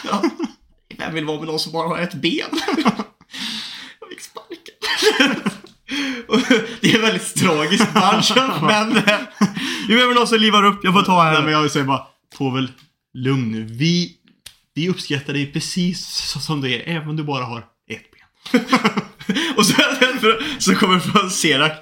Vem 0.99 1.15
vill 1.15 1.25
vara 1.25 1.39
med 1.39 1.47
någon 1.47 1.59
som 1.59 1.73
bara 1.73 1.89
har 1.89 1.99
ett 1.99 2.15
ben? 2.15 2.49
Jag 4.01 4.09
fick 4.09 4.21
spark. 4.21 4.69
Det 6.81 6.91
är 6.91 6.95
en 6.95 7.03
väldigt 7.03 7.35
tragisk 7.35 7.95
bunch, 7.95 8.33
men 8.63 8.95
vi 9.89 9.95
behöver 9.95 10.15
någon 10.15 10.27
som 10.27 10.39
livar 10.39 10.65
upp. 10.65 10.81
Jag 10.83 10.93
får 10.95 11.03
ta 11.03 11.25
Nej, 11.25 11.35
här. 11.35 11.43
men 11.43 11.53
jag 11.53 11.63
vill 11.63 11.71
säga 11.71 11.85
bara, 11.85 12.07
Povel, 12.39 12.71
lugn 13.15 13.51
nu. 13.51 13.65
Vi, 13.65 14.13
vi 14.75 14.89
uppskattar 14.89 15.33
dig 15.33 15.53
precis 15.53 16.07
som 16.41 16.61
du 16.61 16.75
är, 16.75 16.89
även 16.97 17.09
om 17.09 17.17
du 17.17 17.23
bara 17.23 17.45
har 17.45 17.59
ett 17.59 18.05
ben. 18.13 18.61
Och 19.57 19.67
så, 19.67 19.75
så 20.59 20.75
kommer 20.75 20.99
från 20.99 21.31
Serak. 21.31 21.73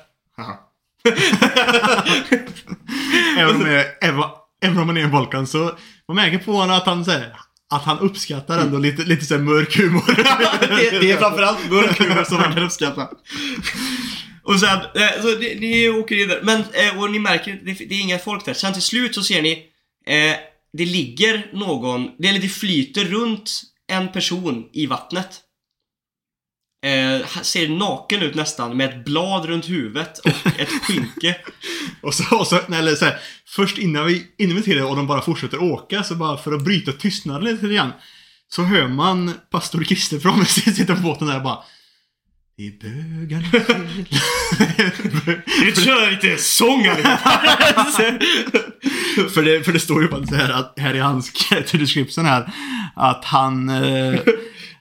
Även 3.39 3.57
om, 3.57 3.67
även, 4.01 4.25
även 4.63 4.79
om 4.79 4.87
man 4.87 4.97
är 4.97 5.03
en 5.03 5.11
Volkan 5.11 5.47
så 5.47 5.79
man 6.09 6.17
märker 6.17 6.39
på 6.39 6.53
honom 6.53 6.77
att 6.77 6.87
han 6.87 7.05
säger 7.05 7.37
att 7.71 7.83
han 7.83 7.99
uppskattar 7.99 8.59
ändå 8.59 8.79
lite, 8.79 9.03
lite 9.03 9.25
så 9.25 9.35
här 9.35 9.43
mörk 9.43 9.77
humor. 9.77 10.03
det, 10.61 10.99
det 11.01 11.11
är 11.11 11.17
framförallt 11.17 11.71
mörk 11.71 11.99
humor 11.99 12.25
som 12.25 12.37
man 12.37 12.55
kan 12.55 12.63
uppskatta. 12.63 13.09
Och 14.43 14.61
sen, 14.61 14.79
eh, 14.79 15.23
så 15.23 15.39
ni, 15.39 15.55
ni 15.61 15.89
åker 15.89 16.23
in 16.23 16.29
där. 16.29 16.41
Men, 16.43 16.61
eh, 16.61 17.03
och 17.03 17.11
ni 17.11 17.19
märker, 17.19 17.61
det, 17.65 17.73
det 17.73 17.95
är 17.95 18.01
inga 18.01 18.19
folk 18.19 18.45
där. 18.45 18.55
Sen 18.55 18.73
till 18.73 18.83
slut 18.83 19.15
så 19.15 19.23
ser 19.23 19.43
ni, 19.43 19.53
eh, 20.07 20.37
det 20.73 20.85
ligger 20.85 21.51
någon, 21.53 22.11
det, 22.19 22.29
eller 22.29 22.41
det 22.41 22.49
flyter 22.49 23.05
runt 23.05 23.63
en 23.93 24.13
person 24.13 24.69
i 24.73 24.87
vattnet. 24.87 25.41
Eh, 26.87 27.27
ser 27.43 27.69
naken 27.69 28.23
ut 28.23 28.35
nästan, 28.35 28.77
med 28.77 28.91
ett 28.91 29.05
blad 29.05 29.45
runt 29.45 29.69
huvudet 29.69 30.19
och 30.19 30.61
ett 30.61 30.69
skynke. 30.83 31.37
och 32.03 32.15
så, 32.15 32.39
och 32.39 32.47
så, 32.47 32.61
nej, 32.69 32.79
eller 32.79 32.95
så 32.95 33.05
här, 33.05 33.19
först 33.47 33.79
innan 33.79 34.07
vi, 34.07 34.27
innan 34.39 34.57
vi 34.57 34.63
till 34.63 34.77
det 34.77 34.85
och 34.85 34.97
de 34.97 35.07
bara 35.07 35.23
fortsätter 35.23 35.63
åka, 35.63 36.03
så 36.03 36.15
bara 36.15 36.37
för 36.37 36.53
att 36.53 36.65
bryta 36.65 36.93
tystnaden 36.93 37.45
lite 37.45 37.69
grann. 37.69 37.93
Så 38.49 38.63
hör 38.63 38.89
man 38.89 39.35
pastor 39.51 39.85
Christer 39.85 40.19
från 40.19 40.45
sitta 40.47 40.97
på 40.97 41.03
båten 41.03 41.27
där 41.29 41.37
och 41.37 41.43
bara 41.43 41.65
Är 42.61 42.73
bögarnas. 42.81 43.53
Vi 45.65 45.73
kör 45.85 46.11
lite 46.11 46.37
sång 46.43 46.85
för, 49.35 49.43
det, 49.43 49.65
för 49.65 49.73
det 49.73 49.81
står 49.81 50.03
ju 50.03 50.09
så 50.09 50.35
här 50.35 50.51
att 50.51 50.75
här 50.79 50.95
i 50.95 50.99
hans 50.99 51.33
description 51.73 52.25
här 52.25 52.53
att 52.97 53.25
han 53.25 53.69
eh, 53.69 54.21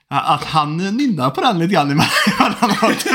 att 0.08 0.44
han 0.44 0.76
nynnar 0.76 1.30
på 1.30 1.40
den 1.40 1.58
lite 1.58 1.74
grann 1.74 1.90
emellanåt. 1.90 3.06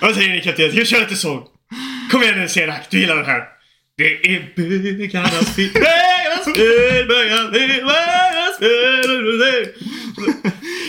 Vad 0.00 0.14
säger 0.14 0.34
ni 0.34 0.40
kapten? 0.40 0.70
Jag 0.74 0.86
kör 0.86 1.00
lite 1.00 1.16
sång. 1.16 1.42
Kom 2.10 2.22
igen 2.22 2.40
nu 2.40 2.48
Serak, 2.48 2.86
du 2.90 3.00
gillar 3.00 3.16
den 3.16 3.26
här. 3.26 3.42
Det 3.96 4.34
är 4.34 4.52
bögarnas 4.56 5.54
fel, 5.54 5.70
bögarnas 5.72 6.44
fel, 6.44 7.06
bögarnas 7.08 7.50
fel, 7.50 7.84
bögarnas 7.84 8.58
fel. 8.58 9.10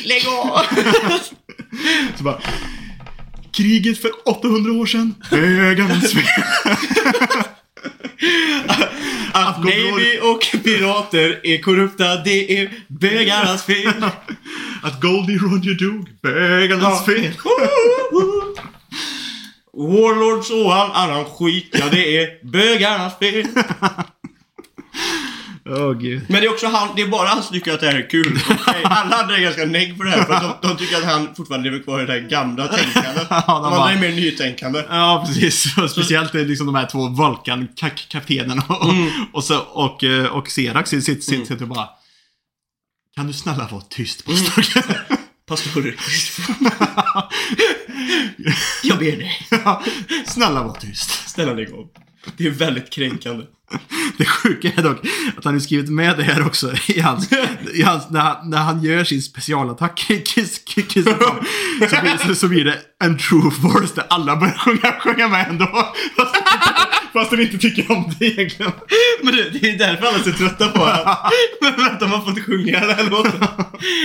Lägg 0.06 0.28
av! 0.28 0.66
Så 2.18 2.24
bara 2.24 2.40
Kriget 3.52 4.02
för 4.02 4.12
800 4.26 4.72
år 4.72 4.86
sedan. 4.86 5.16
Bögarnas 5.30 6.12
fel. 6.14 6.26
Att 9.34 9.58
Navy 9.58 10.20
och 10.22 10.64
pirater 10.64 11.40
är 11.44 11.62
korrupta, 11.62 12.16
det 12.16 12.60
är 12.60 12.72
bögarnas 12.88 13.64
fel. 13.64 13.94
Att 14.84 15.02
Goldie 15.02 15.38
Roger 15.38 15.74
dog. 15.74 16.10
Bögarnas 16.22 17.06
fel. 17.06 17.34
Warlords 19.74 20.50
och 20.52 20.76
all 20.76 20.92
annan 20.92 21.26
skit, 21.26 21.70
ja 21.72 21.86
det 21.92 22.18
är 22.18 22.52
bögarnas 22.52 23.20
fel. 23.20 23.48
Gud. 26.00 26.22
Men 26.30 26.42
det 26.42 26.48
är 26.48 26.52
också 26.52 26.68
han, 26.68 26.90
det 26.96 27.02
är 27.02 27.08
bara 27.08 27.28
han 27.28 27.44
som 27.44 27.54
tycker 27.54 27.74
att 27.74 27.80
det 27.80 27.86
här 27.88 27.96
är 27.96 28.10
kul. 28.10 28.40
Alla 28.84 29.16
andra 29.16 29.38
är 29.38 29.42
ganska 29.42 29.66
negg 29.66 29.98
på 29.98 30.04
det 30.04 30.10
här 30.10 30.24
för 30.24 30.34
att 30.34 30.62
de, 30.62 30.68
de 30.68 30.78
tycker 30.78 30.98
att 30.98 31.04
han 31.04 31.36
fortfarande 31.36 31.70
lever 31.70 31.84
kvar 31.84 32.02
i 32.04 32.06
det 32.06 32.14
här 32.14 32.20
gamla 32.20 32.68
tänkandet. 32.68 33.28
Ja, 33.30 33.44
De 33.48 33.48
de 33.48 33.54
andra 33.66 33.70
bara- 33.80 33.92
är 33.92 34.00
mer 34.00 34.12
nytänkande. 34.12 34.84
Ja, 34.90 35.24
precis. 35.28 35.78
Och 35.84 35.92
Speciellt 35.92 36.34
liksom 36.34 36.66
de 36.66 36.76
här 36.76 36.86
två 36.86 37.08
Vulkan-kaptenerna 37.10 38.64
och, 38.70 38.94
och, 39.34 39.44
så, 39.44 39.60
och, 39.60 40.04
eh, 40.04 40.26
och 40.26 40.48
Serax 40.52 40.90
sitter 40.90 41.02
sitter 41.04 41.22
sitter 41.46 41.62
och 41.62 41.68
bara 41.68 41.90
Kan 43.16 43.28
du 43.28 43.34
snälla 43.34 43.68
vara 43.72 43.82
tyst 43.82 44.26
pastor? 44.26 44.66
Pastor 45.48 45.96
Jag 48.84 49.00
ber 49.00 49.18
dig. 49.18 49.48
Snälla 50.26 50.64
var 50.64 50.74
tyst. 50.74 51.30
Snälla 51.30 51.54
lägg 51.54 51.74
av. 51.74 51.88
Det 52.38 52.48
är 52.48 52.52
väldigt 52.52 52.90
kränkande. 52.90 53.46
Det 54.18 54.26
sjuka 54.26 54.72
är 54.76 54.84
dock 54.84 54.98
att 55.38 55.46
han 55.46 55.54
har 55.54 55.60
skrivit 55.60 55.90
med 55.90 56.18
det 56.18 56.24
här 56.24 56.46
också 56.46 56.74
i 56.88 57.00
hans, 57.00 57.30
i 57.74 57.82
hans 57.82 58.10
när, 58.10 58.20
han, 58.20 58.50
när 58.50 58.58
han 58.58 58.84
gör 58.84 59.04
sin 59.04 59.22
specialattack 59.22 60.10
i 60.10 60.22
Kiss, 60.22 60.60
Kiss, 60.66 60.88
Kiss 60.88 61.06
så, 61.06 62.02
blir, 62.02 62.28
så, 62.28 62.36
så 62.36 62.48
blir 62.48 62.66
det 62.66 62.80
en 63.04 63.18
true 63.18 63.52
force 63.52 63.96
där 63.96 64.06
alla 64.10 64.36
börjar 64.36 64.54
sjunga, 64.54 65.00
sjunga 65.00 65.28
med 65.28 65.50
ändå. 65.50 65.94
Fast, 66.16 66.36
fast 67.14 67.32
de 67.32 67.42
inte 67.42 67.58
tycker 67.58 67.92
om 67.92 68.14
det 68.20 68.26
egentligen. 68.26 68.72
Men 69.24 69.36
det, 69.36 69.50
det 69.50 69.70
är 69.70 69.78
därför 69.78 70.06
alla 70.06 70.18
är 70.18 70.24
så 70.24 70.32
trötta 70.32 70.68
på 70.68 70.80
honom. 70.80 71.16
Men 71.62 71.76
vänta, 71.76 72.08
man 72.08 72.22
får 72.22 72.30
inte 72.30 72.42
sjunga 72.42 72.80
den 72.80 72.96
här 72.96 73.10
låten. 73.10 73.44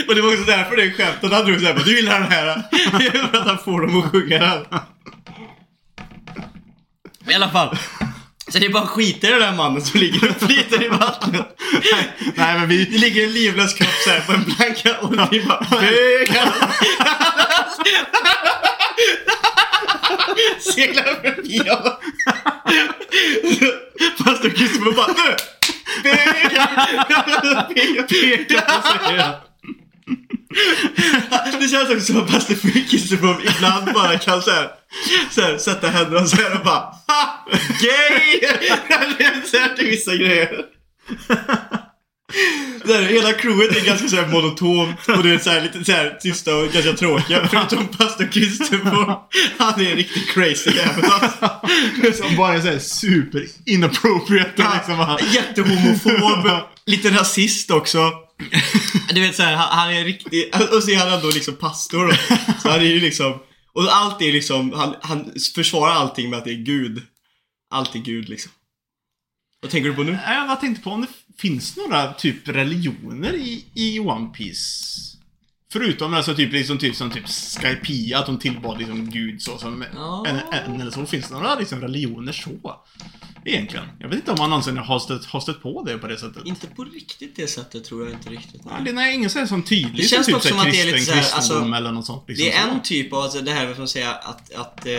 Och 0.09 0.15
det 0.15 0.23
var 0.23 0.29
också 0.29 0.45
därför 0.45 0.77
det 0.77 0.91
skämtet 0.91 1.33
han 1.33 1.45
drog 1.45 1.61
såhär 1.61 1.83
du 1.85 1.97
gillar 1.97 2.21
den 2.21 2.33
här. 2.33 2.63
För 3.31 3.39
att 3.39 3.47
han 3.47 3.59
får 3.59 3.81
dem 3.81 3.99
att 3.99 4.11
sjunga 4.11 4.39
den. 4.39 4.65
I 7.29 7.35
alla 7.35 7.51
fall. 7.51 7.77
Så 8.49 8.59
det 8.59 8.67
är 8.67 8.71
bara 8.71 8.87
skiter 8.87 9.29
i 9.29 9.31
den 9.31 9.41
där 9.41 9.53
mannen 9.53 9.83
som 9.83 10.01
ligger 10.01 10.31
och 10.31 10.37
flyter 10.37 10.85
i 10.85 10.89
vattnet. 10.89 11.59
Nej 12.35 12.59
men 12.59 12.69
vi, 12.69 12.85
Det 12.85 12.99
ligger 12.99 13.25
en 13.25 13.33
livlös 13.33 13.75
kropp 13.75 13.95
såhär 14.05 14.21
på 14.21 14.33
en 14.33 14.45
planka 14.45 14.97
och 15.01 15.33
vi 15.33 15.45
bara. 15.45 15.67
Seglar 20.61 21.05
förbi 21.23 21.59
honom. 21.59 21.93
Pastor 24.25 24.51
Kristoffer 24.51 24.93
bara 24.93 25.07
nu! 25.07 25.37
Bögar! 26.03 26.87
Pekar. 28.09 29.46
Det 31.61 31.69
känns 31.69 31.91
också 31.91 32.01
som 32.01 32.23
att 32.23 32.31
pastor 32.31 32.55
Kristoffer 32.91 33.37
ibland 33.57 33.95
bara 33.95 34.19
kan 34.19 34.43
såhär, 34.43 34.71
såhär 35.31 35.59
sätta 35.59 35.89
händerna 35.89 36.27
såhär 36.27 36.59
och 36.59 36.65
bara 36.65 36.95
ha! 37.07 37.47
Gay! 37.81 38.41
Det 39.19 39.25
är 39.25 39.47
såhär 39.47 39.77
till 39.77 39.87
vissa 39.87 40.17
grejer. 40.17 40.65
Där, 42.85 43.03
hela 43.03 43.33
crewet 43.33 43.77
är 43.77 43.87
ganska 43.87 44.09
såhär 44.09 44.29
monotont 44.29 45.09
och 45.09 45.23
det 45.23 45.31
är 45.31 45.39
såhär 45.39 45.61
lite 45.63 45.85
såhär 45.85 46.19
tysta 46.21 46.57
och 46.57 46.69
ganska 46.69 46.93
tråkiga. 46.93 47.49
Förutom 47.51 47.89
pastor 47.89 48.27
Kristoffer. 48.33 49.17
Han 49.59 49.81
är 49.81 49.91
en 49.91 49.97
riktigt 49.97 50.29
crazy 50.29 50.71
jävel 50.71 51.05
alltså. 51.11 52.23
som 52.23 52.37
bara 52.37 52.55
är 52.55 52.61
såhär 52.61 52.79
super 52.79 53.47
inappropriate. 53.67 54.51
Liksom, 54.75 55.19
Jättehomofob. 55.33 56.51
Lite 56.87 57.11
rasist 57.11 57.71
också. 57.71 58.13
Du 59.15 59.21
vet 59.21 59.37
såhär, 59.37 59.55
han, 59.55 59.79
han 59.79 59.95
är 59.95 60.05
riktig, 60.05 60.51
och 60.77 60.83
så 60.83 60.91
är 60.91 60.97
han 60.97 61.13
ändå 61.13 61.31
liksom 61.31 61.57
pastor. 61.57 62.13
Så 62.63 62.69
han 62.71 62.81
är 62.81 62.85
ju 62.85 63.01
liksom, 63.01 63.39
och 63.73 63.83
allt 63.83 64.23
är 64.23 64.33
liksom, 64.33 64.73
han, 64.73 64.95
han 65.03 65.33
försvarar 65.55 65.93
allting 65.93 66.31
med 66.31 66.39
att 66.39 66.45
det 66.45 66.53
är 66.53 66.65
Gud. 66.65 67.03
Allt 67.71 67.95
är 67.95 67.99
Gud 67.99 68.29
liksom. 68.29 68.53
Vad 69.61 69.71
tänker 69.71 69.89
du 69.91 69.97
på 69.97 70.03
nu? 70.03 70.19
Jag 70.27 70.61
tänkte 70.61 70.83
på 70.83 70.91
om 70.91 71.01
det 71.01 71.39
finns 71.39 71.77
några 71.77 72.13
typ 72.13 72.49
religioner 72.49 73.35
i, 73.35 73.65
i 73.75 74.01
One 74.01 74.27
Piece 74.29 74.97
Förutom 75.73 76.15
alltså 76.15 76.35
typ, 76.35 76.53
liksom, 76.53 76.79
typ 76.79 76.97
som 76.97 77.11
typ 77.11 77.29
Skypiea, 77.29 78.19
att 78.19 78.27
de 78.27 78.39
tillbad 78.39 78.79
liksom 78.79 79.11
Gud 79.11 79.43
så 79.43 79.59
som 79.59 79.85
Ja. 79.95 80.27
en, 80.27 80.37
en 80.53 80.81
eller 80.81 80.91
så. 80.91 81.07
Finns 81.07 81.29
det 81.29 81.35
några 81.35 81.55
liksom 81.55 81.81
religioner 81.81 82.33
så? 82.33 82.81
Egentligen. 83.49 83.87
Jag 83.99 84.09
vet 84.09 84.19
inte 84.19 84.31
om 84.31 84.37
man 84.39 84.51
någonsin 84.51 84.77
har 84.77 84.99
stött, 84.99 85.25
har 85.25 85.41
stött 85.41 85.63
på 85.63 85.83
det 85.83 85.99
på 85.99 86.07
det 86.07 86.19
sättet. 86.19 86.43
Inte 86.45 86.67
på 86.67 86.85
riktigt 86.85 87.37
det 87.37 87.47
sättet 87.47 87.85
tror 87.85 88.05
jag 88.05 88.13
inte 88.13 88.31
riktigt. 88.31 88.61
Ja, 88.65 88.71
det, 88.85 88.93
nej, 88.93 89.15
ingen 89.15 89.31
sån 89.31 89.49
som 89.49 89.63
tydlig 89.63 89.97
Det 89.97 90.09
känns 90.09 90.27
typ 90.27 90.43
som 90.43 90.59
att 90.59 90.65
det 90.65 90.81
är 90.81 90.85
lite 90.87 90.97
kristen, 90.97 91.15
så 91.23 91.29
här, 91.29 91.37
alltså, 91.37 91.75
eller 91.77 91.93
något 91.93 92.07
sånt. 92.07 92.25
Liksom, 92.29 92.45
Det 92.47 92.53
är 92.53 92.63
så. 92.67 92.71
en 92.71 92.83
typ 92.83 93.13
av, 93.13 93.19
alltså 93.19 93.41
det 93.41 93.51
här, 93.53 93.67
vad 93.67 93.79
man 93.79 93.89
säga, 93.89 94.11
att, 94.13 94.55
att 94.55 94.87
eh, 94.87 94.93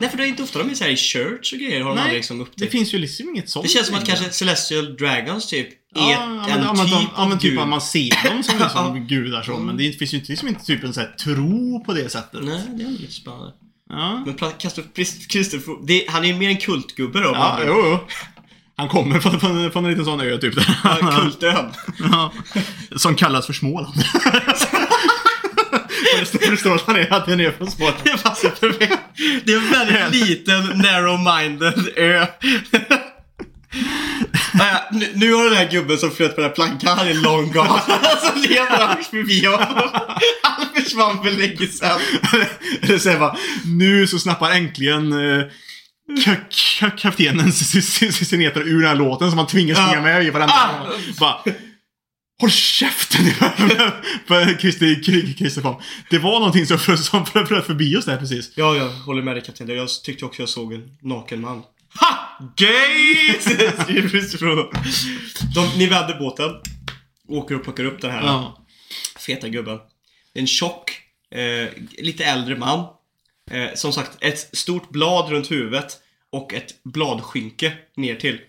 Nej 0.00 0.10
för 0.10 0.16
det 0.16 0.24
är 0.24 0.26
inte 0.26 0.42
ofta 0.42 0.58
de 0.58 0.70
är 0.70 0.74
så 0.74 0.84
här 0.84 0.90
i 0.90 0.96
church 0.96 1.52
och 1.52 1.58
grejer 1.58 1.80
har 1.80 1.90
de 1.90 1.98
aldrig 1.98 2.16
liksom 2.16 2.38
det 2.38 2.42
upptäckt. 2.44 2.72
finns 2.72 2.94
ju 2.94 2.98
liksom 2.98 3.28
inget 3.28 3.50
sånt. 3.50 3.62
Det 3.66 3.68
känns 3.68 3.86
som 3.86 3.96
att 3.96 4.06
kanske 4.06 4.30
Celestial 4.30 4.96
Dragons 4.96 5.46
typ 5.46 5.68
är 5.68 5.74
Ja, 5.94 6.12
ett, 6.12 6.18
ja, 6.48 6.56
en 6.56 6.62
ja, 6.62 6.74
typ 6.84 6.90
de, 6.90 7.06
ja, 7.16 7.28
men 7.28 7.38
typ 7.38 7.58
att 7.60 7.68
man 7.68 7.80
ser 7.80 8.30
dem 8.30 8.42
som 8.42 8.58
liksom 8.58 9.06
gudar 9.08 9.42
så, 9.42 9.58
men 9.58 9.76
det 9.76 9.92
finns 9.92 10.14
ju 10.14 10.18
inte, 10.18 10.32
liksom 10.32 10.48
inte 10.48 10.64
typ 10.64 10.84
en 10.84 10.94
sån 10.94 11.02
här 11.02 11.12
tro 11.12 11.84
på 11.84 11.92
det 11.92 12.08
sättet. 12.08 12.40
Nej, 12.44 12.62
det 12.74 12.84
är 12.84 12.88
lite 12.88 13.12
spännande. 13.12 13.52
Ja, 13.92 14.22
Men 14.26 14.34
Kristoffer, 15.28 15.86
det- 15.86 16.04
han 16.08 16.24
är 16.24 16.28
ju 16.28 16.34
mer 16.34 16.48
en 16.48 16.56
kultgubbe 16.56 17.20
då. 17.20 17.30
ja 17.34 17.58
jo, 17.66 17.74
jo. 17.86 17.98
Han 18.76 18.88
kommer 18.88 19.20
från, 19.20 19.40
från, 19.40 19.70
från 19.70 19.84
en 19.84 19.90
liten 19.90 20.04
sån 20.04 20.20
ö 20.20 20.38
typ. 20.38 20.54
Ja, 20.84 20.96
Kultön. 21.20 21.66
Ja. 22.12 22.32
Som 22.96 23.14
kallas 23.14 23.46
för 23.46 23.52
Småland. 23.52 23.94
Och 26.14 26.20
det 26.20 26.26
står- 26.26 26.50
det 26.50 26.56
står 26.56 26.74
att 26.74 26.82
han 26.86 26.96
är, 26.96 27.12
att 27.12 27.26
han 27.28 27.40
är 27.40 27.50
från 27.50 27.70
Småland. 27.70 27.96
Det 28.04 29.52
är 29.52 29.56
en 29.56 29.70
väldigt 29.70 30.14
liten, 30.28 30.62
narrow-minded 30.72 31.88
ö. 31.96 32.26
Ja, 34.58 34.88
nu, 34.92 35.10
nu 35.14 35.32
har 35.34 35.44
den 35.44 35.54
här 35.56 35.70
gubben 35.70 35.98
som 35.98 36.10
flöt 36.10 36.34
på 36.34 36.40
den 36.40 36.50
här 36.50 36.54
plankan, 36.56 36.98
han 36.98 37.08
är 37.08 37.14
long 37.14 37.52
gone. 37.52 37.80
Så 38.20 38.48
lever 38.48 38.86
han 38.86 39.04
förbi 39.04 39.44
honom. 39.46 39.90
Han 40.42 40.66
försvann 40.74 41.22
för 41.24 41.30
länge 41.30 41.66
sedan. 41.66 42.00
Eller 42.82 42.98
så 42.98 43.08
här 43.10 43.18
bara, 43.18 43.36
nu 43.64 44.06
så 44.06 44.18
snappar 44.18 44.50
äntligen 44.50 45.12
eh, 45.12 45.44
ka- 46.26 46.40
ka- 46.50 46.96
kaptenen 46.98 47.52
Sinetra 47.52 48.62
ur 48.62 48.78
den 48.80 48.88
här 48.88 48.96
låten 48.96 49.28
som 49.30 49.36
man 49.36 49.46
tvingas 49.46 49.78
springa 49.78 50.02
med 50.02 50.24
i 50.24 50.30
varenda 50.30 50.54
Ah! 50.54 50.86
Bara, 51.20 51.36
Håll 52.40 52.50
käften! 52.50 53.24
Det 56.10 56.18
var 56.18 56.38
någonting 56.38 56.66
som 56.66 56.78
flöt 56.78 57.66
förbi 57.66 57.96
oss 57.96 58.04
där 58.04 58.16
precis. 58.16 58.50
Ja, 58.54 58.76
jag 58.76 58.88
håller 58.88 59.22
med 59.22 59.34
dig 59.36 59.42
kapten. 59.44 59.68
Jag 59.68 59.88
tyckte 60.04 60.24
också 60.24 60.42
jag 60.42 60.48
såg 60.48 60.72
en 60.72 60.82
naken 61.02 61.40
man. 61.40 61.62
Ha! 62.00 62.38
Gay! 62.56 63.40
Skriver. 63.40 64.68
De, 65.54 65.78
ni 65.78 65.86
vänder 65.86 66.18
båten. 66.18 66.50
Åker 67.28 67.54
och 67.54 67.64
plockar 67.64 67.84
upp 67.84 68.00
den 68.00 68.10
här 68.10 68.22
Ja. 68.22 68.66
feta 69.18 69.48
gubben. 69.48 69.78
Det 70.32 70.38
är 70.38 70.40
en 70.40 70.46
tjock, 70.46 70.90
eh, 71.34 71.68
lite 71.98 72.24
äldre 72.24 72.56
man. 72.56 72.86
Eh, 73.50 73.74
som 73.74 73.92
sagt, 73.92 74.10
ett 74.20 74.56
stort 74.56 74.90
blad 74.90 75.30
runt 75.30 75.50
huvudet 75.50 75.98
och 76.32 76.54
ett 76.54 76.82
bladskynke 76.84 77.72
ner 77.96 78.16
till. 78.16 78.40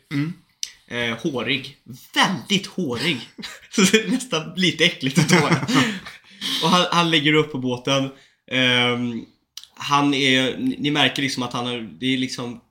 Eh, 0.87 1.17
hårig. 1.17 1.77
Väldigt 2.15 2.67
hårig. 2.67 3.19
Nästan 4.07 4.53
lite 4.55 4.85
äckligt 4.85 5.19
att 5.19 5.29
ta. 5.29 5.47
och 6.63 6.69
han, 6.69 6.85
han 6.91 7.11
lägger 7.11 7.33
upp 7.33 7.51
på 7.51 7.57
båten. 7.57 8.09
Ehm, 8.51 9.25
han 9.75 10.13
är, 10.13 10.57
ni 10.57 10.91
märker 10.91 11.21
liksom 11.21 11.43
att 11.43 11.53
han 11.53 11.67
är, 11.67 11.81
det 11.81 12.13
är 12.13 12.17
liksom 12.17 12.61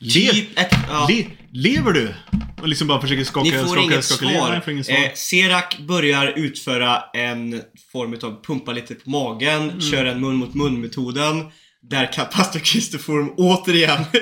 Le- 0.00 0.30
typ 0.30 0.58
ett, 0.58 0.74
ja. 0.88 1.06
Le, 1.10 1.26
lever 1.52 1.92
du? 1.92 2.14
Och 2.60 2.68
liksom 2.68 2.86
bara 2.88 3.00
försöker 3.00 3.24
skaka, 3.24 3.44
Ni 3.50 3.58
får 3.58 3.66
skaka, 3.66 3.80
inget 3.80 4.04
skaka 4.04 4.30
svar. 4.32 4.62
Inget 4.72 4.86
svar. 4.86 4.96
Eh, 4.96 5.10
Serak 5.14 5.78
börjar 5.78 6.26
utföra 6.26 7.02
en 7.14 7.62
form 7.92 8.12
av 8.22 8.44
pumpa 8.44 8.72
lite 8.72 8.94
på 8.94 9.10
magen, 9.10 9.62
Mm. 9.62 9.80
kör 9.80 10.04
en 10.04 10.20
mun 10.20 10.34
mot 10.36 10.54
mun 10.54 10.80
metoden. 10.80 11.44
Där 11.82 12.12
kan 12.12 12.26
pastor 12.26 12.60
Kristoform 12.60 13.32
återigen 13.36 14.04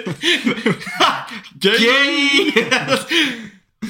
Gay! 1.54 2.52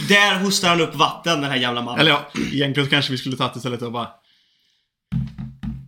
Där 0.09 0.39
hostar 0.39 0.69
han 0.69 0.81
upp 0.81 0.95
vatten, 0.95 1.41
den 1.41 1.51
här 1.51 1.57
jävla 1.59 1.83
mannen. 1.83 2.01
Eller 2.01 2.11
ja, 2.11 2.31
egentligen 2.53 2.89
kanske 2.89 3.13
vi 3.13 3.19
skulle 3.19 3.37
tagit 3.37 3.57
istället 3.57 3.83
och 3.83 3.93
bara... 3.93 4.09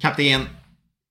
Kapten, 0.01 0.47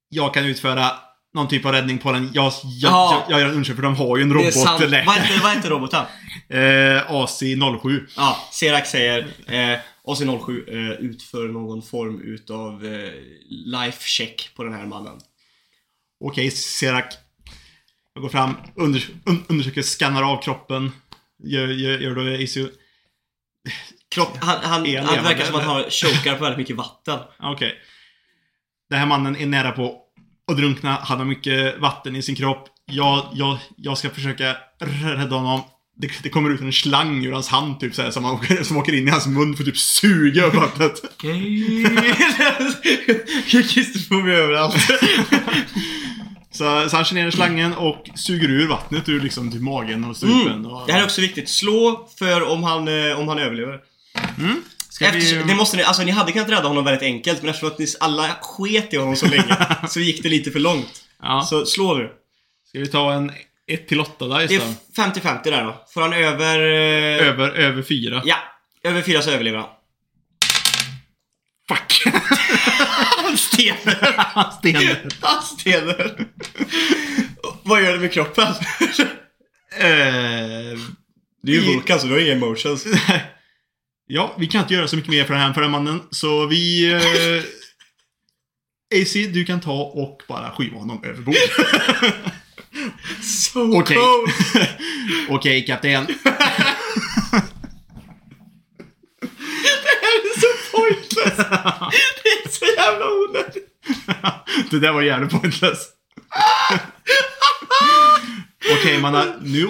jag 0.09 0.33
kan 0.33 0.45
utföra 0.45 0.91
någon 1.33 1.47
typ 1.47 1.65
av 1.65 1.71
räddning 1.71 1.97
på 1.97 2.11
den. 2.11 2.31
Jag, 2.33 2.53
jag, 2.63 2.91
Ja. 2.91 3.25
jag, 3.27 3.33
jag 3.33 3.39
gör 3.39 3.47
en 3.47 3.53
undersökning 3.53 3.75
för 3.75 3.83
de 3.83 3.95
har 3.95 4.17
ju 4.17 4.23
en 4.23 4.33
robot. 4.33 4.55
Vad 4.55 4.81
heter, 4.81 5.43
vad 5.43 5.55
heter 5.55 5.69
roboten? 5.69 6.05
Eh, 6.51 7.11
AC07. 7.11 8.07
Ja, 8.15 8.47
Serak 8.51 8.85
säger 8.87 9.19
eh, 9.47 9.79
AC07 10.03 10.69
eh, 10.69 10.91
utför 10.91 11.47
någon 11.47 11.81
form 11.81 12.21
utav 12.21 12.85
eh, 12.85 13.11
life 13.49 14.03
check 14.07 14.49
på 14.55 14.63
den 14.63 14.73
här 14.73 14.85
mannen. 14.85 15.19
Okej, 16.25 16.51
Serak. 16.51 17.13
Jag 18.13 18.21
går 18.21 18.29
fram, 18.29 18.55
under, 18.75 19.07
un, 19.25 19.45
undersöker, 19.49 19.81
skannar 19.81 20.23
av 20.23 20.41
kroppen. 20.41 20.91
Gör, 21.43 21.67
gör, 21.67 21.99
gör 21.99 22.15
då 22.15 22.29
ICU. 22.29 22.69
Kropp, 24.15 24.37
han, 24.41 24.57
han, 24.63 24.95
han 24.95 25.23
verkar 25.23 25.45
som 25.45 25.55
att 25.55 25.63
han 25.63 25.83
chokar 25.83 26.35
på 26.35 26.43
väldigt 26.43 26.57
mycket 26.57 26.75
vatten. 26.75 27.19
Okej. 27.39 27.75
Den 28.89 28.99
här 28.99 29.05
mannen 29.05 29.35
är 29.35 29.45
nära 29.45 29.71
på 29.71 29.97
att 30.49 30.57
drunkna. 30.57 30.97
Han 31.01 31.17
har 31.17 31.25
mycket 31.25 31.79
vatten 31.79 32.15
i 32.15 32.21
sin 32.21 32.35
kropp. 32.35 32.67
Jag, 32.85 33.25
jag, 33.33 33.57
jag 33.75 33.97
ska 33.97 34.09
försöka 34.09 34.55
rädda 35.03 35.35
honom. 35.35 35.61
Det, 35.97 36.09
det 36.23 36.29
kommer 36.29 36.49
ut 36.49 36.61
en 36.61 36.73
slang 36.73 37.25
ur 37.25 37.31
hans 37.31 37.47
hand 37.47 37.79
typ 37.79 37.95
såhär 37.95 38.11
som, 38.11 38.25
åker, 38.25 38.63
som 38.63 38.77
åker 38.77 38.93
in 38.93 39.07
i 39.07 39.11
hans 39.11 39.27
mun 39.27 39.55
för 39.57 39.63
typ 39.63 39.77
suga 39.77 40.45
upp 40.45 40.55
vattnet. 40.55 40.93
Christer 43.47 43.99
får 44.07 44.21
vi 44.21 44.33
överallt. 44.33 44.75
Så, 46.51 46.89
så 46.89 46.95
han 46.95 47.05
kör 47.05 47.15
ner 47.15 47.31
slangen 47.31 47.73
och 47.73 48.09
suger 48.15 48.49
ur 48.49 48.67
vattnet 48.67 49.09
ur 49.09 49.21
liksom 49.21 49.51
typ 49.51 49.61
magen 49.61 50.03
och 50.03 50.17
strupen. 50.17 50.65
Och, 50.65 50.87
Det 50.87 50.93
här 50.93 50.99
är 50.99 51.03
också 51.05 51.21
viktigt. 51.21 51.49
Slå 51.49 52.09
för 52.19 52.49
om 52.49 52.63
han, 52.63 52.87
eh, 52.87 53.19
om 53.19 53.27
han 53.27 53.39
överlever. 53.39 53.79
Ska 54.99 55.11
vi- 55.11 55.17
Eftersom, 55.17 55.47
det 55.47 55.55
måste 55.55 55.77
ni, 55.77 55.83
alltså 55.83 56.03
ni 56.03 56.11
hade 56.11 56.31
kunnat 56.31 56.49
rädda 56.49 56.67
honom 56.67 56.85
väldigt 56.85 57.03
enkelt, 57.03 57.41
men 57.41 57.49
eftersom 57.49 57.69
att 57.69 57.79
ni 57.79 57.87
alla 57.99 58.29
sket 58.41 58.93
i 58.93 58.97
honom 58.97 59.15
så 59.15 59.27
länge 59.27 59.57
så 59.89 59.99
gick 59.99 60.23
det 60.23 60.29
lite 60.29 60.51
för 60.51 60.59
långt. 60.59 61.03
ja. 61.21 61.41
Så 61.49 61.65
slå 61.65 61.93
nu. 61.97 62.09
Ska 62.69 62.79
vi 62.79 62.87
ta 62.87 63.13
en 63.13 63.31
1 63.67 63.87
till 63.87 63.99
8 63.99 64.27
där 64.27 64.37
Det 64.37 64.43
istället? 64.43 64.77
är 64.97 65.03
50-50 65.03 65.43
där 65.43 65.63
då. 65.63 65.85
Får 65.93 66.01
han 66.01 66.13
över... 66.13 66.59
eh, 66.59 67.27
Över, 67.27 67.49
över 67.49 67.83
4. 67.83 68.21
Ja, 68.25 68.35
över 68.83 69.01
fyra 69.01 69.21
så 69.21 69.31
överlever 69.31 69.57
han. 69.57 69.69
Fuck! 71.69 72.03
Han 73.17 73.37
stenar. 73.37 74.13
Han 75.21 75.41
stenar. 75.43 76.25
Vad 77.63 77.83
gör 77.83 77.93
det 77.93 77.99
med 77.99 78.13
kroppen? 78.13 78.47
Eh, 78.47 78.53
Det 81.43 81.51
är 81.51 81.55
ju 81.55 81.59
Vulkan 81.61 81.99
så 81.99 82.07
du 82.07 82.13
har 82.13 82.19
inga 82.19 82.33
emotions. 82.33 82.85
Ja, 84.11 84.35
vi 84.37 84.47
kan 84.47 84.61
inte 84.61 84.73
göra 84.73 84.87
så 84.87 84.95
mycket 84.95 85.11
mer 85.11 85.23
för 85.23 85.33
den 85.33 85.43
här, 85.43 85.53
för 85.53 85.61
den 85.61 85.71
mannen, 85.71 86.01
så 86.11 86.45
vi... 86.45 86.91
Eh, 86.91 87.43
AC, 89.01 89.13
du 89.13 89.45
kan 89.45 89.61
ta 89.61 89.81
och 89.81 90.21
bara 90.27 90.51
skiva 90.51 90.77
honom 90.77 91.03
över 91.03 91.21
bord. 91.21 91.35
So 93.21 93.79
Okej. 93.79 93.97
Okej, 95.29 95.65
kapten. 95.65 96.05
Det 96.05 96.13
här 100.01 100.15
är 100.15 100.39
så 100.39 100.47
pointless. 100.77 101.37
Det 102.23 102.29
är 102.29 102.49
så 102.49 102.65
jävla 102.65 103.05
onödigt. 103.05 103.67
det 104.71 104.79
där 104.79 104.91
var 104.91 105.01
jävligt 105.01 105.31
pointless. 105.31 105.79
Okej, 108.65 109.01
manna. 109.01 109.25
Nu, 109.41 109.67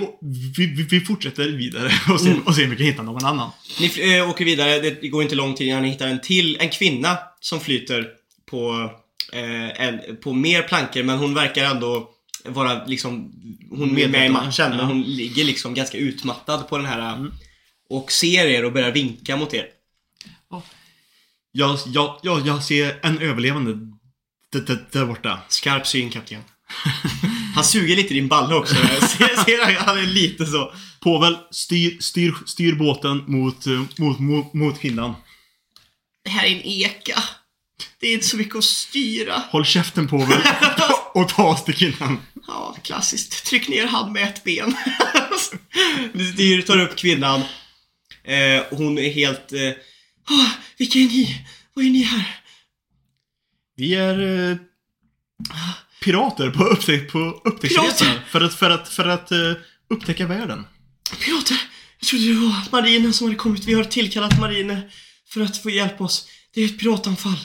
vi, 0.58 0.66
vi, 0.66 0.84
vi 0.84 1.02
fortsätter 1.02 1.48
vidare 1.48 1.92
och 2.14 2.22
ser, 2.22 2.48
och 2.48 2.56
ser 2.56 2.64
om 2.64 2.70
vi 2.70 2.76
kan 2.76 2.86
hitta 2.86 3.02
någon 3.02 3.26
annan. 3.26 3.50
Ni 3.80 4.16
äh, 4.16 4.30
åker 4.30 4.46
vidare, 4.46 4.80
det 4.80 5.08
går 5.08 5.24
inte 5.24 5.36
lång 5.36 5.56
tid 5.56 5.68
innan 5.68 5.84
ni 5.84 5.90
hittar 5.90 6.08
en 6.08 6.22
till, 6.22 6.58
en 6.60 6.70
kvinna 6.70 7.18
som 7.40 7.60
flyter 7.60 8.08
på, 8.50 8.92
eh, 9.34 9.82
en, 9.82 10.18
på 10.24 10.34
mer 10.34 10.62
plankor 10.62 11.04
men 11.04 11.18
hon 11.18 11.34
verkar 11.34 11.66
ändå 11.66 12.10
vara 12.46 12.86
liksom, 12.86 13.32
hon 13.70 13.90
är 13.90 13.94
med 13.94 14.04
i 14.04 14.08
Medveten, 14.08 14.34
matchen 14.34 14.78
men 14.78 14.86
hon 14.86 15.02
ligger 15.02 15.44
liksom 15.44 15.74
ganska 15.74 15.98
utmattad 15.98 16.70
på 16.70 16.78
den 16.78 16.86
här 16.86 17.32
och 17.90 18.12
ser 18.12 18.48
er 18.48 18.66
och 18.66 18.74
börjar 18.74 18.92
vinka 18.92 19.38
mot 19.38 19.54
er. 19.54 19.66
Jag, 21.52 21.78
jag, 21.86 22.20
jag, 22.24 22.48
jag 22.48 22.64
ser 22.64 23.00
en 23.02 23.20
överlevande 23.20 23.78
där 24.92 25.06
borta. 25.06 25.40
Skarp 25.48 25.88
syn 25.88 26.10
kapten. 26.10 26.42
Han 27.60 27.66
suger 27.66 27.96
lite 27.96 28.14
i 28.14 28.20
din 28.20 28.28
balle 28.28 28.56
också. 28.56 28.76
Jag 29.02 29.10
ser, 29.10 29.44
ser, 29.44 29.76
han 29.80 29.98
är 29.98 30.04
lite 30.06 30.46
så. 30.46 30.74
Povel, 31.00 31.38
styr, 31.52 31.98
styr, 32.00 32.34
styr 32.46 32.76
båten 32.76 33.24
mot, 33.28 33.68
eh, 33.68 33.82
mot, 33.98 34.20
mot, 34.20 34.54
mot 34.54 34.78
hinnan. 34.78 35.16
Det 36.24 36.30
här 36.30 36.46
är 36.46 36.52
en 36.52 36.62
eka. 36.64 37.24
Det 38.00 38.08
är 38.08 38.14
inte 38.14 38.26
så 38.28 38.38
mycket 38.38 38.56
att 38.56 38.64
styra. 38.64 39.44
Håll 39.50 39.66
käften 39.66 40.08
Povel 40.08 40.42
och 41.14 41.30
ta 41.30 41.44
oss 41.44 41.64
till 41.64 41.74
hinnan. 41.76 42.20
Ja, 42.48 42.76
klassiskt. 42.84 43.46
Tryck 43.46 43.68
ner 43.68 43.88
han 43.88 44.14
med 44.14 44.24
ett 44.24 44.44
ben. 44.44 44.76
Du 46.38 46.62
tar 46.62 46.80
upp 46.80 46.96
kvinnan. 46.96 47.40
Eh, 48.24 48.64
hon 48.72 48.98
är 48.98 49.12
helt... 49.12 49.54
Eh, 49.54 49.70
"Ah, 50.30 50.50
vilka 50.78 51.00
är 51.00 51.04
ni? 51.08 51.46
Vad 51.74 51.86
är 51.86 51.90
ni 51.90 52.02
här? 52.04 52.36
Vi 53.76 53.96
är 53.96 54.50
eh, 54.52 54.58
pirater 56.04 56.50
på, 56.50 56.64
upptäck, 56.64 57.12
på 57.12 57.42
upptäcktsresa. 57.44 58.06
Pirater? 58.06 58.22
För 58.30 58.42
att, 58.42 58.54
för 58.54 58.70
att, 58.70 58.90
för 58.90 59.08
att 59.08 59.32
eh, 59.32 59.38
upptäcka 59.94 60.28
världen. 60.28 60.66
Pirater! 61.26 61.58
Jag 62.00 62.08
trodde 62.08 62.26
det 62.26 62.34
var 62.34 62.82
marinen 62.82 63.14
som 63.14 63.28
hade 63.28 63.38
kommit. 63.38 63.66
Vi 63.66 63.74
har 63.74 63.84
tillkallat 63.84 64.40
marinen 64.40 64.82
för 65.30 65.42
att 65.42 65.58
få 65.58 65.70
hjälpa 65.70 66.04
oss. 66.04 66.28
Det 66.54 66.62
är 66.62 66.66
ett 66.66 66.80
piratanfall. 66.80 67.40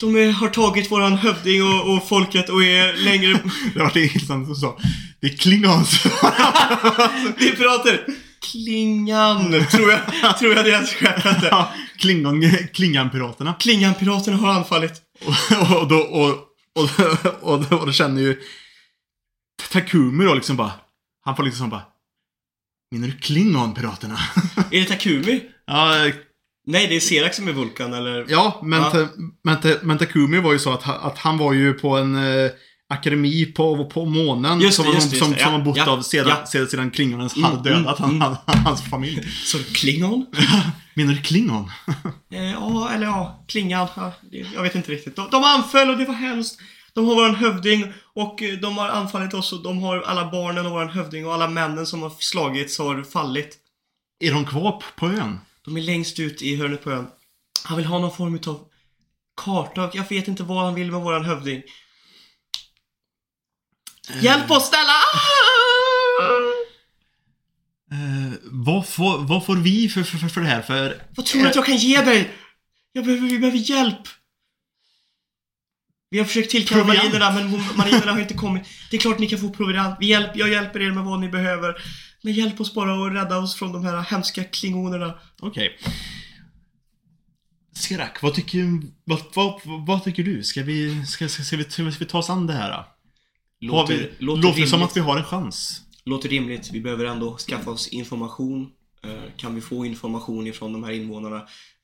De 0.00 0.16
är, 0.16 0.30
har 0.30 0.48
tagit 0.48 0.90
våran 0.90 1.12
hövding 1.12 1.62
och, 1.62 1.94
och 1.94 2.08
folket 2.08 2.48
och 2.48 2.64
är 2.64 2.96
längre... 2.96 3.38
Det 3.74 3.80
var 3.80 3.90
det 3.94 4.02
intressant 4.02 4.46
som 4.46 4.54
sa. 4.54 4.78
Det 5.20 5.26
är 5.26 5.36
klingons. 5.36 6.02
Det 7.38 7.48
är 7.48 7.56
pirater! 7.56 8.06
Klingan, 8.52 9.66
tror 9.70 9.90
jag, 9.90 10.38
tror 10.38 10.54
jag 10.56 10.64
deras 10.64 10.94
skepp 10.94 11.24
hette. 11.24 11.48
Ja, 11.50 11.72
Klingon, 11.98 12.42
Klingan-piraterna. 12.72 13.54
Klingan-piraterna 13.60 14.36
har 14.36 14.52
anfallit. 14.52 14.92
Och, 15.24 15.80
och, 15.80 15.88
då, 15.88 15.96
och, 15.96 16.51
och, 16.78 16.88
och, 17.52 17.64
då, 17.64 17.76
och 17.76 17.86
då 17.86 17.92
känner 17.92 18.20
ju 18.22 18.40
Takumi 19.70 20.24
då 20.24 20.34
liksom 20.34 20.56
bara. 20.56 20.72
Han 21.24 21.36
får 21.36 21.42
liksom 21.42 21.70
bara. 21.70 21.82
Menar 22.90 23.06
du 23.08 23.12
Klingon-piraterna? 23.18 24.18
Är 24.70 24.80
det 24.80 24.84
Takumi? 24.84 25.42
ja, 25.66 26.10
Nej, 26.66 26.86
det 26.86 26.96
är 26.96 27.00
Serak 27.00 27.34
som 27.34 27.48
är 27.48 27.52
Vulkan, 27.52 27.92
eller? 27.92 28.26
ja, 28.28 28.60
men, 28.64 28.82
Ja. 28.82 29.08
Men, 29.42 29.58
men 29.82 29.98
Takumi 29.98 30.40
var 30.40 30.52
ju 30.52 30.58
så 30.58 30.72
att, 30.72 30.88
att 30.88 31.18
han 31.18 31.38
var 31.38 31.52
ju 31.52 31.72
på 31.72 31.96
en... 31.96 32.14
akademi 32.92 33.46
på, 33.46 33.84
på 33.84 34.04
månen. 34.04 34.60
Just 34.60 34.76
som, 34.76 34.86
det, 34.86 34.92
just 34.92 35.10
det, 35.10 35.16
som, 35.16 35.28
just 35.28 35.42
som 35.42 35.52
Ja, 35.52 35.58
har 35.58 35.64
bott 35.64 35.76
ja, 35.76 35.90
av 35.90 36.02
sedan, 36.02 36.28
ja. 36.28 36.46
sedan, 36.46 36.68
sedan 36.68 36.90
Klingonens 36.90 37.36
Mm, 37.36 37.50
hade 37.50 37.70
dödat 37.70 37.98
mm, 37.98 38.20
han, 38.20 38.36
han, 38.46 38.58
hans 38.58 38.82
familj. 38.82 39.28
Så 39.44 39.58
Klingon? 39.58 40.26
Menar 40.94 41.12
du 41.12 41.22
Klingon? 41.22 41.70
Eh, 42.32 42.50
ja, 42.50 42.90
eller 42.94 43.06
ja, 43.06 43.44
Klingan. 43.48 43.88
Jag 44.54 44.62
vet 44.62 44.74
inte 44.74 44.92
riktigt. 44.92 45.16
De, 45.16 45.28
de 45.30 45.44
anföll 45.44 45.90
och 45.90 45.96
det 45.96 46.04
var 46.04 46.14
hemskt. 46.14 46.60
De 46.94 47.06
har 47.08 47.14
våran 47.14 47.34
hövding 47.34 47.92
och 48.14 48.42
eh, 48.42 48.58
de 48.58 48.78
har 48.78 48.88
anfallit 48.88 49.34
oss 49.34 49.52
och 49.52 49.62
de 49.62 49.82
har 49.82 50.00
alla 50.00 50.30
barnen 50.30 50.66
och 50.66 50.72
våran 50.72 50.88
hövding 50.88 51.26
och 51.26 51.34
alla 51.34 51.48
männen 51.48 51.86
som 51.86 52.02
har 52.02 52.12
slagits 52.18 52.78
har 52.78 53.02
fallit. 53.02 53.58
Är 54.20 54.32
de 54.32 54.44
kvar 54.44 54.82
på, 54.96 55.06
ön? 55.06 55.40
De 55.64 55.76
är 55.76 55.80
längst 55.80 56.20
ut 56.20 56.42
i 56.42 56.56
hörnet 56.56 56.84
på 56.84 56.90
ön. 56.90 57.06
Han 57.64 57.76
vill 57.76 57.86
ha 57.86 57.98
någon 57.98 58.16
form 58.16 58.38
av 58.46 58.60
karta. 59.44 59.90
Jag 59.94 60.08
vet 60.08 60.28
inte 60.28 60.42
vad 60.42 60.64
han 60.64 60.74
vill 60.74 60.92
med 60.92 61.00
våran 61.00 61.24
hövding. 61.24 61.62
Hjälp 64.20 64.50
oss 64.50 64.68
snälla! 64.68 65.00
Eh, 67.92 68.32
vad, 68.44 68.88
får, 68.88 69.18
vad 69.18 69.46
får 69.46 69.56
vi 69.56 69.88
för, 69.88 70.02
för, 70.02 70.28
för, 70.28 70.40
det 70.40 70.46
här? 70.46 70.62
För 70.62 71.02
Vad 71.16 71.26
tror 71.26 71.42
du 71.42 71.48
att 71.48 71.54
jag 71.54 71.66
kan 71.66 71.76
ge 71.76 72.00
dig? 72.02 72.30
Jag 72.92 73.04
behöver, 73.04 73.28
vi 73.28 73.38
behöver 73.38 73.58
hjälp. 73.58 74.00
Vi 76.10 76.18
har 76.18 76.24
försökt 76.24 76.50
tillkalla 76.50 76.84
marinerna, 76.84 77.30
men 77.30 77.48
hon- 77.48 77.76
marinerna 77.76 78.12
har 78.12 78.20
inte 78.20 78.34
kommit. 78.34 78.62
Det 78.90 78.96
är 78.96 79.00
klart 79.00 79.18
ni 79.18 79.28
kan 79.28 79.38
få 79.38 79.50
proviant. 79.50 79.96
Vi 80.00 80.06
hjälp, 80.06 80.30
jag 80.34 80.48
hjälper 80.48 80.80
er 80.82 80.90
med 80.90 81.04
vad 81.04 81.20
ni 81.20 81.28
behöver. 81.28 81.74
Men 82.22 82.32
hjälp 82.32 82.60
oss 82.60 82.74
bara 82.74 83.06
att 83.06 83.12
rädda 83.12 83.38
oss 83.38 83.54
från 83.54 83.72
de 83.72 83.84
här 83.84 84.02
hemska 84.02 84.44
klingonerna. 84.44 85.18
Okej. 85.40 85.78
Sirak, 87.76 88.22
vad 88.22 88.34
tycker, 88.34 88.64
vad, 89.04 89.20
vad, 89.34 89.60
vad 89.86 90.04
tycker 90.04 90.22
du? 90.22 90.42
Ska 90.42 90.62
vi, 90.62 91.06
ska, 91.06 91.28
ska, 91.28 91.42
ska, 91.42 91.56
vi, 91.56 91.64
ska 91.64 91.84
vi 91.98 92.06
ta 92.06 92.18
oss 92.18 92.30
an 92.30 92.46
det 92.46 92.52
här? 92.52 92.70
Då? 92.70 92.91
Har 93.70 93.86
vi, 93.86 94.10
låter, 94.18 94.60
det 94.60 94.66
som 94.66 94.82
att 94.82 94.96
vi 94.96 95.00
har 95.00 95.16
en 95.18 95.24
chans? 95.24 95.82
Låter 96.04 96.28
rimligt. 96.28 96.70
Vi 96.72 96.80
behöver 96.80 97.04
ändå 97.04 97.36
skaffa 97.36 97.70
oss 97.70 97.88
information. 97.88 98.70
Eh, 99.04 99.10
Kan 99.36 99.54
vi 99.54 99.60
få 99.60 99.86
information 99.86 100.46
ifrån 100.46 100.72
de 100.72 100.84
här 100.84 100.92
invånarna 100.92 101.36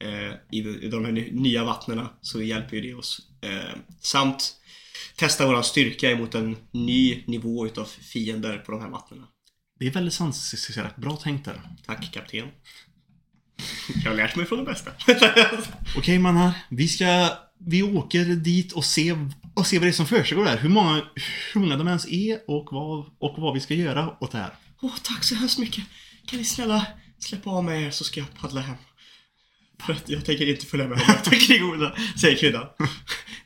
eh, 0.05 0.33
i 0.59 0.89
de 0.91 1.05
här 1.05 1.13
ny- 1.13 1.31
nya 1.33 1.65
vattnena 1.65 2.09
så 2.21 2.43
hjälper 2.43 2.77
ju 2.77 2.83
det 2.83 2.95
oss. 2.95 3.21
Eh, 3.41 3.79
Samt 4.01 4.55
testa 5.17 5.47
våran 5.47 5.65
styrka 5.65 6.11
emot 6.11 6.35
en 6.35 6.57
ny 6.73 7.25
nivå 7.27 7.67
utav 7.67 7.85
fiender 7.85 8.59
på 8.59 8.73
de 8.73 8.81
här 8.81 8.89
vattnena. 8.89 9.25
Det 9.81 9.87
är 9.87 9.91
väldigt 9.91 10.15
sant, 10.15 10.37
Sirak. 10.37 10.97
Bra 10.97 11.17
tänkt 11.17 11.45
där. 11.45 11.61
Tack 11.87 12.13
kapten. 12.13 12.49
Jag 14.05 14.11
har 14.11 14.17
lärt 14.17 14.37
mig 14.37 14.47
från 14.47 14.59
det 14.59 14.65
bästa. 14.65 14.91
Okej 15.97 16.19
mannar, 16.19 16.53
vi 16.71 16.89
ska... 16.89 17.29
Vi 17.61 17.83
åker 17.83 18.25
dit 18.25 18.73
och 18.73 18.85
se, 18.85 19.15
och 19.59 19.67
se 19.67 19.79
vad 19.79 19.87
det 19.87 19.91
är 19.91 19.93
som 19.93 20.07
försiggår 20.07 20.45
där. 20.45 20.57
Hur 20.57 20.69
många, 20.69 21.03
hur 21.53 21.61
många 21.61 21.77
de 21.77 21.89
ens 21.89 22.07
är 22.09 22.39
och 22.49 22.69
vad, 22.71 23.07
och 23.19 23.35
vad 23.39 23.55
vi 23.55 23.61
ska 23.61 23.75
göra 23.75 24.17
åt 24.21 24.33
det 24.33 24.39
här. 24.39 24.51
Åh, 24.83 24.95
tack 25.03 25.25
så 25.25 25.35
hemskt 25.35 25.59
mycket. 25.59 25.85
Kan 26.27 26.39
ni 26.39 26.45
snälla 26.45 26.87
släppa 27.19 27.51
av 27.51 27.65
mig 27.65 27.85
er 27.85 27.91
så 27.91 28.05
ska 28.05 28.21
jag 28.21 28.35
paddla 28.41 28.61
hem. 28.61 28.77
För 29.87 29.93
att 29.93 30.09
jag 30.09 30.25
tänker 30.25 30.49
inte 30.49 30.67
följa 30.67 30.89
med 30.89 31.01
och 31.01 31.09
möta 31.09 31.31
kringorna, 31.31 31.93
säger 32.21 32.37
kvinnan. 32.37 32.67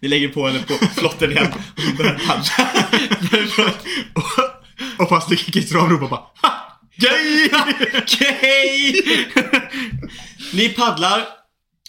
Ni 0.01 0.09
lägger 0.09 0.29
på 0.29 0.47
henne 0.47 0.63
på 0.63 0.75
flotten 0.75 1.31
igen 1.33 1.53
och 1.77 1.83
hon 1.83 1.97
börjar 1.97 2.21
paddla. 2.27 2.89
och, 4.15 5.03
och 5.03 5.09
fast 5.09 5.53
Christer 5.53 5.79
ropar 5.79 6.09
bara 6.09 6.21
ha! 6.43 6.81
Gay! 6.97 7.51
Okej! 8.03 8.95
Ni 10.53 10.69
paddlar. 10.69 11.19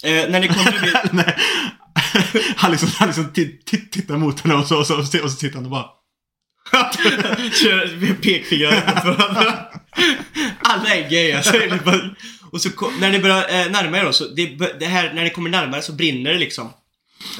Eh, 0.02 0.30
när 0.30 0.40
ni 0.40 0.48
kommer 0.48 0.72
vid... 1.12 1.24
Han 2.56 2.70
liksom, 2.70 2.88
han 2.98 3.08
liksom 3.08 3.32
tittar 3.90 4.18
mot 4.18 4.40
henne 4.40 4.54
och 4.54 4.66
så, 4.66 4.78
och 4.78 4.86
så, 4.86 4.96
och 4.96 5.30
så, 5.30 5.36
tittar 5.36 5.54
han 5.54 5.64
och 5.64 5.70
bara 5.70 5.86
Kör 7.62 8.14
pekfingrar 8.14 8.94
mot 8.94 9.18
varandra. 9.18 9.54
Alla 10.60 10.94
är 10.94 11.10
gay 11.10 11.32
alltså. 11.32 11.52
Det 11.52 12.10
Och 12.50 12.60
så 12.60 12.68
när 13.00 13.12
ni 13.12 13.18
börjar 13.18 13.42
eh, 13.42 13.70
närma 13.70 13.98
er 13.98 14.04
då, 14.04 14.12
så 14.12 14.28
det, 14.28 14.46
det 14.78 14.86
här, 14.86 15.12
när 15.12 15.24
ni 15.24 15.30
kommer 15.30 15.50
närmare 15.50 15.82
så 15.82 15.92
brinner 15.92 16.32
det 16.32 16.38
liksom. 16.38 16.70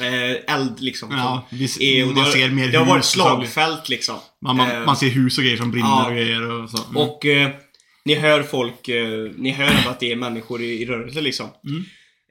Eh, 0.01 0.55
eld 0.55 0.79
liksom. 0.79 1.11
Ja, 1.11 1.47
vi 1.51 1.65
är, 1.65 2.05
det 2.05 2.13
man 2.13 2.23
har, 2.23 2.31
ser 2.31 2.49
mer 2.49 2.67
Det 2.67 2.77
har 2.77 2.85
varit 2.85 3.05
så. 3.05 3.11
slagfält 3.11 3.89
liksom. 3.89 4.15
man, 4.41 4.57
man, 4.57 4.71
Eh, 4.71 4.85
man 4.85 4.97
ser 4.97 5.09
hus 5.09 5.37
och 5.37 5.43
grejer 5.43 5.57
som 5.57 5.71
brinner 5.71 5.87
ja. 5.87 6.05
och 6.05 6.11
grejer 6.11 6.51
och 6.51 6.69
så. 6.69 6.83
Mm. 6.83 6.97
Och 6.97 7.25
eh, 7.25 7.51
ni 8.05 8.15
hör 8.15 8.43
folk, 8.43 8.87
eh, 8.87 9.31
ni 9.37 9.51
hör 9.51 9.89
att 9.89 9.99
det 9.99 10.11
är 10.11 10.15
människor 10.15 10.61
i, 10.61 10.81
i 10.81 10.85
rörelse 10.85 11.21
liksom. 11.21 11.49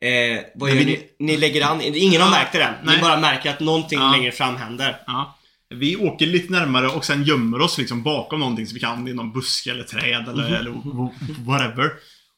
Eh, 0.04 0.40
vad 0.54 0.70
gör 0.70 0.76
ni? 0.76 1.00
Ni 1.18 1.36
lägger 1.36 1.62
an, 1.66 1.80
ingen 1.82 2.20
har 2.22 2.30
märkt 2.30 2.52
det 2.52 2.62
än. 2.62 2.72
Ni 2.82 2.92
nej. 2.92 3.00
bara 3.00 3.20
märker 3.20 3.50
att 3.50 3.60
någonting 3.60 3.98
Ja. 3.98 4.12
längre 4.12 4.32
fram 4.32 4.56
händer. 4.56 4.96
Ja. 5.06 5.38
Vi 5.74 5.96
åker 5.96 6.26
lite 6.26 6.52
närmare 6.52 6.88
och 6.88 7.04
sen 7.04 7.24
gömmer 7.24 7.60
oss 7.60 7.78
liksom 7.78 8.02
bakom 8.02 8.40
någonting 8.40 8.66
så 8.66 8.74
vi 8.74 8.80
kan, 8.80 9.08
i 9.08 9.12
någon 9.14 9.32
buske 9.32 9.70
eller 9.70 9.84
träd 9.84 10.28
eller, 10.28 10.44
Mhm. 10.44 10.54
eller 10.54 10.70
wh- 10.70 11.44
whatever. 11.46 11.90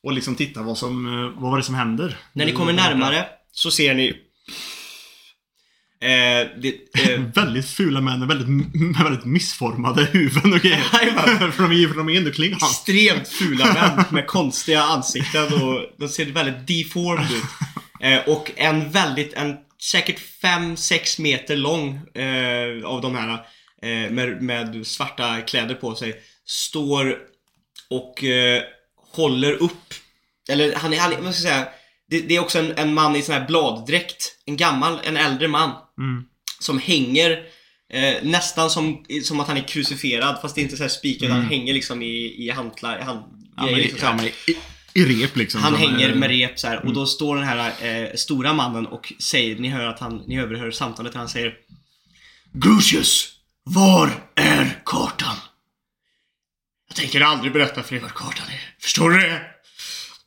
Och 0.03 0.13
liksom 0.13 0.35
titta 0.35 0.63
vad 0.63 0.79
som, 0.79 1.07
eh, 1.07 1.41
vad 1.43 1.51
var 1.51 1.57
det 1.59 1.63
som 1.65 1.75
händer. 1.75 2.17
När 2.33 2.47
ni 2.47 2.53
kommer 2.53 2.73
närmare 2.73 3.25
så 3.53 3.71
ser 3.71 3.95
ni 3.95 4.17
eh, 6.07 6.47
det, 6.57 6.75
eh, 7.13 7.21
Väldigt 7.35 7.69
fula 7.69 8.01
män 8.01 8.19
med 8.19 8.29
väldigt, 8.29 8.49
med 8.75 9.05
väldigt 9.05 9.25
missformade 9.25 10.05
huvuden 10.05 10.53
och 10.53 10.61
grejer. 10.61 10.81
För 11.51 11.63
de 11.63 11.71
är 11.73 11.77
ju 11.77 11.93
de 11.93 12.09
är 12.09 12.53
extremt 12.53 13.29
fula 13.29 13.65
män 13.97 14.05
med 14.11 14.27
konstiga 14.27 14.83
ansikten 14.83 15.53
och 15.63 15.81
de 15.99 16.09
ser 16.09 16.27
väldigt 16.27 16.67
deformed 16.67 17.31
ut. 17.31 17.45
Eh, 18.01 18.37
och 18.37 18.51
en 18.57 18.91
väldigt, 18.91 19.33
en 19.35 19.57
säkert 19.83 20.21
5-6 20.43 21.21
meter 21.21 21.57
lång 21.57 22.01
eh, 22.15 22.85
av 22.85 23.01
de 23.01 23.15
här 23.15 23.33
eh, 23.83 24.11
med, 24.11 24.43
med 24.43 24.87
svarta 24.87 25.41
kläder 25.41 25.75
på 25.75 25.95
sig 25.95 26.15
står 26.45 27.19
och 27.91 28.25
eh, 28.25 28.63
håller 29.13 29.53
upp, 29.53 29.95
eller 30.49 30.75
han 30.75 30.93
är, 30.93 30.99
han 30.99 31.13
är 31.13 31.21
vad 31.21 31.35
ska 31.35 31.49
jag 31.49 31.55
säga, 31.55 31.69
det, 32.11 32.21
det 32.21 32.37
är 32.37 32.41
också 32.41 32.59
en, 32.59 32.73
en 32.77 32.95
man 32.95 33.17
i 33.17 33.23
sån 33.23 33.35
här 33.35 33.47
bladdräkt. 33.47 34.37
En 34.45 34.57
gammal, 34.57 35.01
en 35.05 35.17
äldre 35.17 35.49
man. 35.49 35.71
Mm. 35.99 36.25
Som 36.61 36.79
hänger 36.79 37.31
eh, 37.93 38.15
nästan 38.23 38.71
som, 38.71 39.05
som 39.23 39.41
att 39.41 39.49
han 39.49 39.57
är 39.57 39.69
krucifierad 39.69 40.39
fast 40.43 40.55
det 40.55 40.61
är 40.61 40.63
inte 40.63 40.77
så 40.77 40.89
spikad. 40.89 41.31
Han 41.31 41.43
hänger 41.43 41.75
liksom 41.75 42.03
i, 42.03 42.47
i 42.47 42.51
hantlar, 42.51 42.99
i 42.99 43.03
hand, 43.03 43.37
Ja, 43.57 43.63
men, 43.65 43.75
grejer, 43.75 43.95
att 43.95 44.03
ja, 44.03 44.15
men, 44.15 44.27
i, 44.27 44.57
I 44.95 45.05
rep 45.05 45.37
liksom. 45.37 45.63
Han 45.63 45.73
som, 45.73 45.81
hänger 45.81 46.09
eh, 46.09 46.15
med 46.15 46.29
rep 46.29 46.59
så 46.59 46.67
här 46.67 46.87
och 46.87 46.95
då 46.95 47.07
står 47.07 47.37
den 47.37 47.45
här 47.45 47.87
eh, 47.87 48.15
stora 48.15 48.53
mannen 48.53 48.87
och 48.87 49.13
säger, 49.19 49.59
ni 49.59 49.69
hör 49.69 49.87
att 49.87 50.01
han, 50.01 50.23
ni 50.27 50.41
överhör 50.41 50.71
samtalet 50.71 51.13
och 51.13 51.19
han 51.19 51.29
säger 51.29 51.55
Grucius, 52.53 53.33
var 53.65 54.11
är 54.35 54.83
kartan? 54.85 55.37
Jag 56.89 56.97
tänker 56.97 57.21
aldrig 57.21 57.53
berätta 57.53 57.83
för 57.83 57.97
er 57.97 58.01
var 58.01 58.09
kartan 58.09 58.47
är. 58.49 58.75
Förstår 58.81 59.11
du 59.11 59.21
det? 59.21 59.43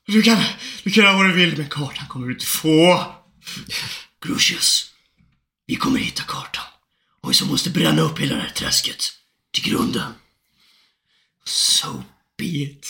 Du 0.06 0.22
kan, 0.22 0.38
du 0.84 0.92
kan 0.92 1.04
göra 1.04 1.18
vad 1.18 1.26
du 1.26 1.34
vill 1.34 1.58
men 1.58 1.70
kartan 1.70 2.08
kommer 2.08 2.28
du 2.28 2.34
inte 2.34 2.46
få. 2.46 3.06
Grucius, 4.26 4.89
vi 5.70 5.76
kommer 5.76 6.00
hitta 6.00 6.24
kartan. 6.24 6.64
Och 7.22 7.30
vi 7.30 7.34
så 7.34 7.46
måste 7.46 7.70
bränna 7.70 8.02
upp 8.02 8.20
hela 8.20 8.36
det 8.36 8.42
här 8.42 8.50
träsket. 8.50 9.04
Till 9.52 9.64
grunden. 9.64 10.14
So 11.46 12.04
be 12.38 12.46
it. 12.46 12.88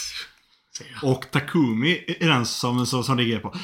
Säger 0.78 0.94
han. 0.94 1.12
Och 1.12 1.32
Takumi 1.32 2.06
är 2.20 2.28
den 2.28 2.46
som, 2.46 2.86
som, 2.86 3.04
som 3.04 3.18
reagerar 3.18 3.40
på 3.40 3.56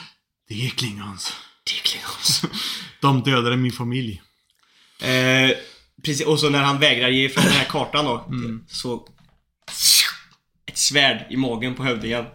Det 0.47 0.65
är 0.65 0.69
klingans. 0.69 1.33
Det 1.63 1.71
är 1.71 1.81
Klingons. 1.81 2.41
De 3.01 3.23
dödade 3.23 3.57
min 3.57 3.71
familj. 3.71 4.21
Eh, 5.01 5.51
precis, 6.03 6.25
och 6.25 6.39
så 6.39 6.49
när 6.49 6.63
han 6.63 6.79
vägrar 6.79 7.09
ge 7.09 7.25
ifrån 7.25 7.43
den 7.43 7.53
här 7.53 7.65
kartan 7.65 8.05
då, 8.05 8.29
så... 8.67 9.07
Ett 10.65 10.77
svärd 10.77 11.27
i 11.29 11.37
magen 11.37 11.75
på 11.75 11.83
hövdingen. 11.83 12.25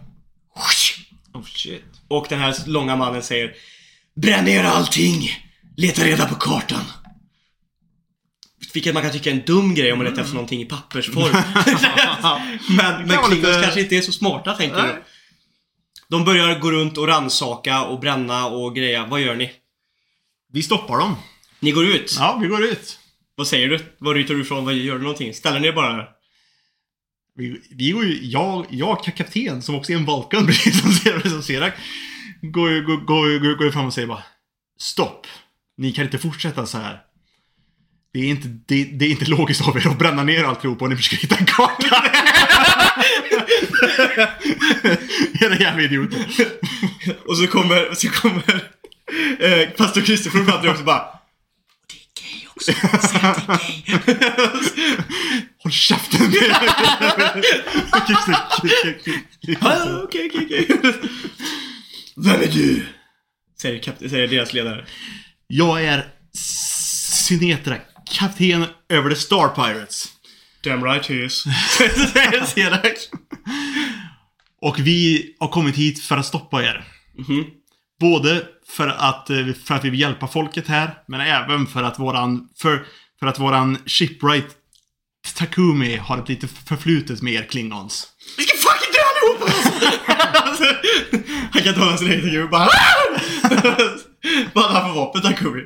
Oh 1.32 1.44
shit. 1.44 1.84
Och 2.08 2.26
den 2.28 2.38
här 2.38 2.56
långa 2.66 2.96
mannen 2.96 3.22
säger 3.22 3.54
Bränn 4.14 4.44
ner 4.44 4.64
allting! 4.64 5.49
Leta 5.80 6.04
reda 6.04 6.26
på 6.28 6.34
kartan! 6.34 6.84
Vilket 8.74 8.94
man 8.94 9.02
kan 9.02 9.12
tycka 9.12 9.30
är 9.30 9.34
en 9.34 9.44
dum 9.44 9.74
grej 9.74 9.92
om 9.92 9.98
man 9.98 10.06
letar 10.06 10.22
efter 10.22 10.34
någonting 10.34 10.60
i 10.60 10.64
pappersform. 10.64 11.32
men 12.76 12.98
men 12.98 13.08
Klingons 13.08 13.30
lite- 13.34 13.60
kanske 13.62 13.80
inte 13.80 13.96
är 13.96 14.00
så 14.00 14.12
smarta, 14.12 14.54
tänker 14.54 14.76
Nej. 14.76 14.94
du. 14.94 15.02
De 16.08 16.24
börjar 16.24 16.58
gå 16.58 16.70
runt 16.70 16.98
och 16.98 17.08
ransaka 17.08 17.82
och 17.84 18.00
bränna 18.00 18.46
och 18.46 18.76
greja. 18.76 19.06
Vad 19.06 19.20
gör 19.20 19.34
ni? 19.36 19.50
Vi 20.52 20.62
stoppar 20.62 20.98
dem. 20.98 21.16
Ni 21.60 21.70
går 21.70 21.86
ut. 21.86 22.16
Ja, 22.18 22.38
vi 22.42 22.46
går 22.48 22.64
ut. 22.64 22.98
Vad 23.34 23.46
säger 23.46 23.68
du? 23.68 23.78
Var 23.98 24.14
ryter 24.14 24.34
du 24.34 24.40
ifrån? 24.40 24.64
Vad 24.64 24.74
gör 24.74 24.94
du 24.94 25.02
någonting? 25.02 25.34
Ställer 25.34 25.60
ni 25.60 25.68
er 25.68 25.72
bara? 25.72 26.06
Vi, 27.36 27.60
vi 27.70 27.90
går 27.90 28.04
ju, 28.04 28.24
jag, 28.26 28.66
jag 28.70 29.04
kapten 29.04 29.62
som 29.62 29.74
också 29.74 29.92
är 29.92 29.96
en 29.96 30.04
Balkan 30.04 30.46
precis 30.46 30.80
som 30.82 30.92
Ser- 30.92 31.28
som 31.28 31.42
Serak. 31.42 31.74
Går 32.42 32.70
ju 32.70 32.86
går, 32.86 32.96
går, 32.96 33.38
går, 33.38 33.54
går 33.64 33.70
fram 33.70 33.86
och 33.86 33.94
säger 33.94 34.08
bara 34.08 34.22
Stopp! 34.78 35.26
Ni 35.80 35.92
kan 35.92 36.04
inte 36.04 36.18
fortsätta 36.18 36.66
så 36.66 36.78
här. 36.78 37.00
Det 38.12 38.18
är 38.18 38.24
inte, 38.24 38.48
det, 38.48 38.84
det 38.84 39.04
är 39.04 39.10
inte 39.10 39.24
logiskt 39.24 39.68
av 39.68 39.76
er 39.76 39.88
att 39.88 39.98
bränna 39.98 40.22
ner 40.22 40.44
alltihopa 40.44 40.84
och 40.84 40.90
ni 40.90 40.96
försöker 40.96 41.16
hitta 41.16 41.36
en 41.36 41.46
karta. 41.46 42.04
Era 45.40 45.56
jävla 45.56 45.82
idioter. 45.82 46.26
Och 47.26 47.36
så 47.36 47.46
kommer, 47.46 47.94
så 47.94 48.10
kommer 48.10 48.70
eh, 49.38 49.68
pastor 49.68 50.00
Kristoffer 50.00 50.44
fram 50.44 50.60
till 50.60 50.70
också 50.70 50.84
bara 50.84 51.04
det 51.88 51.96
är 51.96 52.06
gay 52.22 52.46
också. 52.48 52.72
Säg 53.08 53.30
att 53.30 53.48
det 53.48 53.92
är 53.92 53.98
gay. 53.98 54.96
Håll 55.62 55.72
käften! 55.72 56.32
Okej, 60.04 60.30
okej, 60.32 60.46
okej. 60.46 60.66
Vem 62.16 62.40
är 62.40 62.52
du? 62.52 62.86
Säger, 63.62 64.08
säger 64.08 64.28
deras 64.28 64.52
ledare. 64.52 64.86
Jag 65.52 65.84
är 65.84 66.06
Sinetra, 66.32 67.76
kapten 68.10 68.66
över 68.88 69.10
The 69.10 69.16
Star 69.16 69.48
Pirates. 69.48 70.08
Damn 70.64 70.84
right 70.84 71.06
he 71.06 71.14
is. 71.14 71.44
Och 74.62 74.78
vi 74.78 75.34
har 75.40 75.48
kommit 75.48 75.76
hit 75.76 76.02
för 76.02 76.16
att 76.16 76.26
stoppa 76.26 76.62
er. 76.62 76.84
Mhm. 77.18 77.44
Både 78.00 78.44
för 78.76 78.88
att, 78.88 79.30
eh, 79.30 79.36
för 79.64 79.74
att 79.74 79.84
vi 79.84 79.90
vill 79.90 80.00
hjälpa 80.00 80.28
folket 80.28 80.68
här, 80.68 80.94
men 81.08 81.20
även 81.20 81.66
för 81.66 81.82
att 81.82 81.98
våran, 81.98 82.48
för, 82.58 82.86
för 83.20 83.26
att 83.26 83.38
våran 83.38 83.78
shipwright 83.86 84.48
Takumi 85.36 85.96
har 85.96 86.18
ett 86.18 86.28
lite 86.28 86.48
förflutet 86.48 87.22
med 87.22 87.32
er 87.32 87.46
klingons. 87.50 88.08
Vi 88.36 88.42
ska 88.44 88.56
fucking 88.56 88.92
dö 88.92 89.00
allihopa! 89.10 89.52
Han 91.52 91.62
kan 91.62 91.68
inte 91.68 91.80
hålla 91.80 91.96
sin 91.96 92.10
egen 92.10 92.22
Takumi 92.22 92.46
bara 92.50 92.68
Vad 94.52 94.64
hade 94.64 94.80
han 94.80 94.94
för 94.94 95.00
vapen 95.00 95.22
Takumi? 95.22 95.62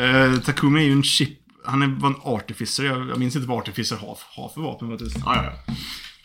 Uh, 0.00 0.40
Takumi 0.40 0.80
är 0.80 0.84
ju 0.84 0.92
en 0.92 1.02
ship... 1.04 1.28
Han 1.66 1.82
är, 1.82 1.86
var 1.86 2.08
en 2.08 2.16
artificer. 2.22 2.84
Jag, 2.84 3.08
jag 3.08 3.18
minns 3.18 3.36
inte 3.36 3.48
vad 3.48 3.58
artificer 3.58 3.96
har, 3.96 4.18
har 4.36 4.48
för 4.48 4.60
vapen 4.60 4.90
faktiskt. 4.90 5.16
Ja, 5.24 5.36
ja. 5.44 5.74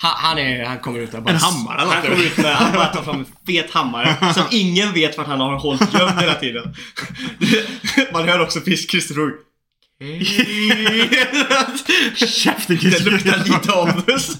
Han, 0.01 0.11
han, 0.15 0.37
är, 0.37 0.65
han 0.65 0.79
kommer 0.79 0.99
ut 0.99 1.11
där 1.11 1.21
bara... 1.21 1.33
En 1.33 1.39
hammare 1.39 1.79
Han 1.79 2.01
kommer 2.01 2.23
ut 2.25 2.37
med, 2.37 2.55
han 2.55 2.73
bara 2.73 2.85
tar 2.85 3.03
fram 3.03 3.19
en 3.19 3.25
fet 3.47 3.71
hammare 3.71 4.15
som 4.33 4.43
ingen 4.51 4.93
vet 4.93 5.17
vart 5.17 5.27
han 5.27 5.39
har 5.39 5.59
hållit 5.59 5.93
gömd 5.93 6.19
hela 6.21 6.33
tiden. 6.35 6.73
Man 8.13 8.27
hör 8.27 8.39
också 8.39 8.59
fisk 8.61 8.91
Christer 8.91 9.15
Rugg. 9.15 9.33
Käften 12.15 12.77
Det 12.81 12.99
luktar 12.99 13.43
lite 13.45 13.71
avus. 13.71 14.37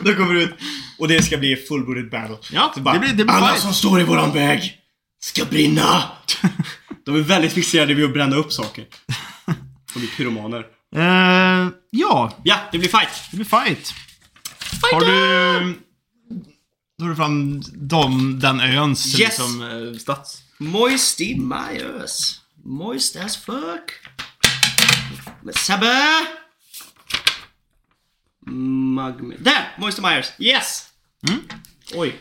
De 0.00 0.14
kommer 0.14 0.34
ut 0.34 0.50
och 0.98 1.08
det 1.08 1.22
ska 1.22 1.36
bli 1.36 1.56
fullbordat 1.56 2.10
battle. 2.10 2.36
Ja, 2.52 2.72
bara, 2.76 2.94
det 2.94 3.00
blir- 3.00 3.08
det 3.12 3.24
blir 3.24 3.34
Alla 3.34 3.48
fight." 3.48 3.60
som 3.60 3.74
står 3.74 4.00
i 4.00 4.04
våran 4.04 4.32
väg 4.32 4.76
ska 5.20 5.44
brinna! 5.44 6.12
De 7.04 7.16
är 7.16 7.20
väldigt 7.20 7.52
fixerade 7.52 7.94
vid 7.94 8.04
att 8.04 8.12
bränna 8.12 8.36
upp 8.36 8.52
saker. 8.52 8.86
De 9.94 10.02
är 10.02 10.06
pyromaner. 10.16 10.66
Eh, 10.96 11.68
ja, 11.90 12.38
Ja, 12.44 12.56
det 12.72 12.78
blir 12.78 12.88
fight! 12.88 13.08
det 13.30 13.36
blir 13.36 13.46
fight. 13.46 13.94
Har 14.92 15.00
du... 15.00 15.74
Då 16.98 17.04
har 17.04 17.10
du 17.10 17.16
fram 17.16 17.62
de, 17.74 18.38
den 18.40 18.60
öns 18.60 19.06
Yes. 19.06 19.18
liksom, 19.18 19.62
eh, 19.92 19.98
stats. 19.98 20.42
Moist 20.58 21.20
in 21.20 21.48
my 21.48 21.78
ears. 21.78 22.40
Moist 22.64 23.16
as 23.16 23.36
fuck. 23.36 23.90
Sebbe! 25.54 26.26
Magme... 28.46 29.34
Där! 29.38 29.74
Moist 29.78 29.98
in 29.98 30.02
my 30.02 30.08
ears. 30.10 30.32
Yes! 30.38 30.88
Mm. 31.28 31.40
Oj. 31.94 32.20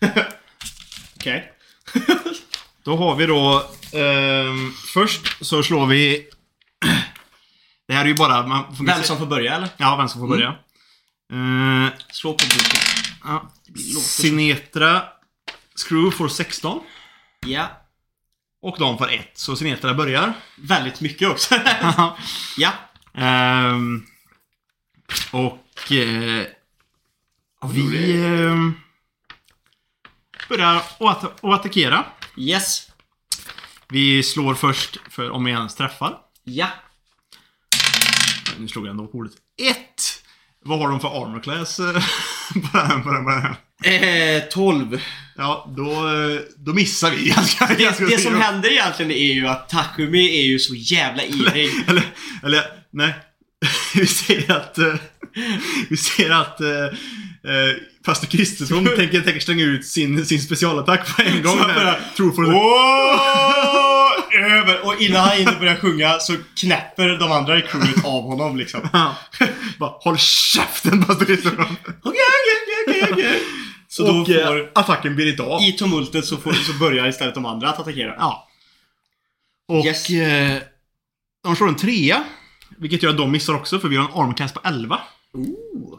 Okej. 1.16 1.52
Då 2.84 2.96
har 2.96 3.16
vi 3.16 3.26
då... 3.26 3.70
ehm, 3.92 4.72
först 4.94 5.44
så 5.46 5.62
slår 5.62 5.86
vi... 5.86 6.28
Det 7.88 7.94
här 7.94 8.04
är 8.04 8.08
ju 8.08 8.14
bara... 8.14 8.46
Man 8.46 8.76
får 8.76 8.84
Vem 8.84 9.02
som 9.02 9.18
får 9.18 9.26
börja 9.26 9.54
eller? 9.56 9.68
Ja, 9.76 9.96
vem 9.96 10.08
som 10.08 10.20
får 10.20 10.28
börja. 10.28 10.48
Eh, 11.32 11.92
Slå 12.12 12.32
på 12.32 12.44
boken. 12.44 12.80
ja. 13.24 13.52
Sinetra 14.00 15.02
Screw 15.88 16.10
får 16.16 16.28
16. 16.28 16.80
Ja. 17.46 17.66
Och 18.62 18.76
de 18.78 18.98
får 18.98 19.12
1. 19.12 19.30
Så 19.34 19.56
Sinetra 19.56 19.94
börjar. 19.94 20.32
Väldigt 20.56 21.00
mycket 21.00 21.28
också. 21.28 21.54
ja. 22.56 22.72
Ehm, 23.14 24.06
och... 25.30 25.92
Eh, 25.92 26.46
vi... 27.72 28.22
börjar 30.56 30.76
att, 30.76 31.24
att 31.24 31.44
attackera. 31.44 32.04
Yes. 32.36 32.88
Vi 33.88 34.22
slår 34.22 34.54
först 34.54 34.98
för 35.10 35.30
om 35.30 35.44
vi 35.44 35.50
ens 35.52 35.74
träffar. 35.74 36.16
Ja. 36.44 36.68
Nu 38.58 38.68
slog 38.68 38.86
jag 38.86 38.90
ändå 38.90 39.06
på 39.06 39.18
ordet. 39.18 39.32
1! 39.62 39.76
Vad 40.64 40.78
har 40.78 40.88
de 40.88 41.00
för 41.00 41.08
armor 41.24 41.40
class? 41.40 41.78
eh, 41.80 41.92
på 42.72 42.78
den- 42.78 43.02
på 43.02 43.10
den- 43.12 43.24
på 43.24 43.30
den? 43.30 43.54
Eh, 44.36 44.42
12. 44.50 45.02
Ja, 45.36 45.72
då, 45.76 45.90
eh, 45.92 46.40
då 46.56 46.72
missar 46.74 47.10
vi 47.10 47.28
ganska 47.36 47.66
Det, 47.66 47.74
ganska 47.84 48.04
det 48.04 48.18
som 48.18 48.40
händer 48.40 48.70
egentligen 48.72 49.10
är 49.12 49.34
ju 49.34 49.46
att 49.48 49.68
Takumi 49.68 50.38
är 50.38 50.42
ju 50.46 50.58
så 50.58 50.74
jävla 50.74 51.24
ivrig. 51.24 51.70
Eller, 51.88 52.04
eller 52.42 52.64
nej. 52.92 53.14
Vi 53.94 54.06
ser 54.06 54.50
att... 54.52 54.78
eh, 54.78 54.94
vi 55.90 55.96
ser 55.96 56.30
att... 56.30 56.60
Uh, 57.48 57.74
Pastor 58.04 58.26
Kristersson 58.26 58.84
tänker, 58.96 59.20
tänker 59.20 59.40
slänga 59.40 59.64
ut 59.64 59.86
sin, 59.86 60.26
sin 60.26 60.40
specialattack 60.42 61.16
på 61.16 61.22
en 61.22 61.42
gång. 61.42 61.58
Där. 61.58 61.74
börjar- 61.74 62.00
Tror 62.16 62.32
för 62.32 62.42
Åh! 62.44 64.12
Över! 64.58 64.86
Och 64.86 65.00
innan 65.02 65.20
han 65.20 65.36
hinner 65.36 65.58
börja 65.58 65.76
sjunga 65.76 66.18
så 66.18 66.34
knäpper 66.60 67.08
de 67.08 67.32
andra 67.32 67.58
i 67.58 67.62
crewet 67.62 68.04
av 68.04 68.22
honom 68.22 68.56
liksom. 68.56 68.80
Bara, 69.78 69.90
håll 69.90 70.18
käften 70.18 71.04
Pastor 71.04 71.24
Kristersson. 71.26 71.76
Okej, 72.02 72.20
okej, 72.84 72.84
okej, 72.88 73.08
okej. 73.12 73.42
Så 73.88 74.06
då 74.06 74.20
Och 74.20 74.28
eh, 74.30 74.46
får... 74.46 74.70
attacken 74.74 75.14
blir 75.16 75.30
inte 75.30 75.42
av. 75.42 75.62
I 75.62 75.72
tumultet 75.72 76.24
så, 76.24 76.36
får, 76.36 76.52
så 76.52 76.72
börjar 76.72 77.08
istället 77.08 77.34
de 77.34 77.46
andra 77.46 77.68
att 77.68 77.78
attackera. 77.80 78.14
Ja. 78.18 78.48
Och 79.68 79.84
Yes. 79.86 80.10
eh, 80.10 80.58
de 81.44 81.56
slår 81.56 81.68
en 81.68 81.76
trea. 81.76 82.24
Vilket 82.78 83.02
gör 83.02 83.10
att 83.10 83.16
de 83.16 83.30
missar 83.32 83.54
också 83.54 83.78
för 83.80 83.88
vi 83.88 83.96
har 83.96 84.04
en 84.04 84.12
armor 84.14 84.34
class 84.34 84.52
på 84.52 84.60
11. 84.64 85.00
Ooh. 85.34 85.98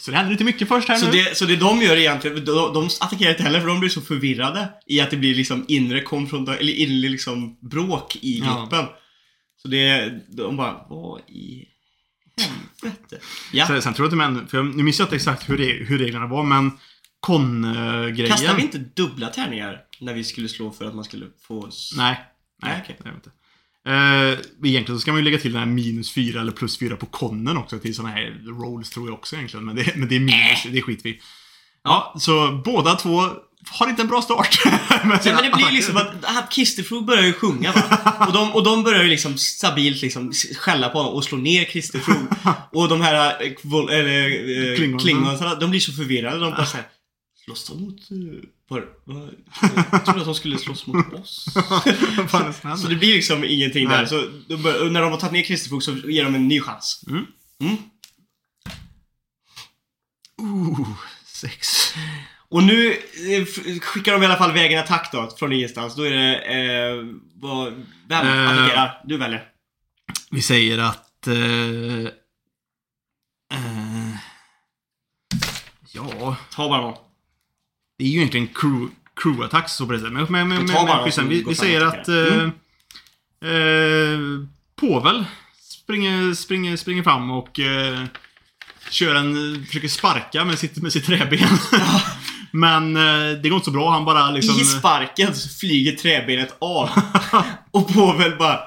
Så 0.00 0.10
det 0.10 0.16
händer 0.16 0.32
lite 0.32 0.44
mycket 0.44 0.68
först 0.68 0.88
här 0.88 0.96
Så 0.96 1.06
nu. 1.06 1.12
det, 1.12 1.36
så 1.36 1.44
det 1.44 1.56
de 1.56 1.82
gör 1.82 1.96
egentligen, 1.96 2.44
de, 2.44 2.74
de 2.74 2.88
attackerar 3.00 3.30
inte 3.30 3.42
heller 3.42 3.60
för 3.60 3.66
de 3.68 3.80
blir 3.80 3.90
så 3.90 4.00
förvirrade 4.00 4.68
i 4.86 5.00
att 5.00 5.10
det 5.10 5.16
blir 5.16 5.34
liksom 5.34 5.64
inre 5.68 6.00
konfrontation, 6.02 6.60
eller 6.60 6.72
inre 6.72 7.08
liksom 7.08 7.56
bråk 7.60 8.16
i 8.20 8.38
Ja. 8.38 8.58
gruppen. 8.60 8.86
Så 9.62 9.68
det, 9.68 10.12
de 10.28 10.56
bara, 10.56 10.86
vad 10.90 11.20
i 11.20 11.64
helvete? 12.82 13.18
Ja, 13.52 13.66
Sen, 13.66 13.82
sen 13.82 13.94
tror 13.94 14.04
jag 14.04 14.08
inte 14.08 14.16
men, 14.40 14.48
för 14.48 14.56
jag, 14.58 14.76
nu 14.76 14.82
minns 14.82 14.98
jag 14.98 15.06
inte 15.06 15.16
exakt 15.16 15.48
hur, 15.50 15.58
det, 15.58 15.72
hur 15.72 15.98
reglerna 15.98 16.26
var 16.26 16.42
men 16.44 16.70
Con-grejen. 17.20 18.30
kastade 18.30 18.56
vi 18.56 18.62
inte 18.62 18.78
dubbla 18.78 19.26
tärningar 19.28 19.80
när 20.00 20.14
vi 20.14 20.24
skulle 20.24 20.48
slå 20.48 20.70
för 20.70 20.84
att 20.84 20.94
man 20.94 21.04
skulle 21.04 21.26
få... 21.46 21.70
Nej. 21.96 22.20
Nej, 22.62 22.72
Nej, 22.72 22.80
okej. 22.84 22.96
det 23.04 23.10
inte. 23.10 23.30
Eh, 23.88 24.38
egentligen 24.64 24.86
så 24.86 24.98
ska 24.98 25.12
man 25.12 25.20
ju 25.20 25.24
lägga 25.24 25.38
till 25.38 25.52
den 25.52 25.60
här 25.60 25.68
minus 25.68 26.12
4 26.12 26.40
eller 26.40 26.52
plus 26.52 26.78
4 26.78 26.96
på 26.96 27.06
konnen 27.06 27.56
också 27.56 27.78
till 27.78 27.94
såna 27.94 28.08
här 28.08 28.42
rolls 28.46 28.90
tror 28.90 29.08
jag 29.08 29.14
också 29.14 29.36
egentligen. 29.36 29.66
Men 29.66 29.76
det, 29.76 29.96
men 29.96 30.08
det 30.08 30.16
är 30.16 30.20
minus, 30.20 30.62
det 30.72 30.82
skit 30.82 31.00
vi. 31.02 31.20
Ja, 31.84 32.14
så 32.18 32.62
båda 32.64 32.94
två 32.94 33.22
har 33.70 33.88
inte 33.88 34.02
en 34.02 34.08
bra 34.08 34.22
start. 34.22 34.58
Nej, 34.64 35.00
men 35.04 35.18
det 35.24 35.56
blir 35.56 35.72
liksom 35.72 35.96
att, 35.96 36.52
Kisterfro 36.52 37.00
börjar 37.00 37.22
ju 37.22 37.32
sjunga 37.32 37.72
va? 37.72 38.26
Och 38.26 38.32
de, 38.32 38.52
och 38.52 38.64
de 38.64 38.82
börjar 38.82 39.02
ju 39.02 39.08
liksom 39.08 39.38
stabilt 39.38 40.02
liksom 40.02 40.32
skälla 40.32 40.88
på 40.88 40.98
honom 40.98 41.14
och 41.14 41.24
slå 41.24 41.38
ner 41.38 41.64
Kisterfro. 41.64 42.14
Och 42.72 42.88
de 42.88 43.00
här 43.00 43.42
eh, 43.42 43.98
eller, 43.98 44.24
eh, 44.70 44.76
Klingonsarna. 44.76 44.98
klingonsarna, 44.98 45.54
de 45.54 45.70
blir 45.70 45.80
så 45.80 45.92
förvirrade. 45.92 46.38
De 46.38 46.50
bara 46.50 46.66
såhär, 46.66 46.86
slåss 47.44 47.68
de 47.68 47.80
mot... 47.80 48.00
Var, 48.70 48.86
var, 49.04 49.34
jag 49.92 50.04
trodde 50.04 50.20
att 50.20 50.26
de 50.26 50.34
skulle 50.34 50.58
slåss 50.58 50.86
mot 50.86 51.12
oss. 51.12 51.46
Så 52.82 52.88
det 52.88 52.96
blir 52.96 53.14
liksom 53.14 53.44
ingenting 53.44 53.88
Nej. 53.88 53.98
där. 53.98 54.06
Så 54.06 54.16
bör, 54.56 54.90
när 54.90 55.02
de 55.02 55.12
har 55.12 55.18
tagit 55.18 55.32
ner 55.32 55.42
Kisterfro 55.42 55.80
så 55.80 55.92
ger 55.92 56.24
de 56.24 56.34
en 56.34 56.48
ny 56.48 56.60
chans. 56.60 57.04
Mm. 57.08 57.26
Mm. 57.60 57.76
Ooh, 60.42 60.88
sex. 61.26 61.94
Och 62.48 62.62
nu 62.62 62.92
eh, 62.92 63.44
skickar 63.80 64.12
de 64.12 64.22
i 64.22 64.26
alla 64.26 64.36
fall 64.36 64.50
iväg 64.50 64.72
en 64.72 64.78
attack 64.78 65.08
då, 65.12 65.30
från 65.38 65.52
ingenstans. 65.52 65.96
Då 65.96 66.02
är 66.02 66.10
det... 66.10 66.36
Eh, 66.36 67.04
vad, 67.34 67.72
vem 68.08 68.48
attackerar? 68.48 69.02
Du 69.04 69.16
väljer. 69.16 69.48
Vi 70.30 70.42
säger 70.42 70.78
att... 70.78 71.26
Eh, 71.26 72.04
eh, 73.52 74.14
ja, 75.92 76.36
Ta 76.50 76.68
bara 76.68 76.80
någon. 76.80 77.09
Det 78.00 78.06
är 78.06 78.08
ju 78.08 78.16
egentligen 78.16 78.46
crew, 78.46 78.90
crew-attack 79.22 79.68
så 79.68 79.86
på 79.86 79.92
det 79.92 79.98
sättet. 79.98 80.12
Men, 80.12 80.26
men, 80.30 80.48
men, 80.48 80.66
Men 81.16 81.28
vi, 81.28 81.44
vi 81.48 81.54
säger 81.54 81.80
att... 81.80 82.08
Eh, 82.08 82.42
eh, 83.50 84.18
Povel 84.80 85.24
springer, 85.60 86.34
springer, 86.34 86.76
springer 86.76 87.02
fram 87.02 87.30
och 87.30 87.60
eh, 87.60 88.04
kör 88.90 89.14
en... 89.14 89.64
Försöker 89.66 89.88
sparka 89.88 90.44
med 90.44 90.58
sitt, 90.58 90.76
med 90.76 90.92
sitt 90.92 91.06
träben. 91.06 91.38
men 92.50 92.96
eh, 92.96 93.40
det 93.42 93.48
går 93.48 93.56
inte 93.56 93.64
så 93.64 93.70
bra. 93.70 93.90
Han 93.90 94.04
bara 94.04 94.30
liksom... 94.30 94.60
I 94.60 94.64
sparken 94.64 95.34
så 95.34 95.48
flyger 95.48 95.92
träbenet 95.92 96.56
av. 96.58 96.90
och 97.70 97.94
Povel 97.94 98.36
bara... 98.38 98.58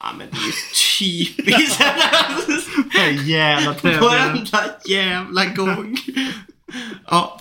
Ja 0.00 0.06
men 0.18 0.26
det 0.30 0.36
är 0.36 0.46
ju 0.46 0.52
typiskt. 0.98 1.80
Jävla 3.28 3.74
träben. 3.74 4.00
Varenda 4.00 4.64
jävla 4.88 5.44
gång. 5.44 5.96
Ja. 7.06 7.40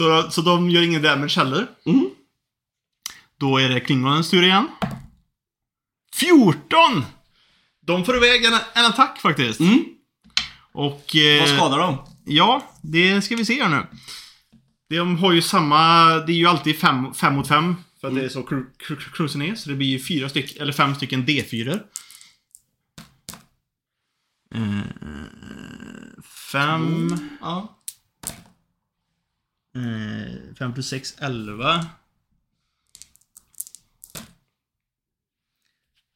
Så, 0.00 0.30
så 0.30 0.40
de 0.42 0.70
gör 0.70 0.82
ingen 0.82 1.02
damage 1.02 1.36
heller. 1.36 1.66
Mm. 1.86 2.10
Då 3.38 3.58
är 3.58 3.68
det 3.68 3.80
Klingonens 3.80 4.30
tur 4.30 4.42
igen. 4.42 4.68
14! 6.14 7.04
De 7.86 8.04
får 8.04 8.16
iväg 8.16 8.44
en, 8.44 8.52
en 8.74 8.84
attack 8.84 9.18
faktiskt. 9.20 9.60
Mm. 9.60 9.84
Och... 10.72 11.16
Eh, 11.16 11.40
Vad 11.40 11.48
skadar 11.56 11.78
de? 11.78 11.98
Ja, 12.24 12.62
det 12.82 13.22
ska 13.22 13.36
vi 13.36 13.44
se 13.44 13.62
här 13.62 13.68
nu. 13.68 13.86
De 14.96 15.16
har 15.18 15.32
ju 15.32 15.42
samma... 15.42 16.04
Det 16.18 16.32
är 16.32 16.36
ju 16.36 16.46
alltid 16.46 16.78
fem, 16.78 17.14
fem 17.14 17.34
mot 17.34 17.48
fem. 17.48 17.76
För 18.00 18.08
att 18.08 18.14
det 18.14 18.24
är 18.24 18.28
så 18.28 18.40
cru- 18.40 18.66
cru- 18.78 18.96
cru- 18.96 19.12
cruisen 19.16 19.42
är. 19.42 19.54
Så 19.54 19.68
det 19.68 19.74
blir 19.76 19.88
ju 19.88 19.98
fyra 20.04 20.28
stycken, 20.28 20.62
eller 20.62 20.72
fem 20.72 20.94
stycken 20.94 21.26
D4. 21.26 21.80
Eh, 24.54 24.60
fem... 26.52 27.08
Ja. 27.40 27.76
Eh, 29.76 30.54
5 30.58 30.74
plus 30.74 30.88
6, 30.88 31.14
11. 31.18 31.86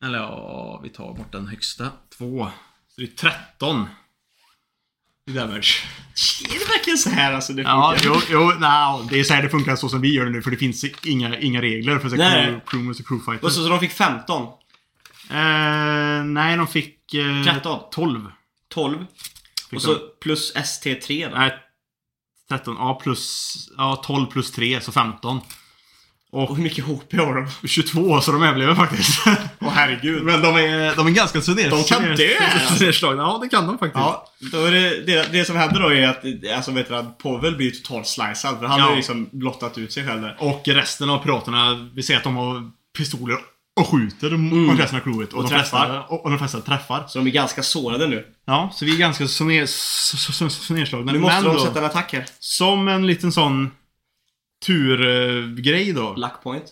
Eller 0.05 0.19
ja, 0.19 0.81
vi 0.83 0.89
tar 0.89 1.15
bort 1.15 1.33
den 1.33 1.47
högsta. 1.47 1.91
2. 2.19 2.51
Så 2.89 3.01
det 3.01 3.07
är 3.07 3.31
13. 3.57 3.89
I 5.27 5.33
damage. 5.33 5.85
Är 6.49 6.59
det 6.59 6.65
verkligen 6.69 6.99
så 6.99 7.11
här 7.11 7.33
alltså 7.33 7.53
det 7.53 7.63
Ja, 7.63 7.97
funkar? 7.99 8.21
jo, 8.31 8.51
jo 8.51 8.53
nej, 8.61 9.07
det 9.11 9.21
är 9.21 9.25
så 9.25 9.35
här 9.35 9.43
det 9.43 9.49
funkar 9.51 9.77
så 9.77 9.89
som 9.89 10.01
vi 10.01 10.15
gör 10.15 10.25
det 10.25 10.31
nu. 10.31 10.43
För 10.43 10.51
det 10.51 10.57
finns 10.57 10.85
inga, 11.07 11.39
inga 11.39 11.63
regler 11.63 11.99
för 11.99 12.09
crew, 12.11 12.61
crew 12.67 12.91
och 12.91 13.07
crew 13.07 13.25
fighter. 13.25 13.45
Och 13.47 13.53
så, 13.53 13.63
så 13.63 13.69
de 13.69 13.81
fick 13.81 13.93
15? 13.93 14.43
Eh, 15.31 16.25
nej, 16.25 16.57
de 16.57 16.67
fick... 16.67 17.15
Eh, 17.15 17.43
13. 17.45 17.81
12. 17.93 18.31
12? 18.69 19.07
Fick 19.71 19.77
Och 19.77 19.83
så 19.83 19.93
de. 19.95 20.01
plus 20.21 20.55
ST3 20.55 21.31
då? 21.31 21.37
Nej, 21.37 21.59
13. 22.49 22.77
Ja, 22.79 23.01
plus... 23.03 23.55
Ja, 23.77 24.03
12 24.07 24.27
plus 24.27 24.53
3, 24.53 24.81
så 24.81 24.93
15. 24.93 25.41
Och 26.33 26.57
hur 26.57 26.63
mycket 26.63 26.85
HP 26.85 27.13
har 27.13 27.35
de? 27.61 27.69
22, 27.69 28.21
så 28.21 28.33
de 28.33 28.43
överlever 28.43 28.75
faktiskt. 28.75 29.23
Åh 29.61 29.69
herregud. 29.73 30.23
Men 30.25 30.43
de 30.43 30.57
är, 30.57 30.97
de 30.97 31.07
är 31.07 31.11
ganska 31.11 31.41
så 31.41 31.51
ner, 31.55 31.71
De 31.71 31.85
kan 31.85 32.03
dö, 32.03 32.29
nedslagna. 32.81 33.23
Ja, 33.23 33.39
det 33.43 33.49
kan 33.49 33.67
de 33.67 33.79
faktiskt. 33.79 33.97
Ja, 34.05 34.27
då 34.53 34.65
är 34.65 34.71
det, 34.73 35.01
det, 35.07 35.33
det 35.33 35.45
som 35.45 35.57
händer 35.57 35.81
då 35.81 35.89
är 35.93 36.09
att 36.09 36.25
alltså, 36.57 36.71
vet 36.71 36.89
du, 36.89 36.97
att 36.97 37.19
Povel 37.19 37.57
blir 37.57 37.71
totalt 37.71 38.07
slicead. 38.07 38.59
För 38.59 38.67
han 38.67 38.79
Ja. 38.79 38.85
har 38.85 38.91
ju 38.91 38.97
liksom 38.97 39.29
blottat 39.33 39.79
ut 39.79 39.93
sig 39.93 40.07
själv 40.07 40.21
där. 40.23 40.37
Och 40.39 40.63
resten 40.67 41.11
av 41.11 41.19
piraterna, 41.19 41.91
vi 41.95 42.03
ser 42.03 42.17
att 42.17 42.23
de 42.25 42.37
har 42.37 42.71
pistoler 42.99 43.39
och 43.77 43.89
skjuter 43.89 44.35
mm. 44.35 44.77
resten 44.79 44.99
av 44.99 45.03
crewet. 45.05 45.33
Och, 45.33 45.39
Och 45.39 45.43
de 45.45 45.49
flesta, 45.49 45.79
träffar. 45.79 46.13
och, 46.13 46.25
och 46.25 46.31
de 46.31 46.39
flesta 46.39 46.61
träffar. 46.61 47.07
Så 47.09 47.19
de 47.19 47.27
är 47.27 47.31
ganska 47.31 47.63
sårade 47.63 48.07
nu. 48.07 48.27
Ja, 48.45 48.71
så 48.75 48.85
vi 48.85 48.95
är 48.95 48.99
ganska 48.99 49.29
så, 49.29 49.45
ner, 49.45 49.67
så, 49.67 50.17
så, 50.17 50.33
så, 50.33 50.51
så 50.51 50.75
nedslagna. 50.75 51.13
Nu 51.13 51.19
måste 51.19 51.35
Men 51.35 51.45
de 51.45 51.57
då, 51.57 51.65
sätta 51.65 51.79
en 51.79 51.85
attack 51.85 52.13
här. 52.13 52.25
som 52.39 52.89
en 52.89 53.07
liten 53.07 53.33
sån 53.33 53.71
turgrej 54.67 55.93
då. 55.93 56.15
Luck 56.17 56.43
point. 56.43 56.65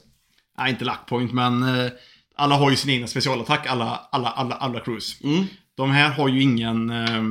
Nej, 0.59 0.71
inte 0.71 0.85
luckpoint, 0.85 1.33
men 1.33 1.63
eh, 1.63 1.91
alla 2.37 2.57
har 2.57 2.71
ju 2.71 2.77
sin 2.77 2.91
egna 2.91 3.07
specialattack, 3.07 3.67
alla, 3.67 4.01
alla, 4.13 4.29
alla, 4.31 4.55
alla 4.55 4.81
crews. 4.81 5.21
Mm. 5.25 5.47
De 5.77 5.91
här 5.91 6.11
har 6.11 6.29
ju 6.29 6.43
ingen 6.43 6.91
eh, 6.91 7.23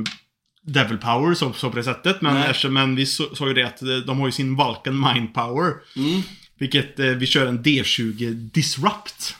Devil 0.62 0.98
Power 0.98 1.34
så, 1.34 1.52
så 1.52 1.70
på 1.70 1.76
det 1.76 1.84
sättet, 1.84 2.22
men, 2.22 2.36
eftersom, 2.36 2.74
men 2.74 2.96
vi 2.96 3.06
så- 3.06 3.34
sa 3.34 3.48
ju 3.48 3.54
det 3.54 3.62
att 3.62 3.82
eh, 3.82 3.96
de 4.06 4.18
har 4.20 4.26
ju 4.26 4.32
sin 4.32 4.56
Vulcan 4.56 5.00
Mind 5.00 5.34
Power. 5.34 5.72
Mm. 5.96 6.22
Vilket 6.58 6.98
eh, 6.98 7.06
vi 7.06 7.26
kör 7.26 7.46
en 7.46 7.62
D20 7.62 8.30
Disrupt. 8.32 9.36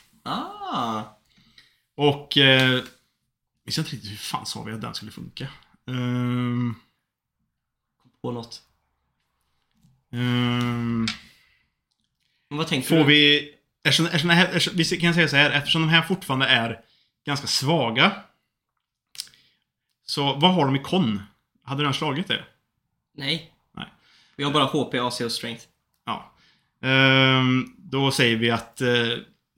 Ah. 0.74 1.02
Och... 1.94 2.36
Eh, 2.38 2.70
jag 3.64 3.72
vet 3.72 3.78
inte 3.78 3.90
riktigt 3.90 4.10
hur 4.10 4.16
fan 4.16 4.46
sa 4.46 4.62
vi 4.62 4.72
att 4.72 4.80
den 4.80 4.94
skulle 4.94 5.10
funka. 5.12 5.48
Ehm, 5.86 6.74
På 8.22 8.32
något. 8.32 8.62
ehm, 10.12 11.06
Men 12.48 12.58
vad 12.58 12.66
tänker 12.66 12.88
får 12.88 12.96
du? 12.96 13.04
vi... 13.04 13.54
Eftersom, 13.84 14.06
eftersom, 14.06 14.30
här, 14.30 14.44
eftersom, 14.46 14.76
vi 14.76 14.84
kan 14.84 15.14
säga 15.14 15.28
så 15.28 15.36
här, 15.36 15.50
eftersom 15.50 15.82
de 15.82 15.88
här 15.88 16.02
fortfarande 16.02 16.46
är 16.46 16.80
ganska 17.26 17.46
svaga. 17.46 18.22
Så 20.06 20.34
vad 20.34 20.54
har 20.54 20.64
de 20.66 20.76
i 20.76 20.78
kon? 20.78 21.22
Hade 21.62 21.82
den 21.84 21.94
slagit 21.94 22.28
det? 22.28 22.44
Nej. 23.14 23.52
Nej. 23.72 23.86
Vi 24.36 24.44
har 24.44 24.52
bara 24.52 24.64
HP, 24.64 24.94
AC 24.94 25.20
och 25.20 25.32
strength. 25.32 25.64
Ja. 26.04 26.32
Ehm, 26.88 27.74
då 27.78 28.10
säger 28.10 28.36
vi 28.36 28.50
att 28.50 28.80
eh, 28.80 28.88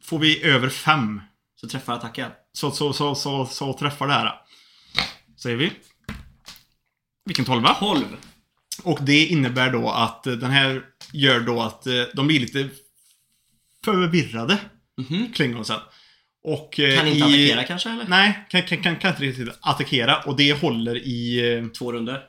får 0.05 0.19
vi 0.19 0.43
över 0.45 0.69
fem 0.69 1.21
Så 1.61 1.69
träffar 1.69 1.93
attacken. 1.95 2.31
så, 2.53 2.71
så, 2.71 2.93
så, 2.93 3.15
så, 3.15 3.47
så 3.47 3.73
träffar 3.79 4.07
det 4.07 4.13
här. 4.13 4.33
Säger 5.43 5.57
vi. 5.57 5.73
Vilken 7.25 7.45
tolva. 7.45 7.75
12. 7.75 8.05
Och 8.83 8.99
det 9.03 9.27
innebär 9.27 9.71
då 9.73 9.91
att 9.91 10.27
eh, 10.27 10.33
den 10.33 10.51
här 10.51 10.83
gör 11.13 11.41
då 11.41 11.63
att 11.63 11.87
eh, 11.87 12.03
de 12.15 12.27
blir 12.27 12.41
lite 12.41 12.69
förvirrade, 13.85 14.59
Mhm. 14.97 15.33
Klingonsen. 15.35 15.81
Och 16.45 16.81
eh, 16.81 16.99
Kan 16.99 17.07
inte 17.09 17.19
i, 17.19 17.23
attackera 17.53 17.65
kanske 17.67 17.91
eller? 17.91 18.05
Nej, 18.09 18.47
kan, 18.51 18.63
kan, 18.63 18.83
kan, 18.83 18.97
kan 18.97 19.11
inte 19.11 19.23
riktigt 19.23 19.49
attackera 19.61 20.19
och 20.23 20.37
det 20.37 20.53
håller 20.61 20.97
i 20.97 21.71
Två 21.79 21.93
runder. 21.93 22.23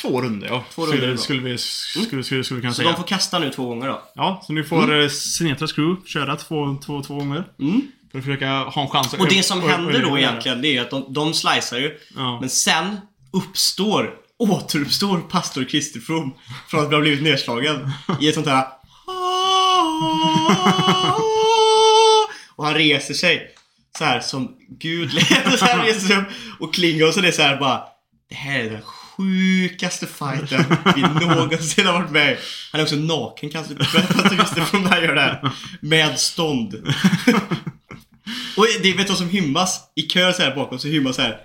Två 0.00 0.22
runder 0.22 0.48
ja. 0.48 0.64
Två 0.74 0.86
runder 0.86 0.98
skulle, 0.98 1.18
skulle, 1.18 1.40
vi, 1.40 1.58
skulle, 1.58 2.24
skulle, 2.24 2.44
skulle 2.44 2.56
vi 2.56 2.62
kunna 2.62 2.72
Så 2.72 2.76
säga. 2.76 2.88
de 2.88 2.96
får 2.96 3.04
kasta 3.04 3.38
nu 3.38 3.50
två 3.50 3.66
gånger 3.66 3.88
då. 3.88 4.02
Ja, 4.14 4.42
så 4.46 4.52
nu 4.52 4.64
får 4.64 4.92
mm. 4.92 5.10
Sinetras 5.10 5.72
crew 5.72 6.08
köra 6.08 6.36
två, 6.36 6.76
två, 6.86 7.02
två 7.02 7.14
gånger. 7.14 7.44
Mm. 7.60 7.82
För 8.12 8.18
att 8.18 8.24
försöka 8.24 8.50
ha 8.50 8.82
en 8.82 8.88
chans 8.88 9.14
att 9.14 9.20
Och 9.20 9.28
det 9.28 9.42
som 9.42 9.62
händer 9.62 10.02
då 10.02 10.18
egentligen, 10.18 10.62
det 10.62 10.68
är 10.68 10.72
ju 10.72 10.78
att 10.78 10.90
de, 10.90 11.12
de 11.12 11.34
slicear 11.34 11.80
ju. 11.80 11.98
Ja. 12.16 12.40
Men 12.40 12.50
sen 12.50 12.96
uppstår, 13.32 14.14
återuppstår 14.38 15.18
pastor 15.18 15.64
Christer 15.64 16.00
From 16.00 16.34
från 16.68 16.86
att 16.86 16.92
ha 16.92 17.00
blivit 17.00 17.22
nedslagen 17.22 17.90
i 18.20 18.28
ett 18.28 18.34
sånt 18.34 18.46
här 18.46 18.66
Och 22.56 22.64
han 22.64 22.74
reser 22.74 23.14
sig 23.14 23.50
så 23.98 24.04
här 24.04 24.20
som 24.20 24.56
Gud 24.68 25.14
leder. 25.14 25.56
Så 25.56 25.64
här 25.64 25.84
reser 25.84 26.00
sig 26.00 26.16
upp 26.16 26.26
och 26.60 26.74
Klingon 26.74 27.12
så 27.12 27.20
det 27.20 27.28
är 27.28 27.32
så 27.32 27.42
här 27.42 27.56
bara 27.56 27.82
Det 28.28 28.34
här 28.34 28.60
är 28.60 28.70
den 28.70 28.82
sjukaste 29.16 30.06
fighten 30.06 30.64
vi 30.94 31.02
någonsin 31.02 31.86
har 31.86 31.92
varit 31.92 32.10
med 32.10 32.32
i." 32.32 32.36
Han 32.72 32.80
är 32.80 32.84
också 32.84 32.96
naken 32.96 33.50
kanske, 33.50 33.74
Christer 33.74 34.64
From 34.64 34.82
när 34.82 34.90
han 34.90 35.02
gör 35.02 35.14
det 35.14 35.20
här. 35.20 35.50
Med 35.80 36.18
stånd. 36.18 36.74
Och 38.56 38.66
det 38.82 38.92
vet 38.92 39.06
du 39.06 39.12
vad 39.12 39.18
som 39.18 39.28
hymmas? 39.28 39.80
I 39.94 40.02
kör 40.02 40.32
så 40.32 40.42
här 40.42 40.54
bakom 40.54 40.78
så 40.78 40.88
hymmas 40.88 41.16
så 41.16 41.22
här 41.22 41.40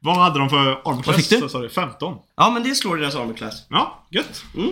Vad 0.00 0.16
hade 0.16 0.38
de 0.38 0.50
för 0.50 0.70
armor 0.70 1.02
Vad 1.06 1.16
fick 1.16 1.30
du? 1.30 1.48
Sa 1.48 1.60
du 1.60 1.68
15. 1.68 2.18
Ja, 2.36 2.50
men 2.50 2.62
det 2.62 2.74
slår 2.74 2.96
deras 2.96 3.14
armor 3.14 3.34
class. 3.34 3.66
Ja, 3.68 4.06
gött. 4.10 4.44
Mm. 4.56 4.70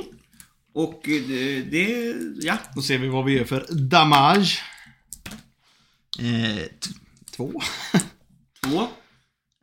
Och 0.74 1.09
eh, 1.09 1.23
det, 1.28 1.62
det, 1.62 2.14
ja. 2.40 2.59
Då 2.74 2.82
ser 2.82 2.98
vi 2.98 3.09
vad 3.09 3.24
vi 3.24 3.39
gör 3.39 3.44
för 3.44 3.66
damage. 3.70 4.62
Eh, 6.18 6.64
två. 7.36 7.62
Två. 8.64 8.89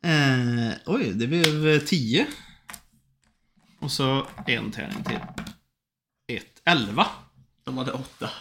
Eh, 0.04 0.72
oj, 0.86 1.12
det 1.14 1.28
blev 1.28 1.80
10. 1.80 2.26
Och 3.80 3.92
så 3.92 4.28
en 4.48 4.72
tärning 4.72 5.04
till. 5.04 5.20
Ett. 6.36 6.62
11. 6.66 7.08
De 7.66 7.78
hade 7.78 7.92
åtta. 7.92 8.30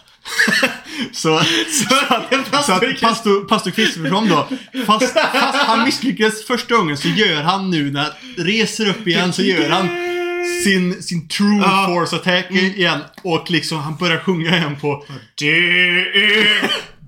Så, 1.11 1.41
så, 1.69 1.95
att, 2.09 2.65
så 2.65 2.71
att 2.73 3.01
pastor, 3.01 3.47
pastor 3.47 3.71
Kristersson 3.71 4.29
då, 4.29 4.47
fast, 4.85 5.13
fast 5.13 5.57
han 5.57 5.83
misslyckades 5.83 6.47
första 6.47 6.75
gången 6.75 6.97
så 6.97 7.07
gör 7.07 7.41
han 7.41 7.69
nu 7.69 7.91
när 7.91 8.01
han 8.01 8.11
reser 8.45 8.89
upp 8.89 9.07
igen 9.07 9.33
så 9.33 9.41
gör 9.41 9.69
han 9.69 9.87
sin, 10.63 11.03
sin 11.03 11.27
true 11.27 11.61
force 11.61 12.15
attack 12.15 12.51
igen 12.51 12.99
och 13.21 13.51
liksom 13.51 13.77
han 13.77 13.95
börjar 13.95 14.19
sjunga 14.19 14.57
igen 14.57 14.75
på 14.81 15.05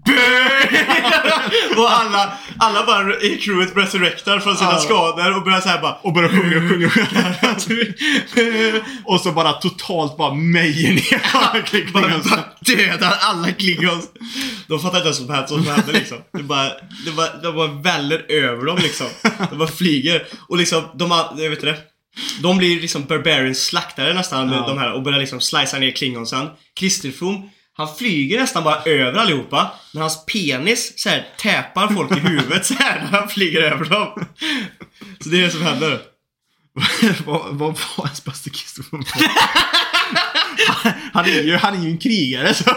och 1.78 1.92
alla, 1.92 2.34
alla 2.60 2.86
bara 2.86 3.20
i 3.22 3.38
crewet 3.38 3.78
resurrectar 3.78 4.40
från 4.40 4.56
sina 4.58 4.72
Ja. 4.72 4.78
skador 4.80 5.38
och 5.38 5.44
börjar 5.44 5.62
såhär 5.62 5.82
bara 5.82 5.94
och 5.94 6.14
börjar 6.14 6.30
sjunga, 6.30 6.70
sjunga, 6.70 6.90
sjunga. 6.90 8.82
och 9.06 9.22
så 9.22 9.32
bara 9.32 9.54
totalt 9.54 10.18
bara 10.18 10.34
mejer 10.34 10.94
ner 10.94 11.22
alla 11.34 11.62
Klingons. 11.62 12.30
bara 12.30 12.44
dödar 12.62 13.18
alla 13.22 13.52
klingons. 13.52 14.06
De 14.68 14.80
fattar 14.80 14.98
inte 14.98 15.08
ens 15.08 15.20
vad 15.20 15.50
som 15.50 15.68
hände, 15.68 15.92
liksom. 15.92 16.18
Det 16.34 16.44
bara, 16.44 16.70
det 17.06 17.12
bara, 17.18 17.38
de 17.44 17.56
bara 17.56 17.68
väller 17.68 18.26
över 18.32 18.66
dem 18.66 18.78
liksom. 18.82 19.08
De 19.50 19.58
bara 19.58 19.68
flyger. 19.68 20.28
Och 20.50 20.58
liksom, 20.58 20.84
de 20.96 21.12
har, 21.12 21.34
jag 21.38 21.50
vet 21.50 21.60
inte 21.60 21.66
det. 21.66 21.78
De 22.42 22.58
blir 22.58 22.82
liksom 22.82 23.06
barbarians 23.06 23.66
slaktare 23.66 24.14
nästan 24.14 24.52
Ja. 24.52 24.68
de 24.68 24.78
här 24.78 24.94
och 24.94 25.02
börjar 25.04 25.20
liksom 25.20 25.42
slicea 25.42 25.80
ner 25.80 25.92
klingonsen. 25.92 26.48
Kristerfrom, 26.80 27.50
han 27.78 27.96
flyger 27.96 28.40
nästan 28.40 28.64
bara 28.64 28.84
över 28.84 29.20
allihopa. 29.20 29.72
Men 29.92 30.02
hans 30.02 30.26
penis 30.26 30.94
så 31.00 31.10
här, 31.10 31.28
täpar 31.38 31.88
folk 31.88 32.12
i 32.12 32.20
huvudet 32.20 32.66
så 32.66 32.74
här 32.74 33.00
när 33.00 33.20
han 33.20 33.30
flyger 33.30 33.62
över 33.62 33.86
dem. 33.86 34.26
Så 35.20 35.30
det 35.30 35.38
är 35.38 35.42
det 35.42 35.52
som 35.52 35.62
händer. 35.62 36.02
vad, 37.26 37.56
var 37.58 38.06
ens 38.06 38.44
Kristersson 38.44 39.04
på? 39.04 39.20
han, 41.14 41.26
är 41.26 41.42
ju, 41.42 41.56
han 41.56 41.76
är 41.76 41.84
ju 41.84 41.90
en 41.90 41.98
krigare 41.98 42.54
så 42.54 42.64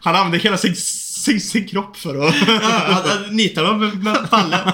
han 0.00 0.16
använder 0.16 0.38
hela 0.38 0.58
sin, 0.58 0.76
sin, 0.76 1.40
sin 1.40 1.68
kropp 1.68 1.96
för 1.96 2.28
att... 2.28 2.34
Ja, 2.46 3.02
han, 3.04 3.36
nitar 3.36 3.64
dem 3.64 3.80
med, 3.80 4.04
med 4.04 4.28
ballen. 4.30 4.72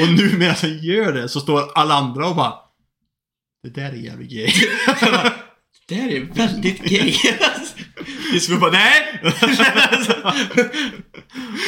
Och 0.00 0.08
nu 0.08 0.36
medan 0.38 0.56
han 0.60 0.78
gör 0.78 1.12
det 1.12 1.28
så 1.28 1.40
står 1.40 1.78
alla 1.78 1.94
andra 1.94 2.28
och 2.28 2.36
bara 2.36 2.54
Det 3.62 3.70
där 3.70 3.90
är 3.90 3.94
jävligt 3.94 4.30
gay. 4.30 4.52
Det 5.90 5.96
här 5.96 6.08
är 6.08 6.20
väldigt 6.20 6.84
gay. 6.84 7.16
Skulle 8.40 8.58
bara, 8.58 8.70
nej! 8.70 9.22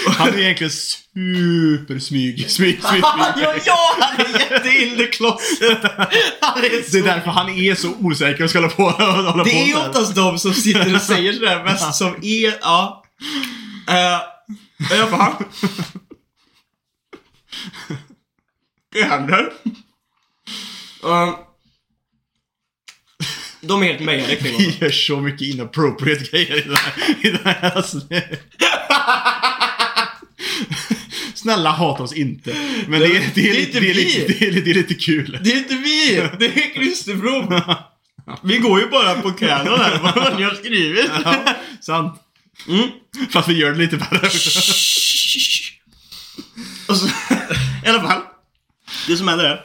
Han 0.07 0.29
är 0.29 0.39
egentligen 0.39 0.71
supersmyg. 0.71 2.51
Smyg, 2.51 2.51
smyg, 2.51 2.83
smyg. 2.83 3.01
ja, 3.03 3.55
ja, 3.67 3.97
han 4.01 4.27
är 4.27 4.41
jätte 4.41 4.69
in 4.69 4.97
the 4.97 5.07
closet. 5.07 5.79
Han 6.41 6.65
är 6.65 6.93
Det 6.93 6.99
är 6.99 7.03
därför 7.03 7.31
han 7.31 7.49
är 7.49 7.75
så 7.75 7.95
osäker 8.01 8.45
och 8.45 8.51
ska 8.51 8.59
hålla 8.59 8.73
på, 8.73 8.91
hålla 8.91 9.33
på 9.33 9.45
Det 9.45 9.51
är 9.51 9.73
så 9.73 9.79
här. 9.79 9.89
oftast 9.89 10.15
de 10.15 10.39
som 10.39 10.55
sitter 10.55 10.95
och 10.95 11.03
säger 11.03 11.33
sådär 11.33 11.65
mest 11.65 11.95
som 11.95 12.15
är, 12.23 12.55
ja. 12.61 13.05
Uh, 13.91 14.21
alla 15.01 15.07
fall. 15.07 15.33
Det 18.93 19.05
händer. 19.05 19.53
Uh, 21.05 21.39
de 23.63 23.83
är 23.83 23.87
helt 23.87 24.01
mejade 24.01 24.37
kring. 24.37 24.59
Vi 24.59 24.77
gör 24.81 24.91
så 24.91 25.21
mycket 25.21 25.43
inappropriate 25.43 26.25
grejer 26.25 26.57
i 26.57 26.61
den 26.61 26.77
här, 26.77 26.93
i 27.27 27.31
den 27.31 27.41
här 27.45 27.79
avsnittet. 27.79 28.41
Snälla 31.35 31.71
hata 31.71 32.03
oss 32.03 32.13
inte. 32.13 32.57
Men 32.89 33.01
det, 33.01 33.07
är, 33.07 33.31
det, 33.35 33.51
är, 33.51 33.55
Det 33.55 33.77
är 33.77 33.81
det, 33.81 33.91
är 33.91 33.95
lite, 33.95 34.33
det, 34.33 34.47
är, 34.47 34.53
det 34.53 34.71
är 34.71 34.75
lite 34.75 34.95
kul. 34.95 35.39
Det 35.45 35.53
är 35.53 35.59
inte 35.59 35.75
vi! 35.75 36.29
Det 36.39 36.47
är 36.47 36.75
Kristerblom. 36.75 37.61
Vi 38.43 38.59
går 38.59 38.81
ju 38.81 38.89
bara 38.89 39.23
på 39.23 39.33
kanon 39.33 39.81
här, 39.81 39.99
vad 39.99 40.37
ni 40.37 40.43
har 40.43 40.55
skrivit. 40.55 41.11
Ja, 41.25 41.45
sant. 41.81 42.21
Mm. 42.69 42.89
Fast 43.31 43.49
vi 43.49 43.55
gör 43.55 43.73
det 43.73 43.79
lite 43.79 43.97
värre. 43.97 44.27
Och 46.89 46.97
så, 46.97 47.07
I 47.85 47.89
alla 47.89 48.03
fall. 48.03 48.23
Det 49.07 49.17
som 49.17 49.29
händer 49.29 49.45
är. 49.45 49.65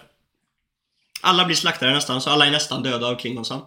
Alla 1.22 1.46
blir 1.46 1.56
slaktade 1.56 1.94
nästan, 1.94 2.22
så 2.22 2.30
alla 2.30 2.48
är 2.48 2.52
nästan 2.52 2.84
döda 2.84 3.08
av 3.08 3.16
Klingonsan. 3.16 3.62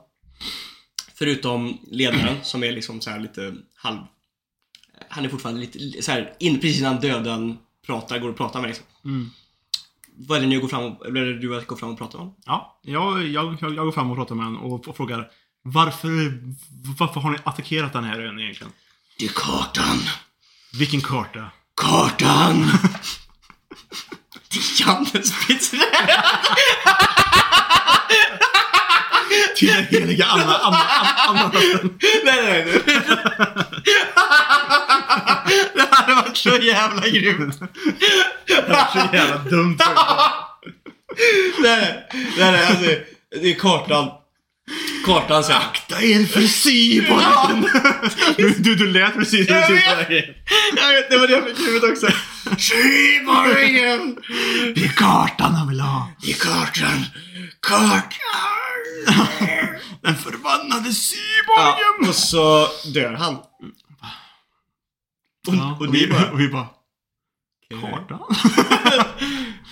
Förutom 1.22 1.78
ledaren 1.90 2.36
som 2.42 2.64
är 2.64 2.72
liksom 2.72 3.00
så 3.00 3.10
här 3.10 3.20
lite 3.20 3.54
halv... 3.74 3.98
Han 5.08 5.24
är 5.24 5.28
fortfarande 5.28 5.60
lite 5.60 6.02
så 6.02 6.12
här, 6.12 6.34
in, 6.38 6.60
precis 6.60 6.78
innan 6.78 7.00
döden 7.00 7.58
pratar, 7.86 8.18
går 8.18 8.28
och 8.28 8.36
pratar 8.36 8.60
med 8.60 8.68
liksom. 8.68 8.86
Mm. 9.04 9.30
Vad 10.16 10.38
är 10.38 10.42
det 10.42 10.48
ni 10.48 10.56
går 10.56 10.68
fram 10.68 10.84
och, 10.84 11.06
eller 11.06 11.32
du 11.32 11.56
att 11.56 11.66
gå 11.66 11.76
fram 11.76 11.90
och 11.90 11.98
prata 11.98 12.18
med 12.18 12.26
honom? 12.26 12.36
Ja, 12.44 12.80
jag, 12.82 13.26
jag, 13.26 13.56
jag 13.60 13.84
går 13.84 13.92
fram 13.92 14.10
och 14.10 14.16
pratar 14.16 14.34
med 14.34 14.44
honom 14.44 14.72
och, 14.72 14.96
frågar 14.96 15.30
varför, 15.62 16.42
varför 16.98 17.20
har 17.20 17.30
ni 17.30 17.38
attackerat 17.44 17.92
den 17.92 18.04
här 18.04 18.20
ön 18.20 18.40
egentligen? 18.40 18.72
Det 19.18 19.24
är 19.24 19.32
kartan. 19.34 19.98
Vilken 20.78 21.00
karta? 21.00 21.50
Kartan! 21.74 22.64
Det 24.50 24.58
är 24.58 24.86
Jannes 24.86 25.46
pizzerä! 25.46 25.84
Till 29.56 29.68
den 29.68 29.84
heliga 29.84 30.24
Anna, 30.24 30.56
Anna, 30.56 30.78
Anna, 31.28 31.28
Anna. 31.28 31.50
Nej, 32.24 32.26
nej, 32.64 32.64
nej. 32.64 32.82
Det 35.74 35.86
hade 35.90 36.14
varit 36.14 36.36
så 36.36 36.56
jävla 36.56 37.08
grymt. 37.08 37.60
Det 38.46 38.68
var 38.68 38.88
så 38.92 39.16
jävla 39.16 39.36
dumt. 39.36 39.78
Nej, 41.58 42.08
nej, 42.12 42.52
nej, 42.52 42.66
alltså. 42.66 42.84
Det 43.40 43.50
är 43.50 43.54
kartan. 43.54 44.10
Kartan 45.04 45.44
sen. 45.44 45.56
Akta 45.56 46.02
er 46.02 46.26
för 46.26 46.40
Syborgen! 46.40 47.68
Du, 48.36 48.50
du, 48.58 48.74
du 48.74 48.86
lät 48.92 49.14
precis 49.14 49.46
som 49.46 49.56
du 49.56 49.60
Jag 49.80 49.96
vet. 50.08 51.10
det 51.10 51.18
var 51.18 51.26
det 51.26 51.32
jag 51.32 51.44
fick 51.44 51.58
i 51.60 51.62
huvudet 51.64 51.90
också. 51.90 52.06
Syborgen! 52.58 54.16
Det 54.74 54.84
är 54.84 54.88
kartan 54.88 55.54
han 55.54 55.68
vill 55.68 55.80
ha. 55.80 56.08
Det 56.22 56.30
är 56.30 56.34
kartan. 56.34 57.04
Kartan! 57.60 59.36
Den 60.02 60.16
förbannade 60.16 60.88
Ja, 60.88 60.92
Syborgen! 60.94 62.08
och 62.08 62.14
så 62.14 62.68
dör 62.94 63.12
han. 63.12 63.34
Och, 65.48 65.54
Ja, 65.54 65.76
och 65.80 65.88
ni 65.92 66.06
bara... 66.06 66.30
och 66.30 66.40
vi 66.40 66.48
bara... 66.48 66.66
Kartan? 67.80 68.20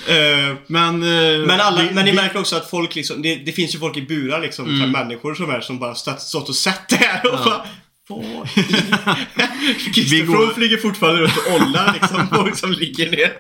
Eh, 0.09 0.55
Men... 0.67 1.03
eh, 1.03 1.39
Men, 1.47 1.61
alla, 1.61 1.83
vi- 1.83 1.91
men 1.95 2.05
ni 2.05 2.13
märker 2.13 2.39
också 2.41 2.57
att 2.57 2.71
folk 2.71 2.95
liksom, 2.95 3.23
det, 3.23 3.35
det 3.35 3.53
finns 3.53 3.75
ju 3.75 3.79
folk 3.79 3.97
i 3.97 4.03
burar 4.03 4.41
liksom, 4.41 4.67
Mm. 4.69 4.91
människor 4.91 5.35
som 5.35 5.51
är 5.51 5.61
som 5.61 5.79
bara 5.79 5.95
stått, 5.95 6.21
stått 6.21 6.49
och 6.49 6.55
sett 6.55 6.89
det 6.89 6.97
här 6.97 7.27
och 7.27 7.33
Ja. 7.39 7.45
bara 7.45 7.67
Vad 8.09 8.49
Christer 9.95 10.27
går- 10.27 10.55
flyger 10.55 10.77
fortfarande 10.77 11.21
runt 11.23 11.37
och 11.37 11.55
ollar 11.55 11.93
liksom 12.01 12.29
folk 12.29 12.57
som 12.57 12.73
ligger 12.73 13.11
ner. 13.11 13.33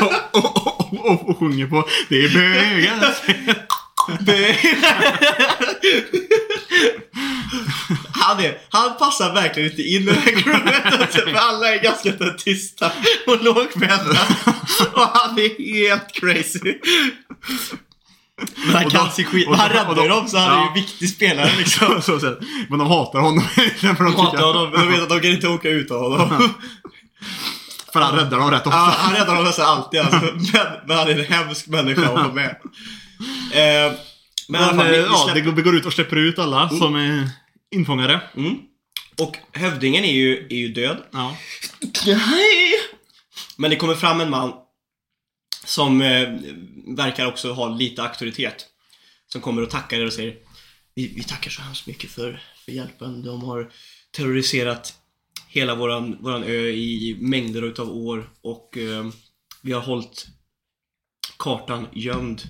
och, 0.00 0.12
och, 0.44 0.66
och, 0.66 1.10
och, 1.10 1.28
och 1.30 1.38
sjunger 1.38 1.66
på 1.66 1.88
Det 2.08 2.24
är 2.24 2.28
bögar. 2.34 3.14
Han, 8.12 8.40
är, 8.40 8.58
han 8.70 8.96
passar 8.98 9.34
verkligen 9.34 9.70
inte 9.70 9.82
in 9.82 10.02
i 10.02 10.04
det 10.04 10.12
här 10.12 10.42
crewet. 10.42 11.14
För 11.14 11.34
alla 11.34 11.74
är 11.74 11.82
ganska 11.82 12.12
tysta 12.38 12.92
och 13.26 13.44
lågmälda. 13.44 14.20
Och 14.92 15.02
han 15.02 15.38
är 15.38 15.74
helt 15.74 16.12
crazy. 16.12 16.74
Men 18.66 18.74
han 18.74 18.90
kan 18.90 19.10
sin 19.10 19.24
skit. 19.24 19.48
Han 19.48 19.68
räddar 19.68 19.94
de- 19.94 20.08
dem 20.08 20.28
så 20.28 20.38
han 20.38 20.50
är 20.52 20.56
ja. 20.56 20.72
ju 20.74 20.80
viktig 20.80 21.08
spelare 21.08 21.50
liksom. 21.58 22.02
så, 22.02 22.20
så, 22.20 22.36
men 22.68 22.78
de 22.78 22.88
hatar 22.88 23.20
honom. 23.20 23.44
de, 23.80 23.86
De 23.86 24.16
hatar 24.16 24.42
honom, 24.42 24.72
de 24.72 24.88
vet 24.88 25.02
att 25.02 25.08
de 25.08 25.20
kan 25.20 25.30
inte 25.30 25.48
åka 25.48 25.68
ut 25.68 25.90
av 25.90 26.18
honom. 26.18 26.54
för 27.92 28.00
han 28.00 28.16
räddar 28.16 28.38
dem 28.38 28.50
rätt 28.50 28.66
ofta. 28.66 28.78
Ja, 28.78 28.94
han 28.98 29.14
räddar 29.14 29.34
dem 29.34 29.44
nästan 29.44 29.66
alltid 29.66 30.00
alltså. 30.00 30.20
men, 30.20 30.66
men 30.86 30.96
han 30.96 31.08
är 31.08 31.18
en 31.18 31.24
hemsk 31.24 31.66
människa 31.66 32.02
att 32.02 32.22
ha 32.22 32.32
med. 32.32 32.56
Eh, 33.52 33.92
men 34.48 34.60
Men, 34.60 34.76
fall, 34.76 34.86
eh, 34.86 34.92
vi, 34.92 34.98
vi 34.98 35.02
ja, 35.02 35.30
det 35.34 35.40
går, 35.40 35.52
vi 35.52 35.62
går 35.62 35.76
ut 35.76 35.86
och 35.86 35.92
släpper 35.92 36.16
ut 36.16 36.38
alla 36.38 36.68
som 36.68 36.96
är 36.96 37.30
infångade. 37.74 38.20
mm. 38.36 38.58
Och 39.18 39.36
hövdingen 39.52 40.04
är 40.04 40.12
ju, 40.12 40.46
är 40.50 40.56
ju 40.56 40.68
död. 40.68 41.02
Ja. 41.12 41.36
Nej! 42.06 42.72
Men 43.56 43.70
det 43.70 43.76
kommer 43.76 43.94
fram 43.94 44.20
en 44.20 44.30
man 44.30 44.52
som 45.64 46.02
eh, 46.02 46.28
verkar 46.96 47.26
också 47.26 47.52
ha 47.52 47.68
lite 47.68 48.02
auktoritet. 48.02 48.66
Som 49.32 49.40
kommer 49.40 49.62
och 49.62 49.70
tackar 49.70 49.96
er 50.00 50.06
och 50.06 50.12
säger 50.12 50.36
vi, 50.94 51.12
vi 51.16 51.22
tackar 51.22 51.50
så 51.50 51.62
hemskt 51.62 51.86
mycket 51.86 52.10
för, 52.10 52.42
för 52.64 52.72
hjälpen. 52.72 53.22
De 53.22 53.42
har 53.42 53.70
terroriserat 54.10 54.94
hela 55.48 55.74
våran, 55.74 56.16
våran 56.20 56.44
ö 56.44 56.68
i 56.68 57.16
mängder 57.20 57.62
utav 57.62 57.90
år 57.90 58.30
och 58.42 58.78
eh, 58.78 59.06
vi 59.62 59.72
har 59.72 59.80
hållit 59.80 60.26
kartan 61.38 61.88
gömd 61.92 62.42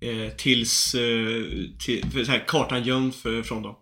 eh, 0.00 0.32
tills, 0.36 0.94
eh, 0.94 1.44
till, 1.78 2.26
så 2.26 2.32
här, 2.32 2.44
kartan 2.48 2.84
gömd 2.84 3.14
för, 3.14 3.42
från 3.42 3.62
dem. 3.62 3.76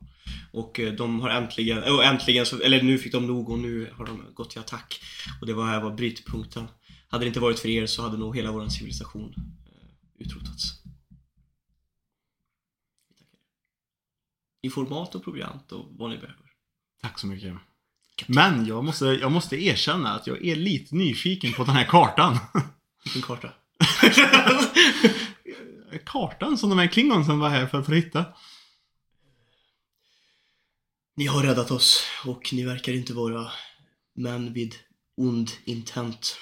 Och 0.52 0.80
eh, 0.80 0.92
de 0.92 1.20
har 1.20 1.30
äntligen, 1.30 1.82
och 1.82 2.04
äntligen 2.04 2.46
så, 2.46 2.60
eller 2.60 2.82
nu 2.82 2.98
fick 2.98 3.12
de 3.12 3.26
nog 3.26 3.50
och 3.50 3.58
nu 3.58 3.90
har 3.96 4.06
de 4.06 4.22
gått 4.34 4.50
till 4.50 4.60
attack. 4.60 5.00
Och 5.40 5.46
det 5.46 5.54
var 5.54 5.66
här 5.66 5.80
var 5.80 5.90
brytpunkten. 5.90 6.68
Hade 7.08 7.24
det 7.24 7.28
inte 7.28 7.40
varit 7.40 7.58
för 7.58 7.68
er 7.68 7.86
så 7.86 8.02
hade 8.02 8.16
nog 8.16 8.36
hela 8.36 8.52
vår 8.52 8.68
civilisation 8.68 9.34
eh, 9.66 10.26
utrotats. 10.26 10.82
Ni 14.62 14.70
får 14.70 14.86
mat 14.86 15.14
och 15.14 15.24
proviant 15.24 15.72
och 15.72 15.86
vad 15.90 16.10
ni 16.10 16.16
behöver. 16.16 16.44
Tack 17.02 17.18
så 17.18 17.26
mycket. 17.26 17.54
Men 18.26 18.66
jag 18.66 18.84
måste, 18.84 19.04
jag 19.04 19.32
måste 19.32 19.64
erkänna 19.64 20.14
att 20.14 20.26
jag 20.26 20.44
är 20.44 20.56
lite 20.56 20.94
nyfiken 20.94 21.52
på 21.52 21.64
den 21.64 21.74
här 21.74 21.84
kartan. 21.84 22.38
Vilken 23.04 23.22
karta? 23.22 23.48
kartan 25.98 26.58
som 26.58 26.70
de 26.70 26.78
här 26.78 26.86
klingonsen 26.86 27.38
var 27.38 27.48
här 27.48 27.66
för 27.66 27.78
att 27.78 27.88
hitta. 27.88 28.24
Ni 31.16 31.26
har 31.26 31.42
räddat 31.42 31.70
oss 31.70 32.06
och 32.24 32.50
ni 32.52 32.64
verkar 32.64 32.92
inte 32.92 33.14
vara 33.14 33.50
män 34.16 34.52
vid 34.52 34.74
ond 35.16 35.50
intent. 35.64 36.36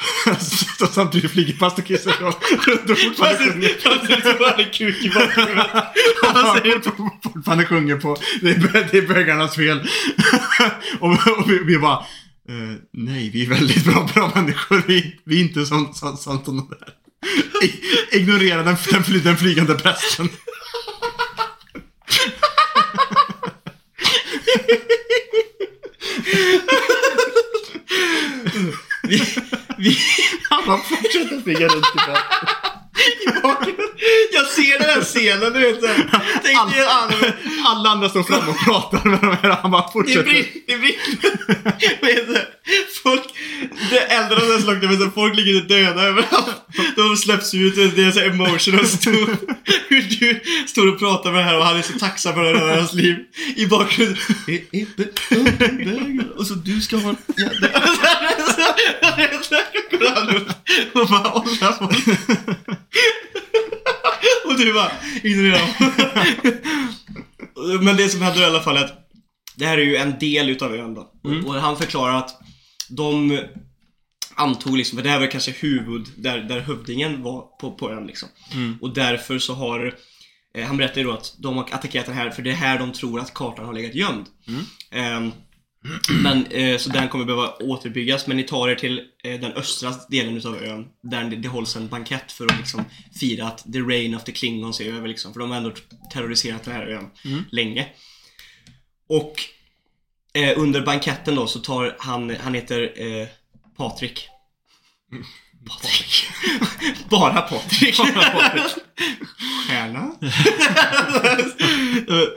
Så 0.79 0.87
Samtidigt 0.93 1.31
flyger 1.31 1.55
pastor 1.55 1.83
Kiss 1.83 2.07
runt 2.07 2.91
och 2.91 2.99
fortfarande 2.99 3.53
sjunger. 3.53 4.39
Fast 4.39 4.59
en 4.59 4.71
kuk 4.71 5.05
i 5.05 5.11
bakgrunden. 5.11 5.67
Han 6.23 6.83
fortfarande 7.23 7.67
sjunger 7.67 7.97
på 7.97 8.17
det 8.41 8.51
är, 8.51 8.89
det 8.93 8.99
är 8.99 9.07
bögarnas 9.07 9.57
fel. 9.57 9.79
och, 11.01 11.11
och 11.11 11.51
vi, 11.51 11.59
vi 11.59 11.79
bara 11.79 11.99
eh, 12.49 12.79
Nej, 12.93 13.31
vi 13.31 13.45
är 13.45 13.49
väldigt 13.49 13.85
bra, 13.85 14.09
bra 14.15 14.33
människor. 14.35 14.83
Vi, 14.87 15.21
vi 15.25 15.41
är 15.41 15.45
inte 15.45 15.67
som, 15.67 15.95
som, 15.95 16.17
som 16.17 16.43
de 16.45 16.69
där. 16.69 17.02
Ignorera 18.13 18.63
den, 18.63 18.77
den, 18.91 19.05
fly, 19.05 19.19
den 19.19 19.37
flygande 19.37 19.75
prästen. 19.75 20.29
Vi, 29.03 29.23
vi, 29.79 29.99
Han 30.51 30.63
bara 30.67 30.79
fortsätter 30.79 31.43
flyga 31.43 31.69
runt 31.69 31.87
i 31.95 31.99
bakgrunden. 33.43 33.87
Jag 34.33 34.47
ser 34.47 34.79
den 34.79 34.89
här 34.89 35.01
scenen, 35.01 35.53
du 35.53 35.61
vet 35.61 35.81
såhär. 35.81 35.97
Dig 36.43 36.55
Alla, 36.55 37.33
alla 37.65 37.91
andra 37.91 38.09
står 38.09 38.23
fram 38.23 38.49
och 38.49 38.59
pratar 38.59 39.09
med 39.09 39.21
de 39.21 39.37
här 39.43 39.59
han 39.63 39.71
bara 39.71 39.93
fortsätter. 39.93 40.25
det 40.67 40.79
brinner. 40.79 42.07
Heter 42.15 42.49
det? 43.93 44.63
Slaget, 44.63 44.91
men 44.91 44.99
så 44.99 45.11
folk 45.11 45.37
ligger 45.37 45.61
döda 45.61 46.03
överallt. 46.03 46.63
De 46.97 47.17
släpps 47.17 47.55
ut, 47.55 47.75
det 47.97 48.05
är 48.05 48.11
så 48.11 48.21
emotional 48.21 48.87
stor. 48.87 49.37
Hur 49.89 50.03
du 50.03 50.41
står 50.67 50.93
och 50.93 50.99
pratar 50.99 51.33
med 51.33 51.41
det 51.41 51.45
här 51.45 51.59
och 51.59 51.65
han 51.65 51.79
är 51.79 51.83
så 51.83 51.99
tacksam 51.99 52.35
för 52.35 52.73
i 52.73 52.77
hans 52.77 52.95
liv. 52.95 53.17
I 53.57 53.67
bakgrunden. 53.67 54.19
Och 56.37 56.47
så 56.47 56.55
du 56.55 56.81
ska 56.81 56.97
ha 56.97 57.11
en 57.11 57.17
jävla... 57.37 57.69
Går 59.93 60.09
han 60.09 60.29
och 60.93 61.09
bara 61.09 61.29
håller 61.29 61.73
på. 61.73 61.85
Och 64.45 64.59
du 64.59 64.73
bara 64.73 64.93
ignorerar 65.23 65.69
Men 67.83 67.97
det 67.97 68.09
som 68.09 68.23
händer 68.23 68.43
i 68.43 68.45
alla 68.45 68.63
fall 68.63 68.77
är 68.77 68.85
att 68.85 68.99
det 69.57 69.67
här 69.67 69.79
är 69.79 69.83
ju 69.83 69.97
en 69.97 70.19
del 70.19 70.51
utav 70.51 70.75
ön 70.75 70.95
då. 70.95 71.13
Och 71.47 71.55
han 71.55 71.77
förklarar 71.77 72.15
att 72.15 72.31
de 72.89 73.41
antog 74.43 74.77
liksom, 74.77 74.97
för 74.97 75.03
det 75.03 75.11
här 75.11 75.21
var 75.21 75.27
kanske 75.27 75.51
huvud, 75.51 76.09
där, 76.17 76.39
där 76.39 76.61
hövdingen 76.61 77.23
var 77.23 77.43
på, 77.43 77.73
på 77.73 77.91
ön 77.91 78.07
liksom. 78.07 78.29
Och 78.81 78.95
därför 78.95 79.39
så 79.39 79.55
har, 79.55 79.95
eh, 80.55 80.67
han 80.67 80.77
berättar 80.77 81.01
ju 81.01 81.07
då 81.07 81.13
att 81.13 81.35
de 81.39 81.57
har 81.57 81.65
attackerat 81.65 82.07
den 82.07 82.15
här 82.15 82.31
för 82.31 82.43
det 82.43 82.51
är 82.51 82.55
här 82.55 82.79
de 82.79 82.93
tror 82.93 83.21
att 83.21 83.35
kartan 83.35 83.65
har 83.65 83.73
legat 83.73 83.95
gömd. 83.95 84.27
Ehm, 84.91 85.33
men, 86.23 86.47
eh, 86.47 86.79
så 86.79 86.91
den 86.91 87.09
kommer 87.09 87.25
behöva 87.25 87.55
återbyggas, 87.61 88.27
men 88.27 88.37
ni 88.37 88.43
tar 88.43 88.69
er 88.69 88.75
till 88.75 89.03
eh, 89.25 89.41
den 89.41 89.53
östra 89.53 89.95
delen 90.09 90.37
utav 90.37 90.63
ön. 90.65 90.87
Där 91.03 91.25
det, 91.25 91.37
det 91.37 91.49
hålls 91.49 91.77
en 91.77 91.89
bankett 91.89 92.33
för 92.33 92.45
att 92.45 92.59
liksom 92.59 92.85
fira 93.21 93.47
att 93.47 93.73
the 93.73 93.79
reign 93.79 94.15
of 94.15 94.25
the 94.25 94.33
Klingons 94.33 94.81
är 94.81 94.93
över 94.93 95.09
liksom. 95.09 95.33
För 95.33 95.41
de 95.41 95.51
har 95.51 95.57
ändå 95.57 95.73
terroriserat 96.13 96.65
den 96.65 96.75
här 96.75 96.87
ön 96.87 97.11
länge. 97.51 97.89
Och 99.09 99.35
eh, 100.35 100.59
under 100.59 100.81
banketten 100.81 101.35
då 101.35 101.47
så 101.47 101.59
tar 101.59 101.97
han, 101.99 102.37
han 102.37 102.55
heter 102.55 102.93
eh, 102.97 103.29
Patrik. 105.13 106.27
Patrik. 106.61 107.09
Bara 107.09 107.41
Patrik. 107.41 107.95
Stjärna. 109.69 110.13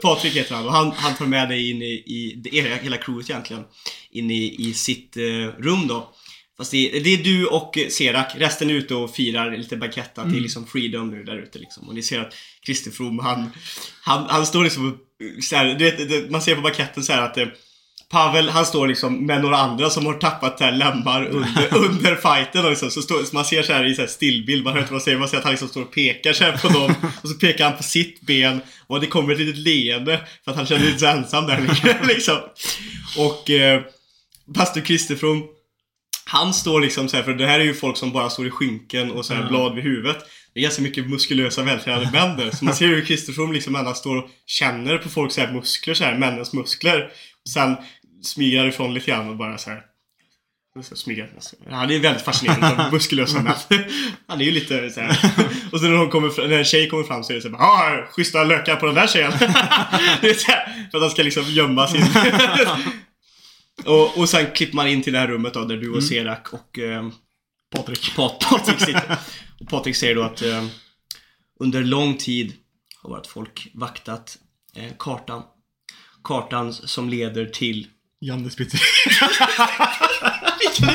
Patrik 0.02 0.36
heter 0.36 0.54
han 0.54 0.66
och 0.66 0.72
han, 0.72 0.92
han 0.92 1.14
tar 1.14 1.26
med 1.26 1.48
dig 1.48 1.70
in 1.70 1.82
i, 1.82 1.92
i 2.06 2.34
det 2.36 2.50
hela 2.82 2.96
crewet 2.96 3.30
egentligen, 3.30 3.64
in 4.10 4.30
i, 4.30 4.68
i 4.68 4.74
sitt 4.74 5.16
eh, 5.16 5.22
rum 5.58 5.86
då. 5.86 6.12
Fast 6.56 6.70
det, 6.70 7.00
det 7.04 7.10
är 7.10 7.24
du 7.24 7.46
och 7.46 7.78
Serak, 7.90 8.32
resten 8.36 8.70
är 8.70 8.74
ute 8.74 8.94
och 8.94 9.14
firar 9.14 9.56
lite 9.56 9.76
banketta 9.76 10.30
till 10.30 10.42
liksom 10.42 10.66
freedom 10.66 11.10
nu 11.10 11.24
där 11.24 11.36
ute 11.36 11.58
liksom. 11.58 11.88
Och 11.88 11.94
ni 11.94 12.02
ser 12.02 12.20
att 12.20 12.34
Christer 12.66 12.90
From, 12.90 13.18
han, 13.18 13.50
han, 14.02 14.26
han 14.28 14.46
står 14.46 14.64
liksom 14.64 14.98
så 15.42 15.56
här, 15.56 15.74
du 15.74 15.90
vet, 15.90 16.30
man 16.30 16.42
ser 16.42 16.54
på 16.54 16.60
banketten 16.60 17.02
så 17.02 17.12
här 17.12 17.22
att 17.22 17.36
eh, 17.36 17.46
Pavel, 18.10 18.48
han 18.48 18.66
står 18.66 18.88
liksom 18.88 19.26
med 19.26 19.42
några 19.42 19.56
andra 19.56 19.90
som 19.90 20.06
har 20.06 20.14
tappat 20.14 20.60
här 20.60 20.72
lemmar 20.72 21.26
under, 21.26 21.74
under 21.86 22.14
fighten 22.14 22.64
och 22.64 22.70
liksom, 22.70 22.90
så, 22.90 23.02
står, 23.02 23.22
så 23.22 23.34
man 23.34 23.44
ser 23.44 23.62
så 23.62 23.72
här 23.72 23.84
i 23.84 23.94
så 23.94 24.00
här 24.00 24.08
stillbild, 24.08 24.64
man 24.64 24.72
hör 24.72 24.80
inte 24.80 24.92
vad 24.92 25.00
han 25.00 25.04
säger, 25.04 25.18
man 25.18 25.28
ser 25.28 25.38
att 25.38 25.44
han 25.44 25.52
liksom 25.52 25.68
står 25.68 25.82
och 25.82 25.94
pekar 25.94 26.32
så 26.32 26.52
på 26.52 26.68
dem 26.68 26.94
och 27.22 27.28
så 27.28 27.34
pekar 27.34 27.64
han 27.64 27.76
på 27.76 27.82
sitt 27.82 28.20
ben 28.20 28.60
och 28.86 29.00
det 29.00 29.06
kommer 29.06 29.32
ett 29.32 29.38
litet 29.38 29.58
leende 29.58 30.20
för 30.44 30.50
att 30.50 30.56
han 30.56 30.66
känner 30.66 30.98
sig 30.98 31.08
ensam 31.08 31.46
där 31.46 32.06
liksom. 32.08 32.36
Och 33.18 33.50
eh, 33.50 33.82
pastor 34.54 34.80
Kristerfrom 34.80 35.42
han 36.28 36.54
står 36.54 36.80
liksom 36.80 37.08
så 37.08 37.16
här, 37.16 37.24
för 37.24 37.34
det 37.34 37.46
här 37.46 37.60
är 37.60 37.64
ju 37.64 37.74
folk 37.74 37.96
som 37.96 38.12
bara 38.12 38.30
står 38.30 38.46
i 38.46 38.50
skynken 38.50 39.10
och 39.10 39.26
så 39.26 39.34
här 39.34 39.48
blad 39.48 39.74
vid 39.74 39.84
huvudet. 39.84 40.16
Det 40.54 40.60
är 40.60 40.62
ganska 40.62 40.82
mycket 40.82 41.10
muskulösa 41.10 41.62
vältränade 41.62 42.10
män 42.12 42.36
där. 42.36 42.50
Så 42.50 42.64
man 42.64 42.74
ser 42.74 42.86
hur 42.86 43.04
Kristersson 43.04 43.52
liksom 43.52 43.76
endast 43.76 44.00
står 44.00 44.16
och 44.16 44.30
känner 44.46 44.98
på 44.98 45.08
folks 45.08 45.34
så 45.34 45.40
här 45.40 45.52
muskler, 45.52 45.94
så 45.94 46.04
här, 46.04 46.18
männens 46.18 46.52
muskler. 46.52 47.10
Och 47.44 47.50
sen 47.50 47.76
smyger 48.26 48.64
ifrån 48.66 48.94
lite 48.94 49.06
grann 49.10 49.28
och 49.28 49.36
bara 49.36 49.58
så 49.58 49.70
här. 49.70 49.82
Så. 51.40 51.56
Han 51.70 51.90
är 51.90 51.98
väldigt 51.98 52.22
fascinerad 52.22 52.80
av 52.80 52.92
muskulösa 52.92 53.42
män. 53.42 53.54
Han 54.26 54.40
är 54.40 54.44
ju 54.44 54.50
lite 54.50 54.90
så 54.90 55.00
här. 55.00 55.10
Och 55.72 55.80
sen 55.80 55.90
när, 55.90 55.96
hon 55.98 56.10
kommer, 56.10 56.28
fram- 56.30 56.50
när 56.50 56.58
en 56.58 56.64
tjej 56.64 56.88
kommer 56.88 57.04
fram 57.04 57.24
så 57.24 57.32
är 57.32 57.34
det 57.34 57.40
så 57.42 57.48
här, 57.48 57.56
ah, 57.56 58.06
schyssta 58.06 58.44
lökar 58.44 58.76
på 58.76 58.86
den 58.86 58.94
där 58.94 59.06
tjejen. 59.06 59.32
här, 59.38 60.90
för 60.90 60.98
att 60.98 61.02
han 61.02 61.10
ska 61.10 61.22
liksom 61.22 61.44
gömma 61.44 61.86
sin... 61.86 62.02
och, 63.84 64.18
och 64.18 64.28
sen 64.28 64.46
klipper 64.54 64.76
man 64.76 64.88
in 64.88 65.02
till 65.02 65.12
det 65.12 65.18
här 65.18 65.28
rummet 65.28 65.54
då, 65.54 65.64
där 65.64 65.76
du 65.76 65.90
och 65.90 66.04
Serak 66.04 66.52
och 66.52 66.78
ehm, 66.78 67.12
Patrik. 67.76 68.12
Pat- 68.16 68.40
Patrik 68.50 68.80
sitter. 68.80 69.16
Och 69.60 69.68
Patrik 69.68 69.96
säger 69.96 70.14
då 70.14 70.22
att 70.22 70.42
eh, 70.42 70.64
under 71.60 71.84
lång 71.84 72.16
tid 72.16 72.52
har 73.02 73.10
vårt 73.10 73.26
folk 73.26 73.68
vaktat 73.74 74.38
eh, 74.74 74.92
kartan. 74.98 75.42
Kartan 76.24 76.72
som 76.72 77.08
leder 77.08 77.46
till... 77.46 77.86
Jannes 78.20 78.56
Pizzeria. 78.56 78.82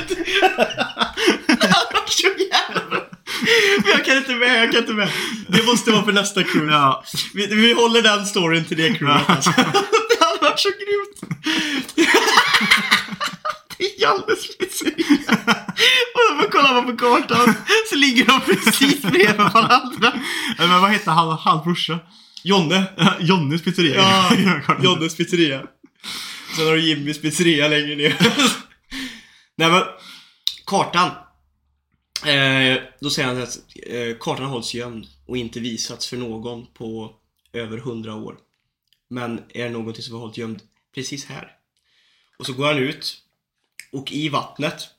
Jag 3.86 4.06
kan 4.06 4.18
inte 4.18 4.36
med, 4.36 4.64
jag 4.64 4.72
kan 4.72 4.80
inte 4.82 4.94
med. 4.94 5.10
Det 5.48 5.66
måste 5.66 5.92
vara 5.92 6.04
för 6.04 6.12
nästa 6.12 6.44
cruise. 6.44 6.72
Ja. 6.74 7.04
Vi, 7.34 7.48
vi 7.48 7.74
håller 7.74 8.02
den 8.02 8.26
storyn 8.26 8.66
till 8.66 8.78
det 8.78 8.94
cruiset 8.94 9.30
alltså. 9.30 9.50
Det 9.50 10.26
hade 10.26 10.40
varit 10.42 10.60
så 10.60 10.70
grymt. 10.70 11.36
Jannes 13.98 14.58
pizzeria. 14.58 15.38
Och 16.14 16.44
så 16.44 16.50
kollar 16.52 16.74
man 16.74 16.86
på 16.86 16.98
kartan 16.98 17.54
så 17.90 17.96
ligger 17.96 18.26
de 18.26 18.42
precis 18.42 19.02
bredvid 19.02 19.36
varandra. 19.38 20.14
Men 20.58 20.82
vad 20.82 20.90
hette 20.90 21.12
han, 21.12 21.38
hans 21.38 21.64
brorsa? 21.64 22.00
Jonne. 22.44 22.84
Jonnes 23.20 23.62
Pizzeria. 23.62 23.96
Ja, 23.96 24.32
Jonnes 24.84 25.18
pizzeria. 25.18 25.62
Sen 26.56 26.68
har 26.68 26.76
du 26.76 26.88
Jimmys 26.88 27.22
pizzeria 27.22 27.68
längre 27.68 27.96
ner. 27.96 28.18
Nej 29.56 29.72
men, 29.72 29.84
kartan. 30.66 31.12
Eh, 32.26 32.82
då 33.00 33.10
säger 33.10 33.28
han 33.28 33.42
att 33.42 33.60
eh, 33.86 34.18
kartan 34.20 34.46
har 34.46 34.52
hållits 34.52 34.74
gömd 34.74 35.08
och 35.26 35.38
inte 35.38 35.60
visats 35.60 36.08
för 36.08 36.18
någon 36.18 36.68
på 36.74 37.16
över 37.54 37.78
hundra 37.78 38.16
år. 38.16 38.38
Men 39.10 39.42
är 39.50 39.70
någonting 39.70 40.04
som 40.04 40.14
har 40.14 40.22
hållit 40.22 40.38
gömd 40.38 40.62
precis 40.96 41.26
här. 41.26 41.52
Och 42.38 42.46
så 42.46 42.54
går 42.54 42.68
han 42.68 42.78
ut 42.78 43.18
och 43.92 44.12
i 44.12 44.30
vattnet, 44.30 44.90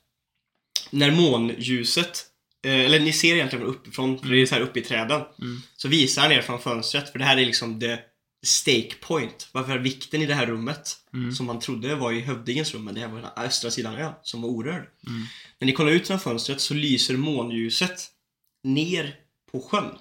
när 0.89 1.11
månljuset, 1.11 2.25
eh, 2.63 2.79
eller 2.79 2.99
ni 2.99 3.13
ser 3.13 3.35
egentligen 3.35 3.65
uppifrån, 3.65 4.19
för 4.19 4.27
det 4.27 4.41
är 4.41 4.45
så 4.45 4.55
här 4.55 4.61
uppe 4.61 4.79
i 4.79 4.83
träden, 4.83 5.21
så 5.75 5.87
visar 5.87 6.21
han 6.21 6.31
er 6.31 6.41
från 6.41 6.61
fönstret, 6.61 7.11
för 7.11 7.19
det 7.19 7.25
här 7.25 7.37
är 7.37 7.45
liksom 7.45 7.79
the 7.79 7.97
stake 8.43 8.95
point. 9.01 9.49
Varför 9.51 9.77
vikten 9.77 10.21
i 10.21 10.25
det 10.25 10.33
här 10.35 10.45
rummet, 10.45 10.97
som 11.35 11.45
man 11.45 11.59
trodde 11.59 11.95
var 11.95 12.11
i 12.11 12.19
hövdingens 12.19 12.73
rum, 12.73 12.83
men 12.83 12.95
det 12.95 13.01
här 13.01 13.07
var 13.07 13.21
den 13.21 13.45
östra 13.45 13.71
sidan 13.71 13.95
ön, 13.95 14.13
som 14.23 14.41
var 14.41 14.49
orörd. 14.49 14.87
När 15.59 15.65
ni 15.65 15.71
kollar 15.71 15.91
ut 15.91 16.07
från 16.07 16.19
fönstret 16.19 16.61
så 16.61 16.73
lyser 16.73 17.17
månljuset 17.17 18.07
ner 18.63 19.15
på 19.51 19.61
sjön. 19.61 19.97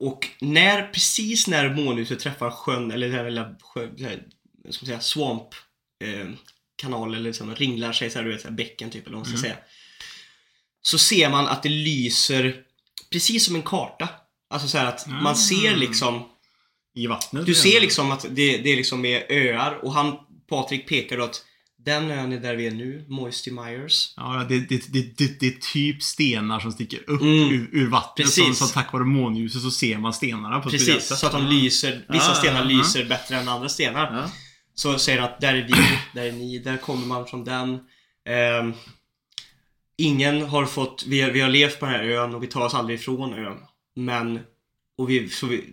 Och 0.00 0.28
när, 0.40 0.86
precis 0.86 1.46
när 1.46 1.74
månljuset 1.74 2.20
träffar 2.20 2.50
sjön, 2.50 2.90
eller 2.90 3.08
den 3.08 3.16
här 3.16 3.24
lilla 3.24 3.54
sjö, 3.60 3.88
här, 3.98 4.22
ska 4.70 4.86
säga, 4.86 5.00
swamp 5.00 5.48
eh, 6.04 6.28
kanal 6.76 7.14
eller 7.14 7.24
liksom 7.24 7.54
ringlar 7.54 7.92
sig 7.92 8.10
så 8.10 8.18
här, 8.18 8.24
du 8.24 8.32
vet, 8.32 8.40
så 8.40 8.48
här 8.48 8.54
bäcken 8.54 8.90
typ, 8.90 9.06
eller 9.06 9.16
vad 9.16 9.26
man 9.26 9.38
ska 9.38 9.48
säga. 9.48 9.58
Så 10.82 10.98
ser 10.98 11.30
man 11.30 11.46
att 11.46 11.62
det 11.62 11.68
lyser 11.68 12.62
precis 13.10 13.46
som 13.46 13.54
en 13.54 13.62
karta. 13.62 14.08
Alltså 14.50 14.68
så 14.68 14.78
att 14.78 15.06
man 15.06 15.36
ser 15.36 15.76
liksom 15.76 16.28
I 16.94 17.06
vattnet. 17.06 17.46
du 17.46 17.54
ser 17.54 17.80
liksom 17.80 18.10
att 18.10 18.26
det, 18.30 18.58
det 18.58 18.76
liksom 18.76 19.04
är 19.04 19.32
öar 19.32 19.78
och 19.82 19.92
han, 19.92 20.16
Patrik 20.48 20.88
pekar 20.88 21.16
då 21.16 21.24
att 21.24 21.44
den 21.84 22.10
ön 22.10 22.32
är 22.32 22.40
där 22.40 22.54
vi 22.56 22.66
är 22.66 22.70
nu, 22.70 23.04
Moisty 23.08 23.50
Myers. 23.50 24.14
Ja, 24.16 24.46
det, 24.48 24.60
det, 24.60 24.92
det, 24.92 25.18
det, 25.18 25.40
det 25.40 25.46
är 25.46 25.72
typ 25.72 26.02
stenar 26.02 26.60
som 26.60 26.72
sticker 26.72 27.10
upp 27.10 27.20
Mm. 27.20 27.32
ur, 27.54 27.68
ur 27.72 27.86
vattnet. 27.90 28.26
Precis. 28.26 28.58
Så, 28.58 28.66
så 28.66 28.74
tack 28.74 28.92
vare 28.92 29.04
månljuset 29.04 29.62
så 29.62 29.70
ser 29.70 29.98
man 29.98 30.12
stenarna 30.12 30.60
på 30.60 30.70
Precis, 30.70 31.06
så 31.18 31.26
att 31.26 31.32
de 31.32 31.46
lyser, 31.46 32.06
vissa 32.08 32.28
Ja, 32.28 32.34
stenar 32.34 32.58
ja. 32.60 32.64
lyser 32.78 33.04
bättre 33.04 33.36
än 33.36 33.48
andra 33.48 33.68
stenar. 33.68 34.30
Så 34.74 34.98
säger 34.98 35.22
att 35.22 35.40
där 35.40 35.54
är 35.54 35.62
vi, 35.66 35.74
där 36.20 36.26
är 36.26 36.32
ni, 36.32 36.58
där 36.58 36.76
kommer 36.76 37.06
man 37.06 37.26
från 37.26 37.44
den. 37.44 37.78
Ehm, 38.28 38.72
ingen 39.98 40.42
har 40.42 40.66
fått, 40.66 41.04
vi 41.06 41.20
har, 41.20 41.30
vi 41.30 41.40
har 41.40 41.48
levt 41.48 41.80
på 41.80 41.86
den 41.86 41.94
här 41.94 42.04
ön 42.04 42.34
och 42.34 42.42
vi 42.42 42.46
tar 42.46 42.60
oss 42.60 42.74
aldrig 42.74 42.98
ifrån 42.98 43.34
ön. 43.34 43.58
Men, 43.96 44.40
och 44.98 45.10
vi, 45.10 45.28
så 45.28 45.46
vi, 45.46 45.64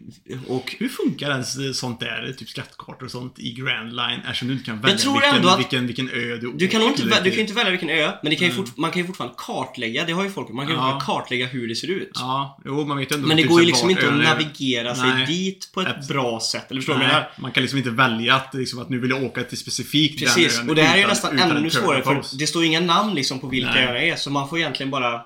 och 0.48 0.76
Hur 0.80 0.90
funkar 0.90 1.32
ens 1.32 1.58
eh, 1.58 1.72
sånt 1.72 2.00
där, 2.00 2.34
typ 2.38 2.50
skattkartor 2.50 3.06
och 3.06 3.12
sånt 3.12 3.40
i 3.40 3.52
Grand 3.54 3.96
Line? 3.96 4.20
Eftersom 4.26 4.48
du 4.48 4.54
inte 4.54 4.66
kan 4.66 4.82
välja 4.82 4.96
vilken, 4.96 5.48
att- 5.50 5.60
vilken, 5.60 5.88
vilken 5.88 6.10
ö 6.10 6.38
du 6.42 6.52
Du 6.56 6.68
kan, 6.68 6.82
nog 6.82 6.90
inte, 6.90 7.02
åker 7.04 7.12
vä- 7.16 7.24
du 7.24 7.32
kan 7.32 7.40
inte 7.40 7.54
välja 7.54 7.72
vilken 7.72 7.90
ö, 7.90 8.12
men 8.24 8.36
kan 8.36 8.46
Mm. 8.50 8.66
fort, 8.66 8.78
man 8.78 8.92
kan 8.92 9.02
ju 9.02 9.08
fortfarande 9.08 9.36
kartlägga, 9.38 10.06
det 10.06 10.12
har 10.14 10.24
ju 10.24 10.30
folk 10.30 10.50
man 10.50 10.68
kan 10.68 10.76
ju 10.76 10.82
Ja. 10.82 11.00
kartlägga 11.06 11.46
hur 11.48 11.68
det 11.68 11.76
ser 11.76 11.88
ut. 11.92 12.12
Ja, 12.14 12.62
jo, 12.66 12.86
man 12.86 12.98
vet 12.98 13.12
ändå 13.12 13.28
Men 13.28 13.38
det 13.38 13.44
typ 13.44 13.52
går 13.52 13.62
ju 13.62 13.68
liksom 13.68 13.90
inte 13.90 14.08
att 14.08 14.18
navigera 14.24 14.96
sig 14.96 15.10
Nej. 15.10 15.26
dit 15.26 15.70
på 15.74 15.82
ett 15.82 15.88
Abs- 15.88 16.08
bra 16.08 16.40
sätt. 16.40 16.72
Eller 16.72 16.82
förstår 16.82 16.94
du 16.94 17.00
Nej, 17.00 17.08
menar? 17.08 17.32
man 17.40 17.52
kan 17.52 17.62
liksom 17.64 17.78
inte 17.78 17.90
välja 17.92 18.36
att, 18.36 18.54
liksom, 18.54 18.80
att 18.80 18.90
nu 18.90 19.00
vill 19.00 19.10
jag 19.10 19.24
åka 19.24 19.44
till 19.44 19.58
specifikt 19.58 20.20
den 20.20 20.28
Precis, 20.28 20.60
ön 20.60 20.70
och 20.70 20.76
det 20.76 20.84
här 20.84 20.94
är 20.94 20.98
ju 20.98 21.02
utan- 21.02 21.10
nästan 21.10 21.36
utan 21.36 21.58
ännu 21.58 21.70
svårare 21.70 22.04
för 22.04 22.24
det 22.40 22.48
står 22.48 22.62
ju 22.62 22.68
inga 22.68 22.80
namn 22.80 23.16
liksom 23.16 23.40
på 23.40 23.48
vilka 23.48 23.70
öar 23.88 23.94
det 23.94 24.10
är, 24.10 24.16
så 24.16 24.30
man 24.30 24.50
får 24.50 24.58
egentligen 24.60 24.92
bara... 24.92 25.22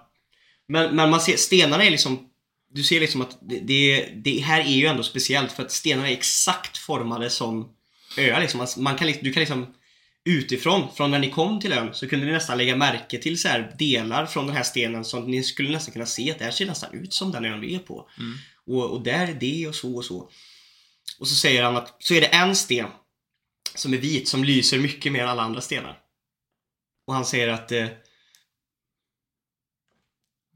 Men, 0.71 0.95
men 0.95 1.09
man 1.09 1.21
ser, 1.21 1.37
stenarna 1.37 1.83
är 1.83 1.91
liksom 1.91 2.19
du 2.73 2.83
ser 2.83 2.99
liksom 2.99 3.21
att 3.21 3.37
det, 3.41 3.59
det, 3.59 4.09
det 4.23 4.39
här 4.39 4.61
är 4.61 4.75
ju 4.75 4.85
ändå 4.85 5.03
speciellt 5.03 5.51
för 5.51 5.63
att 5.63 5.71
stenarna 5.71 6.09
är 6.09 6.13
exakt 6.13 6.77
formade 6.77 7.29
som 7.29 7.69
öar 8.17 8.41
liksom. 8.41 8.61
Alltså, 8.61 8.79
man 8.79 8.97
kan, 8.97 9.07
liksom- 9.07 9.23
du 9.23 9.33
kan 9.33 9.41
liksom 9.41 9.73
utifrån, 10.25 10.87
från 10.95 11.11
när 11.11 11.19
ni 11.19 11.29
kom 11.29 11.59
till 11.59 11.73
ön, 11.73 11.93
så 11.93 12.09
kunde 12.09 12.25
ni 12.25 12.31
nästan 12.31 12.57
lägga 12.57 12.75
märke 12.75 13.17
till 13.17 13.41
så 13.41 13.47
här 13.47 13.75
delar 13.79 14.25
från 14.25 14.47
den 14.47 14.55
här 14.55 14.63
stenen 14.63 15.05
som 15.05 15.31
ni 15.31 15.43
skulle 15.43 15.69
nästan 15.69 15.93
kunna 15.93 16.05
se 16.05 16.31
att 16.31 16.39
det 16.39 16.45
här 16.45 16.51
ser 16.51 16.65
nästan 16.65 16.93
ut 16.93 17.13
som 17.13 17.31
den 17.31 17.45
ön 17.45 17.61
vi 17.61 17.75
är 17.75 17.79
på. 17.79 18.09
Mm. 18.17 18.37
Och, 18.67 18.91
och 18.91 19.03
där 19.03 19.27
är 19.27 19.33
det 19.33 19.67
och 19.67 19.75
så 19.75 19.95
och 19.95 20.05
så. 20.05 20.29
Och 21.19 21.27
så 21.27 21.35
säger 21.35 21.63
han 21.63 21.75
att 21.75 21.95
så 21.99 22.13
är 22.13 22.21
det 22.21 22.27
en 22.27 22.55
sten 22.55 22.87
som 23.75 23.93
är 23.93 23.97
vit 23.97 24.27
som 24.27 24.43
lyser 24.43 24.79
mycket 24.79 25.11
mer 25.11 25.23
än 25.23 25.29
alla 25.29 25.43
andra 25.43 25.61
stenar. 25.61 25.97
Och 27.07 27.13
han 27.13 27.25
säger 27.25 27.47
att 27.47 27.71
eh, 27.71 27.87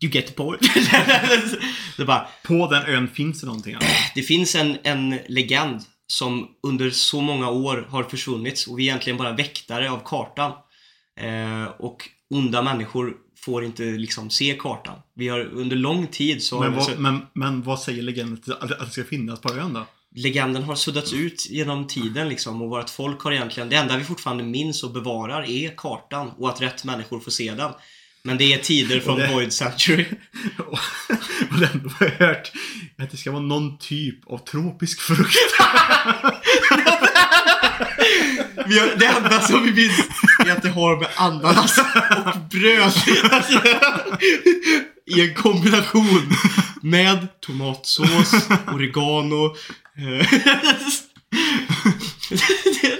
You 0.04 0.12
get 0.12 0.28
the 0.28 0.34
point. 0.34 0.62
det, 1.98 2.06
bara, 2.06 2.28
På 2.44 2.68
den 2.68 2.86
ön 2.86 3.08
finns 3.08 3.42
det 3.42 3.48
någonting 3.48 3.74
annat. 3.74 3.88
det 4.16 4.22
finns 4.22 4.56
en, 4.56 4.78
en 4.84 5.20
legend 5.28 5.82
som 6.08 6.48
under 6.68 6.90
så 6.90 7.22
många 7.22 7.50
år 7.50 7.88
har 7.90 8.04
försvunnit 8.04 8.66
och 8.70 8.80
vi 8.80 8.84
är 8.84 8.88
egentligen 8.88 9.18
bara 9.18 9.32
väktare 9.32 9.92
av 9.92 10.02
kartan. 10.06 10.52
Eh, 11.20 11.66
och 11.80 12.10
onda 12.30 12.62
människor 12.62 13.14
får 13.38 13.66
inte 13.66 13.84
liksom 13.84 14.30
se 14.30 14.58
kartan. 14.60 15.00
Vi 15.16 15.28
har 15.28 15.40
under 15.40 15.76
lång 15.76 16.08
tid 16.08 16.44
så 16.44 16.60
Men 16.60 16.82
så, 16.82 16.92
vad, 16.92 17.00
men, 17.00 17.22
men 17.34 17.62
vad 17.62 17.80
säger 17.80 18.02
legenden 18.02 18.54
att, 18.60 18.72
att 18.72 18.86
det 18.86 18.92
ska 18.92 19.04
finnas 19.04 19.42
på 19.42 19.54
ön 19.54 19.74
då? 19.74 19.86
legenden 20.16 20.64
har 20.64 20.76
suddats 20.76 21.14
ut 21.14 21.50
genom 21.50 21.88
tiden 21.88 22.30
liksom 22.30 22.62
och 22.62 22.70
vårt 22.70 22.90
folk 22.90 23.22
har 23.22 23.32
egentligen, 23.32 23.70
det 23.70 23.76
enda 23.76 23.98
vi 23.98 24.04
fortfarande 24.04 24.44
minns 24.44 24.84
och 24.84 24.92
bevarar 24.92 25.50
är 25.50 25.74
kartan 25.78 26.32
och 26.38 26.50
att 26.50 26.62
rätt 26.62 26.84
människor 26.84 27.20
får 27.20 27.32
se 27.32 27.54
den. 27.54 27.72
Men 28.26 28.38
det 28.38 28.54
är 28.54 28.58
tider 28.58 29.00
från 29.00 29.20
det- 29.20 29.28
Void 29.28 29.54
Century. 29.54 30.06
och 30.58 30.66
och 31.52 31.60
den 31.60 31.92
har 32.00 32.06
jag 32.20 32.28
hört 32.28 32.52
att 33.02 33.12
det 33.12 33.18
ska 33.18 33.32
vara 33.32 33.42
någon 33.42 33.78
typ 33.78 34.28
av 34.32 34.38
tropisk 34.38 35.02
frukt. 35.02 35.36
Vi 38.68 38.80
har, 38.80 38.96
det 39.00 39.06
enda 39.06 39.42
som 39.42 39.64
vi 39.64 39.72
minns 39.74 40.00
är 40.46 40.52
att 40.52 40.62
det 40.62 40.70
har 40.70 40.98
med 41.00 41.08
ananas 41.16 41.78
och 42.26 42.40
bröd 42.52 42.94
i 45.06 45.22
en 45.22 45.34
kombination 45.36 46.34
med 46.82 47.28
tomatsås, 47.42 48.48
oregano. 48.74 49.56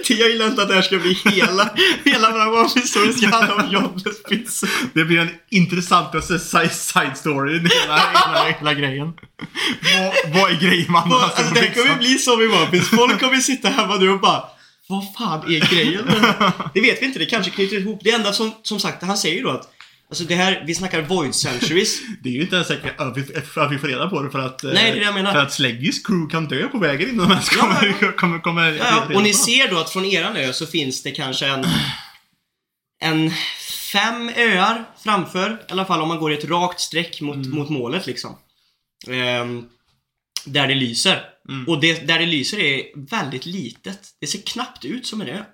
Det, 0.08 0.14
jag 0.20 0.30
gillar 0.30 0.46
inte 0.46 0.62
att 0.62 0.68
det 0.68 0.74
här 0.74 0.82
ska 0.82 0.98
bli 0.98 1.12
hela, 1.24 1.70
hela 2.04 2.30
vår 2.30 2.50
varmhistoria 2.50 3.12
ska 3.12 3.28
handla 3.28 3.54
om 3.54 3.70
Johannes 3.70 4.22
pizza. 4.28 4.66
Det 4.92 5.04
blir 5.04 5.18
den 5.18 5.30
intressantaste 5.50 6.38
side, 6.38 7.16
story 7.16 7.56
i 7.56 7.58
hela, 7.58 7.96
hela, 7.96 8.44
hela 8.58 8.74
grejen. 8.74 9.12
Vad, 9.82 10.34
vad 10.34 10.50
är 10.50 10.60
grejen 10.60 10.92
med 10.92 11.02
ananas 11.02 11.38
Alltså, 11.38 11.54
det 11.54 11.74
kommer 11.74 11.98
bli 11.98 12.18
som 12.18 12.42
i 12.42 12.66
Piece. 12.70 12.96
Folk 12.96 13.20
kommer 13.20 13.36
sitta 13.36 13.68
hemma 13.68 13.96
nu 13.96 14.10
och 14.10 14.20
bara 14.20 14.44
Vad 14.88 15.14
fan 15.18 15.52
är 15.52 15.74
grejen? 15.74 16.04
Det 16.74 16.80
vet 16.80 17.02
vi 17.02 17.06
inte, 17.06 17.18
det 17.18 17.26
kanske 17.26 17.50
knyter 17.50 17.76
ihop. 17.76 18.00
Det 18.04 18.10
enda 18.10 18.32
som, 18.32 18.52
som 18.62 18.80
sagt, 18.80 19.02
han 19.02 19.18
säger 19.18 19.36
ju 19.36 19.42
då 19.42 19.50
att 19.50 19.70
Alltså 20.08 20.24
det 20.24 20.34
här, 20.34 20.64
vi 20.66 20.74
snackar 20.74 21.02
void 21.02 21.34
centuries. 21.34 22.00
Det 22.22 22.28
är 22.28 22.32
ju 22.32 22.40
inte 22.42 22.54
ens 22.54 22.68
säkert 22.68 23.00
att 23.00 23.16
vi, 23.16 23.20
att 23.56 23.72
vi 23.72 23.78
får 23.78 23.88
reda 23.88 24.08
på 24.10 24.22
det 24.22 24.30
för 24.30 24.38
att... 24.38 24.64
eh, 24.64 24.70
Nej, 24.72 24.90
det 24.90 24.96
är 24.96 25.00
det 25.00 25.06
jag 25.06 25.14
menar. 25.14 25.32
För 25.32 25.38
att 25.40 25.52
Sleggys 25.52 26.02
crew 26.06 26.30
kan 26.30 26.48
dö 26.48 26.68
på 26.68 26.78
vägen 26.78 27.08
innan 27.08 27.28
de 27.28 27.32
ens 27.32 27.48
kommer... 27.48 27.96
Ja, 28.00 28.12
kommer, 28.16 28.38
kommer 28.38 28.72
Ja, 28.72 29.06
ja, 29.10 29.16
och 29.16 29.22
ni 29.22 29.34
ser 29.34 29.70
då 29.70 29.78
att 29.78 29.90
från 29.90 30.04
eran 30.04 30.36
ö 30.36 30.52
så 30.52 30.66
finns 30.66 31.02
det 31.02 31.10
kanske 31.10 31.46
en 31.46 31.64
En 33.02 33.30
fem 33.92 34.28
öar 34.36 34.84
framför, 35.04 35.50
i 35.68 35.72
alla 35.72 35.84
fall 35.84 36.00
om 36.00 36.08
man 36.08 36.18
går 36.18 36.32
i 36.32 36.38
ett 36.38 36.44
rakt 36.44 36.80
streck 36.80 37.20
mot, 37.20 37.36
Mm. 37.36 37.50
mot 37.50 37.70
målet 37.70 38.06
liksom. 38.06 38.36
Ehm, 39.08 39.68
där 40.46 40.68
det 40.68 40.74
lyser. 40.74 41.24
Mm. 41.48 41.68
Och 41.68 41.80
det, 41.80 42.06
där 42.06 42.18
det 42.18 42.26
lyser 42.26 42.58
är 42.58 42.82
väldigt 43.10 43.46
litet. 43.46 44.00
Det 44.20 44.26
ser 44.26 44.38
knappt 44.46 44.84
ut 44.84 45.06
som 45.06 45.20
en 45.20 45.28
ö. 45.28 45.44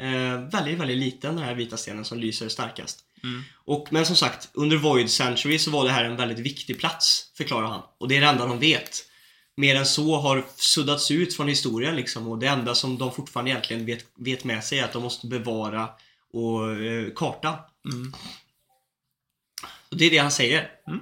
Ehm, 0.00 0.48
väldigt, 0.48 0.78
väldigt 0.78 0.98
liten 0.98 1.36
den 1.36 1.44
här 1.44 1.54
vita 1.54 1.76
stenen 1.76 2.04
som 2.04 2.18
lyser 2.18 2.48
starkast. 2.48 3.00
Mm. 3.22 3.42
Och, 3.54 3.88
men 3.90 4.06
som 4.06 4.16
sagt, 4.16 4.48
under 4.52 4.76
Void 4.76 5.10
Century 5.10 5.58
så 5.58 5.70
var 5.70 5.84
det 5.84 5.90
här 5.90 6.04
en 6.04 6.16
väldigt 6.16 6.38
viktig 6.38 6.78
plats, 6.78 7.32
förklarar 7.36 7.66
han. 7.66 7.82
Och 7.98 8.08
det 8.08 8.16
är 8.16 8.20
det 8.20 8.26
enda 8.26 8.46
de 8.46 8.58
vet. 8.58 9.04
Mer 9.56 9.76
än 9.76 9.86
så 9.86 10.16
har 10.16 10.44
suddats 10.56 11.10
ut 11.10 11.36
från 11.36 11.48
historien 11.48 11.96
liksom 11.96 12.28
och 12.28 12.38
det 12.38 12.46
enda 12.46 12.74
som 12.74 12.98
de 12.98 13.12
fortfarande 13.12 13.50
egentligen 13.50 13.86
vet, 13.86 14.06
vet 14.16 14.44
med 14.44 14.64
sig 14.64 14.78
är 14.78 14.84
att 14.84 14.92
de 14.92 15.02
måste 15.02 15.26
bevara 15.26 15.88
och, 16.32 16.72
eh, 16.72 17.08
kartan. 17.14 17.56
Mm. 17.92 18.12
Och 19.88 19.96
det 19.96 20.04
är 20.04 20.10
det 20.10 20.18
han 20.18 20.30
säger. 20.30 20.70
Mm. 20.86 21.00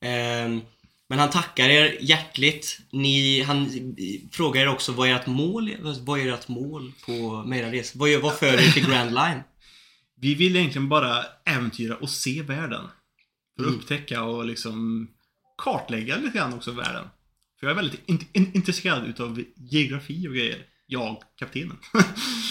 Ehm, 0.00 0.60
men 1.08 1.18
han 1.18 1.30
tackar 1.30 1.68
er 1.68 1.98
hjärtligt. 2.00 2.78
Ni, 2.90 3.42
han 3.42 3.66
eh, 3.98 4.30
frågar 4.32 4.62
er 4.62 4.68
också 4.68 4.92
vad 4.92 5.08
är 5.08 5.14
ert 5.14 5.26
mål, 5.26 5.76
vad 6.00 6.20
är 6.20 6.32
ert 6.32 6.48
mål 6.48 6.92
på 7.06 7.42
med 7.46 7.58
era 7.58 7.72
resor? 7.72 7.98
Vad, 7.98 8.20
vad 8.20 8.38
för 8.38 8.54
er 8.54 8.72
till 8.72 8.86
Grand 8.86 9.14
Line? 9.14 9.42
Vi 10.22 10.34
vill 10.34 10.56
egentligen 10.56 10.88
bara 10.88 11.24
äventyra 11.44 11.96
och 11.96 12.10
se 12.10 12.42
världen. 12.42 12.84
För 13.56 13.62
att 13.62 13.68
Mm. 13.68 13.78
upptäcka 13.80 14.22
och 14.22 14.44
liksom 14.44 15.08
kartlägga 15.58 16.16
lite 16.16 16.38
grann 16.38 16.54
också 16.54 16.70
världen. 16.72 17.04
För 17.60 17.66
jag 17.66 17.70
är 17.70 17.74
väldigt 17.74 18.00
in, 18.06 18.18
in, 18.32 18.50
intresserad 18.54 19.06
utav 19.06 19.44
geografi 19.56 20.28
och 20.28 20.34
grejer. 20.34 20.66
Jag, 20.92 21.16
kaptenen. 21.38 21.76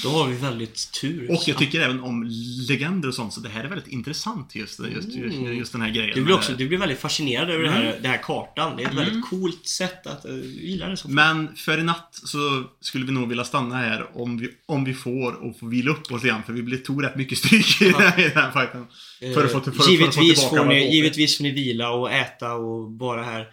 Då 0.03 0.09
har 0.09 0.27
vi 0.27 0.35
väldigt 0.37 0.91
tur. 1.01 1.31
och 1.31 1.43
jag 1.47 1.57
tycker 1.57 1.81
även 1.81 1.99
om 1.99 2.23
legender 2.69 3.07
och 3.07 3.13
sånt, 3.15 3.33
så 3.33 3.39
det 3.41 3.49
här 3.49 3.63
är 3.63 3.67
väldigt 3.69 3.87
intressant 3.87 4.55
just, 4.55 4.79
just, 4.79 5.09
just, 5.15 5.37
Mm. 5.37 5.57
just 5.57 5.71
den 5.71 5.81
här 5.81 5.89
grejen. 5.89 6.11
Du 6.15 6.23
blir, 6.23 6.35
också, 6.35 6.53
du 6.53 6.67
blir 6.67 6.77
väldigt 6.77 6.99
fascinerad 6.99 7.49
över 7.49 7.63
det, 7.63 7.69
här, 7.71 7.81
Mm. 7.89 8.01
det 8.01 8.07
här 8.07 8.17
kartan. 8.23 8.77
Det 8.77 8.83
är 8.83 8.87
ett 8.87 8.93
Mm. 8.93 9.05
väldigt 9.05 9.25
coolt 9.29 9.67
sätt 9.67 10.07
att... 10.07 10.25
Uh, 10.25 10.45
gillar 10.45 10.89
det 10.89 10.97
så. 10.97 11.09
Men 11.09 11.55
för 11.55 11.77
i 11.77 11.83
natt 11.83 12.09
så 12.23 12.63
skulle 12.81 13.05
vi 13.05 13.11
nog 13.11 13.29
vilja 13.29 13.43
stanna 13.43 13.75
här 13.75 14.17
om 14.17 14.37
vi, 14.37 14.49
om 14.65 14.83
vi 14.83 14.93
får 14.93 15.33
och 15.33 15.59
få 15.59 15.65
vila 15.67 15.91
upp 15.91 16.11
oss 16.11 16.23
igen 16.23 16.43
för 16.45 16.53
vi 16.53 16.77
tog 16.77 17.03
rätt 17.03 17.15
mycket 17.15 17.37
stryk 17.37 17.81
i, 17.81 17.85
den 17.85 17.93
här- 18.01 18.19
i 18.19 18.23
den 18.23 18.43
här 18.43 18.51
fighten. 18.51 18.87
för 19.33 19.45
att 19.45 19.51
få- 19.51 19.59
för 19.61 19.69
att- 19.69 19.75
för 19.75 19.81
att 19.81 19.85
få 19.85 19.91
givetvis, 19.91 20.49
får 20.49 20.65
ni, 20.65 20.95
givetvis 20.95 21.37
får 21.37 21.43
ni 21.43 21.51
vila 21.51 21.89
och 21.91 22.11
äta 22.11 22.53
och 22.53 22.91
vara 22.91 23.23
här. 23.23 23.47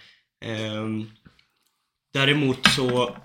Ehm, 0.44 1.06
däremot 2.14 2.66
så... 2.66 3.16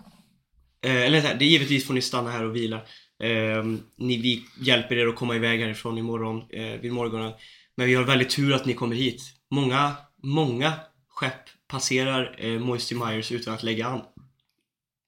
eh, 0.83 1.01
eller 1.01 1.21
så 1.21 1.27
här, 1.27 1.35
det 1.35 1.45
är 1.45 1.49
givetvis 1.49 1.87
får 1.87 1.93
ni 1.93 2.01
stanna 2.01 2.31
här 2.31 2.43
och 2.43 2.55
vila. 2.55 2.81
Ehm, 3.23 3.79
ni, 3.97 4.17
vi 4.17 4.45
hjälper 4.59 4.95
er 4.95 5.07
att 5.07 5.15
komma 5.15 5.35
iväg 5.35 5.59
härifrån 5.59 5.97
imorgon, 5.97 6.43
eh, 6.49 6.81
vid 6.81 6.91
morgonen. 6.91 7.33
Men 7.77 7.87
vi 7.87 7.95
har 7.95 8.03
väldigt 8.03 8.29
tur 8.29 8.53
att 8.53 8.65
ni 8.65 8.73
kommer 8.73 8.95
hit. 8.95 9.21
Många, 9.51 9.91
många 10.23 10.73
skepp 11.09 11.49
passerar 11.67 12.35
eh, 12.37 12.59
Moisty 12.59 12.95
Myers 12.95 13.31
utan 13.31 13.53
att 13.53 13.63
lägga 13.63 13.87
an. 13.87 14.01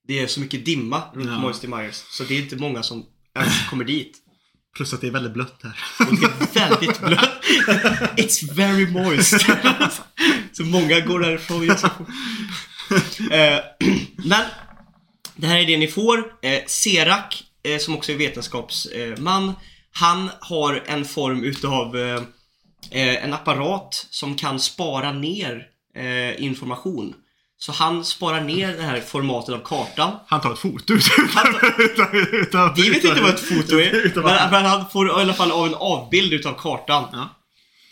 Det 0.08 0.20
är 0.20 0.28
så 0.28 0.40
mycket 0.40 0.66
dimma 0.66 1.04
runt 1.14 1.30
Ja. 1.30 1.40
Moisty 1.40 1.68
Myers, 1.68 1.96
så 1.96 2.24
det 2.24 2.38
är 2.38 2.42
inte 2.42 2.56
många 2.56 2.84
som 2.84 3.06
ens 3.36 3.70
kommer 3.70 3.86
dit. 3.86 4.18
Plus 4.76 4.94
att 4.94 5.02
det 5.02 5.08
är 5.08 5.12
väldigt 5.12 5.34
blött 5.34 5.62
här. 5.64 5.80
Och 6.08 6.16
det 6.16 6.26
är 6.26 6.70
väldigt 6.70 7.00
blött. 7.00 7.44
It's 8.18 8.54
very 8.54 8.92
moist. 8.92 9.42
så 10.52 10.64
många 10.64 11.00
går 11.00 11.20
därifrån. 11.20 11.70
Eh, 13.32 13.60
Men 14.26 14.46
det 15.36 15.48
här 15.48 15.60
är 15.60 15.66
det 15.66 15.78
ni 15.78 15.88
får. 15.88 16.18
Eh, 16.42 16.62
Serak, 16.68 17.44
eh, 17.64 17.78
som 17.78 17.96
också 17.96 18.12
är 18.12 18.16
vetenskapsman, 18.16 19.54
han 19.92 20.30
har 20.40 20.84
en 20.86 21.06
form 21.06 21.44
utav 21.44 21.98
eh, 21.98 22.22
eh, 22.92 23.24
en 23.24 23.34
apparat 23.34 24.08
som 24.10 24.36
kan 24.36 24.60
spara 24.60 25.12
ner 25.12 25.68
information. 26.38 27.14
Så 27.58 27.72
han 27.72 28.06
sparar 28.06 28.42
ner 28.42 28.78
det 28.78 28.84
här 28.84 29.02
formatet 29.02 29.56
av 29.56 29.60
kartan 29.60 30.12
Han 30.28 30.42
tar 30.42 30.54
ett 30.54 30.60
foto 30.60 30.94
utav 30.94 32.76
vi 32.76 32.90
vet 32.90 33.04
inte 33.04 33.22
vad 33.22 33.30
ett 33.30 33.40
foto 33.40 33.80
är, 33.80 34.12
men, 34.24 34.52
men 34.52 34.66
han 34.66 34.90
får 34.90 35.08
i 35.08 35.12
alla 35.12 35.34
fall 35.34 35.52
av 35.52 35.66
en 35.66 35.76
avbild 35.76 36.34
utav 36.34 36.54
kartan. 36.54 37.04
Ja. 37.12 37.30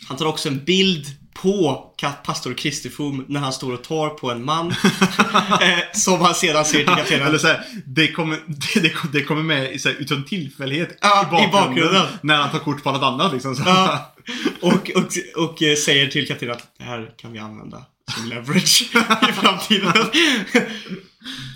Han 0.08 0.18
tar 0.18 0.26
också 0.26 0.50
en 0.50 0.64
bild 0.64 1.06
på 1.34 1.86
pastor 2.24 2.54
Kristerfom 2.54 3.26
när 3.30 3.40
han 3.40 3.54
står 3.54 3.74
och 3.74 3.84
tar 3.84 4.10
på 4.10 4.32
en 4.32 4.46
man. 4.46 4.68
eh, 5.62 5.80
som 5.94 6.22
han 6.22 6.36
sedan 6.36 6.66
ser 6.66 6.78
till 6.78 6.88
kaptenen. 6.88 7.28
Eller 7.28 7.38
såhär, 7.38 7.66
det 7.86 8.12
kommer, 8.12 8.40
det, 8.82 8.94
det, 9.12 9.24
kommer 9.24 9.44
med 9.44 9.82
så 9.82 9.90
här, 9.90 9.96
utan 9.96 10.24
tillfällighet 10.24 10.98
Ja, 11.02 11.22
i, 11.22 11.32
bakgrunden, 11.32 11.50
i 11.50 11.52
bakgrunden. 11.52 12.06
När 12.22 12.38
han 12.38 12.52
tar 12.52 12.60
kort 12.60 12.84
på 12.84 12.92
något 12.92 13.04
annat 13.04 13.34
liksom. 13.34 13.56
Så. 13.56 13.64
Ja. 13.66 14.14
och, 14.62 14.92
och, 14.96 15.44
och 15.44 15.64
eh, 15.64 15.76
säger 15.76 16.08
till 16.08 16.28
kaptenen 16.28 16.56
att 16.56 16.68
det 16.78 16.84
här 16.84 17.12
kan 17.18 17.32
vi 17.32 17.40
använda 17.40 17.86
som 18.12 18.30
leverage 18.30 18.82
i 19.30 19.32
framtiden. 19.34 19.94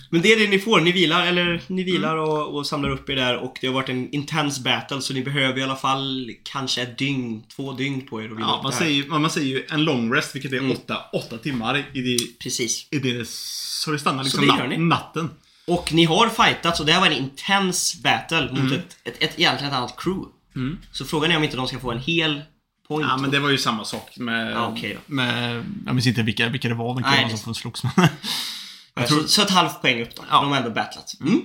Men 0.09 0.21
det 0.21 0.33
är 0.33 0.39
det 0.39 0.47
ni 0.47 0.59
får. 0.59 0.81
Ni 0.81 0.91
vilar, 0.91 1.25
eller 1.25 1.61
ni 1.67 1.83
vilar 1.83 2.15
och, 2.17 2.55
och 2.55 2.67
samlar 2.67 2.89
upp 2.89 3.09
er 3.09 3.15
där 3.15 3.37
och 3.37 3.57
det 3.61 3.67
har 3.67 3.73
varit 3.73 3.89
en 3.89 4.13
intense 4.13 4.61
battle 4.61 5.01
så 5.01 5.13
ni 5.13 5.21
behöver 5.23 5.59
i 5.59 5.63
alla 5.63 5.75
fall 5.75 6.31
kanske 6.43 6.81
ett 6.81 6.97
dygn, 6.97 7.43
två 7.55 7.73
dygn 7.73 8.01
på 8.07 8.21
er 8.21 8.25
att 8.25 8.31
vila 8.31 8.39
Ja, 8.47 8.59
man, 8.63 8.71
det 8.71 8.77
säger, 8.77 9.07
man, 9.07 9.21
man 9.21 9.31
säger 9.31 9.47
ju 9.47 9.65
en 9.69 9.83
long 9.83 10.13
rest, 10.13 10.35
vilket 10.35 10.53
är 10.53 10.57
Mm. 10.57 10.71
åtta, 10.71 10.97
åtta 11.13 11.37
timmar 11.37 11.85
i 11.93 12.01
det, 12.01 12.17
Precis. 12.43 12.87
i 12.91 12.99
det 12.99 13.27
så 13.29 13.91
det 13.91 13.99
stannar 13.99 14.23
liksom 14.23 14.45
det 14.47 14.51
nat- 14.53 14.67
ni. 14.69 14.77
natten. 14.77 15.29
Och 15.67 15.93
ni 15.93 16.05
har 16.05 16.29
fightats 16.29 16.79
och 16.79 16.85
det 16.85 16.91
här 16.91 16.99
var 16.99 17.07
en 17.07 17.13
intense 17.17 17.97
battle 18.01 18.49
mot 18.51 18.71
ett, 18.73 18.97
ett, 19.03 19.23
ett 19.23 19.39
egentligen 19.39 19.71
ett 19.73 19.77
annat 19.77 19.95
crew. 19.97 20.25
Mm. 20.55 20.77
Så 20.91 21.05
frågan 21.05 21.31
är 21.31 21.37
om 21.37 21.43
inte 21.43 21.57
de 21.57 21.67
ska 21.67 21.79
få 21.79 21.91
en 21.91 21.99
hel 21.99 22.41
Point. 22.87 23.07
Ja, 23.09 23.17
men 23.17 23.31
det 23.31 23.39
var 23.39 23.49
ju 23.49 23.57
samma 23.57 23.85
sak 23.85 24.17
med... 24.17 24.57
Okej 24.57 24.93
då. 25.07 25.13
med 25.15 25.65
jag 25.85 25.95
minns 25.95 26.07
inte 26.07 26.23
vilka, 26.23 26.49
vilka 26.49 26.67
det 26.67 26.73
var, 26.73 26.93
den 26.93 27.03
Nej, 27.03 27.15
killen 27.15 27.31
det- 27.31 27.37
som 27.37 27.55
slogs 27.55 27.83
med. 27.83 28.09
Ja, 28.95 29.07
så, 29.07 29.27
så 29.27 29.41
ett 29.41 29.49
halvt 29.49 29.81
poäng 29.81 30.01
upp 30.01 30.15
då. 30.15 30.23
Ja. 30.29 30.41
De 30.41 30.49
har 30.51 30.57
ändå 30.57 30.69
battlat. 30.69 31.13
Mm. 31.21 31.41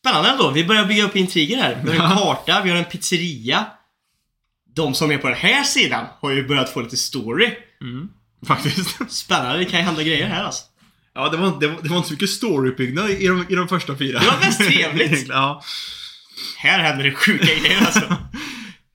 Spännande 0.00 0.28
ändå. 0.30 0.50
Vi 0.50 0.64
börjar 0.64 0.84
bygga 0.86 1.04
upp 1.04 1.16
intriger 1.16 1.56
här. 1.62 1.82
Vi 1.84 1.96
har 1.98 2.10
en 2.10 2.16
karta, 2.16 2.62
vi 2.62 2.70
har 2.70 2.76
en 2.76 2.84
pizzeria. 2.84 3.66
De 4.74 4.94
som 4.94 5.10
är 5.10 5.18
på 5.18 5.28
den 5.28 5.36
här 5.36 5.64
sidan 5.64 6.06
har 6.20 6.30
ju 6.30 6.48
börjat 6.48 6.70
få 6.70 6.80
lite 6.80 6.96
story. 6.96 7.50
Mm. 7.80 8.08
Faktiskt. 8.46 8.98
Spännande, 9.12 9.58
det 9.58 9.64
kan 9.64 9.80
ju 9.80 9.86
hända 9.86 10.02
grejer 10.02 10.26
här 10.28 10.44
alltså. 10.44 10.64
Ja, 11.14 11.28
det 11.28 11.36
var, 11.36 11.60
det 11.60 11.66
var, 11.68 11.82
det 11.82 11.88
var 11.88 11.96
inte 11.96 12.08
så 12.08 12.14
mycket 12.14 12.30
storyuppbyggnad 12.30 13.10
i 13.10 13.26
de, 13.26 13.46
i 13.48 13.54
de 13.54 13.68
första 13.68 13.96
fyra. 13.96 14.18
Det 14.20 14.26
var 14.26 14.38
mest 14.38 14.58
trevligt. 14.58 15.28
Ja. 15.28 15.62
Här 16.58 16.78
händer 16.78 17.04
det 17.04 17.12
sjuka 17.14 17.44
grejer 17.44 17.84
alltså. 17.86 18.16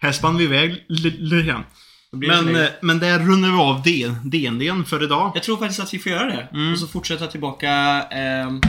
Här 0.02 0.11
spann 0.11 0.38
vi 0.38 0.44
iväg 0.44 0.86
li- 0.90 1.18
lite 1.18 1.48
grann. 1.48 1.64
Det 2.11 2.18
Men, 2.28 2.56
eh, 2.56 2.68
men 2.82 2.99
där 2.99 3.19
rundar 3.19 3.49
vi 3.49 3.57
av 3.57 3.82
DNDn 4.30 4.86
för 4.86 5.03
idag. 5.03 5.32
Jag 5.36 5.44
tror 5.44 5.57
faktiskt 5.57 5.80
att 5.80 5.94
vi 5.94 5.99
får 5.99 6.11
göra 6.11 6.26
det. 6.26 6.48
Mm. 6.53 6.73
Och 6.73 6.80
så 6.80 6.88
fortsätta 6.88 7.28
tillbaka... 7.28 7.69
ehm, 8.11 8.61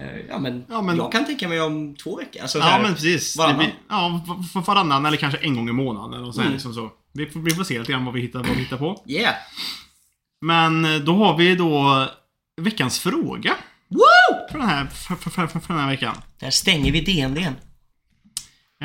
eh, 0.00 0.06
ja, 0.28 0.38
men 0.38 0.64
Ja, 0.70 0.82
men- 0.82 0.96
jag 0.96 1.12
kan 1.12 1.24
tänka 1.26 1.48
mig 1.48 1.60
om 1.60 1.94
två 1.96 2.16
veckor. 2.16 2.42
Alltså, 2.42 2.58
så 2.60 2.64
Ja, 2.66 2.70
här, 2.70 2.82
men 2.82 2.94
precis. 2.94 3.36
varannan. 3.36 3.58
Blir, 3.58 3.74
ja, 3.88 4.24
varannan 4.66 5.06
eller 5.06 5.16
kanske 5.16 5.38
en 5.38 5.56
gång 5.56 5.68
i 5.68 5.72
månaden. 5.72 6.32
Så, 6.32 6.38
här, 6.40 6.46
Mm. 6.46 6.52
liksom 6.52 6.74
så. 6.74 6.90
Vi, 7.12 7.26
får, 7.26 7.40
vi 7.40 7.50
får 7.50 7.64
se 7.64 7.78
lite 7.78 7.92
grann 7.92 8.04
vad 8.04 8.14
vi 8.14 8.20
hittar, 8.20 8.38
vad 8.38 8.48
vi 8.48 8.62
hittar 8.62 8.76
på. 8.76 9.02
Yeah! 9.08 9.34
Men 10.40 10.84
eh, 10.84 10.94
då 11.00 11.16
har 11.16 11.36
vi 11.36 11.54
då 11.54 12.06
veckans 12.60 12.98
fråga. 12.98 13.54
Woo! 13.88 14.48
För 14.50 14.58
den 14.58 14.68
här, 14.68 14.86
för, 14.86 15.14
för, 15.14 15.30
för, 15.30 15.46
för 15.60 15.74
den 15.74 15.82
här 15.82 15.90
veckan. 15.90 16.16
Där 16.40 16.50
stänger 16.50 16.92
vi 16.92 17.00
DNDn. 17.00 17.54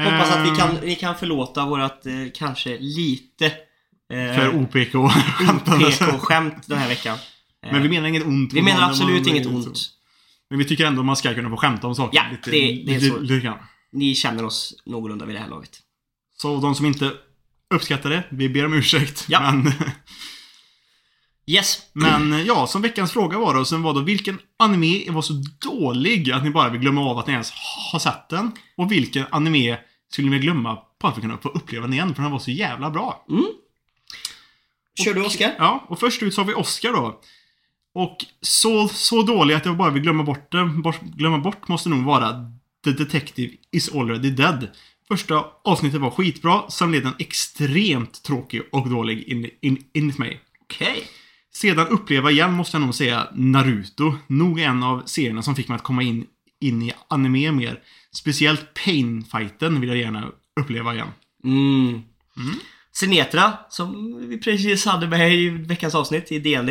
Hoppas 0.03 0.31
att 0.31 0.45
vi 0.45 0.49
Eh, 0.49 0.55
kan, 0.55 0.75
ni 0.83 0.95
kan 0.95 1.15
förlåta 1.15 1.65
vårat 1.65 2.05
eh, 2.05 2.13
kanske 2.33 2.77
lite 2.79 3.45
eh, 3.45 4.35
För 4.35 4.55
OPK. 4.55 4.75
PK-skämt 5.79 6.67
den 6.67 6.77
här 6.77 6.87
veckan. 6.87 7.17
Eh, 7.65 7.71
Men 7.71 7.81
vi 7.83 7.89
menar 7.89 8.07
inget 8.07 8.25
ont. 8.25 8.53
vi 8.53 8.61
menar 8.61 8.89
absolut 8.89 9.25
man- 9.25 9.35
inget 9.35 9.43
så. 9.47 9.49
ont. 9.53 9.79
Men 10.49 10.59
vi 10.59 10.65
tycker 10.65 10.85
ändå 10.85 11.03
man 11.03 11.15
ska 11.15 11.33
kunna 11.33 11.49
få 11.49 11.57
skämta 11.57 11.87
om 11.87 11.95
saker. 11.95 12.17
Ja, 12.17 12.23
lite, 12.31 12.51
det- 12.51 12.83
det 12.85 12.95
är 12.95 13.09
så. 13.09 13.17
lite. 13.19 13.53
Ni 13.91 14.15
känner 14.15 14.45
oss 14.45 14.81
någorlunda 14.85 15.25
vid 15.25 15.35
det 15.35 15.39
här 15.39 15.49
laget. 15.49 15.79
Så 16.41 16.57
de 16.59 16.75
som 16.75 16.85
inte 16.85 17.11
uppskattar 17.73 18.09
det, 18.09 18.23
vi 18.29 18.49
ber 18.49 18.65
om 18.65 18.73
ursäkt. 18.73 19.25
Ja. 19.27 19.51
Men, 19.51 19.71
Yes! 21.47 21.79
men 21.93 22.45
ja, 22.45 22.67
som 22.67 22.81
veckans 22.81 23.11
fråga 23.11 23.37
var 23.39 23.53
då, 23.53 23.65
sen 23.65 23.81
var 23.81 23.93
då 23.93 23.99
vilken 24.01 24.39
anime 24.59 25.11
var 25.11 25.21
så 25.21 25.33
dålig 25.59 26.31
att 26.31 26.43
ni 26.43 26.49
bara 26.49 26.69
vill 26.69 26.81
glömma 26.81 27.01
av 27.01 27.17
att 27.17 27.27
ni 27.27 27.33
ens 27.33 27.51
har 27.91 27.99
sett 27.99 28.29
den? 28.29 28.51
Och 28.77 28.91
vilken 28.91 29.25
anime 29.31 29.77
skulle 30.09 30.29
vilja 30.29 30.43
glömma 30.43 30.77
vi 31.15 31.21
kunna 31.21 31.37
få 31.37 31.49
uppleva 31.49 31.85
den 31.85 31.93
igen? 31.93 32.15
För 32.15 32.21
den 32.23 32.31
var 32.31 32.39
så 32.39 32.51
jävla 32.51 32.89
bra. 32.89 33.25
Kör 35.03 35.13
du 35.13 35.25
Oskar? 35.25 35.55
Ja, 35.57 35.85
och 35.87 35.99
först 35.99 36.23
ut 36.23 36.33
så 36.33 36.41
har 36.41 36.47
vi 36.47 36.53
Oscar 36.53 36.93
då. 36.93 37.21
Och 37.93 38.17
så, 38.41 38.87
så 38.87 39.21
dålig 39.21 39.55
att 39.55 39.65
jag 39.65 39.77
bara 39.77 39.89
vill 39.89 40.03
glömma 40.03 40.23
bort. 40.23 40.51
Bort, 40.83 41.01
glömma 41.01 41.37
bort 41.37 41.67
måste 41.67 41.89
nog 41.89 42.03
vara 42.03 42.51
The 42.83 42.91
Detective 42.91 43.53
is 43.71 43.95
already 43.95 44.29
dead. 44.29 44.67
Första 45.07 45.45
avsnittet 45.63 46.01
var 46.01 46.09
skitbra, 46.09 46.69
sen 46.69 46.91
blev 46.91 47.03
den 47.03 47.13
extremt 47.19 48.23
tråkig 48.23 48.61
och 48.71 48.89
dålig 48.89 49.23
in, 49.23 49.49
in, 49.61 49.83
enligt 49.93 50.17
mig. 50.17 50.41
Okej. 50.61 51.03
Sedan 51.53 51.87
uppleva 51.87 52.31
igen 52.31 52.53
måste 52.53 52.77
jag 52.77 52.81
nog 52.81 52.95
säga 52.95 53.27
Naruto. 53.33 54.13
Nog 54.27 54.59
en 54.59 54.83
av 54.83 55.03
serierna 55.05 55.41
som 55.41 55.55
fick 55.55 55.67
mig 55.67 55.75
att 55.75 55.83
komma 55.83 56.03
in, 56.03 56.25
in 56.59 56.81
i 56.81 56.93
anime 57.07 57.51
mer. 57.51 57.79
Speciellt 58.11 58.73
Pain-fighten 58.85 59.79
vill 59.81 59.89
jag 59.89 59.97
gärna 59.97 60.31
uppleva 60.61 60.93
igen. 60.93 61.07
Mm. 61.43 62.03
Sinetra, 62.91 63.57
som 63.69 64.17
vi 64.29 64.37
precis 64.37 64.85
hade 64.85 65.07
med 65.07 65.33
i 65.35 65.49
veckans 65.49 65.95
avsnitt 65.95 66.31
i 66.31 66.39
DND. 66.39 66.69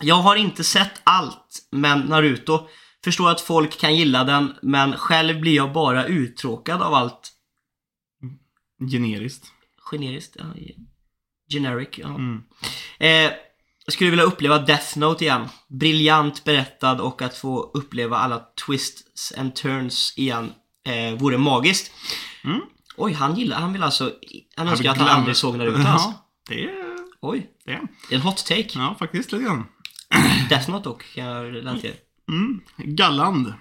Jag 0.00 0.14
har 0.14 0.36
inte 0.36 0.64
sett 0.64 1.00
allt, 1.04 1.68
men 1.70 2.00
Naruto. 2.00 2.68
Förstår 3.04 3.30
att 3.30 3.40
folk 3.40 3.78
kan 3.80 3.96
gilla 3.96 4.24
den, 4.24 4.52
men 4.62 4.92
själv 4.96 5.40
blir 5.40 5.56
jag 5.56 5.72
bara 5.72 6.06
uttråkad 6.06 6.82
av 6.82 6.94
allt 6.94 7.32
Generiskt. 8.90 9.52
generiskt. 9.78 10.36
Ja, 10.38 10.44
generic, 11.52 11.88
ja. 11.98 12.08
Mm. 12.08 12.42
Eh, 12.98 13.32
jag 13.84 13.92
skulle 13.92 14.10
vilja 14.10 14.24
uppleva 14.24 14.58
Death 14.58 14.98
Note 14.98 15.24
igen. 15.24 15.48
Briljant 15.68 16.44
berättad 16.44 17.00
och 17.00 17.22
att 17.22 17.36
få 17.36 17.70
uppleva 17.74 18.16
alla 18.16 18.42
twists 18.66 19.32
and 19.38 19.54
turns 19.54 20.14
igen 20.16 20.52
eh, 20.86 21.18
vore 21.18 21.38
magiskt. 21.38 21.92
Mm. 22.44 22.60
Oj, 22.96 23.12
han 23.12 23.38
gillar, 23.38 23.60
han 23.60 23.72
vill 23.72 23.82
alltså, 23.82 24.12
han 24.56 24.68
önskar 24.68 24.90
att 24.90 24.98
han 24.98 25.08
aldrig 25.08 25.36
såg 25.36 25.58
Naruto 25.58 25.88
alltså. 25.88 26.08
Ja, 26.08 26.26
det 26.48 26.64
är 26.64 26.92
Oj, 27.20 27.46
det. 27.64 27.72
Är. 27.72 27.80
det 28.08 28.14
är 28.14 28.18
en 28.18 28.22
hot 28.22 28.46
take. 28.46 28.68
Ja, 28.74 28.96
faktiskt 28.98 29.32
lite 29.32 29.44
grann. 29.44 29.66
Death 30.48 30.70
Note 30.70 30.84
dock, 30.84 31.14
kan 31.14 31.24
jag 31.24 31.54
relatera. 31.54 31.92
Mm. 32.28 32.60
Galland. 32.76 33.54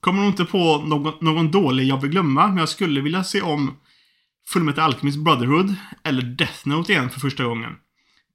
Kommer 0.00 0.22
nog 0.22 0.30
inte 0.30 0.44
på 0.44 0.78
någon, 0.78 1.14
någon 1.20 1.50
dålig 1.50 1.84
jag 1.84 2.00
vill 2.00 2.10
glömma, 2.10 2.46
men 2.46 2.56
jag 2.56 2.68
skulle 2.68 3.00
vilja 3.00 3.24
se 3.24 3.42
om 3.42 3.76
Fullmetal 4.48 4.84
Alchemist 4.84 5.18
Brotherhood 5.18 5.74
eller 6.04 6.22
Death 6.22 6.68
Note 6.68 6.92
igen 6.92 7.10
för 7.10 7.20
första 7.20 7.44
gången. 7.44 7.72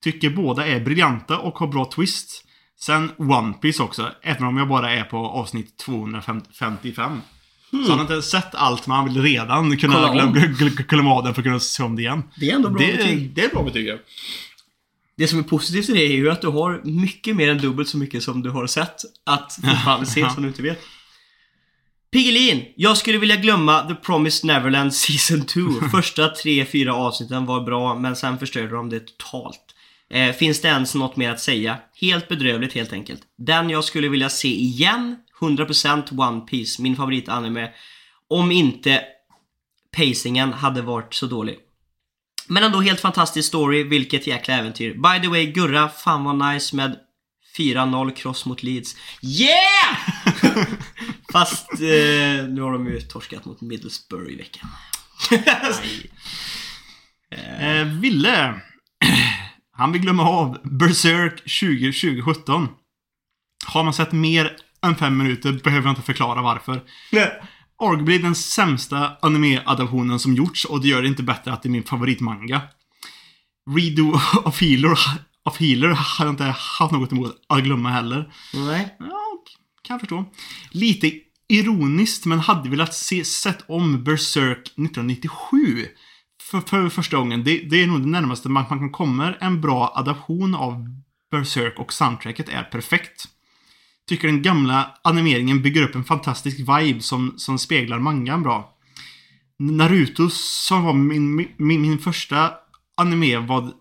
Tycker 0.04 0.30
båda 0.30 0.66
är 0.68 0.80
briljanta 0.80 1.38
och 1.38 1.60
har 1.60 1.68
bra 1.68 1.86
twist. 1.96 2.44
Sen 2.80 3.12
One 3.18 3.54
Piece 3.54 3.84
också, 3.84 4.12
även 4.22 4.44
om 4.44 4.58
jag 4.58 4.68
bara 4.68 4.92
är 4.92 5.04
på 5.04 5.18
avsnitt 5.18 5.78
255. 5.78 7.22
Så 7.72 7.78
han 7.78 7.92
har 7.92 8.02
inte 8.02 8.22
sett 8.22 8.56
allt, 8.56 8.88
men 8.88 8.98
han 8.98 9.06
vill 9.14 9.22
redan 9.24 9.78
kunna 9.78 10.14
glömma, 10.90 11.14
av 11.14 11.24
den 11.24 11.34
för 11.34 11.42
att 11.42 11.46
kunna 11.46 11.60
se 11.60 11.84
om 11.84 11.96
det 11.96 12.02
igen. 12.02 12.24
Det 12.40 12.50
är 12.52 12.56
ändå 12.56 12.70
bra 12.70 12.86
Det, 12.86 12.98
betyg. 12.98 13.32
det 13.36 13.44
är 13.44 13.50
bra 13.50 13.64
betyg, 13.64 13.88
ja. 13.88 13.96
Det 15.18 15.28
som 15.28 15.40
är 15.40 15.44
positivt 15.44 15.90
i 15.90 15.94
det 15.94 16.04
är 16.06 16.12
ju 16.18 16.32
att 16.32 16.42
du 16.42 16.48
har 16.48 16.82
mycket 16.84 17.36
mer 17.36 17.50
än 17.50 17.58
dubbelt 17.58 17.90
så 17.90 17.98
mycket 17.98 18.24
som 18.24 18.42
du 18.42 18.50
har 18.50 18.68
sett 18.68 18.96
att 19.26 19.54
fortfarande 19.54 20.06
se 20.06 20.30
som 20.30 20.44
du 20.44 20.50
inte 20.50 20.62
vet. 20.62 20.80
Piggelin! 22.12 22.66
Jag 22.76 22.98
skulle 22.98 23.18
vilja 23.18 23.36
glömma 23.36 23.82
The 23.82 23.96
Promised 23.96 24.46
Neverland 24.48 24.94
Season 24.94 25.46
2. 25.46 25.62
Första 25.92 26.30
tre, 26.30 26.66
fyra 26.66 26.94
avsnitten 26.94 27.46
var 27.46 27.62
bra, 27.62 27.96
men 28.00 28.16
sen 28.16 28.40
förstörde 28.40 28.76
de 28.76 28.90
det 28.90 29.00
totalt. 29.00 29.62
Eh, 30.10 30.36
finns 30.36 30.62
det 30.62 30.68
ens 30.68 30.96
något 30.96 31.16
mer 31.16 31.32
att 31.32 31.40
säga? 31.40 31.78
Helt 32.02 32.28
bedrövligt 32.28 32.74
helt 32.74 32.94
enkelt. 32.94 33.22
Den 33.38 33.70
jag 33.70 33.84
skulle 33.84 34.10
vilja 34.10 34.30
se 34.30 34.48
igen, 34.48 35.18
100% 35.40 36.20
One 36.30 36.42
Piece, 36.42 36.82
min 36.82 36.96
favoritanime. 36.96 37.70
Om 38.30 38.52
inte 38.52 39.04
pacingen 39.98 40.54
hade 40.54 40.82
varit 40.82 41.14
så 41.14 41.26
dålig. 41.26 41.58
Men 42.48 42.64
ändå 42.64 42.82
helt 42.82 43.00
fantastisk 43.00 43.48
story, 43.48 43.84
vilket 43.84 44.28
jäkla 44.28 44.54
äventyr. 44.54 44.94
By 44.94 45.22
the 45.22 45.28
way, 45.28 45.46
Gurra, 45.46 45.90
fan 45.90 46.24
vad 46.24 46.54
nice 46.54 46.76
med 46.76 47.00
4-0 47.58 48.12
cross 48.12 48.46
mot 48.46 48.64
Leeds. 48.64 48.96
Yeah! 49.22 49.98
Fast 51.32 51.72
eh, 51.72 52.48
nu 52.48 52.62
har 52.62 52.72
de 52.72 52.88
ju 52.88 53.02
torskat 53.02 53.46
mot 53.46 53.62
Middlesbrough 53.62 54.32
i 54.32 54.36
veckan. 54.36 54.70
Eh, 57.60 57.84
Ville. 57.84 58.62
Han 59.78 59.92
vill 59.92 60.02
glömma 60.02 60.24
av 60.24 60.58
Berserk 60.64 61.42
20, 61.46 61.92
2017. 61.92 62.68
Har 63.66 63.84
man 63.84 63.94
sett 63.94 64.12
mer 64.12 64.58
än 64.82 64.96
fem 64.96 65.18
minuter 65.18 65.60
behöver 65.64 65.88
jag 65.88 65.92
inte 65.92 66.02
förklara 66.02 66.42
varför. 66.42 66.82
Arguably 67.84 68.18
den 68.18 68.36
sämsta 68.36 69.18
anime-adaptionen 69.22 70.20
som 70.20 70.34
gjorts 70.34 70.66
och 70.66 70.82
det 70.82 70.88
gör 70.88 71.02
det 71.02 71.08
inte 71.08 71.24
bättre 71.24 71.54
att 71.54 71.64
det 71.64 71.70
är 71.70 71.72
min 71.72 71.84
favoritmanga. 71.84 72.62
Redo 73.76 74.20
of 74.44 74.62
Healer, 74.62 74.98
of 75.46 75.60
Healer 75.60 75.88
har 75.90 76.26
jag 76.26 76.34
inte 76.34 76.44
haft 76.44 76.92
något 76.92 77.12
emot 77.12 77.36
att 77.48 77.64
glömma 77.64 77.90
heller. 77.90 78.34
Nej. 78.54 78.96
Ja, 79.00 79.44
kan 79.82 79.94
jag 79.94 80.00
förstå. 80.00 80.26
Lite 80.72 81.12
ironiskt, 81.50 82.26
men 82.26 82.40
hade 82.40 82.70
velat 82.70 82.94
se, 82.94 83.26
sett 83.26 83.70
om 83.70 84.04
Berserk 84.04 84.60
1997 84.60 85.88
för, 86.48 86.62
för 86.62 86.90
första 86.90 87.18
gången. 87.18 87.44
Det, 87.44 87.58
det 87.58 87.84
är 87.84 87.88
nog 87.88 88.02
det 88.02 88.08
närmaste 88.08 88.50
man, 88.50 88.66
man 88.70 88.80
kan 88.80 88.92
komma 88.92 89.34
en 89.40 89.62
bra 89.62 89.94
adaption 89.96 90.56
av 90.56 90.86
Berserk 91.32 91.80
och 91.80 91.94
soundtracket 91.94 92.50
är 92.50 92.64
perfekt. 92.64 93.26
Tycker 94.08 94.28
den 94.28 94.42
gamla 94.42 94.98
animeringen 95.04 95.62
bygger 95.62 95.84
upp 95.84 95.96
en 95.96 96.04
fantastisk 96.04 96.60
vibe 96.60 97.02
som, 97.02 97.34
som 97.38 97.60
speglar 97.60 98.00
mangan 98.00 98.44
bra. 98.44 98.78
Naruto, 99.60 100.30
som 100.30 100.84
var 100.84 100.94
min, 100.94 101.36
min, 101.36 101.82
min 101.82 102.00
första 102.00 102.54
anime, 102.96 103.38
vad... 103.38 103.74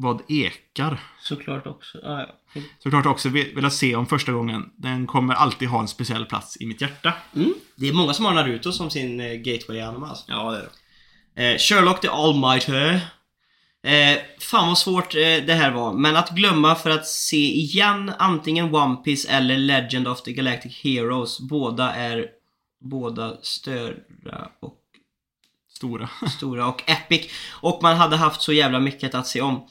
Vad 0.00 0.22
ekar. 0.28 1.00
Såklart 1.20 1.66
också. 1.66 1.98
Ah, 1.98 2.20
ja. 2.20 2.37
Såklart 2.82 3.06
också 3.06 3.28
ve- 3.28 3.52
velat 3.54 3.72
se 3.74 3.96
om 3.96 4.06
första 4.06 4.32
gången. 4.32 4.70
Den 4.76 5.06
kommer 5.06 5.34
alltid 5.34 5.68
ha 5.68 5.80
en 5.80 5.88
speciell 5.88 6.24
plats 6.26 6.56
i 6.60 6.66
mitt 6.66 6.80
hjärta. 6.80 7.12
mm. 7.36 7.54
Det 7.76 7.88
är 7.88 7.92
många 7.92 8.14
som 8.14 8.24
har 8.24 8.34
Naruto 8.34 8.72
som 8.72 8.90
sin 8.90 9.20
eh, 9.20 9.32
gateway 9.34 9.80
anime 9.80 10.06
alltså. 10.06 10.24
Ja, 10.28 10.50
det 10.50 10.58
är 10.58 10.68
det. 11.34 11.52
Eh, 11.52 11.58
Sherlock 11.58 12.00
the 12.00 12.08
Almighty. 12.08 13.00
Eh, 13.82 14.18
fan 14.40 14.68
vad 14.68 14.78
svårt 14.78 15.14
eh, 15.14 15.20
det 15.20 15.54
här 15.54 15.70
var. 15.70 15.92
Men 15.92 16.16
att 16.16 16.30
glömma 16.30 16.74
för 16.74 16.90
att 16.90 17.06
se 17.06 17.52
igen 17.56 18.12
antingen 18.18 18.74
One 18.74 18.96
Piece 18.96 19.28
eller 19.30 19.56
Legend 19.56 20.08
of 20.08 20.22
the 20.22 20.32
Galactic 20.32 20.80
Heroes. 20.84 21.40
Båda 21.40 21.94
är 21.94 22.26
båda 22.80 23.36
störa 23.42 24.48
och 24.60 24.74
Stora. 25.76 26.08
stora 26.36 26.66
och 26.66 26.82
epic. 26.90 27.30
Och 27.60 27.82
man 27.82 27.96
hade 27.96 28.16
haft 28.16 28.42
så 28.42 28.52
jävla 28.52 28.80
mycket 28.80 29.14
att 29.14 29.26
se 29.26 29.40
om. 29.40 29.66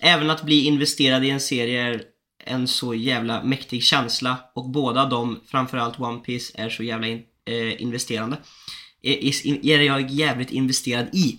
Även 0.00 0.30
att 0.30 0.42
bli 0.42 0.64
investerad 0.66 1.24
i 1.24 1.30
en 1.30 1.40
serie 1.40 1.82
är 1.82 2.02
en 2.44 2.68
så 2.68 2.94
jävla 2.94 3.42
mäktig 3.42 3.84
känsla. 3.84 4.38
Och 4.54 4.70
båda 4.70 5.04
de, 5.04 5.40
framförallt 5.46 6.00
One 6.00 6.18
Piece 6.18 6.52
är 6.54 6.70
så 6.70 6.82
jävla 6.82 7.06
in, 7.06 7.22
eh, 7.46 7.82
investerande. 7.82 8.36
Eh, 9.02 9.12
är, 9.12 9.66
är, 9.66 9.80
jag 9.80 10.10
jävligt 10.10 10.50
investerad 10.50 11.06
i. 11.12 11.38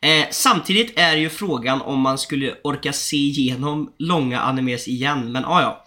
Eh, 0.00 0.26
samtidigt 0.30 0.98
är 0.98 1.16
ju 1.16 1.28
frågan 1.28 1.80
om 1.80 2.00
man 2.00 2.18
skulle 2.18 2.54
orka 2.64 2.92
se 2.92 3.16
igenom 3.16 3.92
långa 3.98 4.40
animes 4.40 4.88
igen, 4.88 5.32
men 5.32 5.44
ah, 5.44 5.60
ja. 5.60 5.84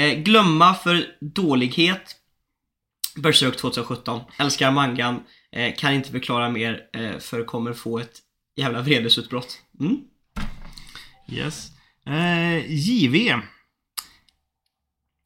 Eh, 0.00 0.18
glömma 0.18 0.74
för 0.74 1.06
dålighet. 1.20 2.16
Berserk 3.16 3.56
2017. 3.56 4.20
Älskar 4.38 4.70
mangan. 4.70 5.22
Eh, 5.52 5.74
kan 5.74 5.94
inte 5.94 6.10
förklara 6.10 6.50
mer 6.50 6.80
eh, 6.92 7.18
för 7.18 7.44
kommer 7.44 7.72
få 7.72 7.98
ett 7.98 8.18
jävla 8.56 8.82
vredesutbrott. 8.82 9.58
Mm? 9.80 9.96
Yes. 11.28 11.68
Eh, 12.06 12.72
JV. 12.72 13.40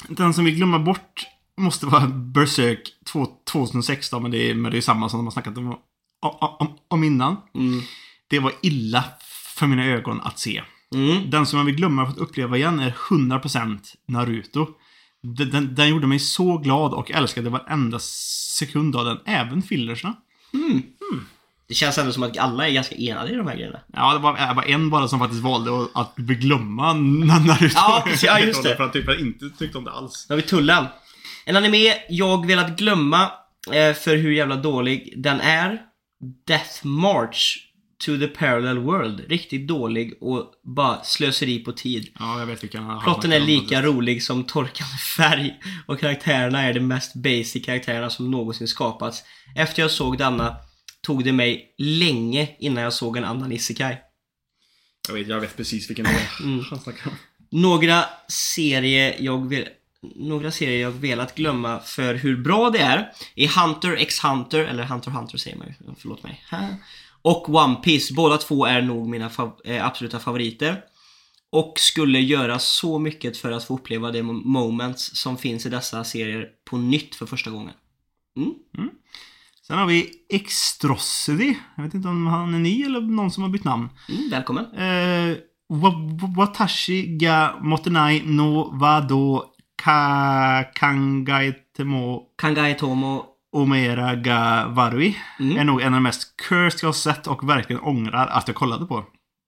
Den 0.08 0.34
som 0.34 0.44
vill 0.44 0.54
glömma 0.54 0.78
bort 0.78 1.26
måste 1.56 1.86
vara 1.86 2.06
Berserk 2.06 2.88
2, 3.06 3.26
2016, 3.52 4.22
men 4.22 4.30
det, 4.30 4.50
är, 4.50 4.54
men 4.54 4.72
det 4.72 4.78
är 4.78 4.82
samma 4.82 5.08
som 5.08 5.18
de 5.18 5.26
har 5.26 5.30
snackat 5.30 5.58
om, 5.58 5.78
om, 6.20 6.78
om 6.88 7.04
innan. 7.04 7.36
Mm. 7.54 7.82
Det 8.28 8.38
var 8.38 8.52
illa 8.62 9.04
för 9.56 9.66
mina 9.66 9.84
ögon 9.84 10.20
att 10.20 10.38
se. 10.38 10.62
Mm. 10.94 11.30
Den 11.30 11.46
som 11.46 11.58
jag 11.58 11.66
vill 11.66 11.74
glömma 11.74 12.06
för 12.06 12.12
att 12.12 12.18
uppleva 12.18 12.56
igen 12.56 12.80
är 12.80 12.90
100% 12.90 13.78
Naruto. 14.08 14.66
Den, 15.22 15.50
den, 15.50 15.74
den 15.74 15.88
gjorde 15.88 16.06
mig 16.06 16.18
så 16.18 16.58
glad 16.58 16.94
och 16.94 17.10
älskade 17.10 17.50
varenda 17.50 17.98
sekund 17.98 18.96
av 18.96 19.04
den, 19.04 19.18
även 19.24 19.62
fillersna. 19.62 20.16
Det 21.70 21.74
känns 21.74 21.98
ändå 21.98 22.12
som 22.12 22.22
att 22.22 22.38
alla 22.38 22.68
är 22.68 22.72
ganska 22.72 22.94
enade 22.94 23.32
i 23.32 23.36
de 23.36 23.46
här 23.46 23.56
grejerna. 23.56 23.80
Ja, 23.92 24.12
det 24.12 24.18
var, 24.18 24.48
det 24.48 24.54
var 24.54 24.64
en 24.64 24.90
bara 24.90 25.08
som 25.08 25.18
faktiskt 25.18 25.42
valde 25.42 25.70
att, 25.94 26.16
glömma 26.16 26.92
Naruto. 26.92 27.74
Ja, 27.74 28.02
precis. 28.04 28.22
Ja, 28.22 28.40
just 28.40 28.62
det. 28.62 28.76
För 28.76 28.84
att 28.84 28.92
typ 28.92 29.20
inte 29.20 29.50
tyckte 29.58 29.78
om 29.78 29.84
det 29.84 29.90
alls. 29.90 30.26
Då 30.28 30.34
har 30.34 30.36
vi 30.36 30.42
Tullen. 30.42 30.86
En 31.44 31.56
anime 31.56 31.94
jag 32.08 32.46
velat 32.46 32.78
glömma 32.78 33.22
eh, 33.72 33.94
för 33.94 34.16
hur 34.16 34.30
jävla 34.30 34.56
dålig 34.56 35.14
den 35.16 35.40
är. 35.40 35.78
Death 36.46 36.86
March 36.86 37.58
to 38.06 38.18
the 38.18 38.26
Parallel 38.26 38.78
World. 38.78 39.20
Riktigt 39.28 39.68
dålig 39.68 40.18
och 40.20 40.52
bara 40.64 41.02
slöseri 41.02 41.58
på 41.58 41.72
tid. 41.72 42.08
Ja, 42.18 42.38
jag 42.38 42.46
vet 42.46 42.62
vilken 42.62 42.82
han 42.82 43.00
Plotten 43.00 43.32
är 43.32 43.40
lika 43.40 43.82
rolig 43.82 44.22
som 44.22 44.44
torkande 44.44 44.96
färg 45.16 45.54
och 45.86 46.00
karaktärerna 46.00 46.62
är 46.62 46.74
de 46.74 46.80
mest 46.80 47.14
basic 47.14 47.64
karaktärerna 47.66 48.10
som 48.10 48.30
någonsin 48.30 48.68
skapats. 48.68 49.22
Efter 49.56 49.82
jag 49.82 49.90
såg 49.90 50.18
denna 50.18 50.56
tog 51.10 51.24
det 51.24 51.32
mig 51.32 51.74
länge 51.78 52.48
innan 52.58 52.84
jag 52.84 52.92
såg 52.92 53.16
en 53.16 53.24
annan 53.24 53.52
isekai. 53.52 53.96
Jag 55.08 55.14
vet, 55.14 55.28
jag 55.28 55.40
vet 55.40 55.56
precis 55.56 55.90
vilken 55.90 56.04
det 56.04 56.10
är. 56.10 56.30
Mm. 56.44 56.64
Han 56.70 56.80
snackar 56.80 57.10
om. 57.10 57.16
Några 57.50 58.04
serier 58.28 59.16
jag 59.20 59.48
vill 59.48 59.68
några 60.14 60.50
serier 60.50 60.80
jag 60.82 60.90
velat 60.90 61.34
glömma 61.34 61.78
för 61.80 62.14
hur 62.14 62.36
bra 62.36 62.70
det 62.70 62.78
är 62.78 63.12
är 63.34 63.48
Hunter 63.48 63.96
x 63.96 64.24
Hunter, 64.24 64.58
eller 64.64 64.82
Hunter 64.84 65.10
Hunter 65.10 65.38
säger 65.38 65.56
man 65.56 65.66
ju, 65.66 65.74
förlåt 65.98 66.22
mig. 66.22 66.44
Och 67.22 67.48
One 67.48 67.74
Piece. 67.74 68.14
Båda 68.14 68.38
två 68.38 68.66
är 68.66 68.82
nog 68.82 69.08
mina 69.08 69.28
fav- 69.28 69.60
eh, 69.64 69.86
absoluta 69.86 70.18
favoriter. 70.18 70.84
Och 71.50 71.74
skulle 71.76 72.20
göra 72.20 72.58
så 72.58 72.98
mycket 72.98 73.36
för 73.36 73.52
att 73.52 73.64
få 73.64 73.74
uppleva 73.74 74.10
de 74.10 74.22
mo- 74.22 74.44
moments 74.44 75.16
som 75.16 75.38
finns 75.38 75.66
i 75.66 75.68
dessa 75.68 76.04
serier 76.04 76.48
på 76.70 76.76
nytt 76.76 77.14
för 77.14 77.26
första 77.26 77.50
gången. 77.50 77.74
Mm. 78.36 78.90
Sen 79.70 79.78
har 79.78 79.86
vi 79.86 80.10
Extrosity. 80.28 81.56
Jag 81.76 81.82
vet 81.84 81.94
inte 81.94 82.08
om 82.08 82.26
han 82.26 82.54
är 82.54 82.58
ny 82.58 82.82
eller 82.84 83.00
någon 83.00 83.30
som 83.30 83.42
har 83.42 83.50
bytt 83.50 83.64
namn. 83.64 83.88
Mm, 84.08 84.30
välkommen. 84.30 84.64
Eh, 84.74 85.36
wa- 85.72 86.18
wa- 86.20 86.36
watashi 86.36 87.06
ga 87.18 87.54
motenai 87.62 88.22
no 88.24 88.78
wado 88.78 89.44
ka 89.82 90.64
kangaitemo 90.74 92.22
Kangai 92.38 92.74
Tomo. 92.74 93.24
omera 93.52 94.14
ga 94.14 94.66
warui. 94.68 95.16
Mm. 95.40 95.56
Är 95.58 95.64
nog 95.64 95.80
en 95.80 95.86
av 95.86 95.92
de 95.92 96.02
mest 96.02 96.36
cursed 96.48 96.78
jag 96.82 96.88
har 96.88 96.92
sett 96.92 97.26
och 97.26 97.48
verkligen 97.48 97.82
ångrar 97.82 98.26
att 98.26 98.48
jag 98.48 98.54
kollade 98.56 98.86
på. 98.86 99.04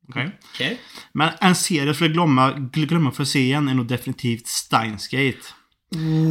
Okej? 0.08 0.38
Okej. 0.54 0.80
Men 1.12 1.30
en 1.40 1.54
serie 1.54 1.84
jag 1.84 1.96
skulle 1.96 2.10
glömma, 2.14 2.50
gl- 2.52 2.86
glömma 2.86 3.10
för 3.10 3.22
att 3.22 3.28
se 3.28 3.40
igen 3.40 3.68
är 3.68 3.74
nog 3.74 3.86
definitivt 3.86 4.46
Steins 4.46 5.08
Gate. 5.08 5.38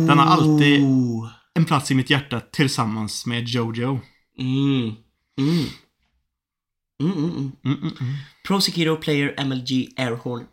Den 0.07 0.19
har 0.19 0.25
alltid. 0.25 0.81
En 1.53 1.65
plats 1.65 1.91
i 1.91 1.95
mitt 1.95 2.09
hjärta 2.09 2.39
tillsammans 2.39 3.25
med 3.25 3.47
Jojo. 3.47 3.99
Mm. 4.39 4.95
Mm. 5.39 5.65
Mm, 7.01 7.11
mm, 7.11 7.29
mm. 7.29 7.51
Mm, 7.65 7.77
mm, 7.77 7.97
mm. 8.01 8.13
Prosecutor 8.47 8.95
Player 8.95 9.45
MLG 9.45 9.93
Airhorn. 9.97 10.45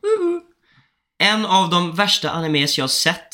En 1.18 1.46
av 1.46 1.70
de 1.70 1.94
värsta 1.94 2.30
animes 2.30 2.78
jag 2.78 2.90
sett 2.90 3.28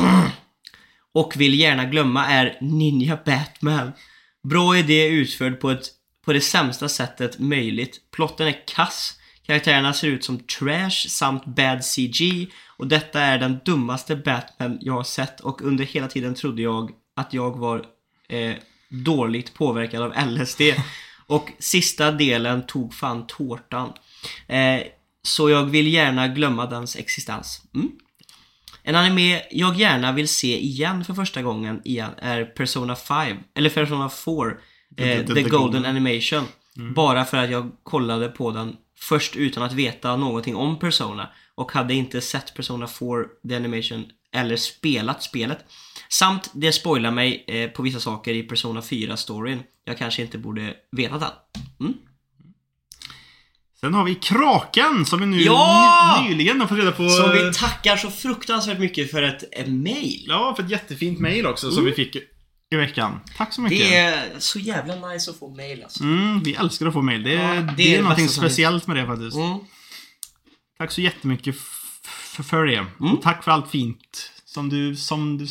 och 1.14 1.36
vill 1.36 1.60
gärna 1.60 1.84
glömma 1.84 2.26
är 2.26 2.58
Ninja 2.60 3.18
Batman. 3.26 3.92
Bra 4.48 4.78
idé 4.78 5.06
utförd 5.06 5.60
på, 5.60 5.70
ett, 5.70 5.86
på 6.24 6.32
det 6.32 6.40
sämsta 6.40 6.88
sättet 6.88 7.38
möjligt. 7.38 8.10
Plotten 8.10 8.46
är 8.46 8.66
kass. 8.66 9.14
Karaktärerna 9.46 9.92
ser 9.92 10.08
ut 10.08 10.24
som 10.24 10.38
trash 10.38 11.08
samt 11.08 11.44
bad 11.46 11.84
CG 11.84 12.48
och 12.76 12.86
detta 12.86 13.20
är 13.20 13.38
den 13.38 13.58
dummaste 13.64 14.16
Batman 14.16 14.78
jag 14.80 14.92
har 14.92 15.02
sett 15.04 15.40
och 15.40 15.62
under 15.62 15.84
hela 15.84 16.08
tiden 16.08 16.34
trodde 16.34 16.62
jag 16.62 16.90
att 17.16 17.32
jag 17.34 17.58
var 17.58 17.86
eh, 18.28 18.54
dåligt 18.88 19.54
påverkad 19.54 20.02
av 20.02 20.12
LSD. 20.28 20.60
Och 21.26 21.50
sista 21.58 22.10
delen 22.12 22.66
tog 22.66 22.94
fan 22.94 23.26
tårtan. 23.26 23.92
Eh, 24.48 24.80
så 25.22 25.50
jag 25.50 25.64
vill 25.64 25.86
gärna 25.92 26.28
glömma 26.28 26.66
dens 26.66 26.96
existens. 26.96 27.62
Mm. 27.74 27.90
En 28.82 28.94
anime 28.96 29.42
jag 29.50 29.76
gärna 29.76 30.12
vill 30.12 30.28
se 30.28 30.58
igen 30.60 31.04
för 31.04 31.14
första 31.14 31.42
gången 31.42 31.80
igen 31.84 32.10
är 32.18 32.44
Persona 32.44 32.96
5, 32.96 33.36
eller 33.54 33.70
Persona 33.70 34.10
4, 34.10 34.34
eh, 34.46 34.50
The- 34.96 35.16
The, 35.20 35.26
the- 35.26 35.34
the 35.34 35.42
Golden, 35.42 35.50
Golden. 35.60 35.84
Animation. 35.84 36.44
Bara 36.94 37.24
för 37.24 37.36
att 37.36 37.50
jag 37.50 37.70
kollade 37.82 38.28
på 38.28 38.50
den 38.50 38.76
först 38.98 39.36
utan 39.36 39.62
att 39.62 39.72
veta 39.72 40.16
någonting 40.16 40.56
om 40.56 40.78
Persona 40.78 41.28
och 41.54 41.72
hade 41.72 41.94
inte 41.94 42.20
sett 42.20 42.54
Persona 42.54 42.86
4 42.86 43.08
The 43.48 43.56
Animation 43.56 44.04
eller 44.32 44.56
spelat 44.56 45.22
spelet. 45.22 45.58
Samt 46.08 46.50
det 46.54 46.72
spoilar 46.72 47.10
mig 47.10 47.44
eh, 47.48 47.70
på 47.70 47.82
vissa 47.82 48.00
saker 48.00 48.34
i 48.34 48.42
Persona 48.42 48.80
4-storyn 48.80 49.62
jag 49.84 49.98
kanske 49.98 50.22
inte 50.22 50.38
borde 50.38 50.74
veta 50.90 51.18
den. 51.18 51.30
Mm. 51.80 51.94
Sen 53.80 53.94
har 53.94 54.04
vi 54.04 54.14
Kraken 54.14 55.04
som 55.06 55.20
vi 55.20 55.26
nu 55.26 55.40
Ja! 55.40 56.20
ny, 56.22 56.28
nyligen 56.28 56.60
har 56.60 56.68
fått 56.68 56.78
reda 56.78 56.92
på. 56.92 57.08
Som 57.08 57.30
vi 57.32 57.52
tackar 57.54 57.96
så 57.96 58.10
fruktansvärt 58.10 58.78
mycket 58.78 59.10
för 59.10 59.22
ett 59.22 59.44
eh, 59.52 59.66
mail. 59.66 60.24
Ja, 60.28 60.54
för 60.56 60.62
ett 60.62 60.70
jättefint 60.70 61.20
mail 61.20 61.46
också 61.46 61.70
som 61.70 61.84
vi 61.84 61.92
fick 61.92 62.16
i 62.74 62.76
veckan. 62.76 63.20
Tack 63.36 63.52
så 63.52 63.60
mycket. 63.60 63.80
Mm. 63.80 63.90
Det 63.90 63.96
är 63.96 64.40
så 64.40 64.58
jävla 64.58 65.08
nice 65.08 65.30
att 65.30 65.38
få 65.38 65.48
mail 65.54 65.82
alltså. 65.82 66.02
Mm, 66.02 66.42
vi 66.42 66.54
älskar 66.54 66.86
att 66.86 66.92
få 66.92 67.02
mail. 67.02 67.22
Det, 67.22 67.32
Ja, 67.32 67.48
det, 67.54 67.74
det 67.76 67.82
är 67.82 67.92
är, 67.92 67.96
det 67.96 68.02
någonting 68.02 68.28
speciellt 68.28 68.86
med 68.86 68.96
det 68.96 69.06
faktiskt. 69.06 69.36
Mm. 69.36 69.58
Tack 70.78 70.90
så 70.92 71.00
jättemycket 71.00 71.56
för 72.42 72.66
det. 72.66 72.86
Och 72.98 73.22
tack 73.22 73.44
för 73.44 73.50
allt 73.50 73.70
fint 73.70 74.30
som 74.44 74.68
du, 74.68 74.96
som 74.96 75.38
du, 75.38 75.46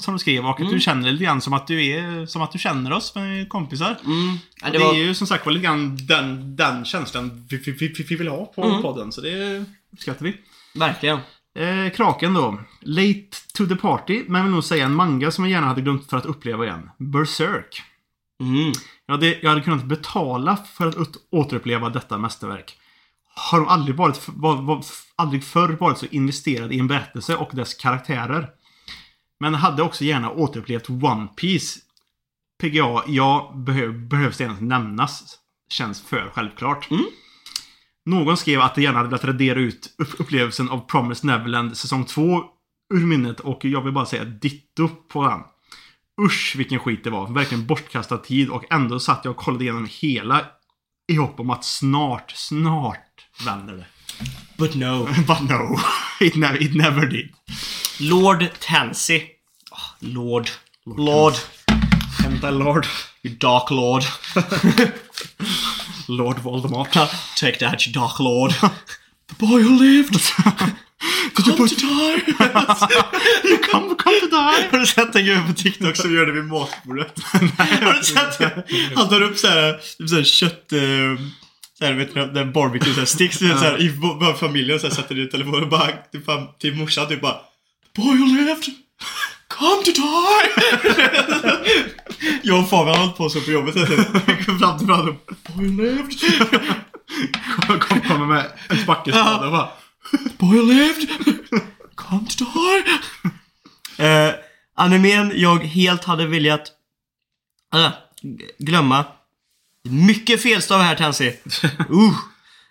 som 0.00 0.12
du 0.14 0.18
skrev. 0.18 0.46
Och 0.46 0.60
att 0.60 0.70
du 0.70 0.80
känner 0.80 1.06
det 1.06 1.12
lite 1.12 1.24
grann 1.24 1.40
som 1.40 1.52
att 1.52 1.66
du 1.66 1.86
är, 1.86 2.26
som 2.26 2.42
att 2.42 2.52
du 2.52 2.58
känner 2.58 2.92
oss 2.92 3.14
med 3.14 3.48
kompisar. 3.48 3.96
Mm. 4.04 4.38
Ja, 4.60 4.66
det 4.66 4.78
det, 4.78 4.84
var... 4.84 4.94
är 4.94 4.98
ju 4.98 5.14
som 5.14 5.26
sagt 5.26 5.46
var 5.46 5.52
lite 5.52 5.64
grann 5.64 6.06
den, 6.06 6.56
den 6.56 6.84
känslan 6.84 7.46
vi, 7.50 7.56
vi, 7.56 7.72
vi, 7.72 8.04
vi 8.08 8.16
vill 8.16 8.28
ha 8.28 8.46
på 8.46 8.64
Mm. 8.64 8.82
podden. 8.82 9.12
Så 9.12 9.20
det 9.20 9.64
uppskattar 9.92 10.24
vi. 10.24 10.36
Verkligen. 10.74 11.18
Eh, 11.58 11.92
Kraken 11.92 12.34
då. 12.34 12.58
Late 12.80 13.30
to 13.54 13.66
the 13.66 13.76
party, 13.76 14.24
men 14.28 14.42
vill 14.42 14.52
nog 14.52 14.64
säga 14.64 14.84
en 14.84 14.94
manga 14.94 15.30
som 15.30 15.44
jag 15.44 15.50
gärna 15.50 15.66
hade 15.66 15.80
glömt 15.80 16.10
för 16.10 16.16
att 16.16 16.26
uppleva 16.26 16.64
igen. 16.64 16.90
Berserk. 16.98 17.82
Mm. 18.40 18.72
Jag 19.06 19.14
hade, 19.14 19.38
jag 19.42 19.50
hade 19.50 19.62
kunnat 19.62 19.84
betala 19.84 20.56
för 20.56 20.86
att 20.86 21.16
återuppleva 21.30 21.88
detta 21.88 22.18
mästerverk. 22.18 22.78
Har 23.34 23.58
de 23.58 23.68
aldrig, 23.68 23.96
varit, 23.96 24.28
var, 24.28 24.62
var, 24.62 24.84
aldrig 25.16 25.44
förr 25.44 25.68
varit 25.68 25.98
så 25.98 26.06
investerad 26.10 26.72
i 26.72 26.78
en 26.78 26.88
berättelse 26.88 27.36
och 27.36 27.50
dess 27.52 27.74
karaktärer. 27.74 28.48
Men 29.40 29.54
hade 29.54 29.82
också 29.82 30.04
gärna 30.04 30.30
återupplevt 30.30 30.90
One 30.90 31.28
Piece. 31.36 31.80
PGA, 32.62 33.02
ja, 33.06 33.52
behöv, 33.56 34.08
behövs 34.08 34.38
det 34.38 34.44
ens 34.44 34.60
nämnas. 34.60 35.38
Känns 35.68 36.02
för 36.02 36.30
självklart. 36.34 36.90
Mm. 36.90 37.04
Någon 38.10 38.36
skrev 38.36 38.60
att 38.60 38.74
de 38.74 38.82
gärna 38.82 38.98
hade 38.98 39.08
velat 39.08 39.24
radera 39.24 39.58
ut 39.60 39.94
upp- 39.98 40.20
upplevelsen 40.20 40.68
av 40.70 40.86
Promised 40.86 41.24
Neverland 41.24 41.76
säsong 41.76 42.04
2 42.04 42.42
ur 42.94 43.06
minnet 43.06 43.40
och 43.40 43.64
jag 43.64 43.82
vill 43.82 43.92
bara 43.92 44.06
säga 44.06 44.24
ditto 44.24 44.88
på 44.88 45.28
den. 45.28 45.40
Usch 46.26 46.54
vilken 46.58 46.78
skit 46.78 47.04
det 47.04 47.10
var. 47.10 47.28
Verkligen 47.32 47.66
bortkastad 47.66 48.18
tid 48.18 48.48
och 48.50 48.64
ändå 48.72 49.00
satt 49.00 49.20
jag 49.24 49.30
och 49.30 49.36
kollade 49.36 49.64
igenom 49.64 49.88
hela 49.90 50.44
i 51.12 51.16
hopp 51.16 51.40
om 51.40 51.50
att 51.50 51.64
snart, 51.64 52.30
snart 52.36 53.26
vänder 53.44 53.74
det. 53.74 53.86
But 54.58 54.74
no. 54.74 55.04
But 55.26 55.40
no, 55.50 55.78
it 56.20 56.36
never, 56.36 56.62
it 56.62 56.74
never 56.74 57.06
did. 57.06 57.28
Lord 58.00 58.46
Tansy. 58.60 59.20
Ah, 59.70 59.94
Lord. 59.98 60.48
Lord. 60.96 61.34
Hämta 62.18 62.50
Lord. 62.50 62.86
You 63.22 63.34
dark 63.34 63.70
lord. 63.70 64.02
Lord 66.10 66.38
Voldemort. 66.38 66.92
Take 67.36 67.58
that 67.58 67.86
you 67.86 67.92
dark 67.92 68.18
lord. 68.20 68.52
The 69.28 69.34
boy 69.38 69.62
who 69.62 69.78
lived. 69.78 70.12
Did 71.36 71.46
you 71.46 71.56
Come 71.56 71.68
to 71.68 71.76
die! 71.76 72.20
Come, 73.70 73.96
come 73.96 74.20
to 74.20 74.26
die. 74.26 74.68
Har 74.70 74.78
du 74.78 74.86
sett 74.86 75.16
en 75.16 75.24
gubbe 75.24 75.46
på 75.46 75.52
TikTok 75.52 75.96
som 75.96 76.14
gör 76.14 76.26
det 76.26 76.32
vid 76.32 76.44
matbordet? 76.44 77.18
Har 77.58 77.98
du 77.98 78.04
sett 78.04 78.38
det? 78.38 78.64
Han 78.96 79.08
tar 79.08 79.22
upp 79.22 79.38
såhär, 79.38 79.80
typ 79.98 80.08
såhär 80.08 80.24
kött... 80.24 80.72
Eh, 80.72 81.24
såhär, 81.78 81.92
vet 81.92 82.14
du, 82.14 82.26
den 82.26 82.52
barbecue 82.52 82.94
såhär, 82.94 83.06
sticks 83.06 83.38
såhär, 83.38 83.82
i 83.82 83.92
familjen 84.40 84.80
såhär, 84.80 84.94
sätter 84.94 85.18
i 85.18 85.26
telefonen 85.26 85.62
och 85.62 85.68
bara 85.68 85.92
till, 85.92 86.22
fam, 86.22 86.46
till 86.58 86.74
morsan 86.74 87.08
typ 87.08 87.20
bara 87.20 87.36
Boy 87.96 88.18
who 88.18 88.24
lived! 88.24 88.64
Come 89.60 89.84
to 89.84 89.92
die! 89.92 90.50
Jag 92.42 92.60
och 92.60 92.70
Fabian 92.70 92.96
har 92.96 93.04
hållit 93.04 93.16
på 93.16 93.30
så 93.30 93.40
på 93.40 93.50
jobbet 93.50 93.76
hela 93.76 93.86
tiden. 93.86 94.06
Vi 94.26 94.44
kom 94.44 94.58
fram 94.58 94.78
till 94.78 94.86
varandra 94.86 95.16
Boy 95.48 95.68
lived! 95.68 96.20
Kom, 97.66 97.80
kom, 97.80 98.00
kommer 98.00 98.26
med 98.26 98.46
en 98.68 98.78
spackespade 98.78 99.46
och 99.46 99.52
bara... 99.52 99.68
Boy 100.38 100.62
lived! 100.62 101.08
Come 101.94 102.26
to 102.26 102.44
die! 102.44 102.84
Eh, 104.06 104.34
animen 104.74 105.32
jag 105.34 105.64
helt 105.64 106.04
hade 106.04 106.26
velat 106.26 106.72
äh, 107.74 107.90
glömma. 108.58 109.04
Mycket 109.88 110.42
felstav 110.42 110.80
här 110.80 110.94
Tansy. 110.94 111.32
Uh. 111.90 112.14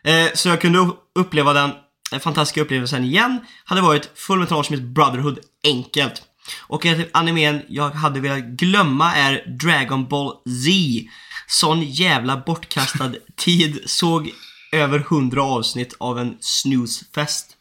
Eh, 0.04 0.32
så 0.34 0.50
jag 0.50 0.62
kunde 0.62 0.92
uppleva 1.16 1.54
den 1.54 1.72
eh, 2.12 2.20
fantastiska 2.20 2.62
upplevelsen 2.62 3.04
igen. 3.04 3.40
Hade 3.66 3.82
varit 3.82 4.12
Full 4.16 4.40
Metal 4.40 4.58
Alchemist 4.58 4.84
Brotherhood 4.84 5.40
enkelt. 5.64 6.24
Och 6.60 6.86
ett 6.86 7.10
animen 7.14 7.62
jag 7.68 7.90
hade 7.90 8.20
velat 8.20 8.44
glömma 8.44 9.16
är 9.16 9.58
Dragon 9.60 10.08
Ball 10.08 10.34
Z. 10.66 11.10
Sån 11.48 11.84
jävla 11.84 12.38
bortkastad 12.46 13.14
tid. 13.36 13.80
Såg 13.86 14.32
över 14.72 15.00
100 15.00 15.44
avsnitt 15.44 15.96
av 15.98 16.20
en 16.20 16.38
snoozefest. 16.40 17.56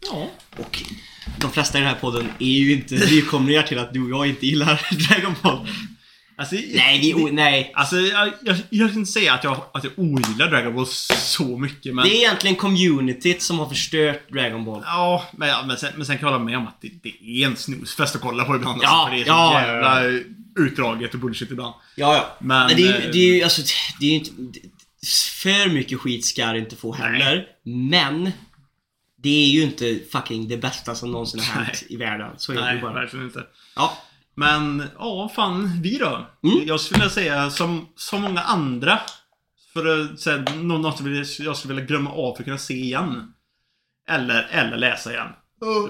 Ja. 0.00 0.30
Och 0.56 0.82
de 1.38 1.50
flesta 1.50 1.78
i 1.78 1.80
den 1.80 1.90
här 1.90 2.00
podden 2.00 2.28
är 2.38 2.58
ju 2.58 2.72
inte 2.72 2.94
nykomlingar 2.94 3.62
till 3.62 3.78
att 3.78 3.92
du 3.92 4.02
och 4.02 4.10
jag 4.10 4.26
inte 4.26 4.46
gillar 4.46 4.86
Dragon 5.08 5.34
Ball. 5.42 5.68
Alltså, 6.38 6.54
Nej, 6.74 7.00
vi 7.00 7.14
o- 7.14 7.28
nej. 7.32 7.72
Alltså, 7.74 7.96
jag, 7.96 8.32
jag, 8.42 8.56
jag 8.70 8.88
kan 8.90 8.98
inte 8.98 9.12
säga 9.12 9.32
att 9.34 9.44
jag, 9.44 9.64
att 9.74 9.84
jag 9.84 9.92
ogillar 9.96 10.50
Dragon 10.50 10.74
Ball 10.74 10.86
så 10.86 11.58
mycket, 11.58 11.94
men... 11.94 12.04
Det 12.04 12.10
är 12.14 12.16
egentligen 12.18 12.56
communityt 12.56 13.42
som 13.42 13.58
har 13.58 13.68
förstört 13.68 14.28
Dragon 14.32 14.64
Ball. 14.64 14.82
Ja, 14.86 15.24
men, 15.36 15.48
ja, 15.48 15.64
men, 15.66 15.76
sen, 15.76 15.92
men 15.96 16.06
sen 16.06 16.18
kan 16.18 16.26
jag 16.26 16.32
hålla 16.32 16.44
med 16.44 16.56
om 16.58 16.66
att 16.66 16.80
det, 16.80 16.90
det 17.02 17.42
är 17.42 17.46
en 17.46 17.56
snusfest 17.56 18.14
att 18.14 18.20
kolla 18.22 18.44
på 18.44 18.56
ibland. 18.56 18.80
Ja, 18.82 18.88
alltså, 18.88 19.06
för 19.10 19.16
det 19.16 19.22
är 19.22 19.24
så 19.24 19.30
ja, 19.30 19.60
jävla 19.66 20.02
utdraget 20.56 21.14
och 21.14 21.20
bullshit 21.20 21.50
ibland. 21.50 21.74
Ja, 21.94 22.14
ja. 22.14 22.36
Men, 22.38 22.66
Men, 22.66 22.76
det, 22.76 22.82
är, 22.88 22.98
eh, 22.98 23.04
ju- 23.06 23.12
det 23.12 23.18
är 23.18 23.34
ju 23.36 23.42
alltså, 23.42 23.62
det 24.00 24.06
är 24.06 24.10
ju 24.10 24.16
inte... 24.16 24.30
det- 24.38 24.68
För 25.42 25.68
mycket 25.70 26.00
skit 26.00 26.24
ska 26.24 26.46
det 26.46 26.58
inte 26.58 26.76
få 26.76 26.94
heller. 26.94 27.46
Men 27.62 28.30
det 29.22 29.44
är 29.44 29.48
ju 29.48 29.62
inte 29.62 29.98
fucking 30.12 30.48
det 30.48 30.56
bästa 30.56 30.94
som 30.94 31.10
någonsin 31.12 31.40
har 31.40 31.62
hänt 31.62 31.82
i 31.88 31.96
världen. 31.96 32.30
Så 32.36 32.52
är 32.52 32.56
det 32.56 32.62
Nej, 32.62 32.74
ju 32.74 32.80
bara. 32.80 32.92
verkligen 32.92 33.24
inte. 33.26 33.42
Ja. 33.76 33.98
Men, 34.38 34.82
ja, 34.98 35.30
fan, 35.34 35.82
vi 35.82 35.98
då? 35.98 36.26
Mm. 36.44 36.66
Jag 36.66 36.80
skulle 36.80 36.98
vilja 36.98 37.10
säga, 37.10 37.50
som, 37.50 37.88
som 37.96 38.22
många 38.22 38.40
andra, 38.40 39.00
för 39.72 39.86
att 39.86 40.20
säga 40.20 40.44
nå- 40.56 40.78
något 40.78 41.00
jag 41.38 41.56
skulle 41.56 41.74
vilja 41.74 41.86
glömma 41.86 42.10
av 42.10 42.34
för 42.34 42.42
att 42.42 42.44
kunna 42.44 42.58
se 42.58 42.74
igen. 42.74 43.32
Eller, 44.08 44.48
eller 44.50 44.76
läsa 44.76 45.12
igen. 45.12 45.28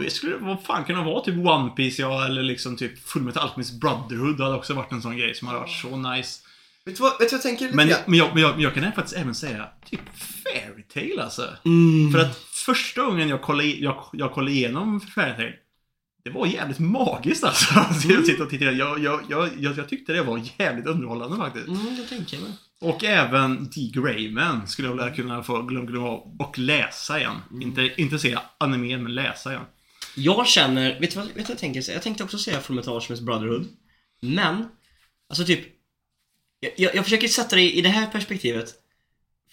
Det 0.01 0.11
skulle 0.11 0.37
vad 0.37 0.63
fan 0.63 0.85
kunna 0.85 1.05
vara 1.05 1.25
typ 1.25 1.47
One 1.47 1.71
Piece 1.71 2.03
ja, 2.03 2.27
eller 2.27 2.43
liksom 2.43 2.77
typ 2.77 3.09
Fullmetal 3.09 3.43
Alchemist 3.43 3.81
Brotherhood 3.81 4.41
hade 4.41 4.55
också 4.57 4.75
varit 4.75 4.93
en 4.93 5.03
sån 5.03 5.17
grej 5.17 5.35
som 5.35 5.49
hade 5.49 5.61
varit 5.61 5.81
så 5.83 5.97
nice. 5.97 6.41
Vet 6.85 6.97
du 6.97 7.03
vad, 7.03 7.13
vet 7.19 7.19
du 7.19 7.25
vad 7.25 7.33
jag 7.33 7.43
tänker 7.43 7.65
lite 7.65 7.77
Men, 7.77 7.89
men, 8.07 8.19
jag, 8.19 8.29
men, 8.35 8.43
jag, 8.43 8.55
men 8.55 8.61
jag 8.61 8.75
kan 8.75 8.93
faktiskt 8.93 9.17
även 9.17 9.35
säga 9.35 9.69
typ 9.91 10.01
Fairytale 10.45 11.25
alltså. 11.25 11.49
Mm. 11.65 12.13
För 12.13 12.19
att 12.19 12.37
första 12.37 13.03
gången 13.03 13.29
jag 13.29 13.43
kollade, 13.43 13.69
jag, 13.69 14.05
jag 14.13 14.33
kollade 14.33 14.53
igenom 14.53 15.01
Fairytale 15.01 15.55
det 16.29 16.35
var 16.35 16.47
jävligt 16.47 16.79
magiskt 16.79 17.45
alltså. 17.45 17.75
alltså 17.79 18.09
jag, 18.09 18.41
och 18.41 18.51
tittar, 18.51 18.67
jag, 18.67 18.99
jag, 18.99 19.21
jag, 19.29 19.51
jag, 19.59 19.79
jag 19.79 19.89
tyckte 19.89 20.13
det 20.13 20.23
var 20.23 20.43
jävligt 20.59 20.87
underhållande 20.87 21.37
faktiskt. 21.37 21.69
Mm, 21.69 21.97
det 21.97 22.03
tänker 22.03 22.37
jag 22.37 22.43
med. 22.43 22.53
Och 22.81 23.05
även 23.05 23.65
D. 23.65 23.91
Grayman 23.95 24.69
skulle 24.69 24.89
jag 24.89 24.95
vilja 24.95 25.11
kunna 25.11 25.43
få 25.43 25.63
glömma 25.63 25.87
glöm 25.87 26.05
av 26.05 26.37
och 26.39 26.59
läsa 26.59 27.19
igen. 27.19 27.37
Inte, 27.63 27.91
inte 27.97 28.19
se 28.19 28.39
animen, 28.59 29.03
men 29.03 29.15
läsa 29.15 29.51
igen. 29.51 29.65
Jag 30.17 30.47
känner, 30.47 31.01
vet 31.01 31.11
du 31.11 31.17
vad, 31.17 31.27
vet 31.27 31.35
du 31.35 31.43
vad 31.43 31.51
jag 31.51 31.59
tänker? 31.59 31.93
Jag 31.93 32.03
tänkte 32.03 32.25
också 32.25 32.39
säga 32.39 32.61
Alchemist 32.69 33.23
Brotherhood. 33.23 33.67
Men, 34.21 34.69
alltså 35.29 35.45
typ 35.45 35.61
jag, 36.61 36.73
jag, 36.77 36.95
jag 36.95 37.05
försöker 37.05 37.29
sätta 37.29 37.57
det 37.57 37.73
i 37.77 37.81
det 37.81 37.89
här 37.89 38.07
perspektivet. 38.07 38.75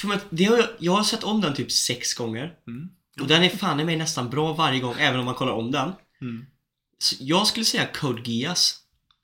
För 0.01 0.13
att 0.13 0.25
det 0.29 0.43
har 0.43 0.57
jag, 0.57 0.67
jag 0.79 0.91
har 0.91 1.03
sett 1.03 1.23
om 1.23 1.41
den 1.41 1.53
typ 1.53 1.71
sex 1.71 2.13
gånger. 2.13 2.53
Mm. 2.67 2.89
Och 3.21 3.27
den 3.27 3.43
är 3.43 3.49
fan 3.49 3.79
i 3.79 3.83
mig 3.83 3.95
nästan 3.95 4.29
bra 4.29 4.53
varje 4.53 4.79
gång, 4.79 4.95
även 4.99 5.19
om 5.19 5.25
man 5.25 5.35
kollar 5.35 5.53
om 5.53 5.71
den. 5.71 5.91
Mm. 6.21 6.45
Jag 7.19 7.47
skulle 7.47 7.65
säga 7.65 7.85
Code 7.85 8.31
Geass. 8.31 8.79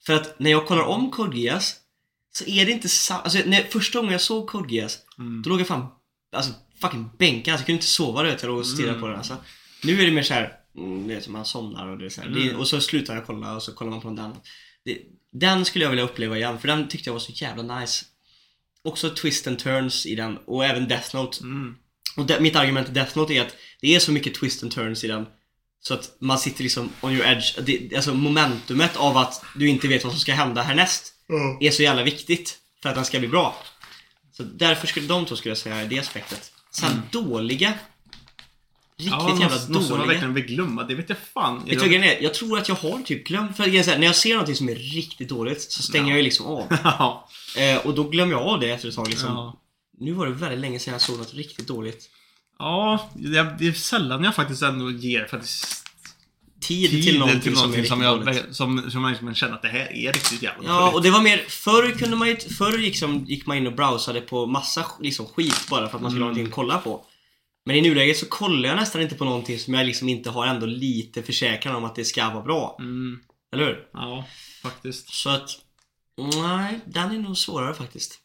För 0.06 0.14
att 0.14 0.39
när 0.39 0.52
jag 0.52 0.68
kollar 0.68 0.84
om 0.84 1.11
Code 1.11 1.38
Geass 1.38 1.76
så 2.34 2.45
är 2.45 2.65
det 2.65 2.72
inte 2.72 2.89
samma... 2.89 3.22
Alltså 3.22 3.39
när, 3.45 3.64
första 3.64 3.99
gången 3.99 4.11
jag 4.11 4.22
såg 4.22 4.48
Code 4.48 4.76
Geass, 4.76 4.99
Mm. 5.19 5.41
då 5.41 5.49
låg 5.49 5.60
jag 5.60 5.68
fan 5.68 5.88
alltså, 6.35 6.53
fucking 6.81 7.10
bänkad. 7.19 7.52
Alltså, 7.53 7.61
jag 7.61 7.65
kunde 7.65 7.72
inte 7.77 7.85
sova 7.85 8.23
vet, 8.23 8.41
jag 8.41 8.49
låg 8.49 8.60
och 8.60 8.68
stirrade 8.68 8.89
Mm. 8.89 9.02
på 9.02 9.07
den. 9.07 9.18
Alltså. 9.18 9.38
Nu 9.84 10.02
är 10.02 10.06
det 10.06 10.11
mer 10.11 10.23
såhär, 10.23 10.53
mm, 10.77 11.07
det 11.07 11.14
är 11.14 11.22
som 11.22 11.34
man 11.34 11.45
somnar 11.45 11.88
och 11.88 11.98
det 11.98 12.06
är 12.06 12.10
så 12.10 12.22
här, 12.22 12.30
det, 12.30 12.41
Mm. 12.43 12.56
och 12.60 12.68
så 12.68 12.81
slutar 12.81 13.15
jag 13.15 13.26
kolla 13.26 13.56
och 13.56 13.64
så 13.64 13.72
kollar 13.73 13.91
man 13.91 14.02
på 14.02 14.10
den. 14.10 14.34
Det, 14.85 14.98
den 15.34 15.65
skulle 15.65 15.85
jag 15.85 15.89
vilja 15.89 16.06
uppleva 16.06 16.38
igen, 16.38 16.60
för 16.60 16.68
den 16.68 16.88
tyckte 16.88 17.10
jag 17.10 17.14
var 17.14 17.19
så 17.19 17.31
jävla 17.35 17.80
nice. 17.80 18.06
Också 18.84 19.10
twist 19.10 19.48
and 19.48 19.60
turns 19.60 20.06
i 20.06 20.15
den, 20.15 20.38
och 20.38 20.65
även 20.65 20.88
Death 20.88 21.15
Note. 21.15 21.43
Mm. 21.43 21.76
Och 22.18 22.26
de, 22.26 22.39
mitt 22.39 22.56
argument 22.56 22.89
i 22.89 22.91
Death 22.91 23.18
Note 23.18 23.34
är 23.34 23.41
att 23.41 23.56
det 23.81 23.95
är 23.95 23.99
så 23.99 24.11
mycket 24.11 24.35
twist 24.35 24.64
and 24.64 24.72
turns 24.72 25.03
i 25.03 25.07
den 25.07 25.26
så 25.82 25.94
att 25.94 26.16
man 26.20 26.40
sitter 26.40 26.64
liksom 26.64 26.90
on 27.02 27.12
your 27.12 27.26
edge. 27.26 27.60
Det, 27.62 27.95
alltså 27.95 28.14
momentumet 28.14 28.98
av 28.98 29.18
att 29.18 29.45
du 29.56 29.70
inte 29.70 29.88
vet 29.88 30.03
vad 30.03 30.14
som 30.14 30.20
ska 30.20 30.34
hända 30.34 30.62
härnäst 30.62 31.14
är 31.60 31.72
så 31.72 31.84
jävla 31.84 32.03
viktigt 32.03 32.58
för 32.82 32.90
att 32.90 32.95
den 32.95 33.06
ska 33.06 33.20
bli 33.20 33.28
bra. 33.28 33.56
Så 34.32 34.44
därför 34.44 34.88
skulle 34.88 35.08
de 35.08 35.26
två 35.26 35.36
skulle 35.36 35.52
jag 35.52 35.58
säga 35.58 35.76
är 35.76 35.86
det 35.86 35.99
aspektet. 35.99 36.52
Sen 36.72 37.02
dåliga. 37.12 37.74
Riktigt 38.98 39.14
Ja, 39.20 39.30
jävla 39.30 39.56
måste, 39.56 39.72
måste 39.72 39.91
man 39.91 39.99
dåliga. 39.99 40.14
verkligen 40.14 40.34
vill 40.34 40.45
glömma? 40.45 40.84
Det 40.84 40.95
vet 40.95 41.10
jag 41.10 41.18
fan. 41.34 41.66
Vet 41.66 41.80
grejen 41.80 42.03
är? 42.03 42.22
Jag 42.22 42.34
tror 42.34 42.58
att 42.58 42.68
jag 42.68 42.76
har 42.76 43.02
typ 43.02 43.28
glömt. 43.28 43.58
För 43.58 43.84
så 43.84 43.91
här, 43.91 43.98
när 43.98 44.08
jag 44.08 44.16
ser 44.16 44.30
någonting 44.30 44.56
som 44.56 44.70
är 44.70 44.76
riktigt 44.76 45.30
dåligt 45.30 45.62
så 45.62 45.84
stänger 45.84 46.10
jag 46.10 46.18
ju 46.18 46.24
liksom 46.24 46.45
av. 46.45 46.68
ja. 46.84 47.30
Eh, 47.58 47.78
och 47.78 47.95
då 47.95 48.03
glömmer 48.03 48.34
jag 48.34 48.41
av 48.41 48.60
det 48.60 48.70
efter 48.72 48.90
ett 48.90 48.95
tag 48.95 49.08
liksom. 49.08 49.30
Ja. 49.30 49.62
Nu 49.98 50.12
var 50.12 50.26
det 50.26 50.34
väldigt 50.34 50.60
länge 50.60 50.80
sedan 50.80 50.91
jag 50.91 51.02
såg 51.02 51.18
något 51.18 51.34
riktigt 51.34 51.68
dåligt. 51.68 52.10
Ja, 52.61 53.09
det 53.59 53.67
är 53.67 53.73
sällan 53.73 54.23
jag 54.23 54.35
faktiskt 54.35 54.61
ändå 54.61 54.91
ger 54.91 55.25
faktiskt 55.25 55.77
Tid, 56.61 56.89
tid 56.89 57.03
till 57.03 57.19
någonting, 57.19 57.41
till 57.41 57.55
som 57.55 57.69
någonting 57.69 57.85
som, 57.85 58.01
jag, 58.01 58.55
som, 58.55 58.91
som 58.91 59.01
man 59.01 59.11
liksom 59.11 59.33
känner 59.35 59.53
att 59.55 59.61
det 59.61 59.67
här 59.67 59.93
är 59.93 60.13
riktigt 60.13 60.41
jävla 60.41 60.69
Ja, 60.69 60.91
och 60.91 61.01
det 61.01 61.11
var 61.11 61.21
mer, 61.21 61.38
förr 61.38 61.91
kunde 61.91 62.15
man 62.15 62.27
ju, 62.27 62.35
förr 62.38 62.77
liksom, 62.77 63.25
gick 63.25 63.45
man 63.45 63.57
in 63.57 63.67
och 63.67 63.73
browsade 63.73 64.21
på 64.21 64.45
massa 64.45 64.85
liksom, 64.99 65.25
skit 65.25 65.67
bara 65.69 65.89
för 65.89 65.95
att 65.95 66.01
man 66.01 66.11
skulle 66.11 66.25
ha 66.25 66.31
Mm. 66.31 66.38
någonting 66.38 66.45
att 66.45 66.55
kolla 66.55 66.77
på. 66.77 67.05
Men 67.65 67.75
i 67.75 67.81
nuläget 67.81 68.17
så 68.17 68.25
kollar 68.25 68.69
jag 68.69 68.75
nästan 68.75 69.01
inte 69.01 69.15
på 69.15 69.25
någonting 69.25 69.59
som 69.59 69.73
jag 69.73 69.85
liksom 69.85 70.09
inte 70.09 70.29
har 70.29 70.45
ändå 70.45 70.65
lite 70.65 71.23
försäkran 71.23 71.75
om 71.75 71.83
att 71.83 71.95
det 71.95 72.05
ska 72.05 72.29
vara 72.29 72.43
bra. 72.43 72.75
Mm, 72.79 73.19
Eller 73.53 73.65
hur? 73.65 73.88
ja, 73.93 74.25
faktiskt. 74.61 75.13
Så 75.13 75.29
att, 75.29 75.49
nej, 76.43 76.79
den 76.85 77.11
är 77.11 77.19
nog 77.19 77.38
svårare 77.38 77.73
faktiskt. 77.73 78.19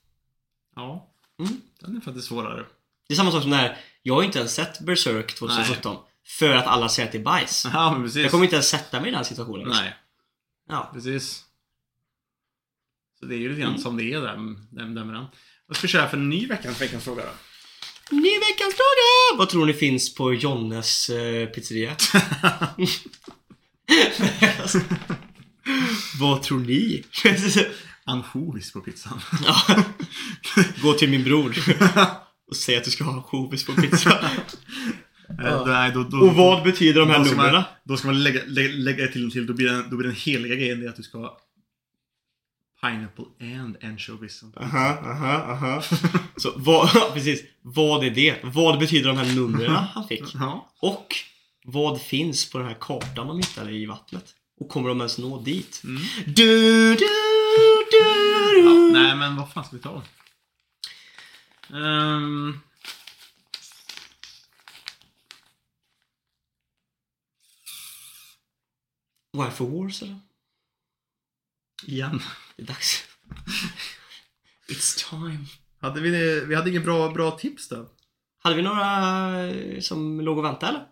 Ja. 0.77 1.11
Mm. 1.41 1.61
Den 1.81 1.97
är 1.97 2.01
faktiskt 2.01 2.29
svårare. 2.29 2.65
Det 3.09 3.15
är 3.15 3.17
samma 3.17 3.33
sak 3.33 3.43
som 3.43 3.51
när, 3.51 3.77
jag 4.03 4.15
har 4.15 4.23
inte 4.23 4.39
ens 4.39 4.55
sett 4.55 4.81
Berserk 4.81 5.35
2017. 5.35 5.97
För 6.39 6.51
att 6.57 6.67
alla 6.67 6.89
säger 6.89 7.07
att 7.07 7.13
det 7.13 7.19
är 7.19 7.23
bajs. 7.23 7.67
Ja, 7.73 7.93
men 7.93 8.03
precis. 8.03 8.23
Jag 8.23 8.31
kommer 8.31 8.45
inte 8.45 8.57
ens 8.57 8.69
sätta 8.69 9.01
mig 9.01 9.09
i 9.11 9.15
den 9.15 9.25
situationen. 9.25 9.69
Nej, 9.69 9.95
Ja. 10.69 10.91
precis. 10.95 11.43
Så 13.21 13.27
det 13.27 13.35
är 13.35 13.39
ju 13.39 13.49
lite 13.49 13.61
grann 13.61 13.71
Mm. 13.71 13.83
som 13.83 13.97
det 13.97 14.05
är 14.13 14.21
där, 14.21 14.37
där, 14.71 14.85
där 14.95 15.05
med 15.05 15.15
den. 15.15 15.27
Vad 15.67 15.77
ska 15.77 15.87
vi 15.87 15.93
köra 15.93 16.09
för 16.09 16.17
en 16.17 16.29
ny 16.29 16.47
veckans, 16.47 16.81
veckans 16.81 17.05
fråga 17.05 17.23
då? 17.23 17.31
Ny 18.17 18.31
veckans 18.39 18.75
fråga! 18.75 19.39
Vad 19.39 19.49
tror 19.49 19.67
ni 19.67 19.73
finns 19.73 20.15
på 20.15 20.35
Jonnes 20.35 21.09
eh, 21.09 21.47
pizzeria? 21.47 21.97
Vad 26.21 26.43
tror 26.43 26.59
ni? 26.59 27.05
Ansjovis 28.05 28.73
på 28.73 28.81
pizzan. 28.81 29.21
Gå 30.83 30.93
till 30.93 31.11
min 31.11 31.25
bror 31.25 31.57
och 32.49 32.57
säg 32.57 32.77
att 32.77 32.85
du 32.85 32.91
ska 32.91 33.05
ha 33.05 33.13
ansjovis 33.13 33.67
på 33.67 33.73
pizza. 33.73 34.21
Eh, 35.29 35.67
Nej, 35.67 35.93
då, 35.93 36.03
då, 36.03 36.19
Och 36.19 36.35
vad 36.35 36.63
betyder 36.63 37.01
de 37.01 37.11
här 37.11 37.19
man, 37.19 37.29
numren? 37.29 37.63
då 37.85 37.97
ska 37.97 38.09
man 38.09 38.23
lägga, 38.23 38.41
lägga, 38.47 38.75
lägga 38.75 39.07
till 39.07 39.33
till, 39.33 39.47
då 39.47 39.55
blir, 39.55 39.67
den, 39.67 39.91
då 39.91 39.97
blir 39.97 40.09
den 40.09 40.17
heliga 40.17 40.55
grejen 40.55 40.81
det 40.81 40.89
att 40.89 40.97
du 40.97 41.03
ska 41.03 41.19
ha 41.19 41.39
Pineapple 42.83 43.25
and 43.41 43.77
anchovies. 43.83 44.43
Aha, 44.57 44.99
aha, 45.03 45.53
aha. 45.53 45.83
Så 46.37 46.53
vad, 46.57 46.91
precis, 47.15 47.43
vad 47.63 48.05
är 48.05 48.11
det? 48.11 48.37
Vad 48.43 48.79
betyder 48.79 49.09
de 49.09 49.17
här 49.19 49.35
numren 49.35 49.71
han 49.71 50.09
fick? 50.09 50.35
Ja. 50.35 50.73
Och 50.81 51.15
vad 51.65 52.01
finns 52.01 52.51
på 52.51 52.59
den 52.59 52.67
här 52.67 52.77
kartan 52.81 53.27
de 53.27 53.37
hittade 53.37 53.73
i 53.73 53.87
vattnet? 53.87 54.25
Och 54.61 54.69
kommer 54.69 54.89
de 54.89 54.99
ens 54.99 55.19
nå 55.19 55.41
dit? 55.41 55.83
Mm. 55.85 56.03
Du, 56.27 56.35
du, 56.95 56.97
du, 57.91 57.97
ja. 57.99 58.73
du. 58.73 58.93
Nej, 58.93 59.17
men 59.17 59.37
vad 59.37 59.53
fan 59.53 59.65
ska 59.65 59.77
vi 59.77 59.83
ta? 59.83 60.03
Ehm, 61.75 62.61
Wife 69.33 69.65
of 69.65 69.71
Wars 69.71 70.03
eller? 70.03 70.21
igen. 71.83 72.21
Det 72.57 72.63
är 72.63 72.67
dags. 72.67 73.05
It's 74.69 75.11
time. 75.11 75.45
Hade 75.79 76.01
vi, 76.01 76.41
vi 76.45 76.55
hade 76.55 76.71
inget 76.71 76.85
bra, 76.85 77.11
bra 77.11 77.31
tips 77.31 77.69
då? 77.69 77.91
Hade 78.39 78.57
vi 78.57 78.63
några 78.63 79.47
eh, 79.47 79.81
som 79.81 80.21
låg 80.21 80.39
och 80.39 80.45
väntade 80.45 80.73
eller? 80.73 80.87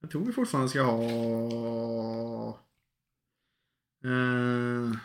Jag 0.00 0.10
tror 0.10 0.24
vi 0.24 0.32
fortfarande 0.32 0.68
ska 0.68 0.82
ha... 0.82 2.48
Eh, 4.04 4.98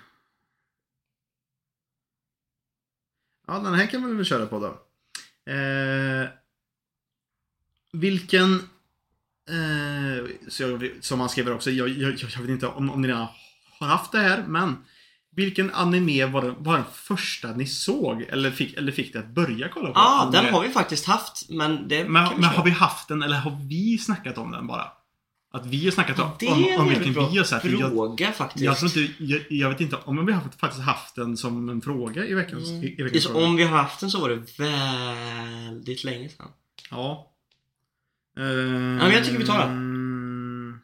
Ja, 3.52 3.60
den 3.60 3.74
här 3.74 3.86
kan 3.86 4.08
vi 4.08 4.14
väl 4.14 4.26
köra 4.26 4.46
på 4.46 4.60
då. 4.60 4.68
Eh, 5.52 6.28
vilken... 7.94 8.54
Eh, 9.50 10.26
så 10.48 10.64
jag, 10.64 10.92
som 11.02 11.20
han 11.20 11.30
skriver 11.30 11.54
också, 11.54 11.72
jag, 11.72 11.90
jag, 11.90 12.14
jag 12.14 12.42
vet 12.42 12.50
inte 12.50 12.68
om, 12.68 12.90
om 12.90 13.02
ni 13.02 13.08
redan 13.08 13.28
har 13.80 13.88
haft 13.88 14.12
det 14.12 14.20
här, 14.20 14.44
men 14.48 14.78
vilken 15.36 15.74
anime 15.74 16.26
var 16.26 16.42
den, 16.42 16.56
var 16.60 16.76
den 16.76 16.86
första 16.94 17.52
ni 17.52 17.66
såg? 17.66 18.22
Eller 18.22 18.52
fick, 18.52 18.78
eller 18.78 18.92
fick 18.92 19.14
det 19.14 19.20
att 19.20 19.34
börja 19.34 19.70
kolla 19.70 19.88
på? 19.88 19.94
Ja, 19.96 20.26
Om 20.26 20.32
den 20.32 20.54
har 20.54 20.62
vi 20.62 20.70
faktiskt 20.70 21.06
haft, 21.06 21.50
men 21.50 21.88
det 21.88 22.04
men, 22.04 22.30
men 22.36 22.44
har 22.44 22.64
vi 22.66 22.72
haft 22.72 23.08
den 23.08 23.24
eller 23.24 23.38
har 23.38 23.68
vi 23.70 23.98
snackat 23.98 24.38
om 24.38 24.52
den 24.52 24.68
bara? 24.68 24.92
Att 25.54 25.66
vi 25.66 25.86
har 25.86 25.92
snackat 25.92 26.20
om, 26.20 26.32
om, 26.48 26.66
om 26.78 26.90
vilken 26.90 27.14
vi 27.14 27.38
har 27.38 27.44
sett. 27.44 27.66
Jag, 27.66 27.92
fråga 27.92 28.32
faktiskt. 28.32 28.66
jag, 28.66 28.78
tror 28.78 28.98
inte, 28.98 29.24
jag, 29.24 29.42
jag 29.50 29.70
vet 29.70 29.82
inte 29.82 29.96
om 29.96 30.26
vi 30.26 30.34
har 30.34 30.42
faktiskt 30.60 30.84
haft 30.84 31.16
den 31.16 31.38
som 31.38 31.70
en 31.70 31.82
fråga 31.82 32.26
i 32.26 32.34
veckans, 32.34 32.70
i, 32.70 32.96
i 32.98 33.04
veckans 33.04 33.28
fråga. 33.28 33.46
om 33.46 33.56
vi 33.56 33.64
har 33.64 33.78
haft 33.78 34.00
den 34.00 34.12
så 34.12 34.20
var 34.20 34.30
det 34.30 34.60
väldigt 34.60 36.04
länge 36.04 36.30
sedan. 36.30 36.48
Ja. 36.90 37.34
Uh, 38.40 38.46
men 38.46 39.12
jag 39.12 39.26
tycker 39.26 39.38
vi 39.38 39.46
tar 39.46 39.60
den. 39.60 40.82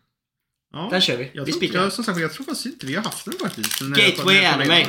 Ja. 0.74 0.88
Den 0.92 1.02
kör 1.02 1.18
vi. 1.18 1.32
Jag 1.34 1.46
vi 1.46 1.52
tror, 1.52 1.60
spikar. 1.60 1.84
jag, 1.84 1.94
som 1.94 2.04
sagt, 2.04 2.20
jag 2.20 2.34
tror 2.34 2.46
faktiskt 2.46 2.66
inte 2.66 2.86
vi 2.86 2.96
har 2.96 3.04
haft 3.04 3.26
den 3.26 3.34
faktiskt. 3.40 3.82
Jag- 3.82 3.90
Gateway 3.90 4.36
jag 4.36 4.54
Anime. 4.54 4.82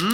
Mm. 0.00 0.12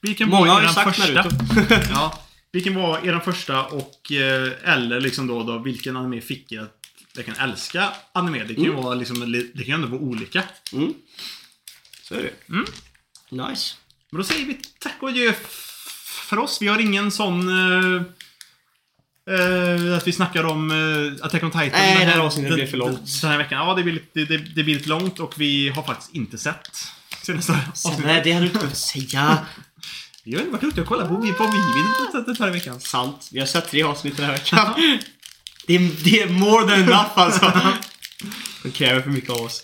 Vilken 0.00 0.28
Många 0.28 0.50
har 0.50 0.62
ju 0.62 0.68
sagt 0.68 0.96
första? 0.96 1.12
Naruto. 1.12 1.36
ja. 1.90 2.22
Vilken 2.52 2.74
var 2.74 3.08
er 3.08 3.18
första 3.18 3.64
och 3.64 4.12
eh, 4.12 4.72
eller 4.74 5.00
liksom 5.00 5.26
då, 5.26 5.42
då 5.42 5.58
vilken 5.58 5.96
anime 5.96 6.20
fick 6.20 6.52
er 6.52 6.60
att 6.60 6.79
verkligen 7.14 7.40
älska 7.40 7.92
anime? 8.12 8.38
Det 8.44 8.54
kan 8.54 8.64
ju 8.64 8.70
Mm. 8.70 8.82
vara 8.82 8.94
liksom, 8.94 9.32
det 9.54 9.64
kan 9.64 9.74
ändå 9.74 9.88
vara 9.88 10.00
olika. 10.00 10.42
Mm. 10.72 10.94
Så 12.02 12.14
är 12.14 12.22
det. 12.22 12.52
Mm. 12.52 12.66
Nice. 13.48 13.74
Men 14.10 14.18
då 14.20 14.24
säger 14.26 14.46
vi 14.46 14.54
tack 14.78 14.96
och 15.00 15.08
adjö 15.08 15.32
för 16.28 16.38
oss. 16.38 16.58
Vi 16.62 16.68
har 16.68 16.78
ingen 16.78 17.10
sån... 17.10 17.48
eh, 17.48 18.02
eh, 19.34 19.96
att 19.96 20.06
vi 20.06 20.12
snackar 20.12 20.44
om 20.44 20.70
uh, 20.70 21.12
Attack 21.22 21.42
on 21.42 21.50
Titan. 21.50 21.68
Nej, 21.72 22.04
det 22.06 22.10
här 22.12 22.18
avsnittet 22.18 22.54
blir 22.54 22.66
för 22.66 22.76
långt. 22.76 23.20
Den 23.20 23.30
här 23.30 23.38
veckan. 23.38 23.66
Ja, 23.68 23.74
det 23.74 23.82
blir, 23.82 23.92
lite, 23.92 24.24
det, 24.24 24.38
det 24.38 24.64
blir 24.64 24.74
lite 24.74 24.88
långt 24.88 25.18
och 25.20 25.34
vi 25.40 25.68
har 25.68 25.82
faktiskt 25.82 26.14
inte 26.14 26.38
sett 26.38 26.68
senaste 27.22 27.52
Nej, 27.52 27.62
avsnittet. 27.68 28.24
det 28.24 28.32
hade 28.32 28.44
du 28.44 28.46
inte 28.46 28.58
behövt 28.58 28.76
säga. 28.76 29.46
Vi 30.24 30.34
har 30.34 30.40
inte 30.40 30.52
varit 30.52 30.64
ute 30.64 30.80
och 30.80 30.86
kollat 30.86 31.08
på 31.08 31.14
vad 31.14 31.22
vi 31.22 31.30
vad 31.38 31.52
vi 31.52 31.58
vill 31.58 32.24
den 32.26 32.36
här 32.40 32.50
veckan. 32.50 32.80
Sant. 32.80 33.28
Vi 33.32 33.38
har 33.40 33.46
sett 33.46 33.68
tre 33.68 33.82
avsnitt 33.82 34.16
den 34.16 34.26
här 34.26 34.32
veckan. 34.32 34.74
Det 35.66 35.74
är, 35.74 36.04
det 36.04 36.20
är 36.20 36.28
more 36.28 36.62
than 36.66 36.80
enough 36.82 37.10
alltså. 37.14 37.52
Det 38.62 38.70
kräver 38.70 39.00
för 39.00 39.10
mycket 39.10 39.30
av 39.30 39.36
oss. 39.42 39.62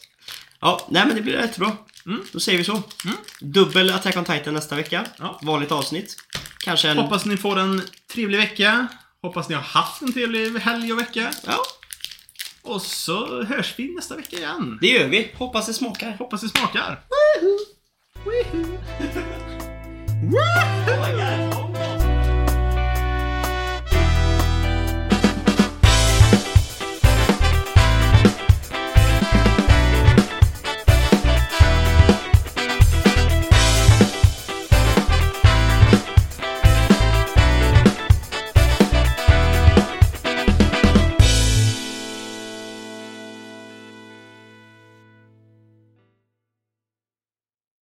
Ja, 0.61 0.87
nej 0.91 1.07
men 1.07 1.17
det 1.17 1.23
blir 1.23 1.33
rätt 1.33 1.57
bra. 1.57 1.87
Mm. 2.07 2.23
Då 2.33 2.41
säger 2.41 2.59
vi 2.59 2.65
så. 2.65 2.73
Mm. 3.05 3.17
Dubbel 3.41 3.91
Attack 3.93 4.17
on 4.17 4.25
Titan 4.25 4.55
nästa 4.55 4.77
vecka. 4.77 5.05
Ja. 5.19 5.39
Vanligt 5.43 5.73
avsnitt. 5.73 6.17
Kanske 6.65 6.89
en... 6.89 6.99
Hoppas 6.99 7.25
ni 7.25 7.37
får 7.37 7.59
en 7.59 7.83
trevlig 8.13 8.39
vecka. 8.39 8.87
Hoppas 9.23 9.49
ni 9.49 9.55
har 9.55 9.63
haft 9.63 10.03
en 10.03 10.13
trevlig 10.13 10.59
helg 10.59 10.93
och 10.93 10.99
vecka. 10.99 11.31
Ja, 11.47 11.59
Och 12.63 12.83
så 12.83 13.43
hörs 13.45 13.75
vi 13.77 13.95
nästa 13.95 14.17
vecka 14.17 14.37
igen. 14.37 14.79
det 14.81 14.87
gör 14.89 15.09
vi. 15.09 15.31
Hoppas 15.35 15.67
det 15.67 15.75
smakar. 15.75 16.17
Hoppas 16.19 16.41
det 16.41 16.49
smakar. 16.49 17.01
Oh 20.89 21.01
my 21.01 21.13
God. 21.13 21.66